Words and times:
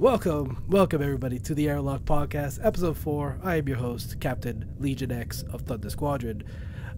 Welcome, 0.00 0.64
welcome 0.70 1.02
everybody 1.02 1.38
to 1.40 1.54
the 1.54 1.68
Airlock 1.68 2.04
Podcast, 2.04 2.58
episode 2.64 2.96
four. 2.96 3.38
I 3.44 3.56
am 3.56 3.68
your 3.68 3.76
host, 3.76 4.18
Captain 4.18 4.66
Legion 4.78 5.12
X 5.12 5.42
of 5.52 5.60
Thunder 5.60 5.90
Squadron. 5.90 6.42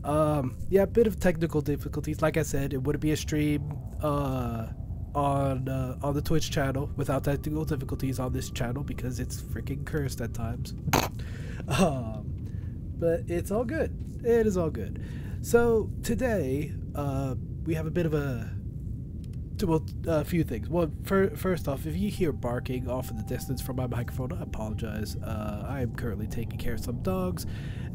Um, 0.05 0.57
yeah, 0.71 0.83
a 0.83 0.87
bit 0.87 1.09
of 1.09 1.19
technical 1.19 1.61
difficulties. 1.61 2.23
Like 2.23 2.37
I 2.37 2.45
said, 2.45 2.73
it 2.73 2.81
wouldn't 2.81 3.03
be 3.03 3.11
a 3.11 3.17
stream 3.17 3.77
uh, 4.01 4.69
on 5.17 5.69
uh, 5.69 5.99
on 6.01 6.15
the 6.15 6.23
Twitch 6.23 6.53
channel 6.53 6.93
without 6.95 7.25
technical 7.25 7.65
difficulties 7.65 8.21
on 8.21 8.33
this 8.33 8.51
channel 8.51 8.85
because 8.85 9.19
it's 9.19 9.43
freaking 9.43 9.85
cursed 9.85 10.21
at 10.21 10.33
times. 10.33 10.73
um, 11.67 12.25
but 13.01 13.23
it's 13.27 13.51
all 13.51 13.65
good. 13.65 13.93
It 14.25 14.47
is 14.47 14.57
all 14.57 14.71
good. 14.71 15.05
So 15.41 15.91
today, 16.05 16.73
uh, 16.95 17.35
we 17.65 17.75
have 17.75 17.87
a 17.87 17.91
bit 17.91 18.07
of 18.07 18.15
a 18.15 18.49
well, 19.63 19.85
a 20.07 20.25
few 20.25 20.45
things. 20.45 20.69
Well, 20.69 20.91
for, 21.05 21.31
first 21.37 21.69
off, 21.69 21.87
if 21.87 21.97
you 21.97 22.11
hear 22.11 22.33
barking 22.33 22.89
off 22.89 23.11
in 23.11 23.17
the 23.17 23.23
distance 23.23 23.61
from 23.61 23.77
my 23.77 23.87
microphone, 23.87 24.33
I 24.33 24.43
apologize. 24.43 25.17
Uh, 25.17 25.65
I 25.69 25.81
am 25.83 25.95
currently 25.95 26.27
taking 26.27 26.59
care 26.59 26.75
of 26.75 26.81
some 26.81 27.03
dogs, 27.03 27.47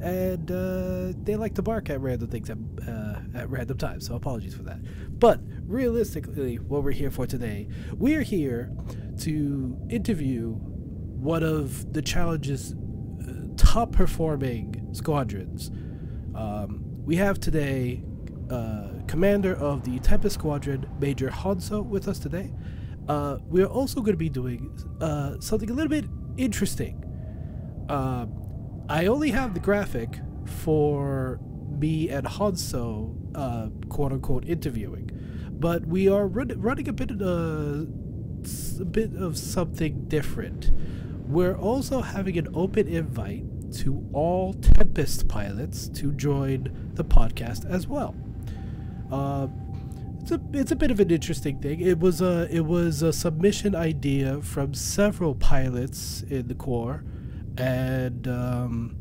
and 0.01 0.49
uh, 0.51 1.13
they 1.23 1.35
like 1.35 1.55
to 1.55 1.61
bark 1.61 1.89
at 1.89 1.99
random 2.01 2.29
things 2.29 2.49
at, 2.49 2.57
uh, 2.87 3.19
at 3.35 3.49
random 3.49 3.77
times. 3.77 4.07
So 4.07 4.15
apologies 4.15 4.55
for 4.55 4.63
that. 4.63 4.79
But 5.19 5.41
realistically, 5.65 6.55
what 6.57 6.83
we're 6.83 6.91
here 6.91 7.11
for 7.11 7.25
today, 7.25 7.67
we 7.97 8.15
are 8.15 8.21
here 8.21 8.71
to 9.19 9.77
interview 9.89 10.53
one 10.53 11.43
of 11.43 11.93
the 11.93 12.01
challenge's 12.01 12.73
uh, 12.73 13.31
top 13.57 13.91
performing 13.91 14.89
squadrons. 14.93 15.71
Um, 16.35 16.81
we 17.03 17.15
have 17.15 17.39
today 17.39 18.03
uh, 18.49 18.89
commander 19.07 19.55
of 19.55 19.83
the 19.83 19.99
Tempest 19.99 20.35
Squadron, 20.35 20.87
Major 20.99 21.29
Hanso, 21.29 21.83
with 21.85 22.07
us 22.07 22.19
today. 22.19 22.51
Uh, 23.07 23.37
we 23.47 23.61
are 23.63 23.67
also 23.67 24.01
going 24.01 24.13
to 24.13 24.17
be 24.17 24.29
doing 24.29 24.77
uh, 25.01 25.39
something 25.39 25.69
a 25.69 25.73
little 25.73 25.89
bit 25.89 26.05
interesting. 26.37 27.03
Uh, 27.89 28.25
I 28.89 29.07
only 29.07 29.31
have 29.31 29.53
the 29.53 29.59
graphic 29.59 30.19
for 30.45 31.39
me 31.77 32.09
and 32.09 32.25
Hanso, 32.25 33.15
uh, 33.35 33.69
quote 33.89 34.13
unquote, 34.13 34.45
interviewing, 34.45 35.09
but 35.51 35.85
we 35.85 36.09
are 36.09 36.27
run- 36.27 36.59
running 36.59 36.87
a 36.87 36.93
bit 36.93 37.11
of 37.11 37.21
a 37.21 38.85
bit 38.85 39.13
of 39.15 39.37
something 39.37 40.05
different. 40.07 40.71
We're 41.27 41.57
also 41.57 42.01
having 42.01 42.37
an 42.37 42.47
open 42.53 42.87
invite 42.87 43.43
to 43.73 44.07
all 44.13 44.53
Tempest 44.53 45.27
pilots 45.27 45.89
to 45.89 46.13
join 46.13 46.91
the 46.93 47.03
podcast 47.03 47.69
as 47.69 47.87
well. 47.87 48.15
Uh, 49.11 49.47
it's 50.21 50.31
a 50.31 50.41
it's 50.53 50.71
a 50.71 50.75
bit 50.75 50.91
of 50.91 50.99
an 50.99 51.09
interesting 51.09 51.59
thing. 51.61 51.79
It 51.79 51.99
was 51.99 52.21
a 52.21 52.47
it 52.51 52.65
was 52.65 53.01
a 53.01 53.13
submission 53.13 53.75
idea 53.75 54.41
from 54.41 54.73
several 54.73 55.35
pilots 55.35 56.23
in 56.23 56.47
the 56.47 56.55
Corps, 56.55 57.03
and 57.57 58.27
um, 58.27 58.97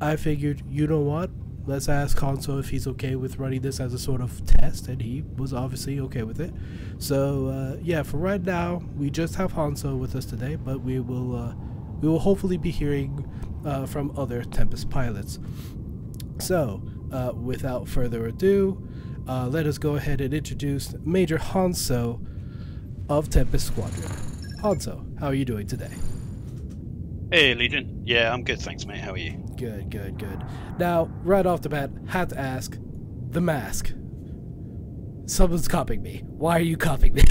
I 0.00 0.16
figured, 0.16 0.62
you 0.68 0.86
know 0.86 1.00
what? 1.00 1.30
Let's 1.66 1.88
ask 1.88 2.16
Hanso 2.18 2.58
if 2.58 2.70
he's 2.70 2.86
okay 2.86 3.16
with 3.16 3.38
running 3.38 3.60
this 3.60 3.80
as 3.80 3.92
a 3.92 3.98
sort 3.98 4.20
of 4.20 4.46
test, 4.46 4.86
and 4.88 5.02
he 5.02 5.24
was 5.36 5.52
obviously 5.52 5.98
okay 6.00 6.22
with 6.22 6.40
it. 6.40 6.54
So 6.98 7.48
uh, 7.48 7.76
yeah, 7.82 8.02
for 8.04 8.18
right 8.18 8.42
now, 8.42 8.82
we 8.96 9.10
just 9.10 9.34
have 9.34 9.52
Hanso 9.52 9.98
with 9.98 10.14
us 10.14 10.24
today, 10.24 10.54
but 10.54 10.82
we 10.82 11.00
will 11.00 11.34
uh, 11.34 11.54
we 12.00 12.08
will 12.08 12.20
hopefully 12.20 12.56
be 12.56 12.70
hearing 12.70 13.28
uh, 13.64 13.86
from 13.86 14.16
other 14.16 14.44
Tempest 14.44 14.88
pilots. 14.88 15.40
So 16.38 16.82
uh, 17.12 17.32
without 17.34 17.88
further 17.88 18.26
ado 18.26 18.88
uh, 19.28 19.48
let 19.48 19.66
us 19.66 19.78
go 19.78 19.96
ahead 19.96 20.20
and 20.20 20.34
introduce 20.34 20.94
Major 21.04 21.38
Hanso 21.38 22.24
of 23.08 23.28
Tempest 23.30 23.66
Squadron. 23.66 24.10
Hanso, 24.62 25.18
how 25.18 25.26
are 25.26 25.34
you 25.34 25.44
doing 25.44 25.66
today? 25.66 25.90
Hey, 27.32 27.54
Legion. 27.54 28.02
Yeah, 28.04 28.32
I'm 28.32 28.42
good, 28.42 28.60
thanks, 28.60 28.86
mate. 28.86 28.98
How 28.98 29.12
are 29.12 29.18
you? 29.18 29.32
Good, 29.56 29.90
good, 29.90 30.18
good. 30.18 30.44
Now, 30.78 31.10
right 31.22 31.46
off 31.46 31.62
the 31.62 31.68
bat, 31.68 31.90
had 32.08 32.30
to 32.30 32.38
ask 32.38 32.76
the 33.30 33.40
mask. 33.40 33.92
Someone's 35.26 35.68
copying 35.68 36.02
me. 36.02 36.22
Why 36.26 36.56
are 36.56 36.62
you 36.62 36.76
copying 36.76 37.14
me? 37.14 37.22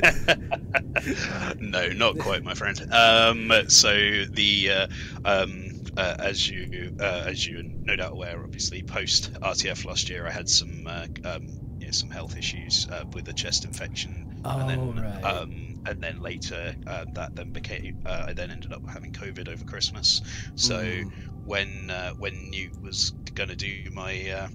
no, 1.58 1.88
not 1.88 2.18
quite, 2.18 2.44
my 2.44 2.54
friend. 2.54 2.80
Um, 2.92 3.52
so 3.68 3.92
the 4.30 4.70
uh, 4.70 4.86
um, 5.24 5.75
uh, 5.96 6.14
as 6.18 6.48
you 6.48 6.90
uh, 7.00 7.24
as 7.26 7.46
you 7.46 7.62
no 7.82 7.96
doubt 7.96 8.12
aware, 8.12 8.42
obviously 8.44 8.82
post 8.82 9.30
RTF 9.42 9.84
last 9.84 10.10
year, 10.10 10.26
I 10.26 10.30
had 10.30 10.48
some 10.48 10.86
uh, 10.86 11.06
um, 11.24 11.42
you 11.80 11.86
know, 11.86 11.92
some 11.92 12.10
health 12.10 12.36
issues 12.36 12.86
uh, 12.90 13.04
with 13.14 13.28
a 13.28 13.34
chest 13.34 13.64
infection, 13.64 14.24
oh, 14.44 14.58
and 14.58 14.68
then 14.68 14.92
right. 14.92 15.42
um, 15.42 15.74
and 15.86 16.02
then 16.02 16.20
later 16.20 16.74
uh, 16.86 17.04
that 17.14 17.30
then 17.36 17.50
became 17.52 17.94
I 18.04 18.32
then 18.34 18.50
ended 18.50 18.72
up 18.72 18.82
having 18.88 19.12
COVID 19.12 19.48
over 19.48 19.64
Christmas. 19.64 20.20
So 20.56 21.02
Mm. 21.02 21.12
when 21.44 21.90
when 22.18 22.50
Newt 22.50 22.72
was 22.82 23.12
going 23.34 23.48
to 23.50 23.56
do 23.56 23.90
my 23.92 24.48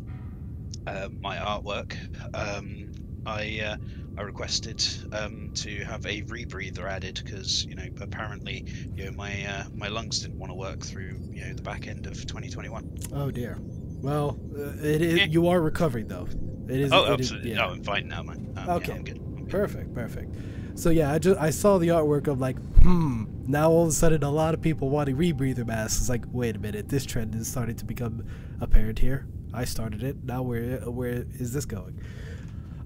my 1.22 1.38
artwork, 1.38 1.94
um, 2.34 2.90
I 3.26 3.78
I 4.18 4.24
requested 4.24 4.84
um, 5.14 5.52
to 5.56 5.84
have 5.86 6.06
a 6.06 6.22
rebreather 6.24 6.84
added 6.90 7.22
because 7.24 7.66
you 7.66 7.76
know 7.76 7.86
apparently 8.02 8.66
you 8.96 9.06
know 9.06 9.12
my 9.12 9.46
uh, 9.46 9.64
my 9.74 9.88
lungs 9.88 10.20
didn't 10.20 10.38
want 10.38 10.52
to 10.52 10.56
work 10.56 10.82
through 10.82 11.18
you 11.32 11.46
know 11.46 11.54
the 11.54 11.62
back 11.62 11.88
end 11.88 12.06
of 12.08 12.14
2021. 12.14 12.90
Oh 13.14 13.32
dear. 13.32 13.58
Well, 14.02 14.40
uh, 14.58 14.72
it 14.84 15.02
is. 15.02 15.28
You 15.34 15.48
are 15.48 15.62
recovering 15.62 16.08
though. 16.08 16.28
It 16.68 16.80
is. 16.82 16.92
oh, 16.92 17.14
it 17.14 17.20
is- 17.20 17.28
absolutely. 17.32 17.52
yeah. 17.52 17.58
No, 17.58 17.70
I'm 17.70 17.84
fine 17.84 18.08
now, 18.08 18.24
man. 18.24 18.54
Um, 18.58 18.70
Okay. 18.70 18.92
Yeah, 18.92 18.98
I'm 18.98 19.04
good. 19.04 19.18
I'm 19.18 19.36
good. 19.44 19.50
Perfect, 19.50 19.94
perfect. 19.94 20.36
So 20.76 20.90
yeah, 20.90 21.12
I 21.12 21.20
just 21.20 21.40
I 21.40 21.50
saw 21.50 21.78
the 21.78 21.90
artwork 21.90 22.28
of 22.28 22.40
like, 22.40 22.58
hmm. 22.82 23.26
Now 23.48 23.70
all 23.72 23.84
of 23.84 23.90
a 23.90 23.92
sudden, 23.92 24.24
a 24.24 24.30
lot 24.32 24.54
of 24.54 24.62
people 24.62 24.90
wanting 24.90 25.18
rebreather 25.18 25.66
masks. 25.66 26.00
It's 26.00 26.10
like, 26.10 26.24
wait 26.32 26.56
a 26.56 26.60
minute, 26.60 26.90
this 26.90 27.06
trend 27.06 27.36
is 27.36 27.48
starting 27.48 27.76
to 27.76 27.86
become 27.86 28.24
apparent 28.62 29.00
here. 29.00 29.28
I 29.54 29.66
started 29.66 30.04
it. 30.04 30.24
Now 30.24 30.42
where 30.44 30.78
where 30.90 31.26
is 31.40 31.54
this 31.54 31.66
going? 31.66 32.00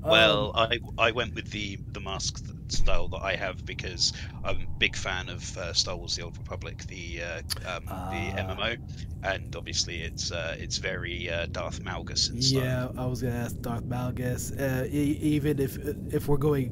Well, 0.05 0.51
Um, 0.55 0.67
I 0.97 1.07
I 1.07 1.11
went 1.11 1.35
with 1.35 1.49
the 1.51 1.77
the 1.93 1.99
mask 1.99 2.43
style 2.67 3.07
that 3.09 3.21
I 3.21 3.35
have 3.35 3.65
because 3.65 4.13
I'm 4.43 4.57
a 4.61 4.65
big 4.79 4.95
fan 4.95 5.29
of 5.29 5.57
uh, 5.57 5.73
Star 5.73 5.95
Wars: 5.97 6.15
The 6.15 6.23
Old 6.23 6.37
Republic, 6.37 6.83
the 6.87 7.21
uh, 7.21 7.41
um, 7.67 7.83
Ah. 7.87 8.09
the 8.11 8.41
MMO, 8.41 8.77
and 9.23 9.55
obviously 9.55 10.01
it's 10.01 10.31
uh, 10.31 10.55
it's 10.59 10.77
very 10.77 11.29
uh, 11.29 11.47
Darth 11.47 11.81
Malgus 11.83 12.29
yeah, 12.33 12.89
I 12.97 13.05
was 13.05 13.21
gonna 13.21 13.35
ask 13.35 13.59
Darth 13.61 13.83
Malgus. 13.85 14.51
Uh, 14.59 14.85
e- 14.87 15.17
even 15.21 15.59
if 15.59 15.77
if 16.13 16.27
we're 16.27 16.37
going 16.37 16.69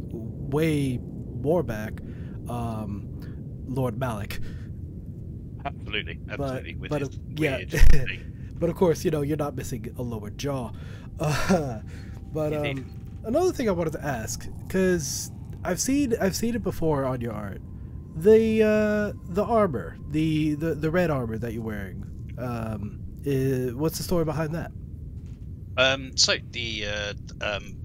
way 0.51 1.00
more 1.41 1.63
back, 1.63 2.01
um, 2.50 3.09
Lord 3.67 3.97
Malak. 4.00 4.39
Absolutely, 5.65 6.19
But- 6.25 6.39
absolutely. 6.41 6.75
with 6.75 6.89
but, 6.89 7.01
his 7.01 7.09
uh, 7.09 7.19
yeah. 7.38 7.57
weird 7.57 7.71
thing. 7.91 8.19
But 8.59 8.69
of 8.69 8.75
course, 8.75 9.03
you 9.05 9.11
know, 9.11 9.21
you're 9.21 9.38
not 9.38 9.55
missing 9.55 9.88
a 9.97 10.01
lower 10.01 10.29
jaw. 10.29 10.71
Uh, 11.19 11.79
but 12.33 12.53
um, 12.53 12.85
another 13.25 13.51
thing 13.51 13.69
I 13.69 13.72
wanted 13.72 13.94
to 13.94 14.03
ask, 14.03 14.47
because 14.67 15.31
I've 15.63 15.79
seen 15.79 16.13
I've 16.19 16.35
seen 16.35 16.56
it 16.56 16.63
before 16.63 17.06
on 17.06 17.22
your 17.22 17.34
art, 17.34 17.61
the 18.16 18.63
uh, 18.63 19.17
the 19.34 19.44
armor, 19.44 19.97
the, 20.09 20.56
the 20.56 20.75
the 20.75 20.91
red 20.91 21.09
armor 21.09 21.38
that 21.38 21.53
you're 21.53 21.63
wearing. 21.63 22.03
Um, 22.38 23.00
i 23.25 23.72
what's 23.73 23.97
the 23.97 24.03
story 24.03 24.25
behind 24.25 24.53
that? 24.56 24.72
Um, 25.75 26.16
so 26.16 26.35
the 26.51 26.85
uh, 26.85 27.13
um, 27.41 27.78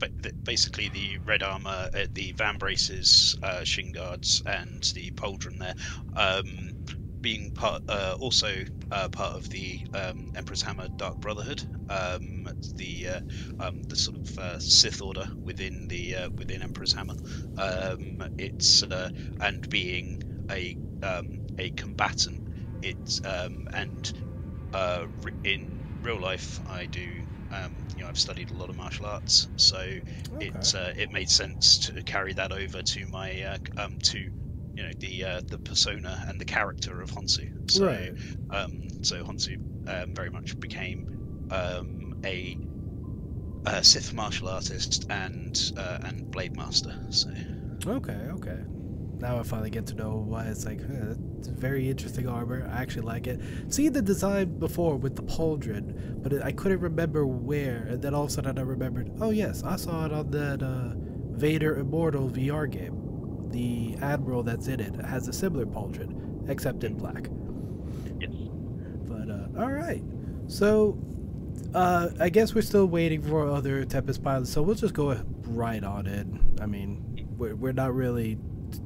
basically 0.43 0.91
the 0.91 1.19
red 1.25 1.43
armor, 1.43 1.91
uh, 1.95 2.07
the 2.13 2.35
vambraces, 2.35 3.43
uh, 3.43 3.65
shin 3.65 3.93
guards, 3.93 4.43
and 4.47 4.83
the 4.95 5.11
pauldron 5.13 5.59
there, 5.59 5.75
um, 6.15 6.78
being 7.23 7.51
part 7.55 7.83
uh, 7.89 8.15
also 8.19 8.65
uh, 8.91 9.09
part 9.09 9.35
of 9.35 9.49
the 9.51 9.81
um, 9.93 10.31
Emperor's 10.35 10.63
Hammer 10.63 10.89
Dark 10.97 11.21
Brotherhood, 11.21 11.63
um, 11.89 12.49
the 12.77 13.09
uh, 13.09 13.21
um, 13.59 13.83
the 13.89 13.97
sort 13.97 14.17
of 14.17 14.39
uh, 14.43 14.59
Sith 14.59 15.01
Order 15.03 15.29
within 15.45 15.87
the 15.89 16.15
uh, 16.17 16.29
within 16.39 16.63
Emperor's 16.63 16.93
Hammer. 16.93 17.15
Um, 17.57 18.23
it's 18.39 18.83
uh, 18.85 19.09
and 19.41 19.67
being 19.69 20.19
a 20.51 20.77
um, 21.03 21.39
a 21.59 21.71
combatant, 21.71 22.41
it's 22.83 23.21
um, 23.25 23.67
and 23.73 24.13
uh, 24.73 25.07
re- 25.23 25.33
in 25.45 25.81
real 26.03 26.21
life 26.21 26.61
I 26.67 26.87
do 26.87 27.23
um, 27.51 27.73
you 27.97 28.03
know 28.03 28.09
I've 28.09 28.19
studied 28.19 28.51
a 28.51 28.55
lot 28.55 28.71
of 28.71 28.77
martial 28.77 29.07
arts, 29.07 29.49
so 29.57 29.99
it 30.39 30.75
uh, 30.75 30.91
it 30.97 31.11
made 31.11 31.31
sense 31.31 31.79
to 31.81 32.03
carry 32.05 32.33
that 32.35 32.53
over 32.53 32.83
to 32.83 33.07
my 33.09 33.43
uh, 33.43 33.59
um, 33.77 33.99
to 34.05 34.31
you 34.79 34.85
know 34.85 34.93
the 34.99 35.25
uh, 35.25 35.41
the 35.45 35.59
persona 35.59 36.25
and 36.29 36.41
the 36.41 36.45
character 36.45 37.03
of 37.03 37.11
Honsu. 37.11 37.69
So 37.69 37.87
right. 37.87 38.13
um, 38.51 38.89
so 39.03 39.25
Honsu 39.25 39.57
um, 39.89 40.15
very 40.15 40.31
much 40.31 40.59
became 40.61 41.49
um, 41.51 42.21
a, 42.25 42.57
a 43.67 43.83
Sith 43.83 44.15
martial 44.15 44.49
artist 44.49 45.07
and 45.11 45.73
uh, 45.77 45.99
and 46.05 46.31
blade 46.31 46.57
master. 46.57 46.95
So 47.11 47.31
Okay. 47.87 48.21
Okay. 48.39 48.59
Now 49.19 49.41
I 49.41 49.43
finally 49.43 49.71
get 49.71 49.85
to 49.89 49.95
know 49.97 50.25
why 50.25 50.45
it's 50.45 50.65
like 50.65 50.81
huh, 50.81 51.15
it's 51.39 51.49
very 51.49 51.91
interesting 51.91 52.29
armor. 52.29 52.71
I 52.73 52.81
actually 52.81 53.03
like 53.03 53.27
it. 53.27 53.41
Seen 53.71 53.93
the 53.93 54.03
design 54.03 54.61
before 54.61 54.97
with 54.97 55.17
the 55.17 55.25
pauldron, 55.25 56.23
but 56.23 56.33
it, 56.33 56.41
I 56.41 56.53
couldn't 56.53 56.81
remember 56.81 57.27
where. 57.27 57.89
And 57.91 58.01
then 58.01 58.15
all 58.15 58.25
of 58.25 58.31
a 58.31 58.33
sudden 58.33 58.57
I 58.57 58.63
remembered. 58.63 59.11
Oh 59.21 59.31
yes, 59.31 59.65
I 59.65 59.75
saw 59.75 60.07
it 60.07 60.13
on 60.13 60.31
that 60.31 60.63
uh, 60.63 60.95
Vader 61.37 61.79
Immortal 61.79 62.31
VR 62.31 62.71
game. 62.71 62.98
The 63.51 63.97
admiral 64.03 64.43
that's 64.43 64.69
in 64.69 64.81
it 64.81 64.95
has 65.05 65.29
a 65.29 65.33
similar 65.33 65.67
pauldron, 65.67 66.49
except 66.49 66.85
in 66.85 66.95
black. 66.95 67.29
Yes. 68.21 68.31
But 69.07 69.31
uh, 69.31 69.63
all 69.63 69.73
right, 69.73 70.03
so 70.47 70.99
uh, 71.75 72.11
I 72.21 72.29
guess 72.29 72.55
we're 72.55 72.63
still 72.63 72.87
waiting 72.87 73.23
for 73.23 73.49
other 73.49 73.85
Tempest 73.85 74.23
pilots, 74.23 74.51
so 74.51 74.63
we'll 74.63 74.75
just 74.75 74.95
go 74.95 75.21
right 75.47 75.83
on 75.83 76.07
in. 76.07 76.57
I 76.61 76.67
mean, 76.67 77.29
we're 77.37 77.55
we're 77.55 77.73
not 77.73 77.95
really 77.95 78.39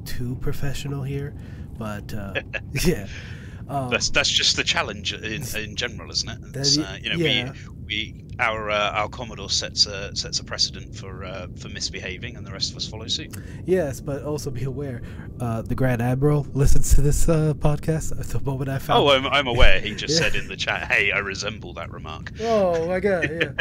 too 0.05 0.35
professional 0.41 1.03
here, 1.03 1.33
but 1.77 2.13
uh, 2.13 2.33
yeah. 2.85 3.07
Um, 3.69 3.89
that's 3.89 4.09
that's 4.09 4.29
just 4.29 4.55
the 4.55 4.63
challenge 4.63 5.13
in, 5.13 5.43
in 5.57 5.75
general, 5.75 6.11
isn't 6.11 6.29
it? 6.29 6.55
It's, 6.57 6.77
uh, 6.77 6.97
you 7.01 7.09
know, 7.09 7.15
yeah. 7.15 7.51
we 7.85 8.13
we 8.13 8.23
our 8.39 8.69
uh, 8.69 8.91
our 8.91 9.09
commodore 9.09 9.49
sets 9.49 9.85
a 9.85 10.15
sets 10.15 10.39
a 10.39 10.43
precedent 10.43 10.95
for 10.95 11.23
uh, 11.23 11.47
for 11.57 11.69
misbehaving, 11.69 12.35
and 12.35 12.45
the 12.45 12.51
rest 12.51 12.71
of 12.71 12.77
us 12.77 12.87
follow 12.87 13.07
suit. 13.07 13.35
Yes, 13.65 14.01
but 14.01 14.23
also 14.23 14.49
be 14.49 14.63
aware, 14.63 15.01
uh, 15.39 15.61
the 15.61 15.75
Grand 15.75 16.01
Admiral 16.01 16.47
listens 16.53 16.93
to 16.95 17.01
this 17.01 17.29
uh, 17.29 17.53
podcast. 17.55 18.19
At 18.19 18.27
the 18.27 18.39
moment 18.39 18.69
I 18.69 18.79
found. 18.79 19.03
Oh, 19.03 19.09
I'm, 19.09 19.27
I'm 19.27 19.47
aware. 19.47 19.79
He 19.79 19.95
just 19.95 20.13
yeah. 20.21 20.29
said 20.29 20.35
in 20.35 20.47
the 20.47 20.57
chat, 20.57 20.91
"Hey, 20.91 21.11
I 21.11 21.19
resemble 21.19 21.73
that 21.73 21.91
remark." 21.91 22.31
Oh 22.41 22.87
my 22.87 22.99
god! 22.99 23.29
Yeah. 23.29 23.51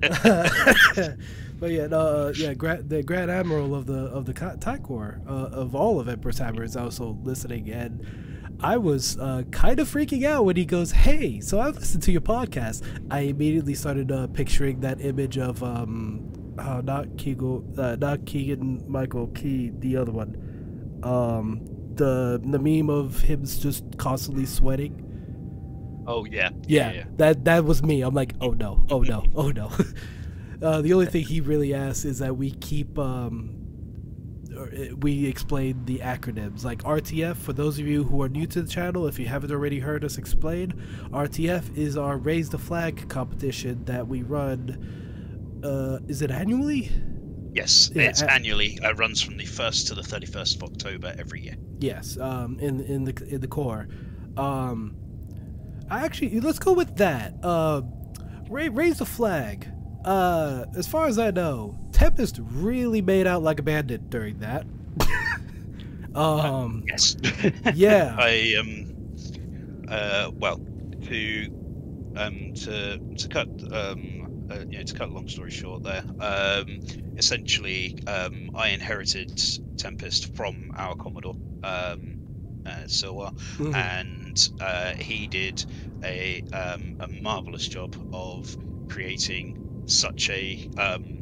but 1.60 1.70
yeah, 1.70 1.84
uh, 1.84 2.32
yeah, 2.36 2.54
the 2.54 3.02
Grand 3.04 3.30
Admiral 3.30 3.74
of 3.74 3.86
the 3.86 4.04
of 4.06 4.26
the 4.26 4.32
Tie 4.32 4.78
Corps 4.78 5.20
uh, 5.28 5.48
of 5.52 5.74
all 5.74 6.00
of 6.00 6.08
Emperor's 6.08 6.38
Hammer 6.38 6.62
is 6.62 6.76
also 6.76 7.18
listening 7.22 7.70
and 7.70 8.04
I 8.60 8.76
was 8.76 9.16
uh, 9.18 9.42
kind 9.50 9.78
of 9.78 9.88
freaking 9.88 10.24
out 10.24 10.44
when 10.44 10.56
he 10.56 10.64
goes, 10.64 10.90
"Hey, 10.90 11.40
so 11.40 11.60
I 11.60 11.68
listened 11.68 12.02
to 12.04 12.12
your 12.12 12.20
podcast." 12.20 12.82
I 13.10 13.20
immediately 13.20 13.74
started 13.74 14.10
uh, 14.10 14.26
picturing 14.28 14.80
that 14.80 15.00
image 15.00 15.38
of 15.38 15.62
um, 15.62 16.54
uh, 16.58 16.80
not 16.82 17.16
Keegan, 17.16 17.78
uh, 17.78 17.96
not 17.96 18.26
Keegan 18.26 18.84
Michael 18.88 19.28
Key, 19.28 19.70
the 19.78 19.96
other 19.96 20.10
one, 20.10 21.00
um, 21.04 21.64
the 21.94 22.40
the 22.44 22.58
meme 22.58 22.90
of 22.90 23.20
him 23.20 23.44
just 23.44 23.84
constantly 23.96 24.46
sweating. 24.46 25.04
Oh 26.06 26.24
yeah. 26.24 26.50
yeah, 26.66 26.90
yeah, 26.90 26.92
yeah. 26.92 27.04
that 27.16 27.44
that 27.44 27.64
was 27.64 27.82
me. 27.82 28.02
I'm 28.02 28.14
like, 28.14 28.34
oh 28.40 28.50
no, 28.50 28.84
oh 28.90 29.02
no, 29.02 29.24
oh 29.36 29.50
no. 29.50 29.70
uh, 30.62 30.80
the 30.82 30.94
only 30.94 31.06
thing 31.12 31.24
he 31.24 31.40
really 31.40 31.74
asks 31.74 32.04
is 32.04 32.18
that 32.18 32.36
we 32.36 32.50
keep 32.52 32.98
um, 32.98 33.57
we 34.98 35.26
explain 35.26 35.84
the 35.84 35.98
acronyms 35.98 36.64
like 36.64 36.82
RTF. 36.82 37.36
For 37.36 37.52
those 37.52 37.78
of 37.78 37.86
you 37.86 38.04
who 38.04 38.22
are 38.22 38.28
new 38.28 38.46
to 38.48 38.62
the 38.62 38.68
channel, 38.68 39.06
if 39.06 39.18
you 39.18 39.26
haven't 39.26 39.50
already 39.52 39.78
heard 39.78 40.04
us 40.04 40.18
explain, 40.18 40.72
RTF 41.10 41.76
is 41.76 41.96
our 41.96 42.16
Raise 42.16 42.50
the 42.50 42.58
Flag 42.58 43.08
competition 43.08 43.84
that 43.84 44.06
we 44.06 44.22
run. 44.22 45.60
Uh, 45.64 45.98
is 46.08 46.22
it 46.22 46.30
annually? 46.30 46.90
Yes, 47.52 47.90
yeah, 47.94 48.02
it's 48.02 48.22
annually. 48.22 48.78
It 48.82 48.98
runs 48.98 49.20
from 49.20 49.36
the 49.36 49.44
first 49.44 49.88
to 49.88 49.94
the 49.94 50.02
thirty 50.02 50.26
first 50.26 50.56
of 50.56 50.62
October 50.64 51.14
every 51.18 51.42
year. 51.42 51.56
Yes, 51.78 52.18
um, 52.18 52.58
in 52.60 52.80
in 52.80 53.04
the 53.04 53.26
in 53.26 53.40
the 53.40 53.48
Corps. 53.48 53.88
Um, 54.36 54.96
I 55.90 56.04
actually 56.04 56.40
let's 56.40 56.58
go 56.58 56.72
with 56.72 56.96
that. 56.96 57.34
Uh, 57.42 57.82
raise 58.48 58.98
the 58.98 59.06
flag. 59.06 59.68
Uh, 60.08 60.64
as 60.74 60.86
far 60.86 61.06
as 61.06 61.18
I 61.18 61.30
know, 61.30 61.78
Tempest 61.92 62.40
really 62.42 63.02
made 63.02 63.26
out 63.26 63.42
like 63.42 63.60
a 63.60 63.62
bandit 63.62 64.08
during 64.08 64.38
that. 64.38 64.64
um, 66.14 66.82
yes. 66.88 67.14
yeah. 67.74 68.16
I 68.18 68.54
um. 68.58 68.94
Uh, 69.86 70.30
well, 70.34 70.60
to 71.08 71.46
um 72.16 72.54
to 72.54 72.98
to 73.18 73.28
cut 73.28 73.48
um 73.70 74.46
uh, 74.50 74.60
you 74.70 74.78
know 74.78 74.82
to 74.82 74.94
cut 74.94 75.10
a 75.10 75.12
long 75.12 75.28
story 75.28 75.50
short 75.50 75.82
there 75.82 76.02
um 76.20 76.80
essentially 77.18 77.98
um 78.06 78.50
I 78.54 78.68
inherited 78.68 79.38
Tempest 79.76 80.34
from 80.34 80.72
our 80.74 80.96
Commodore 80.96 81.36
um 81.62 82.18
uh, 82.64 82.84
Silwa 82.86 83.34
mm. 83.58 83.74
and 83.74 84.48
uh, 84.60 84.94
he 84.94 85.26
did 85.26 85.66
a 86.02 86.42
um, 86.54 86.96
a 87.00 87.08
marvelous 87.08 87.66
job 87.68 87.94
of 88.12 88.56
creating 88.88 89.57
such 89.88 90.30
a 90.30 90.70
um, 90.78 91.18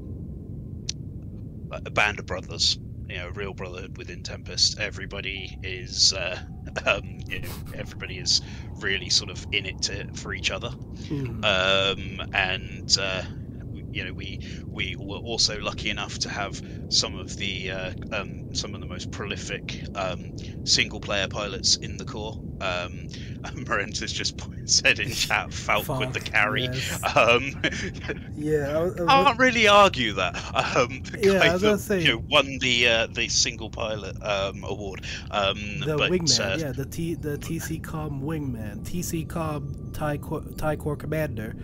a 1.71 1.91
band 1.91 2.19
of 2.19 2.27
brothers, 2.27 2.79
you 3.09 3.17
know, 3.17 3.29
a 3.29 3.33
real 3.33 3.55
brotherhood 3.55 3.97
within 3.97 4.23
Tempest. 4.23 4.79
Everybody 4.79 5.59
is, 5.63 6.13
uh, 6.13 6.39
um, 6.87 7.19
you 7.29 7.41
know, 7.41 7.49
everybody 7.75 8.19
is 8.19 8.41
really 8.77 9.11
sort 9.11 9.31
of 9.31 9.47
in 9.53 9.67
it 9.67 9.83
to, 9.83 10.13
for 10.15 10.35
each 10.35 10.51
other, 10.51 10.71
mm. 10.71 11.45
um, 11.45 12.31
and 12.33 12.97
uh, 13.01 13.23
you 13.97 14.05
know, 14.05 14.13
we 14.13 14.41
we 14.67 14.95
were 14.99 15.17
also 15.17 15.59
lucky 15.59 15.89
enough 15.89 16.19
to 16.19 16.29
have 16.29 16.61
some 16.91 17.19
of 17.19 17.39
the 17.39 17.71
uh, 17.71 17.93
um, 18.13 18.55
some 18.55 18.75
of 18.75 18.83
the 18.83 18.87
most 18.87 19.11
prolific 19.11 19.85
um, 19.95 20.37
single 20.67 21.01
player 21.01 21.29
pilots 21.29 21.77
in 21.77 21.97
the 21.97 22.05
Corps. 22.05 22.39
Um, 22.61 23.09
Morentis 23.57 24.13
just 24.13 24.39
said 24.67 24.99
in 24.99 25.11
chat, 25.13 25.51
Falk, 25.53 25.85
Falk 25.85 26.01
with 26.01 26.13
the 26.13 26.21
carry. 26.21 26.65
Yes. 26.65 27.03
Um, 27.17 27.63
yeah, 28.35 28.77
I, 28.77 28.83
was, 28.83 29.01
I 29.01 29.25
can't 29.25 29.39
really 29.39 29.69
argue 29.69 30.13
that. 30.15 30.35
Um, 30.55 31.03
the 31.05 31.19
yeah, 31.23 31.43
I 31.43 31.53
was 31.55 31.63
that, 31.63 31.79
say, 31.79 32.03
you 32.03 32.09
know, 32.13 32.25
won 32.29 32.59
the 32.59 32.89
uh, 32.89 33.07
the 33.07 33.29
single 33.29 33.71
pilot 33.71 34.23
um, 34.23 34.63
award. 34.65 35.07
Um, 35.31 35.81
the 35.81 35.97
but, 35.97 36.11
wingman, 36.11 36.55
uh, 36.55 36.59
yeah, 36.59 36.73
the 36.73 36.85
T 36.85 37.15
the 37.15 37.39
TCCOM 37.39 38.21
wingman, 38.21 38.81
TCCOM 38.81 39.95
Tie 40.59 40.77
Corps 40.77 40.97
commander. 40.97 41.57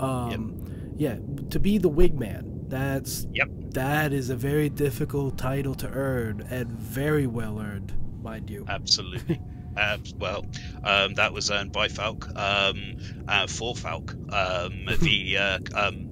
Um, 0.00 0.30
yep 0.30 0.67
yeah, 0.98 1.16
to 1.50 1.60
be 1.60 1.78
the 1.78 1.88
wingman. 1.88 2.68
That's 2.68 3.26
yep. 3.32 3.48
That 3.70 4.12
is 4.12 4.30
a 4.30 4.36
very 4.36 4.68
difficult 4.68 5.38
title 5.38 5.74
to 5.76 5.88
earn 5.88 6.40
and 6.50 6.70
very 6.72 7.26
well 7.26 7.60
earned, 7.60 7.94
mind 8.22 8.50
you. 8.50 8.64
Absolutely. 8.68 9.40
Uh, 9.76 9.98
well, 10.18 10.44
um, 10.84 11.14
that 11.14 11.32
was 11.32 11.50
earned 11.50 11.72
by 11.72 11.88
Falk 11.88 12.28
um, 12.36 12.96
uh, 13.28 13.46
for 13.46 13.74
Falk. 13.74 14.12
Um, 14.32 14.86
the 15.00 15.38
uh, 15.38 15.58
um, 15.74 16.10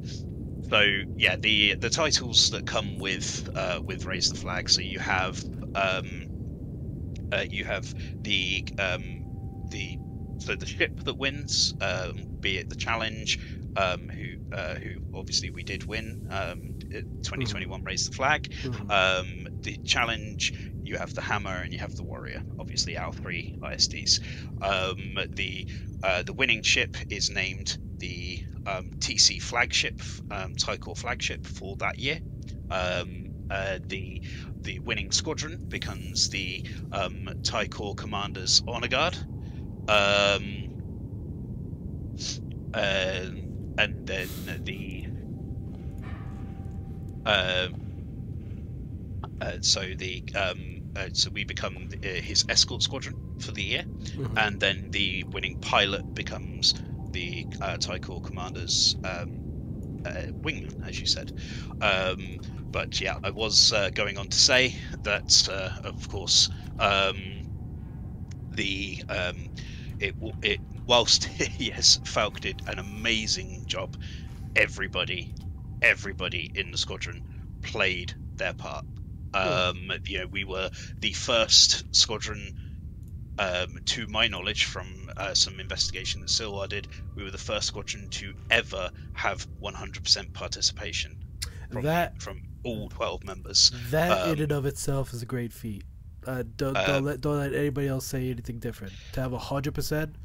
so 0.68 1.02
yeah, 1.16 1.36
the 1.36 1.74
the 1.74 1.90
titles 1.90 2.50
that 2.50 2.66
come 2.66 2.98
with 2.98 3.50
uh, 3.56 3.80
with 3.84 4.04
raise 4.04 4.30
the 4.30 4.38
flag. 4.38 4.70
So 4.70 4.80
you 4.82 5.00
have 5.00 5.42
um, 5.74 6.28
uh, 7.32 7.44
you 7.50 7.64
have 7.64 7.92
the 8.22 8.64
um, 8.78 9.66
the 9.70 9.98
so 10.38 10.54
the 10.54 10.66
ship 10.66 11.00
that 11.00 11.14
wins, 11.14 11.72
be 12.40 12.58
it 12.58 12.68
the 12.68 12.76
challenge, 12.76 13.40
um, 13.76 14.08
who 14.08 14.54
uh, 14.54 14.74
who 14.74 15.00
obviously 15.14 15.50
we 15.50 15.62
did 15.62 15.84
win. 15.84 16.28
Um, 16.30 16.74
2021 17.22 17.80
mm. 17.80 17.86
raised 17.86 18.10
the 18.10 18.16
flag. 18.16 18.48
Mm. 18.62 18.90
Um, 18.90 19.48
the 19.60 19.76
challenge 19.78 20.54
you 20.82 20.96
have 20.96 21.14
the 21.14 21.20
hammer 21.20 21.50
and 21.50 21.72
you 21.72 21.78
have 21.80 21.96
the 21.96 22.04
warrior. 22.04 22.42
Obviously, 22.58 22.96
our 22.96 23.12
three 23.12 23.58
ISDs. 23.60 24.20
Um, 24.62 25.18
the 25.34 25.66
uh, 26.02 26.22
the 26.22 26.32
winning 26.32 26.62
ship 26.62 26.96
is 27.10 27.30
named 27.30 27.78
the 27.98 28.44
um, 28.66 28.90
TC 28.98 29.42
flagship, 29.42 30.00
um, 30.30 30.54
Tie 30.56 30.76
Corps 30.76 30.96
flagship 30.96 31.46
for 31.46 31.76
that 31.76 31.98
year. 31.98 32.20
Um, 32.70 33.26
uh, 33.50 33.78
the 33.84 34.22
the 34.60 34.80
winning 34.80 35.12
squadron 35.12 35.64
becomes 35.68 36.30
the 36.30 36.64
um, 36.92 37.28
Tie 37.42 37.68
Corps 37.68 37.94
Commander's 37.94 38.62
Honor 38.66 38.88
Guard. 38.88 39.16
Um, 39.88 40.66
uh, 42.74 43.26
and 43.78 44.06
then 44.06 44.28
the 44.64 45.06
uh, 47.24 47.68
uh, 49.40 49.52
so 49.60 49.82
the 49.96 50.24
um, 50.34 50.82
uh, 50.96 51.08
so 51.12 51.30
we 51.30 51.44
become 51.44 51.88
the, 51.88 51.98
uh, 51.98 52.22
his 52.22 52.44
escort 52.48 52.82
squadron 52.82 53.16
for 53.40 53.52
the 53.52 53.62
year, 53.62 53.82
mm-hmm. 53.82 54.38
and 54.38 54.60
then 54.60 54.90
the 54.90 55.24
winning 55.24 55.58
pilot 55.60 56.14
becomes 56.14 56.74
the 57.10 57.46
uh, 57.60 57.76
Tie 57.76 57.98
Corps 57.98 58.22
commander's 58.22 58.96
um, 59.04 60.02
uh, 60.04 60.32
wingman, 60.42 60.86
as 60.88 60.98
you 61.00 61.06
said. 61.06 61.32
Um, 61.80 62.38
but 62.70 63.00
yeah, 63.00 63.18
I 63.22 63.30
was 63.30 63.72
uh, 63.72 63.90
going 63.90 64.18
on 64.18 64.28
to 64.28 64.38
say 64.38 64.76
that, 65.02 65.48
uh, 65.50 65.88
of 65.88 66.08
course, 66.08 66.50
um, 66.78 67.42
the 68.52 69.02
um, 69.08 69.48
it 69.98 70.14
it 70.42 70.60
whilst 70.86 71.28
yes, 71.58 72.00
Falk 72.04 72.40
did 72.40 72.62
an 72.66 72.78
amazing 72.78 73.64
job, 73.66 73.96
everybody, 74.54 75.34
everybody 75.82 76.50
in 76.54 76.70
the 76.70 76.78
squadron 76.78 77.22
played 77.62 78.14
their 78.36 78.54
part. 78.54 78.84
Um, 79.34 79.92
you 80.06 80.20
know, 80.20 80.26
we 80.26 80.44
were 80.44 80.70
the 81.00 81.12
first 81.12 81.94
squadron, 81.94 82.58
um, 83.38 83.78
to 83.84 84.06
my 84.06 84.28
knowledge, 84.28 84.64
from 84.64 85.10
uh, 85.16 85.34
some 85.34 85.60
investigation 85.60 86.22
that 86.22 86.28
Silwa 86.28 86.68
did, 86.68 86.88
we 87.14 87.22
were 87.22 87.30
the 87.30 87.36
first 87.36 87.66
squadron 87.66 88.08
to 88.10 88.34
ever 88.50 88.90
have 89.12 89.46
100% 89.60 90.32
participation 90.32 91.18
from, 91.70 91.82
that 91.82 92.20
from 92.22 92.42
all 92.62 92.88
12 92.88 93.24
members. 93.24 93.72
That 93.90 94.26
um, 94.26 94.32
in 94.32 94.42
and 94.42 94.52
of 94.52 94.66
itself 94.66 95.12
is 95.12 95.22
a 95.22 95.26
great 95.26 95.52
feat. 95.52 95.84
Uh, 96.26 96.42
don't, 96.56 96.74
don't 96.74 96.88
uh, 96.88 97.00
let 97.00 97.20
don't 97.20 97.38
let 97.38 97.54
anybody 97.54 97.86
else 97.86 98.04
say 98.04 98.30
anything 98.30 98.58
different. 98.58 98.92
To 99.12 99.20
have 99.20 99.32
hundred 99.32 99.74
percent, 99.74 100.16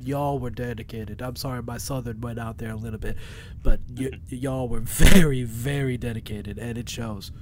y'all 0.00 0.38
were 0.38 0.50
dedicated. 0.50 1.22
I'm 1.22 1.36
sorry, 1.36 1.62
my 1.62 1.78
southern 1.78 2.20
went 2.20 2.38
out 2.38 2.58
there 2.58 2.70
a 2.72 2.76
little 2.76 2.98
bit, 2.98 3.16
but 3.62 3.80
y- 3.88 4.10
y'all 4.28 4.68
were 4.68 4.80
very, 4.80 5.42
very 5.44 5.96
dedicated, 5.98 6.58
and 6.58 6.78
it 6.78 6.88
shows. 6.88 7.32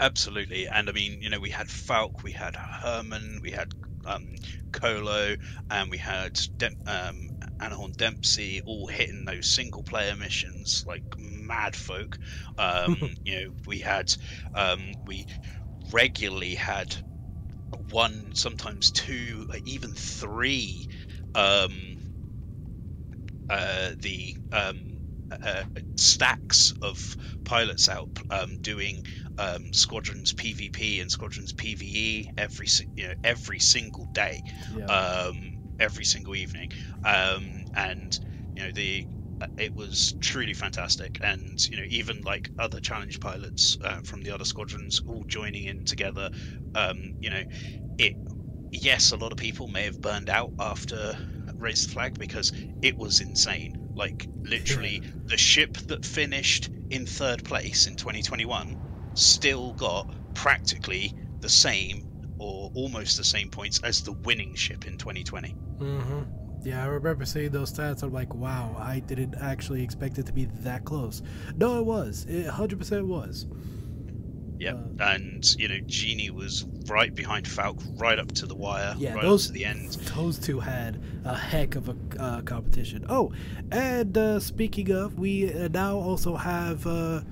Absolutely, 0.00 0.66
and 0.68 0.88
I 0.88 0.92
mean, 0.92 1.22
you 1.22 1.30
know, 1.30 1.38
we 1.40 1.50
had 1.50 1.70
Falk, 1.70 2.22
we 2.22 2.32
had 2.32 2.56
Herman, 2.56 3.40
we 3.42 3.50
had 3.52 3.72
um, 4.04 4.34
Colo, 4.72 5.36
and 5.70 5.90
we 5.90 5.98
had 5.98 6.38
Dem- 6.56 6.76
um, 6.86 7.30
Anahorn 7.60 7.96
Dempsey 7.96 8.60
all 8.66 8.88
hitting 8.88 9.24
those 9.24 9.46
single 9.48 9.82
player 9.82 10.16
missions 10.16 10.84
like 10.86 11.04
mad 11.18 11.76
folk. 11.76 12.18
Um, 12.58 13.14
you 13.24 13.34
know, 13.44 13.54
we 13.66 13.78
had 13.78 14.12
um, 14.54 14.92
we 15.06 15.26
regularly 15.92 16.54
had 16.56 16.96
one, 17.90 18.34
sometimes 18.34 18.90
two, 18.90 19.48
even 19.64 19.94
three. 19.94 20.88
Um, 21.34 21.96
uh, 23.48 23.92
the 24.00 24.36
um, 24.52 24.98
uh, 25.42 25.64
stacks 25.96 26.72
of 26.82 27.16
pilots 27.44 27.88
out 27.88 28.10
um, 28.30 28.58
doing 28.62 29.02
um, 29.38 29.72
squadrons 29.72 30.32
PvP 30.32 31.00
and 31.00 31.10
squadrons 31.10 31.52
PVE 31.52 32.28
every 32.36 32.66
you 32.96 33.08
know 33.08 33.14
every 33.24 33.58
single 33.58 34.06
day, 34.14 34.42
yeah. 34.68 34.92
um, 34.92 35.56
every 35.78 36.04
single 36.04 36.34
evening, 36.34 36.68
um, 37.04 37.64
and 37.74 38.18
you 38.54 38.62
know 38.64 38.72
the 38.72 39.06
uh, 39.40 39.46
it 39.56 39.74
was 39.74 40.14
truly 40.20 40.54
fantastic 40.54 41.18
and 41.22 41.58
you 41.70 41.76
know 41.76 41.86
even 41.88 42.20
like 42.22 42.50
other 42.58 42.80
challenge 42.80 43.18
pilots 43.20 43.76
uh, 43.82 44.00
from 44.04 44.22
the 44.22 44.30
other 44.30 44.44
squadrons 44.44 45.00
all 45.06 45.24
joining 45.28 45.64
in 45.64 45.82
together 45.84 46.30
um, 46.74 47.12
you 47.20 47.28
know 47.30 47.42
it 47.98 48.14
yes 48.72 49.12
a 49.12 49.16
lot 49.16 49.30
of 49.30 49.38
people 49.38 49.68
may 49.68 49.84
have 49.84 50.00
burned 50.00 50.28
out 50.28 50.50
after 50.58 51.16
raise 51.56 51.86
the 51.86 51.92
flag 51.92 52.18
because 52.18 52.52
it 52.80 52.96
was 52.96 53.20
insane 53.20 53.88
like 53.94 54.26
literally 54.42 55.02
the 55.26 55.36
ship 55.36 55.76
that 55.86 56.04
finished 56.04 56.70
in 56.90 57.06
third 57.06 57.44
place 57.44 57.86
in 57.86 57.94
2021 57.94 58.76
still 59.14 59.72
got 59.74 60.08
practically 60.34 61.14
the 61.40 61.48
same 61.48 62.08
or 62.38 62.72
almost 62.74 63.16
the 63.16 63.24
same 63.24 63.48
points 63.48 63.80
as 63.82 64.02
the 64.02 64.12
winning 64.12 64.54
ship 64.54 64.86
in 64.86 64.98
2020. 64.98 65.54
Mm-hmm. 65.78 66.22
Yeah, 66.64 66.82
I 66.82 66.86
remember 66.86 67.24
seeing 67.24 67.50
those 67.50 67.72
stats. 67.72 68.02
I'm 68.02 68.12
like, 68.12 68.34
wow, 68.34 68.74
I 68.78 69.00
didn't 69.00 69.34
actually 69.40 69.82
expect 69.82 70.18
it 70.18 70.26
to 70.26 70.32
be 70.32 70.46
that 70.60 70.84
close. 70.84 71.22
No, 71.56 71.78
it 71.78 71.84
was. 71.84 72.26
It 72.28 72.46
100% 72.46 73.06
was. 73.06 73.46
Yeah, 74.62 74.74
uh, 75.00 75.14
and 75.14 75.56
you 75.58 75.66
know, 75.66 75.80
Genie 75.86 76.30
was 76.30 76.64
right 76.86 77.12
behind 77.12 77.48
Falk, 77.48 77.80
right 77.96 78.16
up 78.16 78.30
to 78.30 78.46
the 78.46 78.54
wire, 78.54 78.94
yeah, 78.96 79.14
right 79.14 79.22
those, 79.22 79.48
to 79.48 79.52
the 79.52 79.64
end. 79.64 79.90
Those 80.14 80.38
two 80.38 80.60
had 80.60 81.02
a 81.24 81.36
heck 81.36 81.74
of 81.74 81.88
a 81.88 81.96
uh, 82.20 82.42
competition. 82.42 83.04
Oh, 83.08 83.32
and 83.72 84.16
uh, 84.16 84.38
speaking 84.38 84.92
of, 84.92 85.18
we 85.18 85.52
uh, 85.52 85.66
now 85.66 85.96
also 85.96 86.36
have 86.36 86.86
uh, 86.86 87.22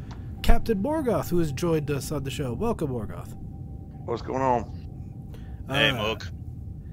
Captain 0.42 0.82
Morgoth, 0.82 1.30
who 1.30 1.38
has 1.38 1.52
joined 1.52 1.88
us 1.92 2.10
on 2.10 2.24
the 2.24 2.32
show. 2.32 2.52
Welcome, 2.52 2.88
Morgoth. 2.88 3.32
What's 4.06 4.22
going 4.22 4.42
on? 4.42 4.64
Hey, 5.68 5.90
uh, 5.90 6.02
Morg. 6.02 6.24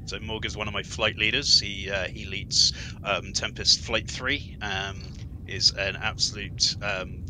So 0.06 0.20
Morg 0.20 0.46
is 0.46 0.56
one 0.56 0.68
of 0.68 0.74
my 0.76 0.84
flight 0.84 1.18
leaders. 1.18 1.60
He 1.60 1.90
uh, 1.90 2.10
he 2.10 2.26
leads 2.26 2.74
um, 3.04 3.34
Tempest 3.34 3.80
Flight 3.80 4.08
Three. 4.08 4.56
Um, 4.62 5.02
is 5.48 5.72
an 5.72 5.96
absolute 5.96 6.76
um, 6.84 7.26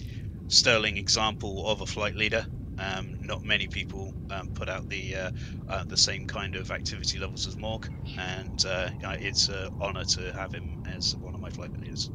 sterling 0.49 0.97
example 0.97 1.69
of 1.69 1.79
a 1.79 1.85
flight 1.85 2.15
leader. 2.15 2.45
Um, 2.79 3.17
not 3.21 3.43
many 3.43 3.67
people 3.67 4.13
um, 4.29 4.49
put 4.49 4.69
out 4.69 4.87
the 4.89 5.15
uh, 5.15 5.31
uh, 5.67 5.83
the 5.83 5.97
same 5.97 6.27
kind 6.27 6.55
of 6.55 6.71
activity 6.71 7.17
levels 7.17 7.47
as 7.47 7.57
Morg, 7.57 7.89
and 8.17 8.65
uh, 8.65 8.89
it's 9.19 9.49
an 9.49 9.73
honour 9.81 10.03
to 10.05 10.31
have 10.33 10.53
him 10.53 10.83
as 10.87 11.15
one 11.15 11.33
of 11.33 11.41
my 11.41 11.49
flight 11.49 11.71
leaders. 11.79 12.11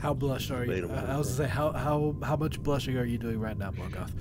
How 0.00 0.14
blush 0.14 0.50
are 0.50 0.64
you? 0.64 0.88
Uh, 0.90 1.06
I 1.08 1.18
was 1.18 1.28
to 1.28 1.34
say, 1.34 1.46
how 1.46 1.72
how 1.72 2.16
how 2.22 2.36
much 2.36 2.62
blushing 2.62 2.96
are 2.96 3.04
you 3.04 3.18
doing 3.18 3.38
right 3.38 3.58
now, 3.58 3.70
Morgoth? 3.72 4.12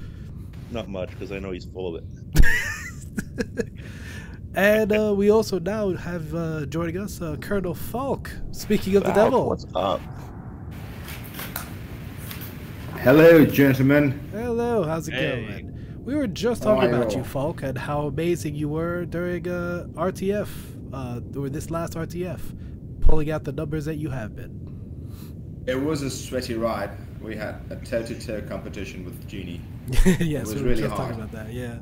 Not 0.71 0.89
much, 0.89 1.09
because 1.11 1.31
I 1.31 1.39
know 1.39 1.51
he's 1.51 1.65
full 1.65 1.95
of 1.95 2.03
it. 2.03 3.69
and 4.55 4.91
uh, 4.91 5.13
we 5.15 5.31
also 5.31 5.57
now 5.57 5.93
have 5.93 6.35
uh, 6.35 6.65
joining 6.65 6.97
us 6.97 7.21
uh, 7.21 7.37
Colonel 7.37 7.73
Falk. 7.73 8.31
Speaking 8.51 8.97
of 8.97 9.03
Falk, 9.03 9.15
the 9.15 9.23
devil, 9.23 9.47
what's 9.49 9.65
up? 9.73 10.01
Hello, 13.01 13.45
gentlemen. 13.45 14.19
Hello, 14.33 14.83
how's 14.83 15.07
it 15.07 15.13
hey. 15.13 15.45
going? 15.47 16.03
We 16.03 16.15
were 16.15 16.27
just 16.27 16.61
talking 16.61 16.93
oh, 16.93 16.97
about 16.97 17.15
you, 17.15 17.23
Falk, 17.23 17.63
and 17.63 17.77
how 17.77 18.07
amazing 18.07 18.55
you 18.55 18.67
were 18.67 19.05
during 19.05 19.47
uh, 19.47 19.87
RTF, 19.93 20.49
uh, 20.91 21.39
or 21.39 21.47
this 21.47 21.71
last 21.71 21.93
RTF, 21.93 22.41
pulling 22.99 23.31
out 23.31 23.45
the 23.45 23.53
numbers 23.53 23.85
that 23.85 23.95
you 23.95 24.09
have 24.09 24.35
been. 24.35 25.63
It 25.65 25.75
was 25.75 26.01
a 26.01 26.09
sweaty 26.09 26.55
ride. 26.55 26.91
We 27.21 27.37
had 27.37 27.61
a 27.69 27.77
toe-to-toe 27.77 28.41
competition 28.49 29.05
with 29.05 29.25
Genie. 29.29 29.61
yes, 30.19 30.19
it 30.19 30.39
was 30.41 30.55
we 30.55 30.61
were 30.61 30.67
really 30.67 30.81
just 30.81 30.93
hard. 30.93 31.15
talking 31.15 31.23
about 31.23 31.31
that. 31.31 31.53
Yeah. 31.53 31.79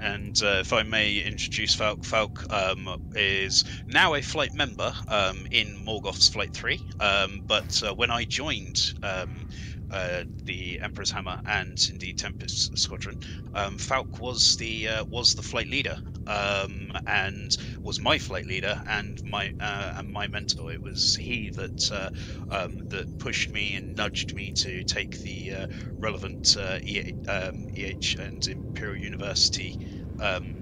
And 0.00 0.42
uh, 0.42 0.60
if 0.60 0.72
I 0.72 0.82
may 0.82 1.18
introduce 1.18 1.74
Falk, 1.74 2.04
Falk 2.04 2.50
um, 2.50 3.10
is 3.14 3.64
now 3.86 4.14
a 4.14 4.22
flight 4.22 4.54
member 4.54 4.94
um, 5.08 5.46
in 5.50 5.84
Morgoth's 5.84 6.28
Flight 6.28 6.54
3. 6.54 6.80
Um, 7.00 7.42
but 7.46 7.82
uh, 7.82 7.92
when 7.92 8.10
I 8.10 8.24
joined 8.24 8.94
um, 9.02 9.48
uh, 9.90 10.24
the 10.44 10.80
Emperor's 10.80 11.10
Hammer 11.10 11.40
and 11.46 11.76
indeed 11.90 12.16
Tempest 12.18 12.76
Squadron, 12.78 13.16
um, 13.54 13.76
Falk 13.78 14.20
was 14.20 14.56
the 14.56 14.88
uh, 14.88 15.04
was 15.10 15.34
the 15.34 15.42
flight 15.42 15.68
leader 15.68 15.98
um, 16.26 16.92
and 17.06 17.56
was 17.82 18.00
my 18.00 18.18
flight 18.18 18.46
leader 18.46 18.80
and 18.86 19.18
my 19.24 19.52
uh, 19.60 19.94
and 19.96 20.08
my 20.10 20.28
mentor. 20.28 20.72
It 20.72 20.82
was 20.82 21.16
he 21.16 21.50
that 21.50 21.90
uh, 21.92 22.10
um, 22.50 22.78
that 22.88 23.18
pushed 23.18 23.52
me 23.52 23.74
and 23.74 23.96
nudged 23.96 24.34
me 24.34 24.52
to 24.56 24.84
take 24.84 25.20
the 25.22 25.52
uh, 25.52 25.66
relevant 25.98 26.56
EH 26.56 28.16
and 28.18 28.46
Imperial 28.46 28.96
University. 28.96 29.76
Um, 30.20 30.60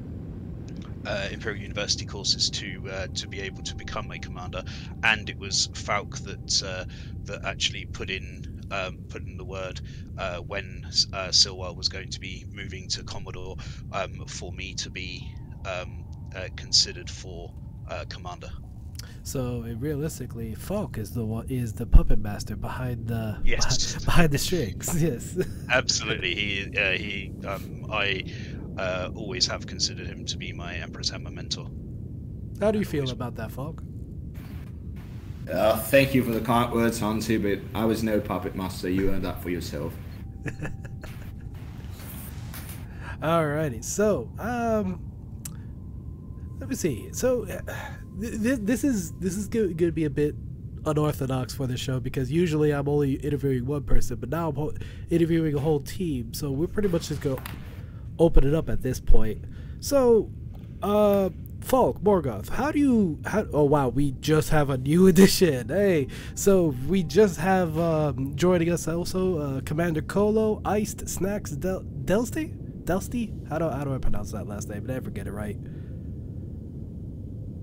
uh, 1.06 1.28
Imperial 1.32 1.62
University 1.62 2.04
courses 2.04 2.50
to 2.50 2.82
uh, 2.90 3.06
to 3.14 3.28
be 3.28 3.40
able 3.40 3.62
to 3.62 3.75
become 3.76 4.11
a 4.11 4.18
commander, 4.18 4.62
and 5.02 5.28
it 5.30 5.38
was 5.38 5.68
Falk 5.75 6.18
that 6.18 6.62
uh, 6.62 6.85
that 7.25 7.40
actually 7.44 7.87
put 7.87 8.11
in 8.11 8.42
um, 8.70 8.98
put 9.08 9.22
in 9.22 9.37
the 9.37 9.44
word 9.44 9.80
uh, 10.18 10.38
when 10.38 10.87
uh, 11.12 11.28
Silwell 11.28 11.76
was 11.76 11.88
going 11.88 12.10
to 12.10 12.20
be 12.20 12.44
moving 12.52 12.88
to 12.88 13.02
Commodore 13.02 13.56
um, 13.92 14.26
for 14.26 14.52
me 14.52 14.75
to 14.75 14.90
be 14.90 15.32
um, 15.66 16.04
uh, 16.34 16.48
considered 16.56 17.08
for 17.10 17.52
uh, 17.88 18.04
commander. 18.08 18.50
So 19.22 19.64
realistically, 19.78 20.54
Falk 20.54 20.96
is 20.96 21.12
the 21.12 21.25
one 21.25 21.46
is 21.50 21.75
the 21.75 21.84
puppet 21.84 22.18
master 22.18 22.56
behind 22.56 23.08
the 23.08 23.38
yes. 23.44 23.92
behind, 23.92 24.04
behind 24.04 24.30
the 24.32 24.38
strings. 24.38 25.02
Yes, 25.08 25.38
absolutely. 25.70 26.34
He 26.34 26.78
uh, 26.78 26.92
he 26.92 27.32
um, 27.46 27.87
I 27.92 28.25
uh, 28.78 29.10
always 29.14 29.46
have 29.46 29.66
considered 29.66 30.06
him 30.06 30.25
to 30.26 30.38
be 30.38 30.52
my 30.52 30.76
Emperor's 30.76 31.10
Hammer 31.10 31.30
mentor. 31.30 31.68
How 32.60 32.70
do 32.70 32.78
you 32.78 32.84
feel 32.84 33.10
about 33.10 33.34
that, 33.37 33.52
Falk? 33.52 33.82
Uh, 35.50 35.76
thank 35.78 36.14
you 36.14 36.23
for 36.23 36.31
the 36.31 36.40
kind 36.40 36.73
words, 36.73 36.99
Hansi, 36.99 37.38
but 37.38 37.61
I 37.75 37.85
was 37.85 38.02
no 38.02 38.21
puppet 38.21 38.55
master. 38.55 38.90
You 38.90 39.11
earned 39.11 39.25
that 39.25 39.43
for 39.43 39.50
yourself. 39.50 39.95
Alrighty, 43.23 43.83
so 43.83 44.31
um, 44.38 45.00
let 46.61 46.69
me 46.69 46.76
see. 46.76 47.09
So 47.12 47.47
uh, 47.49 47.61
th- 48.21 48.61
this 48.62 48.85
is 48.85 49.12
this 49.14 49.37
is 49.37 49.49
going 49.49 49.76
to 49.76 49.93
be 49.93 50.05
a 50.05 50.11
bit 50.11 50.35
unorthodox 50.87 51.55
for 51.55 51.67
the 51.67 51.76
show 51.76 51.99
because 51.99 52.31
usually 52.31 52.71
I'm 52.71 52.88
only 52.88 53.14
interviewing 53.14 53.67
one 53.67 53.83
person, 53.83 54.17
but 54.17 54.28
now 54.28 54.50
I'm 54.50 54.55
ho- 54.55 54.75
interviewing 55.11 55.55
a 55.55 55.61
whole 55.61 55.81
team. 55.81 56.33
So 56.35 56.50
we're 56.50 56.69
pretty 56.69 56.88
much 56.88 57.09
just 57.09 57.21
going 57.21 57.37
to 57.37 57.43
open 58.19 58.47
it 58.47 58.55
up 58.55 58.69
at 58.69 58.83
this 58.83 59.00
point. 59.00 59.45
So, 59.81 60.31
uh, 60.83 61.31
Falk, 61.61 62.00
Morgoth, 62.00 62.49
how 62.50 62.71
do 62.71 62.79
you? 62.79 63.19
How, 63.27 63.47
oh 63.53 63.65
wow, 63.65 63.88
we 63.88 64.12
just 64.12 64.50
have 64.50 64.71
a 64.71 64.79
new 64.79 65.07
addition. 65.09 65.69
Hey, 65.69 66.09
so 66.35 66.75
we 66.87 67.03
just 67.03 67.38
have 67.38 67.79
um, 67.79 68.35
joining 68.37 68.71
us 68.71 68.88
also 68.88 69.38
uh, 69.38 69.61
Commander 69.62 70.03
Colo, 70.03 70.62
Iced 70.65 71.09
Snacks 71.09 71.50
Del- 71.50 71.83
Delsty, 71.83 72.57
Delsty. 72.85 73.49
How 73.49 73.59
do 73.59 73.69
how 73.69 73.85
do 73.85 73.95
I 73.95 73.99
pronounce 73.99 74.33
that 74.33 74.47
last 74.47 74.69
name? 74.69 74.83
But 74.83 74.93
I 74.93 74.95
never 74.95 75.11
get 75.11 75.27
it 75.27 75.33
right. 75.33 75.59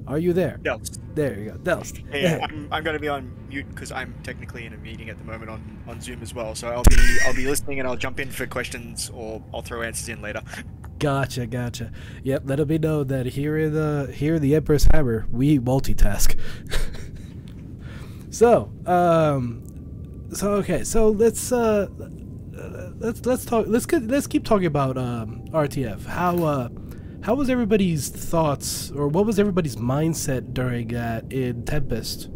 Are 0.07 0.19
you 0.19 0.33
there? 0.33 0.59
Delst. 0.61 0.99
There 1.15 1.39
you 1.39 1.49
go, 1.51 1.57
Delst. 1.57 2.07
Hey, 2.11 2.39
I'm, 2.39 2.67
I'm 2.71 2.83
going 2.83 2.93
to 2.93 2.99
be 2.99 3.07
on 3.07 3.31
mute 3.49 3.67
because 3.69 3.91
I'm 3.91 4.13
technically 4.21 4.65
in 4.65 4.73
a 4.73 4.77
meeting 4.77 5.09
at 5.09 5.17
the 5.17 5.23
moment 5.23 5.49
on, 5.49 5.83
on 5.87 5.99
Zoom 5.99 6.21
as 6.21 6.33
well. 6.33 6.53
So 6.53 6.67
I'll 6.69 6.83
be 6.83 7.17
I'll 7.25 7.33
be 7.33 7.47
listening 7.47 7.79
and 7.79 7.87
I'll 7.87 7.95
jump 7.95 8.19
in 8.19 8.29
for 8.29 8.45
questions 8.45 9.09
or 9.13 9.41
I'll 9.53 9.63
throw 9.63 9.81
answers 9.81 10.09
in 10.09 10.21
later. 10.21 10.41
Gotcha, 10.99 11.45
gotcha. 11.45 11.91
Yep, 12.23 12.43
let 12.45 12.59
it 12.59 12.67
be 12.67 12.77
known 12.79 13.07
that 13.07 13.25
here 13.25 13.57
in 13.57 13.73
the 13.73 14.11
here 14.13 14.35
in 14.35 14.41
the 14.41 14.55
Emperor's 14.55 14.87
Hammer, 14.91 15.27
we 15.31 15.59
multitask. 15.59 16.39
so, 18.29 18.71
um, 18.85 20.27
so 20.33 20.53
okay, 20.53 20.83
so 20.83 21.09
let's 21.09 21.51
uh, 21.51 21.87
let's 22.97 23.25
let's 23.25 23.45
talk. 23.45 23.65
Let's 23.67 23.91
let's 23.91 24.27
keep 24.27 24.45
talking 24.45 24.67
about 24.67 24.97
um, 24.97 25.45
RTF. 25.49 26.05
How 26.05 26.43
uh, 26.43 26.69
how 27.23 27.35
was 27.35 27.49
everybody's 27.49 28.09
thoughts, 28.09 28.91
or 28.91 29.07
what 29.07 29.25
was 29.25 29.39
everybody's 29.39 29.75
mindset 29.75 30.53
during 30.53 30.89
that 30.89 31.31
in 31.31 31.65
Tempest? 31.65 32.29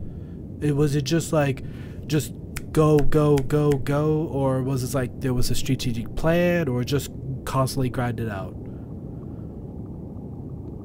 It 0.61 0.75
was 0.75 0.95
it 0.95 1.03
just 1.03 1.31
like, 1.31 1.63
just 2.07 2.33
go, 2.71 2.99
go, 2.99 3.37
go, 3.37 3.71
go, 3.71 4.27
or 4.31 4.63
was 4.63 4.83
it 4.83 4.95
like 4.95 5.21
there 5.21 5.33
was 5.33 5.49
a 5.49 5.55
strategic 5.55 6.15
plan, 6.15 6.67
or 6.67 6.83
just 6.83 7.11
constantly 7.49 7.89
grind 7.89 8.19
it 8.19 8.29
out? 8.29 8.53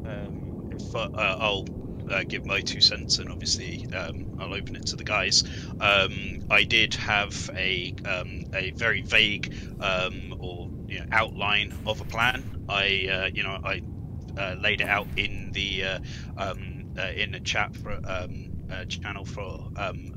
Um, 0.06 0.70
if 0.72 0.96
I, 0.96 1.04
uh, 1.04 1.36
I'll 1.38 1.66
uh, 2.10 2.22
give 2.26 2.46
my 2.46 2.62
two 2.62 2.80
cents, 2.80 3.18
and 3.18 3.30
obviously 3.30 3.86
um, 3.92 4.34
I'll 4.40 4.54
open 4.54 4.74
it 4.74 4.86
to 4.86 4.96
the 4.96 5.04
guys. 5.04 5.44
Um, 5.78 6.40
I 6.50 6.64
did 6.64 6.94
have 6.94 7.50
a 7.54 7.94
um, 8.06 8.44
a 8.54 8.70
very 8.70 9.02
vague 9.02 9.54
um, 9.80 10.34
or 10.40 10.70
you 10.86 11.00
know, 11.00 11.06
outline 11.12 11.76
of 11.86 12.00
a 12.00 12.04
plan. 12.06 12.64
I 12.66 13.08
uh, 13.12 13.26
you 13.26 13.42
know 13.42 13.60
I 13.62 13.82
uh, 14.38 14.54
laid 14.58 14.80
it 14.80 14.88
out 14.88 15.06
in 15.18 15.50
the 15.52 15.84
uh, 15.84 15.98
um, 16.38 16.86
uh, 16.98 17.10
in 17.14 17.32
the 17.32 17.40
chat 17.40 17.76
for 17.76 18.00
channel 18.88 19.26
for 19.26 19.68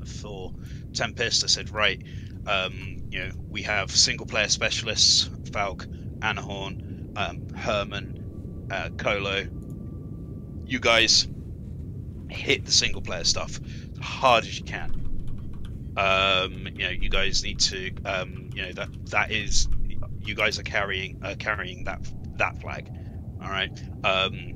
for 0.06 0.54
Tempest. 0.94 1.44
I 1.44 1.46
said 1.46 1.68
right, 1.74 2.02
um, 2.46 3.02
you 3.10 3.18
know 3.20 3.32
we 3.50 3.60
have 3.64 3.90
single 3.90 4.24
player 4.24 4.48
specialists, 4.48 5.28
Falk, 5.52 5.86
Anahorn, 6.20 7.16
um, 7.16 7.48
Herman, 7.54 8.68
uh, 8.70 8.90
Colo. 8.96 9.46
You 10.64 10.80
guys 10.80 11.26
hit 12.28 12.64
the 12.66 12.72
single 12.72 13.00
player 13.00 13.24
stuff 13.24 13.58
hard 14.00 14.44
as 14.44 14.58
you 14.58 14.64
can. 14.64 14.90
Um, 15.96 16.68
you 16.74 16.84
know, 16.84 16.90
you 16.90 17.08
guys 17.08 17.42
need 17.42 17.58
to, 17.60 17.90
um, 18.04 18.50
you 18.54 18.62
know, 18.62 18.72
that 18.72 18.88
that 19.10 19.32
is, 19.32 19.68
you 20.20 20.34
guys 20.34 20.58
are 20.58 20.62
carrying 20.62 21.20
uh, 21.22 21.34
carrying 21.38 21.84
that 21.84 22.00
that 22.36 22.60
flag. 22.60 22.88
All 23.42 23.48
right. 23.48 23.70
Um, 24.04 24.54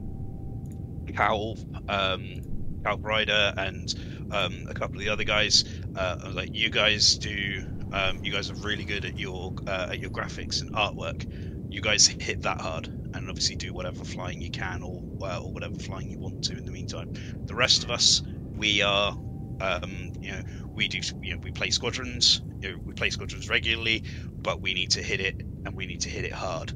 Cal, 1.15 1.57
um, 1.89 2.43
Cal 2.85 2.99
Ryder, 2.99 3.55
and 3.57 3.93
um, 4.31 4.67
a 4.69 4.75
couple 4.75 4.97
of 4.97 5.01
the 5.01 5.09
other 5.09 5.25
guys. 5.25 5.65
Uh, 5.97 6.31
like, 6.33 6.55
you 6.55 6.71
guys 6.71 7.17
do. 7.17 7.67
Um, 7.93 8.25
you 8.25 8.33
guys 8.33 8.51
are 8.51 8.55
really 8.55 8.85
good 8.85 9.05
at 9.05 9.19
your 9.19 9.53
uh, 9.67 9.89
at 9.91 9.99
your 9.99 10.11
graphics 10.11 10.63
and 10.63 10.73
artwork. 10.73 11.27
You 11.73 11.81
guys 11.81 12.15
hit 12.19 12.43
that 12.43 12.61
hard, 12.61 12.91
and 13.15 13.31
obviously 13.31 13.57
do 13.57 13.73
whatever 13.73 14.05
flying 14.05 14.43
you 14.43 14.51
can, 14.51 14.83
or 14.83 15.01
or 15.21 15.53
whatever 15.55 15.75
flying 15.81 16.11
you 16.11 16.19
want 16.19 16.43
to. 16.43 16.59
In 16.59 16.67
the 16.67 16.71
meantime, 16.71 17.07
the 17.47 17.55
rest 17.55 17.83
of 17.83 17.91
us, 17.91 18.21
we 18.53 18.83
are, 18.83 19.17
um, 19.59 20.13
you 20.21 20.33
know, 20.33 20.43
we 20.75 20.87
do, 20.87 21.01
you 21.23 21.33
know, 21.33 21.39
we 21.43 21.51
play 21.51 21.71
squadrons. 21.71 22.43
You 22.61 22.73
know, 22.73 22.79
we 22.85 22.93
play 22.93 23.09
squadrons 23.09 23.49
regularly, 23.49 24.03
but 24.45 24.61
we 24.61 24.75
need 24.75 24.91
to 24.91 25.03
hit 25.03 25.21
it, 25.21 25.35
and 25.65 25.75
we 25.75 25.87
need 25.87 26.03
to 26.03 26.11
hit 26.11 26.27
it 26.27 26.35
hard, 26.35 26.75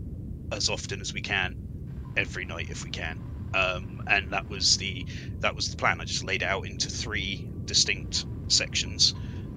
as 0.51 0.71
often 0.71 1.03
as 1.03 1.13
we 1.13 1.21
can, 1.21 1.55
every 2.17 2.47
night 2.47 2.69
if 2.71 2.83
we 2.83 2.91
can. 2.91 3.21
Um, 3.53 4.01
and 4.09 4.33
that 4.33 4.49
was 4.49 4.77
the 4.79 5.07
that 5.43 5.55
was 5.55 5.69
the 5.69 5.77
plan. 5.77 6.01
I 6.01 6.05
just 6.07 6.25
laid 6.25 6.41
it 6.43 6.49
out 6.49 6.67
into 6.67 6.89
three 6.89 7.51
distinct 7.67 8.25
sections, 8.49 9.13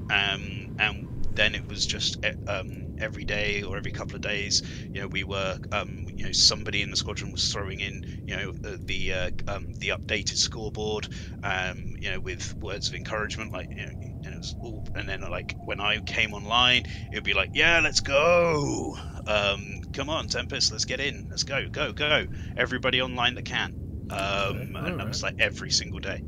um, 0.10 0.68
and 0.80 1.09
then 1.34 1.56
it 1.56 1.68
was 1.68 1.86
just 1.86 2.24
eh, 2.24 2.34
um, 2.48 2.96
every 3.00 3.24
day 3.24 3.64
or 3.64 3.78
every 3.78 3.92
couple 3.92 4.16
of 4.16 4.22
days. 4.22 4.62
You 4.92 5.02
know, 5.02 5.08
we 5.08 5.24
were 5.24 5.58
um, 5.72 6.06
you 6.16 6.26
know 6.26 6.32
somebody 6.32 6.82
in 6.82 6.90
the 6.92 6.98
squadron 6.98 7.32
was 7.32 7.52
throwing 7.52 7.80
in 7.80 8.24
you 8.26 8.36
know 8.36 8.52
the 8.52 8.78
the, 8.78 9.14
uh, 9.14 9.32
um, 9.48 9.74
the 9.74 9.90
updated 9.90 10.38
scoreboard, 10.38 11.08
um, 11.44 11.96
you 12.00 12.12
know, 12.12 12.20
with 12.20 12.56
words 12.56 12.90
of 12.90 12.96
encouragement 12.96 13.52
like 13.52 13.70
you 13.70 13.86
know. 13.86 13.92
And, 14.22 14.34
it 14.34 14.38
was 14.38 14.56
all, 14.62 14.86
and 14.96 15.08
then 15.08 15.22
like 15.22 15.56
when 15.64 15.80
I 15.80 16.00
came 16.00 16.34
online, 16.34 16.84
it 17.12 17.16
would 17.16 17.24
be 17.24 17.34
like, 17.34 17.52
"Yeah, 17.54 17.80
let's 17.82 18.02
go! 18.02 18.98
Um, 19.26 19.82
come 19.94 20.10
on, 20.10 20.28
Tempest, 20.28 20.72
let's 20.72 20.86
get 20.86 21.00
in, 21.00 21.28
let's 21.30 21.44
go, 21.44 21.70
go, 21.70 21.94
go! 21.94 22.28
Everybody 22.58 23.02
online 23.02 23.36
that 23.36 23.46
can." 23.46 23.74
Um, 24.12 24.18
Okay, 24.20 24.62
and 24.62 25.00
that 25.00 25.08
was 25.08 25.24
like 25.24 25.36
every 25.40 25.72
single 25.72 26.00
day. 26.00 26.22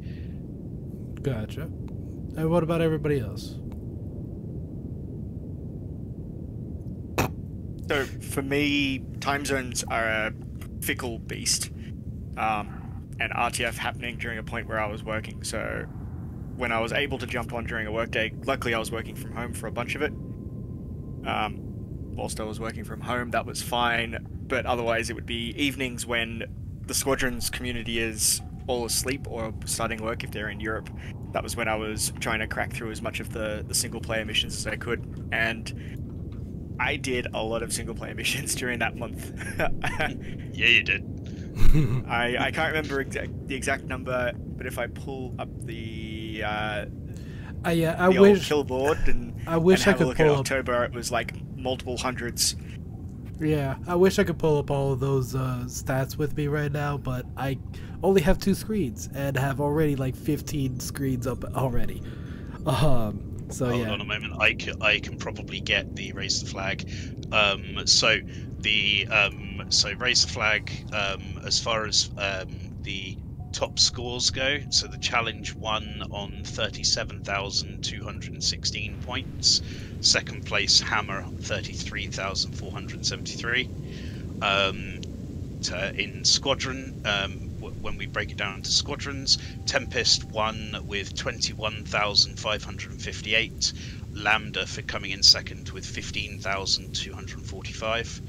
Gotcha. 1.21 1.63
And 1.63 2.49
what 2.49 2.63
about 2.63 2.81
everybody 2.81 3.19
else? 3.19 3.55
So 7.91 8.05
for 8.05 8.41
me, 8.41 9.03
time 9.19 9.43
zones 9.43 9.83
are 9.83 10.07
a 10.07 10.33
fickle 10.79 11.19
beast, 11.19 11.71
um, 12.37 13.09
and 13.19 13.33
RTF 13.33 13.73
happening 13.73 14.15
during 14.17 14.37
a 14.37 14.43
point 14.43 14.69
where 14.69 14.79
I 14.79 14.87
was 14.87 15.03
working. 15.03 15.43
So 15.43 15.83
when 16.55 16.71
I 16.71 16.79
was 16.79 16.93
able 16.93 17.17
to 17.17 17.27
jump 17.27 17.51
on 17.51 17.65
during 17.65 17.87
a 17.87 17.91
workday, 17.91 18.31
luckily 18.45 18.73
I 18.73 18.79
was 18.79 18.93
working 18.93 19.13
from 19.13 19.35
home 19.35 19.51
for 19.51 19.67
a 19.67 19.73
bunch 19.73 19.95
of 19.95 20.03
it. 20.03 20.13
Um, 21.25 21.57
whilst 22.15 22.39
I 22.39 22.45
was 22.45 22.61
working 22.61 22.85
from 22.85 23.01
home, 23.01 23.31
that 23.31 23.45
was 23.45 23.61
fine. 23.61 24.25
But 24.47 24.65
otherwise, 24.65 25.09
it 25.09 25.13
would 25.13 25.25
be 25.25 25.53
evenings 25.61 26.05
when 26.05 26.43
the 26.87 26.93
squadron's 26.93 27.49
community 27.49 27.99
is 27.99 28.41
all 28.67 28.85
asleep 28.85 29.27
or 29.29 29.53
starting 29.65 30.01
work 30.01 30.23
if 30.23 30.31
they're 30.31 30.49
in 30.49 30.61
Europe. 30.61 30.89
That 31.33 31.43
was 31.43 31.57
when 31.57 31.67
I 31.67 31.75
was 31.75 32.13
trying 32.21 32.39
to 32.39 32.47
crack 32.47 32.71
through 32.71 32.91
as 32.91 33.01
much 33.01 33.19
of 33.19 33.33
the, 33.33 33.65
the 33.67 33.75
single 33.75 33.99
player 33.99 34.23
missions 34.23 34.55
as 34.55 34.65
I 34.65 34.77
could. 34.77 35.27
And 35.33 36.10
I 36.81 36.95
did 36.95 37.27
a 37.33 37.43
lot 37.43 37.61
of 37.61 37.71
single 37.71 37.93
player 37.93 38.15
missions 38.21 38.55
during 38.55 38.79
that 38.79 38.95
month. 38.95 39.31
Yeah, 40.53 40.67
you 40.67 40.83
did. 40.83 42.05
I, 42.07 42.35
I 42.37 42.51
can't 42.51 42.73
remember 42.73 42.99
exact, 42.99 43.47
the 43.47 43.55
exact 43.55 43.85
number, 43.85 44.33
but 44.35 44.65
if 44.65 44.77
I 44.77 44.87
pull 44.87 45.33
up 45.39 45.49
the 45.65 46.43
uh, 46.45 46.85
I 47.63 47.71
yeah, 47.71 47.95
I 47.97 48.11
the 48.11 48.17
old 48.17 48.29
wish 48.29 48.47
kill 48.47 48.63
board 48.63 48.97
and, 49.05 49.33
I 49.47 49.57
wish 49.57 49.85
and 49.85 49.95
I 49.95 49.97
could 49.97 50.05
a 50.05 50.09
look 50.09 50.19
at 50.19 50.25
pull 50.25 50.33
up. 50.33 50.39
October, 50.41 50.83
it 50.83 50.91
was 50.91 51.11
like 51.11 51.33
multiple 51.55 51.97
hundreds. 51.97 52.55
Yeah, 53.39 53.75
I 53.87 53.95
wish 53.95 54.19
I 54.19 54.23
could 54.23 54.37
pull 54.37 54.57
up 54.59 54.69
all 54.69 54.91
of 54.91 54.99
those 54.99 55.33
uh, 55.33 55.63
stats 55.65 56.17
with 56.17 56.35
me 56.35 56.47
right 56.47 56.71
now, 56.71 56.97
but 56.97 57.25
I 57.37 57.57
only 58.03 58.21
have 58.21 58.37
two 58.37 58.53
screens 58.53 59.09
and 59.15 59.37
have 59.37 59.61
already 59.61 59.95
like 59.95 60.15
15 60.15 60.79
screens 60.79 61.25
up 61.27 61.43
already. 61.55 62.03
Um, 62.65 63.30
so 63.51 63.69
Hold 63.69 63.81
yeah. 63.81 63.91
on 63.91 64.01
a 64.01 64.05
moment. 64.05 64.33
I 64.39 64.53
can, 64.53 64.81
I 64.81 64.99
can 64.99 65.17
probably 65.17 65.59
get 65.59 65.95
the 65.95 66.13
raise 66.13 66.41
the 66.41 66.49
flag. 66.49 66.87
Um, 67.31 67.85
so 67.85 68.17
the 68.59 69.07
um, 69.07 69.63
so 69.69 69.93
raise 69.93 70.25
the 70.25 70.31
flag 70.31 70.71
um, 70.93 71.21
as 71.45 71.59
far 71.59 71.85
as 71.85 72.09
um, 72.17 72.47
the 72.83 73.17
top 73.51 73.79
scores 73.79 74.29
go. 74.29 74.59
So 74.69 74.87
the 74.87 74.97
challenge 74.97 75.53
won 75.55 76.03
on 76.11 76.43
thirty-seven 76.43 77.23
thousand 77.23 77.83
two 77.83 78.03
hundred 78.03 78.41
sixteen 78.43 78.97
points. 79.01 79.61
Second 80.01 80.45
place 80.45 80.79
Hammer 80.79 81.23
thirty-three 81.41 82.07
thousand 82.07 82.53
four 82.53 82.71
hundred 82.71 83.05
seventy-three. 83.05 83.69
Um, 84.41 85.01
to, 85.63 85.93
in 85.93 86.25
squadron, 86.25 87.01
um, 87.05 87.50
when 87.81 87.97
we 87.97 88.05
break 88.05 88.31
it 88.31 88.37
down 88.37 88.55
into 88.55 88.71
squadrons, 88.71 89.37
Tempest 89.65 90.23
won 90.25 90.77
with 90.85 91.15
21,558. 91.15 93.73
Lambda 94.13 94.67
for 94.67 94.81
coming 94.81 95.11
in 95.11 95.23
second 95.23 95.69
with 95.69 95.85
15,245, 95.85 98.21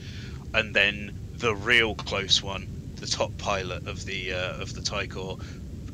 and 0.54 0.72
then 0.74 1.18
the 1.34 1.52
real 1.54 1.94
close 1.94 2.42
one, 2.42 2.90
the 2.96 3.06
top 3.06 3.36
pilot 3.36 3.86
of 3.88 4.04
the 4.04 4.32
uh, 4.32 4.60
of 4.60 4.74
the 4.74 4.82
Tie 4.82 5.08
Corps, 5.08 5.38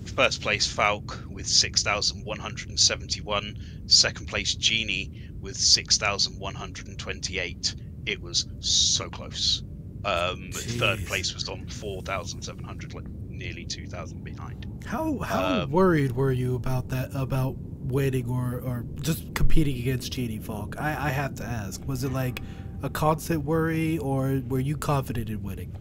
first 0.05 0.43
place 0.43 0.67
Falk 0.67 1.25
with 1.31 1.47
6,171, 1.47 3.59
second 3.87 4.27
place 4.27 4.55
Genie 4.55 5.11
with 5.41 5.57
6,128. 5.57 7.75
It 8.07 8.21
was 8.21 8.47
so 8.61 9.09
close. 9.09 9.63
Um, 10.05 10.51
third 10.53 11.07
place 11.07 11.35
was 11.35 11.49
on 11.49 11.67
4,700, 11.67 12.95
like 12.95 13.05
nearly 13.39 13.65
2,000 13.65 14.23
behind. 14.25 14.67
How 14.87 15.19
how 15.19 15.63
Um, 15.63 15.71
worried 15.71 16.13
were 16.13 16.33
you 16.33 16.55
about 16.57 16.89
that 16.89 17.11
about 17.15 17.57
winning 17.83 18.29
or 18.29 18.61
or 18.61 18.85
just 19.01 19.35
competing 19.35 19.79
against 19.79 20.13
Genie 20.13 20.39
Falk? 20.39 20.77
I 20.79 20.91
I 21.09 21.11
have 21.11 21.35
to 21.37 21.45
ask. 21.45 21.87
Was 21.87 22.05
it 22.05 22.13
like 22.13 22.43
a 22.83 22.91
constant 22.91 23.45
worry 23.45 23.99
or 23.99 24.43
were 24.49 24.61
you 24.61 24.77
confident 24.77 25.29
in 25.31 25.43
winning? 25.43 25.73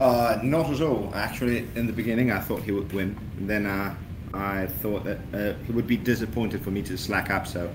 Uh, 0.00 0.38
not 0.42 0.70
at 0.70 0.80
all. 0.80 1.10
Actually, 1.14 1.66
in 1.74 1.86
the 1.86 1.92
beginning, 1.92 2.30
I 2.30 2.38
thought 2.40 2.62
he 2.62 2.70
would 2.72 2.92
win. 2.92 3.18
Then 3.40 3.66
uh, 3.66 3.94
I 4.32 4.66
thought 4.66 5.04
that 5.04 5.18
uh, 5.34 5.54
he 5.66 5.72
would 5.72 5.86
be 5.88 5.96
disappointed 5.96 6.62
for 6.62 6.70
me 6.70 6.82
to 6.82 6.96
slack 6.96 7.30
up, 7.30 7.46
so 7.46 7.68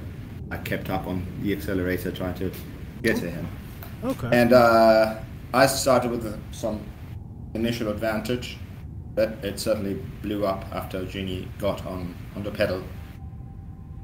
I 0.51 0.57
kept 0.57 0.89
up 0.89 1.05
on 1.07 1.25
the 1.41 1.51
accelerator 1.53 2.11
trying 2.11 2.35
to 2.35 2.51
get 3.01 3.17
to 3.17 3.29
him. 3.29 3.47
Okay. 4.03 4.29
And 4.31 4.53
uh, 4.53 5.19
I 5.53 5.65
started 5.67 6.11
with 6.11 6.39
some 6.53 6.81
initial 7.55 7.89
advantage, 7.89 8.57
but 9.15 9.29
it 9.43 9.59
certainly 9.59 9.95
blew 10.21 10.45
up 10.45 10.65
after 10.73 11.05
Genie 11.05 11.47
got 11.59 11.85
on, 11.85 12.15
on 12.35 12.43
the 12.43 12.51
pedal. 12.51 12.83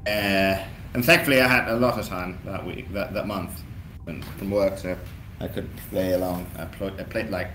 Uh, 0.06 0.64
and 0.94 1.04
thankfully, 1.04 1.40
I 1.40 1.48
had 1.48 1.68
a 1.68 1.76
lot 1.76 1.98
of 1.98 2.06
time 2.06 2.38
that 2.44 2.64
week, 2.64 2.92
that, 2.92 3.12
that 3.14 3.26
month, 3.26 3.62
from 4.04 4.50
work, 4.50 4.78
so 4.78 4.96
I 5.40 5.48
could 5.48 5.68
play 5.90 6.12
along. 6.12 6.46
I, 6.56 6.64
pl- 6.64 6.94
I 6.98 7.04
played 7.04 7.30
like 7.30 7.50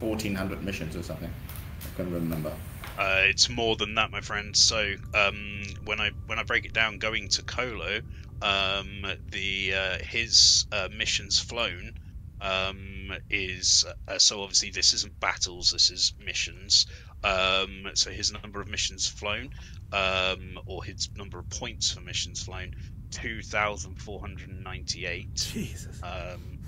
1,400 0.00 0.62
missions 0.62 0.96
or 0.96 1.02
something. 1.02 1.30
I 1.30 1.96
can't 1.96 2.12
remember. 2.12 2.52
Uh, 2.98 3.22
it's 3.24 3.48
more 3.48 3.76
than 3.76 3.94
that, 3.94 4.10
my 4.10 4.20
friend. 4.20 4.56
So 4.56 4.94
um, 5.14 5.62
when 5.84 6.00
I 6.00 6.10
when 6.26 6.38
I 6.38 6.42
break 6.42 6.64
it 6.64 6.72
down, 6.72 6.98
going 6.98 7.28
to 7.28 7.42
Colo, 7.42 8.00
um, 8.42 9.06
the 9.30 9.74
uh, 9.74 9.98
his 9.98 10.66
uh, 10.72 10.88
missions 10.96 11.38
flown 11.38 11.94
um, 12.40 13.12
is 13.30 13.84
uh, 14.06 14.18
so 14.18 14.42
obviously 14.42 14.70
this 14.70 14.92
isn't 14.94 15.18
battles, 15.20 15.70
this 15.70 15.90
is 15.90 16.12
missions. 16.18 16.86
Um, 17.24 17.90
so 17.94 18.10
his 18.10 18.32
number 18.32 18.60
of 18.60 18.68
missions 18.68 19.06
flown, 19.06 19.50
um, 19.92 20.58
or 20.66 20.84
his 20.84 21.08
number 21.16 21.38
of 21.38 21.48
points 21.48 21.90
for 21.90 22.00
missions 22.00 22.40
flown, 22.40 22.72
2,498. 23.10 25.28
Jesus. 25.34 26.00
Um, 26.02 26.58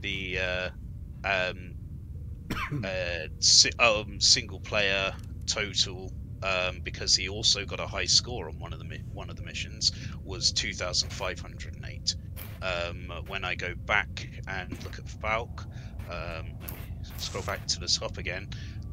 the 0.00 0.38
uh, 0.38 0.68
um, 1.24 1.74
uh, 2.84 3.26
si- 3.40 3.72
um, 3.78 4.20
single 4.20 4.60
player 4.60 5.14
total 5.46 6.12
um, 6.42 6.80
because 6.84 7.14
he 7.14 7.28
also 7.28 7.64
got 7.64 7.80
a 7.80 7.86
high 7.86 8.04
score 8.04 8.48
on 8.48 8.58
one 8.58 8.72
of 8.72 8.78
the 8.78 8.84
mi- 8.84 9.02
one 9.08 9.30
of 9.30 9.36
the 9.36 9.42
missions 9.42 9.90
was 10.22 10.52
2,508. 10.52 12.14
Um, 12.66 13.12
when 13.28 13.44
I 13.44 13.54
go 13.54 13.74
back 13.86 14.28
and 14.48 14.72
look 14.82 14.98
at 14.98 15.08
Falk, 15.08 15.64
um, 16.10 16.46
scroll 17.18 17.44
back 17.44 17.64
to 17.68 17.78
the 17.80 17.86
top 17.86 18.18
again. 18.18 18.48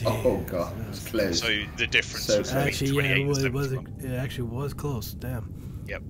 Oh, 0.06 0.44
God, 0.48 0.80
it 0.80 0.88
was 0.90 1.00
close. 1.08 1.40
So 1.40 1.48
the 1.78 1.88
difference 1.88 2.26
So 2.26 2.40
was 2.40 2.52
close. 2.52 2.66
between 2.66 2.68
Actually, 2.68 2.88
yeah, 2.88 3.16
28 3.16 3.18
it 3.18 3.28
was, 3.28 3.44
it 3.44 3.54
was. 3.54 3.70
71. 3.70 4.12
It 4.12 4.18
actually 4.18 4.44
was 4.50 4.74
close. 4.74 5.12
Damn. 5.14 5.84
Yep. 5.88 6.04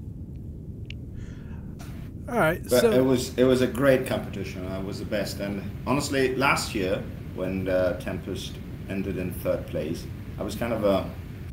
All 2.30 2.36
right. 2.39 2.62
But 2.63 2.82
so 2.82 2.91
it 2.91 3.04
was 3.04 3.38
it 3.38 3.45
was 3.45 3.62
a 3.62 3.67
great 3.67 4.06
competition. 4.06 4.67
I 4.67 4.80
was 4.80 5.00
the 5.00 5.06
best, 5.06 5.39
and 5.39 5.63
honestly, 5.86 6.36
last 6.36 6.76
year 6.76 7.02
when 7.36 7.69
uh, 7.69 8.00
Tempest 8.00 8.56
ended 8.89 9.17
in 9.17 9.32
third 9.32 9.65
place, 9.67 10.06
I 10.38 10.43
was 10.43 10.56
kind 10.56 10.73
of 10.73 10.84
uh, 10.84 11.06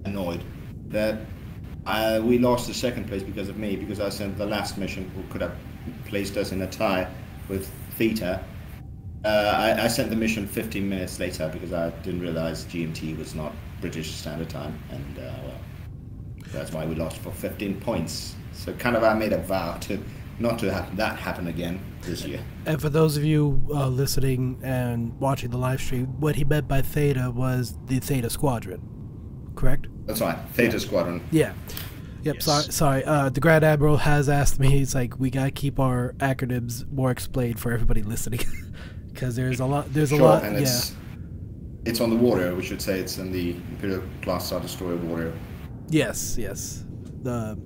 annoyed 0.04 0.42
that 0.88 1.20
I, 1.86 2.18
we 2.18 2.38
lost 2.38 2.66
the 2.66 2.74
second 2.74 3.06
place 3.06 3.22
because 3.22 3.48
of 3.48 3.56
me 3.56 3.76
because 3.76 4.00
I 4.00 4.08
sent 4.08 4.36
the 4.38 4.46
last 4.46 4.78
mission 4.78 5.10
who 5.14 5.22
could 5.32 5.42
have 5.42 5.54
placed 6.06 6.36
us 6.36 6.50
in 6.52 6.62
a 6.62 6.66
tie 6.66 7.06
with 7.48 7.70
Theta. 7.96 8.42
Uh, 9.24 9.54
I, 9.56 9.84
I 9.84 9.88
sent 9.88 10.10
the 10.10 10.16
mission 10.16 10.46
15 10.46 10.86
minutes 10.86 11.18
later 11.18 11.48
because 11.52 11.72
I 11.72 11.90
didn't 12.02 12.20
realize 12.20 12.64
GMT 12.66 13.16
was 13.16 13.34
not 13.34 13.52
British 13.80 14.12
Standard 14.12 14.50
Time, 14.50 14.78
and 14.90 15.18
uh, 15.18 15.32
well, 15.44 15.58
that's 16.52 16.72
why 16.72 16.84
we 16.84 16.94
lost 16.94 17.18
for 17.18 17.30
15 17.30 17.80
points. 17.80 18.34
So 18.52 18.72
kind 18.74 18.96
of 18.96 19.02
I 19.02 19.14
made 19.14 19.32
a 19.32 19.38
vow 19.38 19.76
to 19.82 19.98
not 20.38 20.58
to 20.58 20.72
have 20.72 20.96
that 20.96 21.18
happen 21.18 21.46
again 21.46 21.80
this 22.02 22.24
year. 22.24 22.40
And 22.66 22.80
for 22.80 22.88
those 22.88 23.16
of 23.16 23.24
you 23.24 23.66
uh, 23.70 23.88
listening 23.88 24.58
and 24.62 25.18
watching 25.20 25.50
the 25.50 25.58
live 25.58 25.80
stream, 25.80 26.20
what 26.20 26.36
he 26.36 26.44
meant 26.44 26.68
by 26.68 26.82
Theta 26.82 27.30
was 27.30 27.76
the 27.86 28.00
Theta 28.00 28.30
Squadron, 28.30 28.82
correct? 29.54 29.86
That's 30.06 30.20
right, 30.20 30.38
Theta 30.52 30.78
Squadron. 30.80 31.22
Yeah. 31.30 31.52
Yep. 32.24 32.36
Yes. 32.36 32.44
Sorry. 32.44 32.64
Sorry. 32.72 33.04
Uh, 33.04 33.28
the 33.28 33.40
Grand 33.40 33.64
Admiral 33.64 33.98
has 33.98 34.28
asked 34.30 34.58
me. 34.58 34.70
He's 34.70 34.94
like, 34.94 35.18
we 35.18 35.30
gotta 35.30 35.50
keep 35.50 35.78
our 35.78 36.14
acronyms 36.18 36.90
more 36.90 37.10
explained 37.10 37.60
for 37.60 37.70
everybody 37.70 38.02
listening, 38.02 38.40
because 39.14 39.34
there's 39.36 39.60
a 39.60 39.66
lot. 39.66 39.92
There's 39.92 40.12
a 40.12 40.16
Sure, 40.16 40.26
lot. 40.28 40.44
and 40.44 40.54
Yeah. 40.54 40.62
it's 40.62 40.94
it's 41.86 42.00
on 42.00 42.10
the 42.10 42.16
Warrior. 42.16 42.54
We 42.54 42.62
should 42.64 42.80
say 42.82 42.98
it's 43.00 43.18
in 43.18 43.30
the 43.32 43.50
Imperial 43.72 44.02
class 44.22 44.46
Star 44.46 44.60
Destroyer 44.60 44.96
Warrior. 44.96 45.32
Yes. 45.88 46.36
Yes. 46.38 46.84
The 47.22 47.58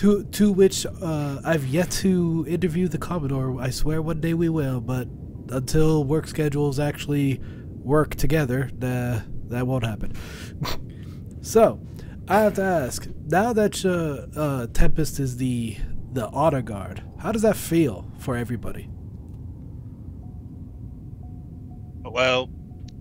to 0.00 0.24
to 0.24 0.52
which 0.52 0.86
uh, 0.86 1.40
I've 1.44 1.66
yet 1.66 1.90
to 2.02 2.44
interview 2.48 2.88
the 2.88 2.98
Commodore. 2.98 3.60
I 3.60 3.70
swear 3.70 4.02
one 4.02 4.20
day 4.20 4.34
we 4.34 4.48
will, 4.48 4.80
but 4.80 5.08
until 5.50 6.04
work 6.04 6.26
schedules 6.26 6.78
actually 6.80 7.40
work 7.82 8.14
together, 8.16 8.68
the, 8.76 9.22
that 9.48 9.64
won't 9.66 9.84
happen. 9.84 10.12
so, 11.40 11.80
I 12.28 12.40
have 12.40 12.54
to 12.54 12.62
ask: 12.62 13.06
now 13.26 13.52
that 13.52 13.84
uh, 13.84 14.38
uh, 14.38 14.66
Tempest 14.72 15.20
is 15.20 15.36
the 15.36 15.76
the 16.12 16.26
honor 16.28 16.62
guard, 16.62 17.02
how 17.18 17.30
does 17.32 17.42
that 17.42 17.56
feel 17.56 18.10
for 18.18 18.36
everybody? 18.36 18.88
Well, 22.16 22.50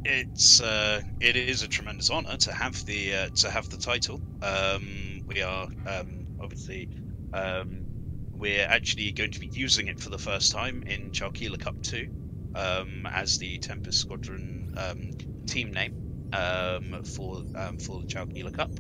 it's 0.06 0.60
uh, 0.62 1.02
it 1.22 1.36
is 1.38 1.64
a 1.64 1.68
tremendous 1.70 2.10
honour 2.12 2.38
to 2.40 2.54
have 2.54 2.84
the 2.86 3.16
uh, 3.16 3.30
to 3.38 3.50
have 3.52 3.70
the 3.70 3.78
title. 3.78 4.22
Um, 4.42 5.22
we 5.28 5.42
are 5.42 5.68
um, 5.86 6.26
obviously 6.40 6.90
um, 7.34 7.86
we're 8.34 8.68
actually 8.68 9.14
going 9.14 9.32
to 9.32 9.40
be 9.40 9.50
using 9.54 9.88
it 9.88 10.00
for 10.00 10.10
the 10.10 10.20
first 10.20 10.52
time 10.52 10.84
in 10.88 11.12
Chalkila 11.12 11.60
Cup 11.60 11.78
Two 11.84 12.08
um, 12.56 13.08
as 13.14 13.38
the 13.38 13.58
Tempest 13.60 14.00
Squadron 14.00 14.68
um, 14.78 15.12
team 15.48 15.72
name 15.72 15.96
um, 16.34 16.96
for 17.06 17.44
for 17.80 18.02
the 18.02 18.08
Chalkila 18.08 18.54
Cup. 18.54 18.72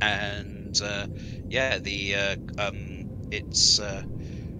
And 0.00 0.74
uh, 0.82 1.06
yeah, 1.48 1.78
the 1.78 2.14
uh, 2.14 2.36
it's 3.30 3.78
uh, 3.78 4.02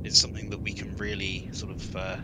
it's 0.05 0.19
something 0.21 0.51
that 0.51 0.63
we 0.63 0.73
can 0.73 0.95
really 0.99 1.49
sort 1.53 1.73
of 1.73 1.97
uh, 1.97 2.17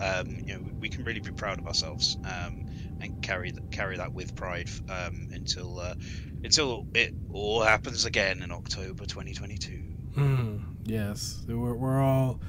um, 0.00 0.28
you 0.46 0.54
know 0.54 0.60
we 0.80 0.88
can 0.88 1.04
really 1.04 1.20
be 1.20 1.32
proud 1.32 1.58
of 1.58 1.66
ourselves 1.66 2.16
um, 2.24 2.66
and 3.00 3.22
carry 3.22 3.50
th- 3.50 3.62
carry 3.70 3.96
that 3.96 4.12
with 4.12 4.34
pride 4.34 4.68
um, 4.88 5.28
until 5.32 5.80
uh, 5.80 5.94
until 6.42 6.86
it 6.94 7.14
all 7.32 7.62
happens 7.62 8.04
again 8.04 8.42
in 8.42 8.50
October 8.50 9.04
2022. 9.04 9.72
Hmm. 10.14 10.58
Yes, 10.84 11.42
we're, 11.48 11.74
we're 11.74 12.00
all 12.00 12.40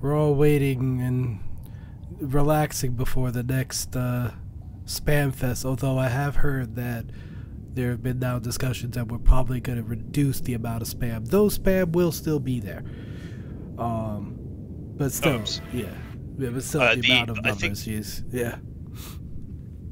we're 0.00 0.16
all 0.16 0.34
waiting 0.34 1.00
and 1.00 1.40
relaxing 2.20 2.92
before 2.92 3.30
the 3.30 3.42
next 3.42 3.96
uh, 3.96 4.32
spam 4.84 5.34
fest. 5.34 5.64
Although 5.64 5.98
I 5.98 6.08
have 6.08 6.36
heard 6.36 6.76
that 6.76 7.06
there 7.74 7.90
have 7.90 8.02
been 8.02 8.18
now 8.18 8.38
discussions 8.38 8.94
that 8.96 9.08
we're 9.08 9.18
probably 9.18 9.60
going 9.60 9.78
to 9.78 9.84
reduce 9.84 10.40
the 10.40 10.54
amount 10.54 10.82
of 10.82 10.88
spam. 10.88 11.26
Though 11.28 11.46
spam 11.46 11.92
will 11.92 12.12
still 12.12 12.40
be 12.40 12.60
there. 12.60 12.84
Um, 13.78 14.34
but 14.96 15.12
still, 15.12 15.36
Oops. 15.36 15.60
yeah, 15.72 15.86
but 16.38 16.62
still 16.62 16.80
Uh, 16.82 16.94
the, 16.94 17.10
amount 17.10 17.30
of 17.30 17.38
I 17.40 17.50
think- 17.50 17.62
numbers 17.62 17.86
used. 17.86 18.32
Yeah. 18.32 18.58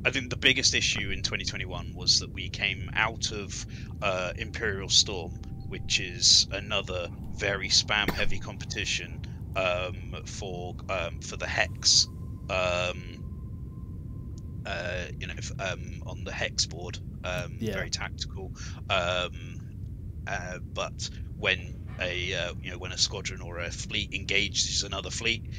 I 0.05 0.11
think 0.11 0.31
the 0.31 0.37
biggest 0.37 0.75
issue 0.75 1.11
in 1.11 1.23
2021 1.23 1.93
was 1.95 2.21
that 2.21 2.31
we 2.33 2.49
came 2.49 2.89
out 2.95 3.33
of 3.33 3.67
uh, 4.03 4.33
Imperial 4.39 4.89
Storm, 4.89 5.33
which 5.69 5.99
is 5.99 6.47
another 6.53 7.09
very 7.35 7.69
spam-heavy 7.69 8.39
competition 8.39 9.21
um, 9.57 10.15
for 10.25 10.77
um, 10.89 11.21
for 11.21 11.37
the 11.37 11.47
hex. 11.47 12.07
Um, 12.49 13.25
uh, 14.65 15.07
you 15.19 15.27
know, 15.27 15.35
um, 15.59 16.03
on 16.07 16.23
the 16.25 16.33
hex 16.33 16.67
board, 16.67 16.99
um, 17.25 17.57
Yeah. 17.59 17.73
very 17.75 17.91
tactical. 17.91 18.53
Um, 18.89 19.59
uh, 20.29 20.59
but 20.73 21.09
when 21.37 21.85
a 22.01 22.35
uh, 22.35 22.55
you 22.63 22.71
know 22.71 22.79
when 22.79 22.93
a 22.93 22.99
squadron 22.99 23.41
or 23.41 23.59
a 23.59 23.71
fleet 23.73 24.13
engages 24.15 24.85
another 24.85 25.11
fleet, 25.11 25.51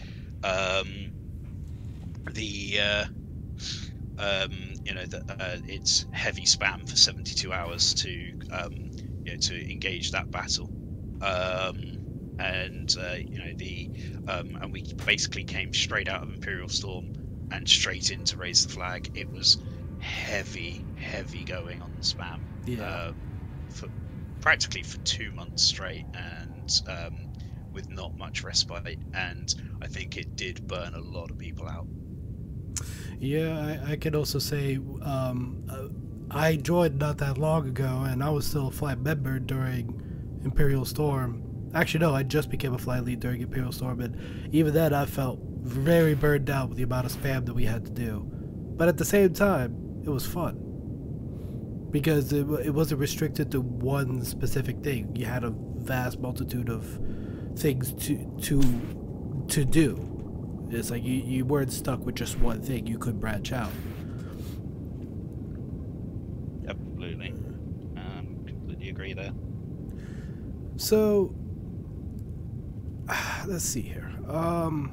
um, 0.43 1.11
the 2.33 2.79
uh, 2.79 3.05
um, 4.17 4.73
you 4.83 4.93
know 4.93 5.05
that 5.05 5.23
uh, 5.29 5.57
it's 5.65 6.05
heavy 6.11 6.45
spam 6.45 6.87
for 6.87 6.95
72 6.97 7.53
hours 7.53 7.93
to 7.95 8.33
um, 8.51 8.71
you 9.23 9.31
know 9.31 9.37
to 9.41 9.71
engage 9.71 10.11
that 10.11 10.29
battle. 10.31 10.71
Um, 11.21 11.75
and 12.39 12.89
uh, 12.99 13.17
you 13.31 13.39
know 13.39 13.53
the 13.57 13.89
um, 14.27 14.55
and 14.61 14.71
we 14.73 14.83
basically 15.05 15.43
came 15.43 15.73
straight 15.73 16.07
out 16.07 16.23
of 16.23 16.29
Imperial 16.29 16.69
Storm 16.69 17.09
and 17.51 17.67
straight 17.67 18.09
in 18.11 18.23
to 18.25 18.37
raise 18.37 18.63
the 18.63 18.69
flag. 18.69 19.09
It 19.13 19.29
was 19.31 19.57
heavy 19.97 20.85
heavy 20.95 21.43
going 21.43 21.81
on 21.81 21.95
the 21.95 22.03
spam 22.03 22.39
Yeah. 22.65 22.99
um, 23.09 23.15
for 23.69 23.89
practically 24.41 24.83
for 24.83 24.97
two 25.03 25.31
months 25.31 25.63
straight. 25.63 26.07
And 26.13 26.69
um, 26.87 27.26
with 27.77 27.89
not 27.89 28.17
much 28.17 28.43
respite 28.43 28.97
and 29.13 29.53
I 29.83 29.87
think 29.87 30.17
it 30.17 30.35
did 30.35 30.67
burn 30.67 30.95
a 30.95 30.99
lot 31.17 31.29
of 31.31 31.37
people 31.37 31.67
out 31.67 31.87
Yeah, 33.19 33.51
I, 33.87 33.93
I 33.93 33.95
can 33.97 34.15
also 34.15 34.39
say 34.39 34.77
um, 35.03 35.63
uh, 35.69 35.89
I 36.29 36.57
joined 36.57 36.99
not 36.99 37.17
that 37.19 37.37
long 37.37 37.67
ago, 37.67 38.03
and 38.09 38.23
I 38.23 38.29
was 38.29 38.45
still 38.45 38.67
a 38.67 38.71
flight 38.71 38.99
member 38.99 39.39
during 39.39 40.01
Imperial 40.43 40.85
Storm. 40.85 41.43
Actually, 41.73 42.01
no, 42.01 42.13
I 42.15 42.23
just 42.23 42.49
became 42.49 42.73
a 42.73 42.77
flight 42.77 43.03
lead 43.05 43.19
during 43.19 43.41
Imperial 43.41 43.71
Storm, 43.71 44.01
and 44.01 44.15
even 44.53 44.73
then, 44.73 44.93
I 44.93 45.05
felt 45.05 45.39
very 45.61 46.15
burned 46.15 46.49
out 46.49 46.69
with 46.69 46.77
the 46.77 46.83
amount 46.83 47.05
of 47.05 47.11
spam 47.13 47.45
that 47.45 47.53
we 47.53 47.65
had 47.65 47.85
to 47.85 47.91
do. 47.91 48.25
But 48.77 48.87
at 48.89 48.97
the 48.97 49.05
same 49.05 49.33
time, 49.33 50.01
it 50.05 50.09
was 50.09 50.25
fun. 50.25 50.55
because 51.91 52.33
it, 52.33 52.47
it 52.65 52.73
wasn't 52.73 52.99
restricted 52.99 53.51
to 53.51 53.61
one 53.61 54.23
specific 54.23 54.83
thing. 54.83 55.15
You 55.15 55.25
had 55.25 55.43
a 55.43 55.53
vast 55.77 56.19
multitude 56.19 56.69
of 56.69 56.99
things 57.57 57.93
to 58.05 58.17
to 58.41 58.61
to 59.49 59.65
do. 59.65 60.67
It's 60.69 60.91
like 60.91 61.03
you, 61.03 61.13
you 61.13 61.45
weren't 61.45 61.71
stuck 61.71 62.05
with 62.05 62.15
just 62.15 62.37
one 62.39 62.61
thing. 62.61 62.85
You 62.87 62.97
could 62.97 63.19
branch 63.19 63.53
out. 63.53 63.71
Absolutely. 66.67 67.29
Um, 67.95 68.43
completely 68.45 68.89
agree 68.89 69.13
there. 69.13 69.31
So 70.75 71.33
let's 73.47 73.63
see 73.63 73.81
here. 73.81 74.11
Um, 74.27 74.91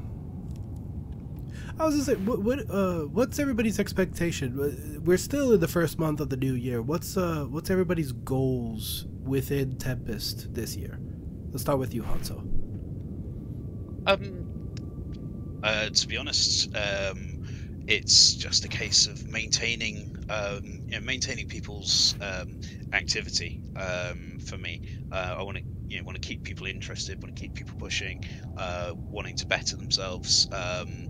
I 1.79 1.87
was 1.87 1.95
gonna 1.95 2.05
say, 2.05 2.15
what, 2.25 2.43
what 2.43 2.71
uh, 2.71 3.01
what's 3.01 3.41
everybody's 3.41 3.81
expectation? 3.81 4.61
Uh, 4.61 5.01
We're 5.01 5.17
still 5.17 5.53
in 5.53 5.61
the 5.61 5.67
first 5.69 5.99
month 5.99 6.21
of 6.21 6.29
the 6.31 6.37
new 6.37 6.55
year. 6.55 6.81
What's 6.83 7.17
uh, 7.17 7.47
what's 7.49 7.69
everybody's 7.69 8.13
goals 8.13 9.07
within 9.25 9.77
Tempest 9.77 10.55
this 10.55 10.77
year? 10.77 11.01
Let's 11.51 11.63
start 11.63 11.81
with 11.81 11.93
you, 11.93 12.03
Hanso. 12.03 12.54
Um, 14.07 14.45
uh, 15.63 15.89
to 15.93 16.09
be 16.09 16.17
honest, 16.17 16.69
um, 16.77 17.37
it's 17.87 18.37
just 18.37 18.65
a 18.65 18.69
case 18.69 19.07
of 19.07 19.23
maintaining, 19.29 20.09
um, 20.29 20.61
you 20.89 20.97
know, 20.99 21.01
maintaining 21.05 21.47
people's 21.47 22.15
um, 22.21 22.57
activity. 22.93 23.61
Um, 23.77 24.39
for 24.41 24.59
me, 24.59 24.81
uh, 25.13 25.37
I 25.39 25.43
want 25.43 25.59
to, 25.59 25.65
you 25.89 25.99
know, 25.99 26.05
want 26.05 26.21
to 26.21 26.27
keep 26.27 26.43
people 26.43 26.67
interested, 26.67 27.19
want 27.23 27.35
to 27.35 27.41
keep 27.41 27.55
people 27.55 27.77
pushing, 27.79 28.19
uh, 28.57 28.93
wanting 29.11 29.35
to 29.37 29.47
better 29.47 29.77
themselves, 29.77 30.49
um, 30.53 31.09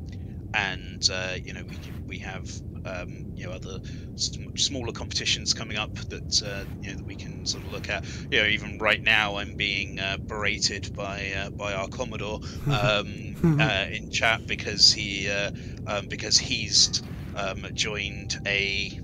and 0.54 1.02
uh, 1.12 1.34
you 1.44 1.52
know, 1.54 1.62
we 1.68 1.78
we 2.08 2.18
have. 2.18 2.50
Um, 2.84 3.32
you 3.34 3.46
know, 3.46 3.52
other 3.52 3.78
sm- 4.16 4.56
smaller 4.56 4.92
competitions 4.92 5.54
coming 5.54 5.76
up 5.76 5.94
that 5.94 6.42
uh, 6.42 6.64
you 6.80 6.90
know 6.90 6.96
that 6.96 7.06
we 7.06 7.16
can 7.16 7.46
sort 7.46 7.64
of 7.64 7.72
look 7.72 7.88
at. 7.88 8.04
You 8.30 8.40
know, 8.40 8.46
even 8.46 8.78
right 8.78 9.02
now, 9.02 9.36
I'm 9.36 9.56
being 9.56 9.98
uh, 9.98 10.18
berated 10.18 10.94
by 10.94 11.32
uh, 11.32 11.50
by 11.50 11.72
our 11.74 11.88
commodore 11.88 12.40
um, 12.66 13.36
uh, 13.60 13.86
in 13.90 14.10
chat 14.10 14.46
because 14.46 14.92
he 14.92 15.28
uh, 15.30 15.50
um, 15.86 16.08
because 16.08 16.38
he's 16.38 17.02
um, 17.36 17.66
joined 17.74 18.38
a 18.46 19.00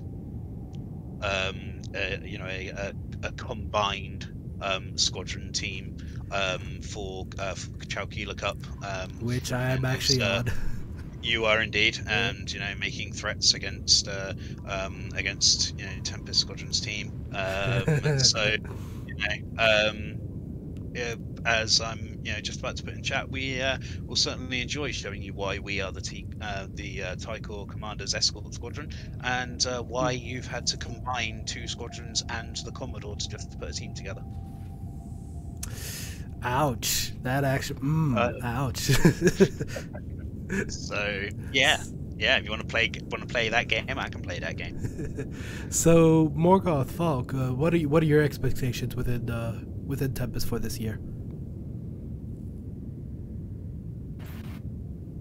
um, 1.21 1.81
uh, 1.95 2.17
you 2.23 2.37
know 2.37 2.45
a, 2.45 2.69
a, 2.69 2.93
a 3.23 3.31
combined 3.33 4.27
um, 4.61 4.97
squadron 4.97 5.51
team 5.51 5.97
um, 6.31 6.81
for 6.81 7.25
uh, 7.39 7.55
for 7.55 7.71
Cup. 8.35 8.57
Um, 8.83 9.09
Which 9.19 9.51
I 9.51 9.71
am 9.71 9.85
actually 9.85 10.21
uh, 10.21 10.39
on. 10.39 10.51
you 11.21 11.45
are 11.45 11.61
indeed, 11.61 11.99
and 12.07 12.51
you 12.51 12.59
know 12.59 12.73
making 12.79 13.13
threats 13.13 13.53
against 13.53 14.07
uh, 14.07 14.33
um, 14.67 15.09
against 15.15 15.77
you 15.79 15.85
know 15.85 15.91
Tempest 16.03 16.39
Squadron's 16.39 16.79
team. 16.81 17.11
Um, 17.33 18.19
so 18.19 18.55
you 19.07 19.15
know, 19.15 19.57
um, 19.57 20.91
yeah, 20.93 21.15
as 21.45 21.79
I'm 21.81 22.19
you 22.23 22.33
know 22.33 22.39
just 22.41 22.59
about 22.59 22.77
to 22.77 22.83
put 22.83 22.93
in 22.93 23.03
chat, 23.03 23.29
we 23.29 23.61
uh, 23.61 23.77
will 24.05 24.15
certainly 24.15 24.61
enjoy 24.61 24.91
showing 24.91 25.21
you 25.21 25.33
why 25.33 25.59
we 25.59 25.81
are 25.81 25.91
the 25.91 26.01
T- 26.01 26.27
uh, 26.41 26.67
the 26.73 27.03
uh, 27.03 27.15
Tie 27.15 27.39
Corps 27.39 27.65
Commanders 27.67 28.13
Escort 28.13 28.53
Squadron, 28.53 28.89
and 29.23 29.65
uh, 29.65 29.81
why 29.81 30.11
you've 30.11 30.47
had 30.47 30.67
to 30.67 30.77
combine 30.77 31.43
two 31.45 31.67
squadrons 31.67 32.23
and 32.29 32.55
the 32.65 32.71
Commodore 32.71 33.15
to 33.15 33.29
just 33.29 33.59
put 33.59 33.69
a 33.69 33.73
team 33.73 33.93
together. 33.93 34.23
Ouch! 36.43 37.13
That 37.21 37.43
actually. 37.43 37.79
Mm, 37.81 38.17
Uh, 38.17 38.45
ouch. 38.45 38.89
So 40.67 41.29
yeah. 41.51 41.83
Yeah, 42.17 42.37
if 42.37 42.43
you 42.43 42.51
want 42.51 42.61
to 42.61 42.67
play 42.67 42.91
want 43.09 43.21
to 43.21 43.25
play 43.27 43.49
that 43.49 43.67
game, 43.67 43.97
I 43.97 44.07
can 44.09 44.21
play 44.21 44.37
that 44.37 44.55
game. 44.55 45.33
so 45.71 46.29
Morgoth 46.37 46.91
Falk, 46.91 47.33
uh, 47.33 47.47
what 47.47 47.73
are 47.73 47.77
you, 47.77 47.89
what 47.89 48.03
are 48.03 48.05
your 48.05 48.21
expectations 48.21 48.95
within 48.95 49.27
uh, 49.27 49.59
within 49.87 50.13
Tempest 50.13 50.47
for 50.47 50.59
this 50.59 50.79
year? 50.79 50.99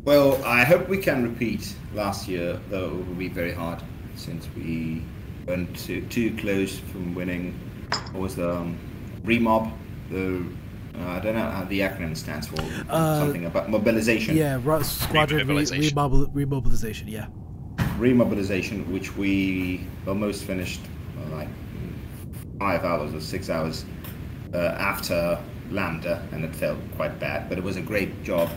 Well, 0.04 0.42
I 0.44 0.64
hope 0.64 0.88
we 0.88 0.98
can 0.98 1.22
repeat 1.22 1.74
last 1.94 2.26
year, 2.26 2.58
though 2.68 2.98
it 2.98 3.06
will 3.06 3.14
be 3.14 3.28
very 3.28 3.52
hard 3.52 3.82
since 4.14 4.48
we 4.56 5.02
went 5.46 5.76
too, 5.76 6.00
too 6.06 6.36
close 6.36 6.78
from 6.78 7.14
winning. 7.14 7.58
What 8.12 8.22
was 8.22 8.36
the 8.36 8.50
um, 8.56 8.78
remob? 9.24 9.72
The 10.10 10.44
uh, 10.98 11.06
I 11.08 11.20
don't 11.20 11.34
know 11.34 11.48
how 11.50 11.64
the 11.64 11.80
acronym 11.80 12.16
stands 12.16 12.46
for. 12.46 12.60
Uh, 12.88 13.18
Something 13.20 13.46
about 13.46 13.70
mobilization. 13.70 14.36
Yeah, 14.36 14.58
Ro- 14.62 14.82
squadron 14.82 15.46
re- 15.46 15.54
Remobilization. 15.54 15.92
remobil- 15.92 16.32
remobilization. 16.34 17.04
Yeah. 17.10 17.26
remobilization, 17.98 18.86
which 18.88 19.16
we 19.16 19.86
almost 20.06 20.44
finished 20.44 20.80
uh, 21.18 21.36
like 21.36 21.48
five 22.58 22.84
hours 22.84 23.14
or 23.14 23.20
six 23.20 23.50
hours 23.50 23.84
uh, 24.54 24.58
after 24.58 25.38
Lambda, 25.70 26.26
and 26.32 26.44
it 26.44 26.54
felt 26.54 26.78
quite 26.96 27.18
bad. 27.18 27.48
But 27.48 27.58
it 27.58 27.64
was 27.64 27.76
a 27.76 27.82
great 27.82 28.22
job. 28.22 28.48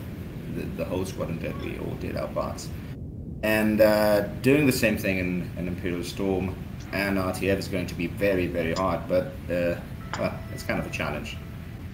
The, 0.55 0.61
the 0.77 0.85
whole 0.85 1.05
squadron 1.05 1.39
did. 1.39 1.59
We 1.61 1.77
all 1.79 1.95
did 1.95 2.15
our 2.17 2.27
parts. 2.29 2.69
And 3.43 3.81
uh, 3.81 4.21
doing 4.41 4.65
the 4.65 4.71
same 4.71 4.97
thing 4.97 5.17
in, 5.19 5.51
in 5.57 5.67
Imperial 5.67 6.03
Storm 6.03 6.55
and 6.93 7.17
RTF 7.17 7.57
is 7.57 7.67
going 7.67 7.87
to 7.87 7.95
be 7.95 8.07
very, 8.07 8.47
very 8.47 8.73
hard. 8.73 9.01
But 9.09 9.33
uh, 9.51 9.75
well, 10.19 10.39
it's 10.53 10.63
kind 10.63 10.79
of 10.79 10.85
a 10.87 10.89
challenge 10.91 11.37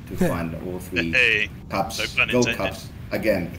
to 0.10 0.18
find 0.18 0.56
all 0.68 0.80
three 0.80 1.12
Hey, 1.14 1.50
cups, 1.70 2.00
no 2.00 2.06
pun 2.26 2.30
gold 2.30 2.48
cups 2.56 2.90
again. 3.12 3.52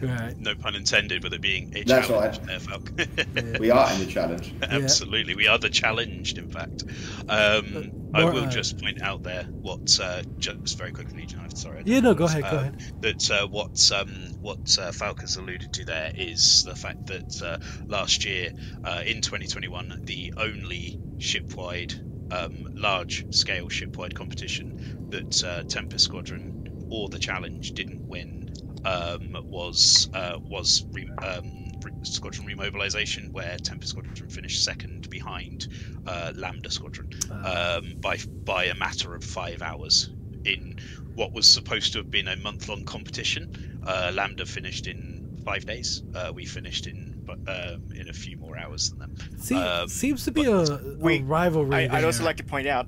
Right. 0.00 0.34
no 0.40 0.56
pun 0.56 0.74
intended 0.74 1.22
with 1.22 1.32
it 1.32 1.40
being 1.40 1.68
a 1.74 1.84
That's 1.84 2.08
challenge 2.08 2.38
right. 2.38 2.46
there, 2.48 2.58
Falk. 2.58 2.92
We 3.60 3.70
are 3.70 3.92
in 3.92 4.00
the 4.00 4.06
challenge. 4.06 4.52
Absolutely, 4.62 5.36
we 5.36 5.46
are 5.46 5.58
the 5.58 5.70
challenged. 5.70 6.38
In 6.38 6.48
fact, 6.48 6.84
um, 7.28 7.92
I 8.12 8.24
will 8.24 8.44
uh, 8.44 8.46
just 8.46 8.80
point 8.82 9.00
out 9.02 9.22
there 9.22 9.46
what 9.60 9.98
uh, 10.02 10.22
just 10.38 10.76
very 10.76 10.90
quickly, 10.92 11.20
Legion. 11.20 11.38
I'm 11.40 11.54
sorry. 11.54 11.78
I 11.78 11.82
Yeah, 11.86 12.00
no, 12.00 12.14
go 12.14 12.24
didn't, 12.26 12.42
ahead, 12.42 12.50
go 12.50 12.56
uh, 12.56 12.60
ahead. 12.60 12.76
That 13.00 13.30
uh, 13.30 13.46
what 13.48 13.90
um, 13.94 14.08
what 14.40 14.76
uh, 14.80 14.90
Falk 14.90 15.20
has 15.20 15.36
alluded 15.36 15.72
to 15.74 15.84
there 15.84 16.10
is 16.16 16.64
the 16.66 16.74
fact 16.74 17.06
that 17.06 17.40
uh, 17.42 17.58
last 17.88 18.24
year 18.24 18.50
uh, 18.84 19.02
in 19.06 19.20
2021, 19.20 20.00
the 20.04 20.34
only 20.36 20.98
shipwide, 21.18 21.94
um, 22.32 22.66
large-scale 22.74 23.68
shipwide 23.68 24.14
competition 24.14 25.06
that 25.10 25.44
uh, 25.44 25.62
Tempest 25.64 26.04
Squadron 26.04 26.86
or 26.90 27.08
the 27.08 27.18
Challenge 27.18 27.72
didn't 27.72 28.06
win 28.08 28.52
um, 28.84 29.36
was 29.44 30.08
uh, 30.14 30.38
was 30.42 30.84
re- 30.92 31.08
um, 31.18 31.44
re- 31.84 31.92
Squadron 32.02 32.46
Remobilization, 32.48 33.30
where 33.32 33.56
Tempest 33.58 33.90
Squadron 33.90 34.28
finished 34.28 34.64
second 34.64 35.08
behind 35.10 35.68
uh, 36.06 36.32
Lambda 36.34 36.70
Squadron 36.70 37.10
Uh, 37.30 37.80
um, 37.82 37.94
by 38.00 38.18
by 38.44 38.64
a 38.64 38.74
matter 38.74 39.14
of 39.14 39.22
five 39.24 39.62
hours 39.62 40.10
in 40.44 40.76
what 41.14 41.32
was 41.32 41.46
supposed 41.46 41.92
to 41.92 41.98
have 41.98 42.10
been 42.10 42.28
a 42.28 42.36
month-long 42.36 42.84
competition. 42.84 43.80
Uh, 43.86 44.10
Lambda 44.14 44.46
finished 44.46 44.86
in 44.86 45.40
five 45.44 45.64
days. 45.66 46.02
Uh, 46.14 46.32
we 46.34 46.44
finished 46.44 46.86
in 46.86 47.11
bu- 47.24 47.32
um, 47.50 47.82
in 47.94 48.08
a 48.08 48.12
few 48.12 48.36
more 48.36 48.58
hours 48.58 48.90
than 48.90 48.98
them. 48.98 49.14
See, 49.38 49.54
um, 49.56 49.88
seems 49.88 50.24
to 50.24 50.30
be 50.32 50.44
a, 50.44 50.54
a 50.56 50.96
we- 50.98 51.22
rivalry. 51.22 51.88
I, 51.88 51.98
I'd 51.98 52.04
also 52.04 52.24
like 52.24 52.36
to 52.36 52.44
point 52.44 52.66
out. 52.66 52.86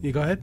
You 0.00 0.12
go 0.12 0.22
ahead. 0.22 0.42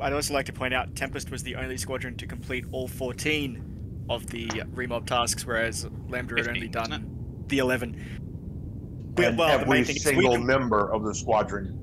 I'd 0.00 0.12
also 0.12 0.34
like 0.34 0.46
to 0.46 0.52
point 0.52 0.74
out 0.74 0.94
Tempest 0.96 1.30
was 1.30 1.42
the 1.44 1.54
only 1.56 1.76
squadron 1.76 2.16
to 2.16 2.26
complete 2.26 2.64
all 2.72 2.88
14 2.88 4.04
of 4.10 4.26
the 4.26 4.48
remob 4.74 5.06
tasks, 5.06 5.46
whereas 5.46 5.86
Lambda 6.08 6.34
had 6.36 6.48
only 6.48 6.60
15, 6.62 6.72
wasn't 6.80 6.90
done 6.90 7.44
the 7.46 7.58
11. 7.58 8.18
But, 9.14 9.24
and 9.26 9.38
well, 9.38 9.48
the 9.58 9.62
every 9.62 9.68
main 9.76 9.84
thing 9.84 9.96
is 9.96 10.02
single 10.02 10.38
member 10.38 10.92
of 10.92 11.04
the 11.04 11.14
squadron 11.14 11.78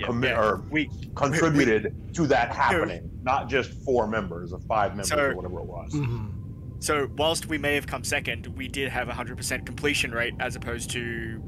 Yeah. 0.00 0.06
commit 0.06 0.30
yeah, 0.30 0.40
or 0.42 0.64
we 0.70 0.90
contributed 1.14 1.94
to 2.14 2.26
that 2.28 2.52
happening, 2.52 3.08
not 3.22 3.48
just 3.48 3.72
four 3.84 4.08
members 4.08 4.52
or 4.52 4.58
five 4.60 4.92
members 4.92 5.08
So- 5.10 5.18
or 5.20 5.36
whatever 5.36 5.60
it 5.60 5.66
was. 5.66 5.92
Mhm. 5.92 6.32
So 6.80 7.08
whilst 7.16 7.46
we 7.46 7.58
may 7.58 7.74
have 7.74 7.86
come 7.86 8.04
second, 8.04 8.46
we 8.56 8.68
did 8.68 8.88
have 8.88 9.08
a 9.08 9.14
hundred 9.14 9.36
percent 9.36 9.66
completion 9.66 10.12
rate 10.12 10.34
as 10.40 10.54
opposed 10.56 10.90
to 10.90 11.40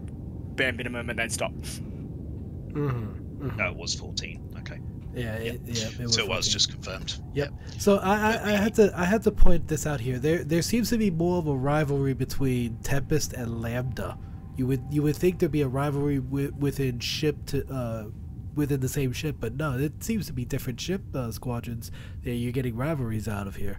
bare 0.57 0.73
minimum 0.73 1.09
and 1.11 1.19
then 1.19 1.31
stop. 1.31 1.53
Mhm. 1.53 3.39
Mhm. 3.39 3.57
That 3.57 3.75
was 3.77 3.95
14. 3.95 4.43
Okay, 4.59 4.79
Yeah, 5.15 5.35
it, 5.35 5.61
yeah. 5.65 5.89
It 5.89 6.01
was 6.01 6.15
so 6.15 6.23
it 6.25 6.29
was 6.29 6.47
14. 6.47 6.53
just 6.53 6.71
confirmed. 6.73 7.17
Yep. 7.35 7.53
So 7.79 7.97
I, 7.99 8.15
I, 8.35 8.53
I 8.53 8.53
had 8.53 8.75
to 8.75 8.93
I 8.95 9.05
had 9.05 9.23
to 9.25 9.31
point 9.31 9.69
this 9.69 9.87
out 9.87 10.01
here. 10.01 10.19
There 10.19 10.45
there 10.45 10.63
seems 10.63 10.91
to 10.91 10.99
be 10.99 11.11
more 11.11 11.39
of 11.39 11.47
a 11.47 11.55
rivalry 11.57 12.15
between 12.15 12.77
Tempest 12.83 13.33
and 13.33 13.61
Lambda. 13.63 14.19
You 14.57 14.67
would 14.67 14.83
you 14.91 15.03
would 15.03 15.17
think 15.17 15.39
there'd 15.39 15.53
be 15.53 15.63
a 15.63 15.69
rivalry 15.69 16.17
wi- 16.19 16.51
within 16.59 16.99
ship 17.01 17.47
to 17.47 17.67
uh 17.73 18.05
within 18.55 18.81
the 18.81 18.89
same 18.89 19.13
ship, 19.13 19.37
but 19.41 19.55
no, 19.55 19.79
it 19.79 20.03
seems 20.05 20.27
to 20.27 20.33
be 20.33 20.45
different 20.45 20.81
ship 20.81 21.01
uh, 21.15 21.31
squadrons 21.31 21.91
that 22.25 22.33
you're 22.35 22.53
getting 22.53 22.77
rivalries 22.77 23.29
out 23.29 23.47
of 23.47 23.57
here. 23.57 23.79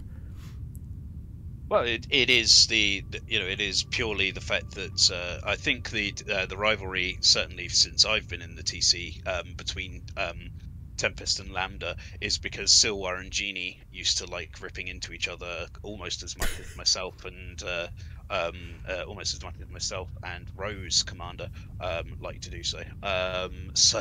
Well, 1.72 1.84
it, 1.84 2.06
it 2.10 2.28
is 2.28 2.66
the, 2.66 3.02
the 3.08 3.22
you 3.26 3.40
know 3.40 3.46
it 3.46 3.58
is 3.58 3.82
purely 3.82 4.30
the 4.30 4.42
fact 4.42 4.72
that 4.72 5.10
uh, 5.10 5.40
I 5.48 5.56
think 5.56 5.88
the 5.88 6.12
uh, 6.30 6.44
the 6.44 6.58
rivalry 6.58 7.16
certainly 7.22 7.68
since 7.68 8.04
I've 8.04 8.28
been 8.28 8.42
in 8.42 8.56
the 8.56 8.62
TC 8.62 9.26
um, 9.26 9.54
between 9.54 10.02
um, 10.18 10.50
Tempest 10.98 11.40
and 11.40 11.50
Lambda 11.50 11.96
is 12.20 12.36
because 12.36 12.70
Silwar 12.70 13.18
and 13.18 13.30
Genie 13.30 13.80
used 13.90 14.18
to 14.18 14.26
like 14.26 14.60
ripping 14.60 14.88
into 14.88 15.14
each 15.14 15.28
other 15.28 15.66
almost 15.82 16.22
as 16.22 16.36
much 16.36 16.60
as 16.60 16.76
myself 16.76 17.24
and 17.24 17.62
uh, 17.62 17.86
um, 18.28 18.74
uh, 18.86 19.04
almost 19.08 19.32
as 19.32 19.42
much 19.42 19.54
as 19.62 19.70
myself 19.70 20.10
and 20.22 20.46
Rose 20.54 21.02
Commander 21.02 21.48
um, 21.80 22.18
like 22.20 22.42
to 22.42 22.50
do 22.50 22.62
so. 22.62 22.82
Um, 23.02 23.70
so 23.72 24.00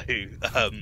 um, 0.53 0.81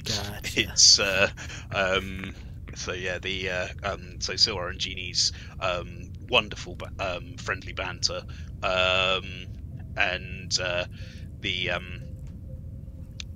it's 0.56 0.98
uh, 0.98 1.30
um, 1.72 2.34
so 2.74 2.94
yeah 2.94 3.20
the 3.20 3.48
uh, 3.48 3.68
um, 3.84 4.20
so 4.22 4.34
Silwar 4.34 4.72
and 4.72 4.80
Genie's 4.80 5.34
um, 5.60 6.10
wonderful 6.30 6.78
um, 7.00 7.36
friendly 7.38 7.74
banter 7.74 8.22
um, 8.64 9.24
and 9.98 10.58
uh, 10.62 10.86
the 11.42 11.72
um, 11.72 12.02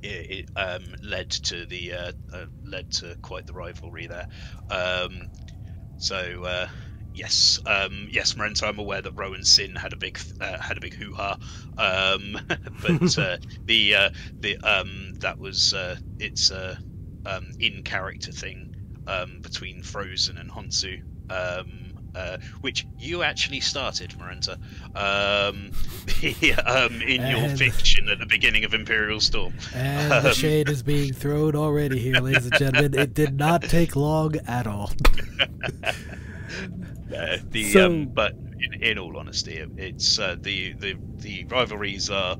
it, 0.01 0.31
it 0.31 0.49
um, 0.55 0.83
led 1.01 1.29
to 1.29 1.65
the 1.65 1.93
uh, 1.93 2.11
uh, 2.33 2.45
led 2.65 2.91
to 2.91 3.15
quite 3.21 3.45
the 3.45 3.53
rivalry 3.53 4.07
there. 4.07 4.27
Um, 4.69 5.29
so 5.97 6.43
uh, 6.43 6.67
yes, 7.13 7.59
um, 7.65 8.07
yes, 8.11 8.33
Marenta, 8.33 8.67
I'm 8.67 8.79
aware 8.79 9.01
that 9.01 9.15
Rowan 9.15 9.43
Sin 9.43 9.75
had 9.75 9.93
a 9.93 9.97
big 9.97 10.19
uh, 10.41 10.57
had 10.59 10.77
a 10.77 10.81
big 10.81 10.93
hoo 10.93 11.13
ha, 11.13 11.37
um, 11.77 12.39
but 12.81 13.17
uh, 13.17 13.37
the 13.65 13.95
uh, 13.95 14.09
the 14.41 14.57
um, 14.57 15.13
that 15.19 15.39
was 15.39 15.73
uh, 15.73 15.95
it's 16.19 16.51
a 16.51 16.77
um, 17.25 17.51
in 17.59 17.83
character 17.83 18.31
thing 18.31 18.73
um, 19.07 19.39
between 19.41 19.81
Frozen 19.81 20.37
and 20.37 20.51
Honsu. 20.51 21.01
Um, 21.29 21.82
uh, 22.15 22.37
which 22.61 22.85
you 22.99 23.23
actually 23.23 23.59
started, 23.59 24.11
Marenta, 24.19 24.57
um, 24.95 25.71
um, 26.65 27.01
in 27.01 27.25
your 27.27 27.49
fiction 27.57 28.09
at 28.09 28.19
the 28.19 28.25
beginning 28.27 28.63
of 28.65 28.73
Imperial 28.73 29.19
Storm. 29.19 29.53
And 29.73 30.11
the 30.23 30.29
Um, 30.29 30.35
shade 30.35 30.69
is 30.69 30.83
being 30.83 31.13
thrown 31.23 31.55
already 31.55 31.99
here, 31.99 32.15
ladies 32.19 32.45
and 32.45 32.57
gentlemen. 32.57 32.97
It 32.97 33.13
did 33.13 33.35
not 33.37 33.63
take 33.63 33.95
long 33.95 34.35
at 34.47 34.67
all. 34.67 34.91
Uh, 37.15 37.37
the 37.51 37.71
So- 37.71 37.85
um, 37.85 38.05
but 38.07 38.33
in, 38.59 38.81
in 38.81 38.97
all 38.97 39.17
honesty, 39.17 39.53
it, 39.57 39.69
it's 39.77 40.17
uh, 40.17 40.35
the 40.39 40.73
the 40.73 40.95
the 41.17 41.43
rivalries 41.45 42.09
are 42.09 42.37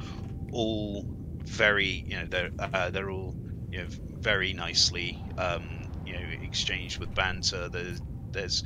all 0.51 1.05
very 1.43 2.03
you 2.07 2.15
know 2.15 2.25
they're 2.25 2.49
uh, 2.59 2.89
they're 2.89 3.09
all 3.11 3.35
you 3.71 3.79
know 3.79 3.87
very 4.19 4.53
nicely 4.53 5.23
um, 5.37 5.63
you 6.05 6.13
know 6.13 6.19
exchanged 6.41 6.97
with 6.99 7.13
banter. 7.13 7.69
There's 7.69 8.01
there's 8.31 8.63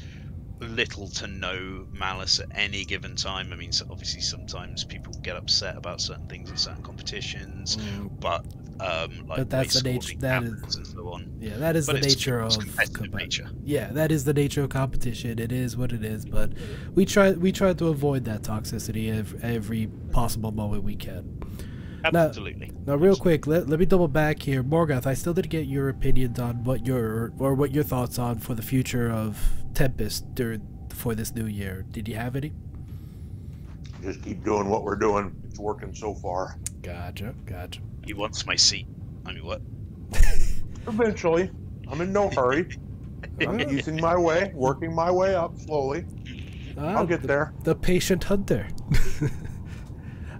little 0.59 1.07
to 1.07 1.27
no 1.27 1.85
malice 1.91 2.39
at 2.39 2.47
any 2.55 2.83
given 2.85 3.15
time. 3.15 3.53
I 3.53 3.55
mean, 3.55 3.71
so 3.71 3.85
obviously 3.89 4.21
sometimes 4.21 4.83
people 4.83 5.13
get 5.21 5.35
upset 5.35 5.77
about 5.77 6.01
certain 6.01 6.27
things 6.27 6.49
at 6.51 6.59
certain 6.59 6.81
competitions, 6.83 7.77
but 8.19 8.45
um, 8.79 9.25
like 9.27 9.37
But 9.37 9.49
that's 9.49 9.73
the 9.81 9.89
nature- 9.89 10.17
that 10.19 10.43
is- 10.43 10.75
and 10.75 10.85
so 10.87 11.09
on. 11.11 11.31
Yeah, 11.39 11.57
that 11.57 11.75
is 11.75 11.87
But 11.87 11.95
the 12.01 12.07
nature 12.07 12.39
of 12.41 12.53
competitive 12.59 13.13
nature. 13.13 13.49
Yeah, 13.63 13.91
that 13.93 14.11
is 14.11 14.23
the 14.23 14.33
nature 14.33 14.61
of 14.63 14.69
competition. 14.69 15.39
It 15.39 15.51
is 15.51 15.75
what 15.75 15.91
it 15.93 16.03
is, 16.03 16.25
but 16.25 16.51
we 16.93 17.05
try 17.05 17.31
we 17.31 17.51
try 17.51 17.73
to 17.73 17.87
avoid 17.87 18.25
that 18.25 18.43
toxicity 18.43 19.11
every, 19.17 19.39
every 19.41 19.87
possible 20.11 20.51
moment 20.51 20.83
we 20.83 20.95
can. 20.95 21.39
Now- 22.11 22.19
Absolutely. 22.27 22.71
Now, 22.85 22.95
real 22.95 23.15
quick, 23.15 23.47
let, 23.47 23.67
let 23.67 23.79
me 23.79 23.85
double 23.85 24.07
back 24.07 24.41
here, 24.41 24.63
Morgoth. 24.63 25.05
I 25.05 25.13
still 25.13 25.33
didn't 25.33 25.49
get 25.49 25.65
your 25.67 25.89
opinions 25.89 26.39
on 26.39 26.63
what 26.63 26.85
your 26.85 27.33
or 27.39 27.53
what 27.53 27.71
your 27.73 27.83
thoughts 27.83 28.17
on 28.19 28.39
for 28.39 28.53
the 28.55 28.61
future 28.61 29.11
of 29.11 29.37
Tempest 29.73 30.33
during 30.35 30.61
for 30.89 31.15
this 31.15 31.33
new 31.35 31.45
year. 31.45 31.85
Did 31.91 32.07
you 32.07 32.15
have 32.15 32.35
any? 32.35 32.53
Just 34.01 34.21
keep 34.23 34.43
doing 34.43 34.69
what 34.69 34.83
we're 34.83 34.95
doing. 34.95 35.35
It's 35.49 35.59
working 35.59 35.93
so 35.93 36.13
far. 36.15 36.57
Gotcha, 36.81 37.33
gotcha. 37.45 37.81
He 38.05 38.13
wants 38.13 38.45
my 38.45 38.55
seat. 38.55 38.87
I 39.25 39.33
mean, 39.33 39.45
what? 39.45 39.61
Eventually, 40.87 41.51
I'm 41.89 41.99
in 42.01 42.13
no 42.13 42.29
hurry. 42.29 42.67
I'm 43.41 43.59
using 43.69 43.99
my 43.99 44.15
way, 44.15 44.51
working 44.53 44.93
my 44.93 45.11
way 45.11 45.35
up 45.35 45.57
slowly. 45.59 46.05
Ah, 46.77 46.97
I'll 46.97 47.07
get 47.07 47.21
the, 47.21 47.27
there. 47.27 47.53
the 47.63 47.75
patient 47.75 48.23
hunter. 48.23 48.67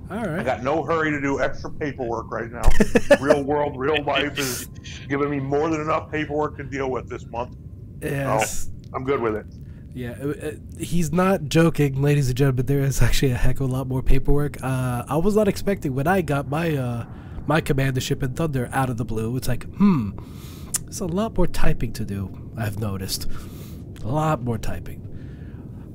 All 0.10 0.18
I 0.40 0.44
got 0.44 0.64
no 0.64 0.84
hurry 0.84 1.12
to 1.12 1.20
do 1.20 1.42
extra 1.42 1.70
paperwork 1.70 2.32
right 2.32 2.50
now. 2.50 2.70
real 3.20 3.44
world, 3.44 3.78
real 3.78 4.02
life 4.04 4.40
is 4.40 4.68
giving 5.10 5.30
me 5.30 5.40
more 5.40 5.70
than 5.70 5.82
enough 5.82 6.10
paperwork 6.10 6.58
to 6.58 6.64
deal 6.64 6.90
with 6.90 7.10
this 7.10 7.26
month. 7.26 7.58
Yes. 8.02 8.70
I'm 8.94 9.04
good 9.04 9.22
with 9.22 9.36
it. 9.36 9.46
Yeah, 9.94 10.16
uh, 10.22 10.28
uh, 10.28 10.52
he's 10.80 11.12
not 11.12 11.46
joking, 11.46 12.02
ladies 12.02 12.28
and 12.28 12.38
gentlemen. 12.38 12.68
There 12.68 12.82
is 12.82 13.02
actually 13.02 13.32
a 13.32 13.36
heck 13.36 13.60
of 13.60 13.70
a 13.70 13.74
lot 13.74 13.88
more 13.88 14.04
paperwork. 14.04 14.64
Uh, 14.64 15.04
I 15.08 15.18
was 15.18 15.36
not 15.36 15.48
expecting 15.48 15.96
when 15.96 16.08
I 16.08 16.22
got 16.22 16.48
my 16.48 16.76
uh, 16.76 17.06
my 17.48 17.62
commandership 17.62 18.22
in 18.22 18.34
Thunder 18.34 18.70
out 18.72 18.90
of 18.90 18.98
the 18.98 19.06
blue. 19.06 19.36
It's 19.38 19.48
like, 19.48 19.64
hmm, 19.76 20.12
it's 20.86 21.00
a 21.00 21.06
lot 21.06 21.36
more 21.36 21.48
typing 21.48 21.94
to 21.94 22.06
do. 22.06 22.52
I've 22.56 22.80
noticed, 22.80 23.28
a 24.04 24.08
lot 24.08 24.44
more 24.44 24.58
typing. 24.58 25.04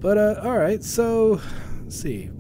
But 0.01 0.19
uh, 0.19 0.41
all 0.43 0.57
right, 0.57 0.83
so 0.83 1.41
let's 1.83 2.01
see. 2.01 2.31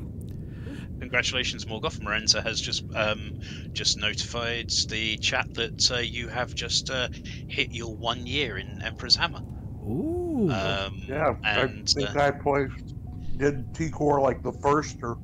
Congratulations, 1.02 1.64
Morgoth. 1.64 1.98
Marenta 1.98 2.40
has 2.44 2.60
just 2.60 2.84
um, 2.94 3.40
just 3.72 3.98
notified 3.98 4.70
the 4.88 5.16
chat 5.18 5.52
that 5.54 5.90
uh, 5.90 5.96
you 5.96 6.28
have 6.28 6.54
just 6.54 6.90
uh, 6.90 7.08
hit 7.48 7.72
your 7.72 7.92
one 7.96 8.24
year 8.24 8.56
in 8.56 8.80
Emperor's 8.80 9.16
Hammer. 9.16 9.40
Ooh, 9.84 10.48
Um, 10.48 11.02
Yeah, 11.08 11.34
and 11.44 11.90
I 11.98 12.04
think 12.04 12.16
uh, 12.16 12.20
I 12.20 12.30
placed, 12.30 12.94
did 13.36 13.74
T 13.74 13.90
Core 13.90 14.20
like 14.20 14.44
the 14.44 14.52
first 14.52 14.98
or 15.02 15.18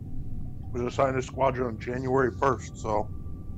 was 0.72 0.82
assigned 0.82 1.14
to 1.14 1.22
squadron 1.22 1.68
on 1.68 1.78
January 1.78 2.32
1st. 2.32 2.76
So, 2.76 3.08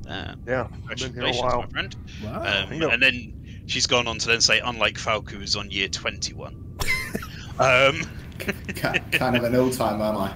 uh, 0.07 0.35
yeah, 0.47 0.69
I've 0.91 0.99
been 0.99 1.15
here 1.15 1.25
a 1.25 1.33
congratulations, 1.33 1.43
while. 1.43 1.63
my 1.63 1.69
friend. 1.69 1.97
wow. 2.23 2.35
Um, 2.35 2.69
thank 2.69 2.83
and 2.83 3.03
then 3.03 3.63
she's 3.65 3.87
gone 3.87 4.07
on 4.07 4.19
to 4.19 4.27
then 4.29 4.43
say, 4.43 4.61
unlike 4.61 4.99
Falco, 4.99 5.39
who's 5.39 5.57
on 5.57 5.71
year 5.71 5.89
twenty-one. 5.89 6.77
um, 7.59 8.03
kind 9.11 9.37
of 9.37 9.45
an 9.45 9.55
old 9.55 9.73
timer, 9.73 10.05
am 10.05 10.19
I? 10.19 10.35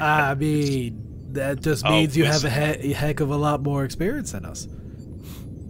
I 0.00 0.34
mean, 0.34 1.32
that 1.32 1.60
just 1.62 1.84
Oh, 1.84 1.90
means 1.90 2.16
you 2.16 2.24
have 2.24 2.44
a, 2.44 2.50
he- 2.50 2.92
a 2.92 2.96
heck 2.96 3.20
of 3.20 3.30
a 3.30 3.36
lot 3.36 3.62
more 3.62 3.84
experience 3.84 4.32
than 4.32 4.44
us. 4.44 4.68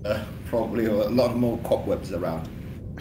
Uh, 0.05 0.25
probably 0.47 0.87
a 0.87 0.93
lot 1.09 1.37
more 1.37 1.59
cobwebs 1.59 2.13
around. 2.13 2.49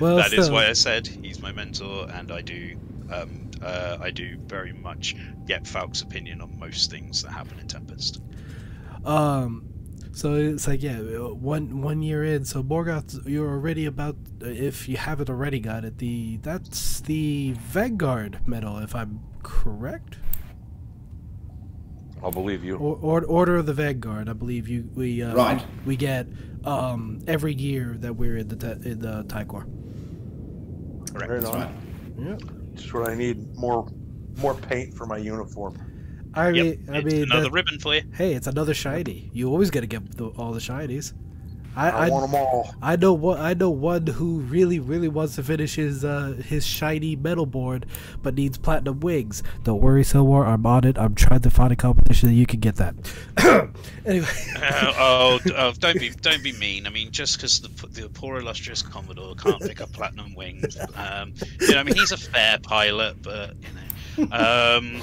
well, 0.00 0.16
that 0.16 0.32
is 0.32 0.46
still. 0.46 0.54
why 0.54 0.68
I 0.68 0.72
said 0.72 1.06
he's 1.06 1.40
my 1.40 1.52
mentor, 1.52 2.08
and 2.10 2.30
I 2.30 2.40
do. 2.42 2.76
Um, 3.10 3.50
uh, 3.62 3.98
I 4.00 4.10
do 4.10 4.38
very 4.46 4.72
much 4.72 5.16
get 5.46 5.66
Falk's 5.66 6.02
opinion 6.02 6.40
on 6.40 6.58
most 6.58 6.90
things 6.90 7.22
that 7.22 7.32
happen 7.32 7.58
in 7.58 7.66
Tempest. 7.66 8.20
Um, 9.04 9.68
so 10.18 10.34
it's 10.34 10.66
like 10.66 10.82
yeah, 10.82 10.96
one 10.98 11.80
one 11.80 12.02
year 12.02 12.24
in. 12.24 12.44
So 12.44 12.62
Morgoth, 12.62 13.26
you're 13.28 13.48
already 13.48 13.86
about 13.86 14.16
if 14.40 14.88
you 14.88 14.96
haven't 14.96 15.30
already 15.30 15.60
got 15.60 15.84
it. 15.84 15.98
The 15.98 16.38
that's 16.42 17.00
the 17.02 17.54
Vanguard 17.58 18.40
medal, 18.44 18.78
if 18.78 18.94
I'm 18.96 19.20
correct. 19.44 20.18
I'll 22.20 22.32
believe 22.32 22.64
you. 22.64 22.76
Or, 22.76 22.96
or 23.00 23.24
Order 23.24 23.56
of 23.58 23.66
the 23.66 23.72
Vanguard, 23.74 24.28
I 24.28 24.32
believe 24.32 24.68
you 24.68 24.90
we 24.96 25.22
uh, 25.22 25.36
Right. 25.36 25.64
we 25.86 25.94
get 25.94 26.26
um 26.64 27.20
every 27.28 27.54
year 27.54 27.94
that 28.00 28.14
we're 28.16 28.38
in 28.38 28.48
the 28.48 28.56
te- 28.56 28.90
in 28.90 28.98
the 28.98 29.24
Tie 29.28 29.44
Corps. 29.44 29.66
Correct. 31.12 31.30
Right 31.30 31.44
on. 31.44 31.60
right. 31.60 31.70
Yeah. 32.18 32.36
Just 32.74 32.92
what 32.92 33.08
I 33.08 33.14
need. 33.14 33.54
More, 33.56 33.88
more 34.42 34.54
paint 34.54 34.94
for 34.94 35.06
my 35.06 35.16
uniform. 35.18 35.76
I 36.38 36.50
Yep, 36.50 36.64
mean, 36.64 36.88
I 36.90 36.98
it's 36.98 37.04
mean, 37.06 37.22
another 37.24 37.42
that- 37.44 37.52
ribbon 37.52 37.78
for 37.78 37.94
you. 37.94 38.02
hey, 38.14 38.34
it's 38.34 38.46
another 38.46 38.74
shiny. 38.74 39.30
You 39.32 39.48
always 39.50 39.70
got 39.70 39.80
to 39.80 39.86
get 39.86 40.16
the, 40.16 40.26
all 40.38 40.52
the 40.52 40.60
shinies. 40.60 41.12
I, 41.76 41.90
I, 41.90 42.06
I, 42.06 42.08
want 42.10 42.30
them 42.32 42.40
all. 42.40 42.74
I 42.82 42.96
know 42.96 43.12
one. 43.12 43.38
I 43.38 43.54
know 43.54 43.70
one 43.70 44.04
who 44.08 44.40
really, 44.40 44.80
really 44.80 45.06
wants 45.06 45.36
to 45.36 45.44
finish 45.44 45.76
his 45.76 46.04
uh, 46.04 46.34
his 46.44 46.66
shiny 46.66 47.14
metal 47.14 47.46
board, 47.46 47.86
but 48.20 48.34
needs 48.34 48.58
platinum 48.58 48.98
wings. 48.98 49.44
Don't 49.62 49.80
worry, 49.80 50.02
Silwar. 50.02 50.44
I'm 50.44 50.66
on 50.66 50.82
it. 50.84 50.98
I'm 50.98 51.14
trying 51.14 51.40
to 51.42 51.50
find 51.50 51.70
a 51.72 51.76
competition 51.76 52.30
that 52.30 52.34
you 52.34 52.46
can 52.46 52.58
get 52.58 52.76
that. 52.76 52.94
anyway, 54.04 54.26
Uh, 54.56 54.92
oh, 54.98 55.38
oh, 55.56 55.72
don't 55.78 56.00
be 56.00 56.10
don't 56.10 56.42
be 56.42 56.52
mean. 56.54 56.84
I 56.86 56.90
mean, 56.90 57.12
just 57.12 57.36
because 57.36 57.60
the 57.60 57.68
the 57.88 58.08
poor 58.08 58.38
illustrious 58.38 58.82
Commodore 58.82 59.36
can't 59.36 59.60
pick 59.62 59.80
up 59.80 59.92
platinum 59.92 60.34
wings, 60.34 60.76
um, 60.96 61.32
you 61.60 61.72
know, 61.72 61.78
I 61.78 61.82
mean, 61.84 61.94
he's 61.94 62.10
a 62.10 62.16
fair 62.16 62.58
pilot, 62.58 63.22
but 63.22 63.54
you 64.16 64.26
know. 64.26 64.36
Um, 64.36 65.00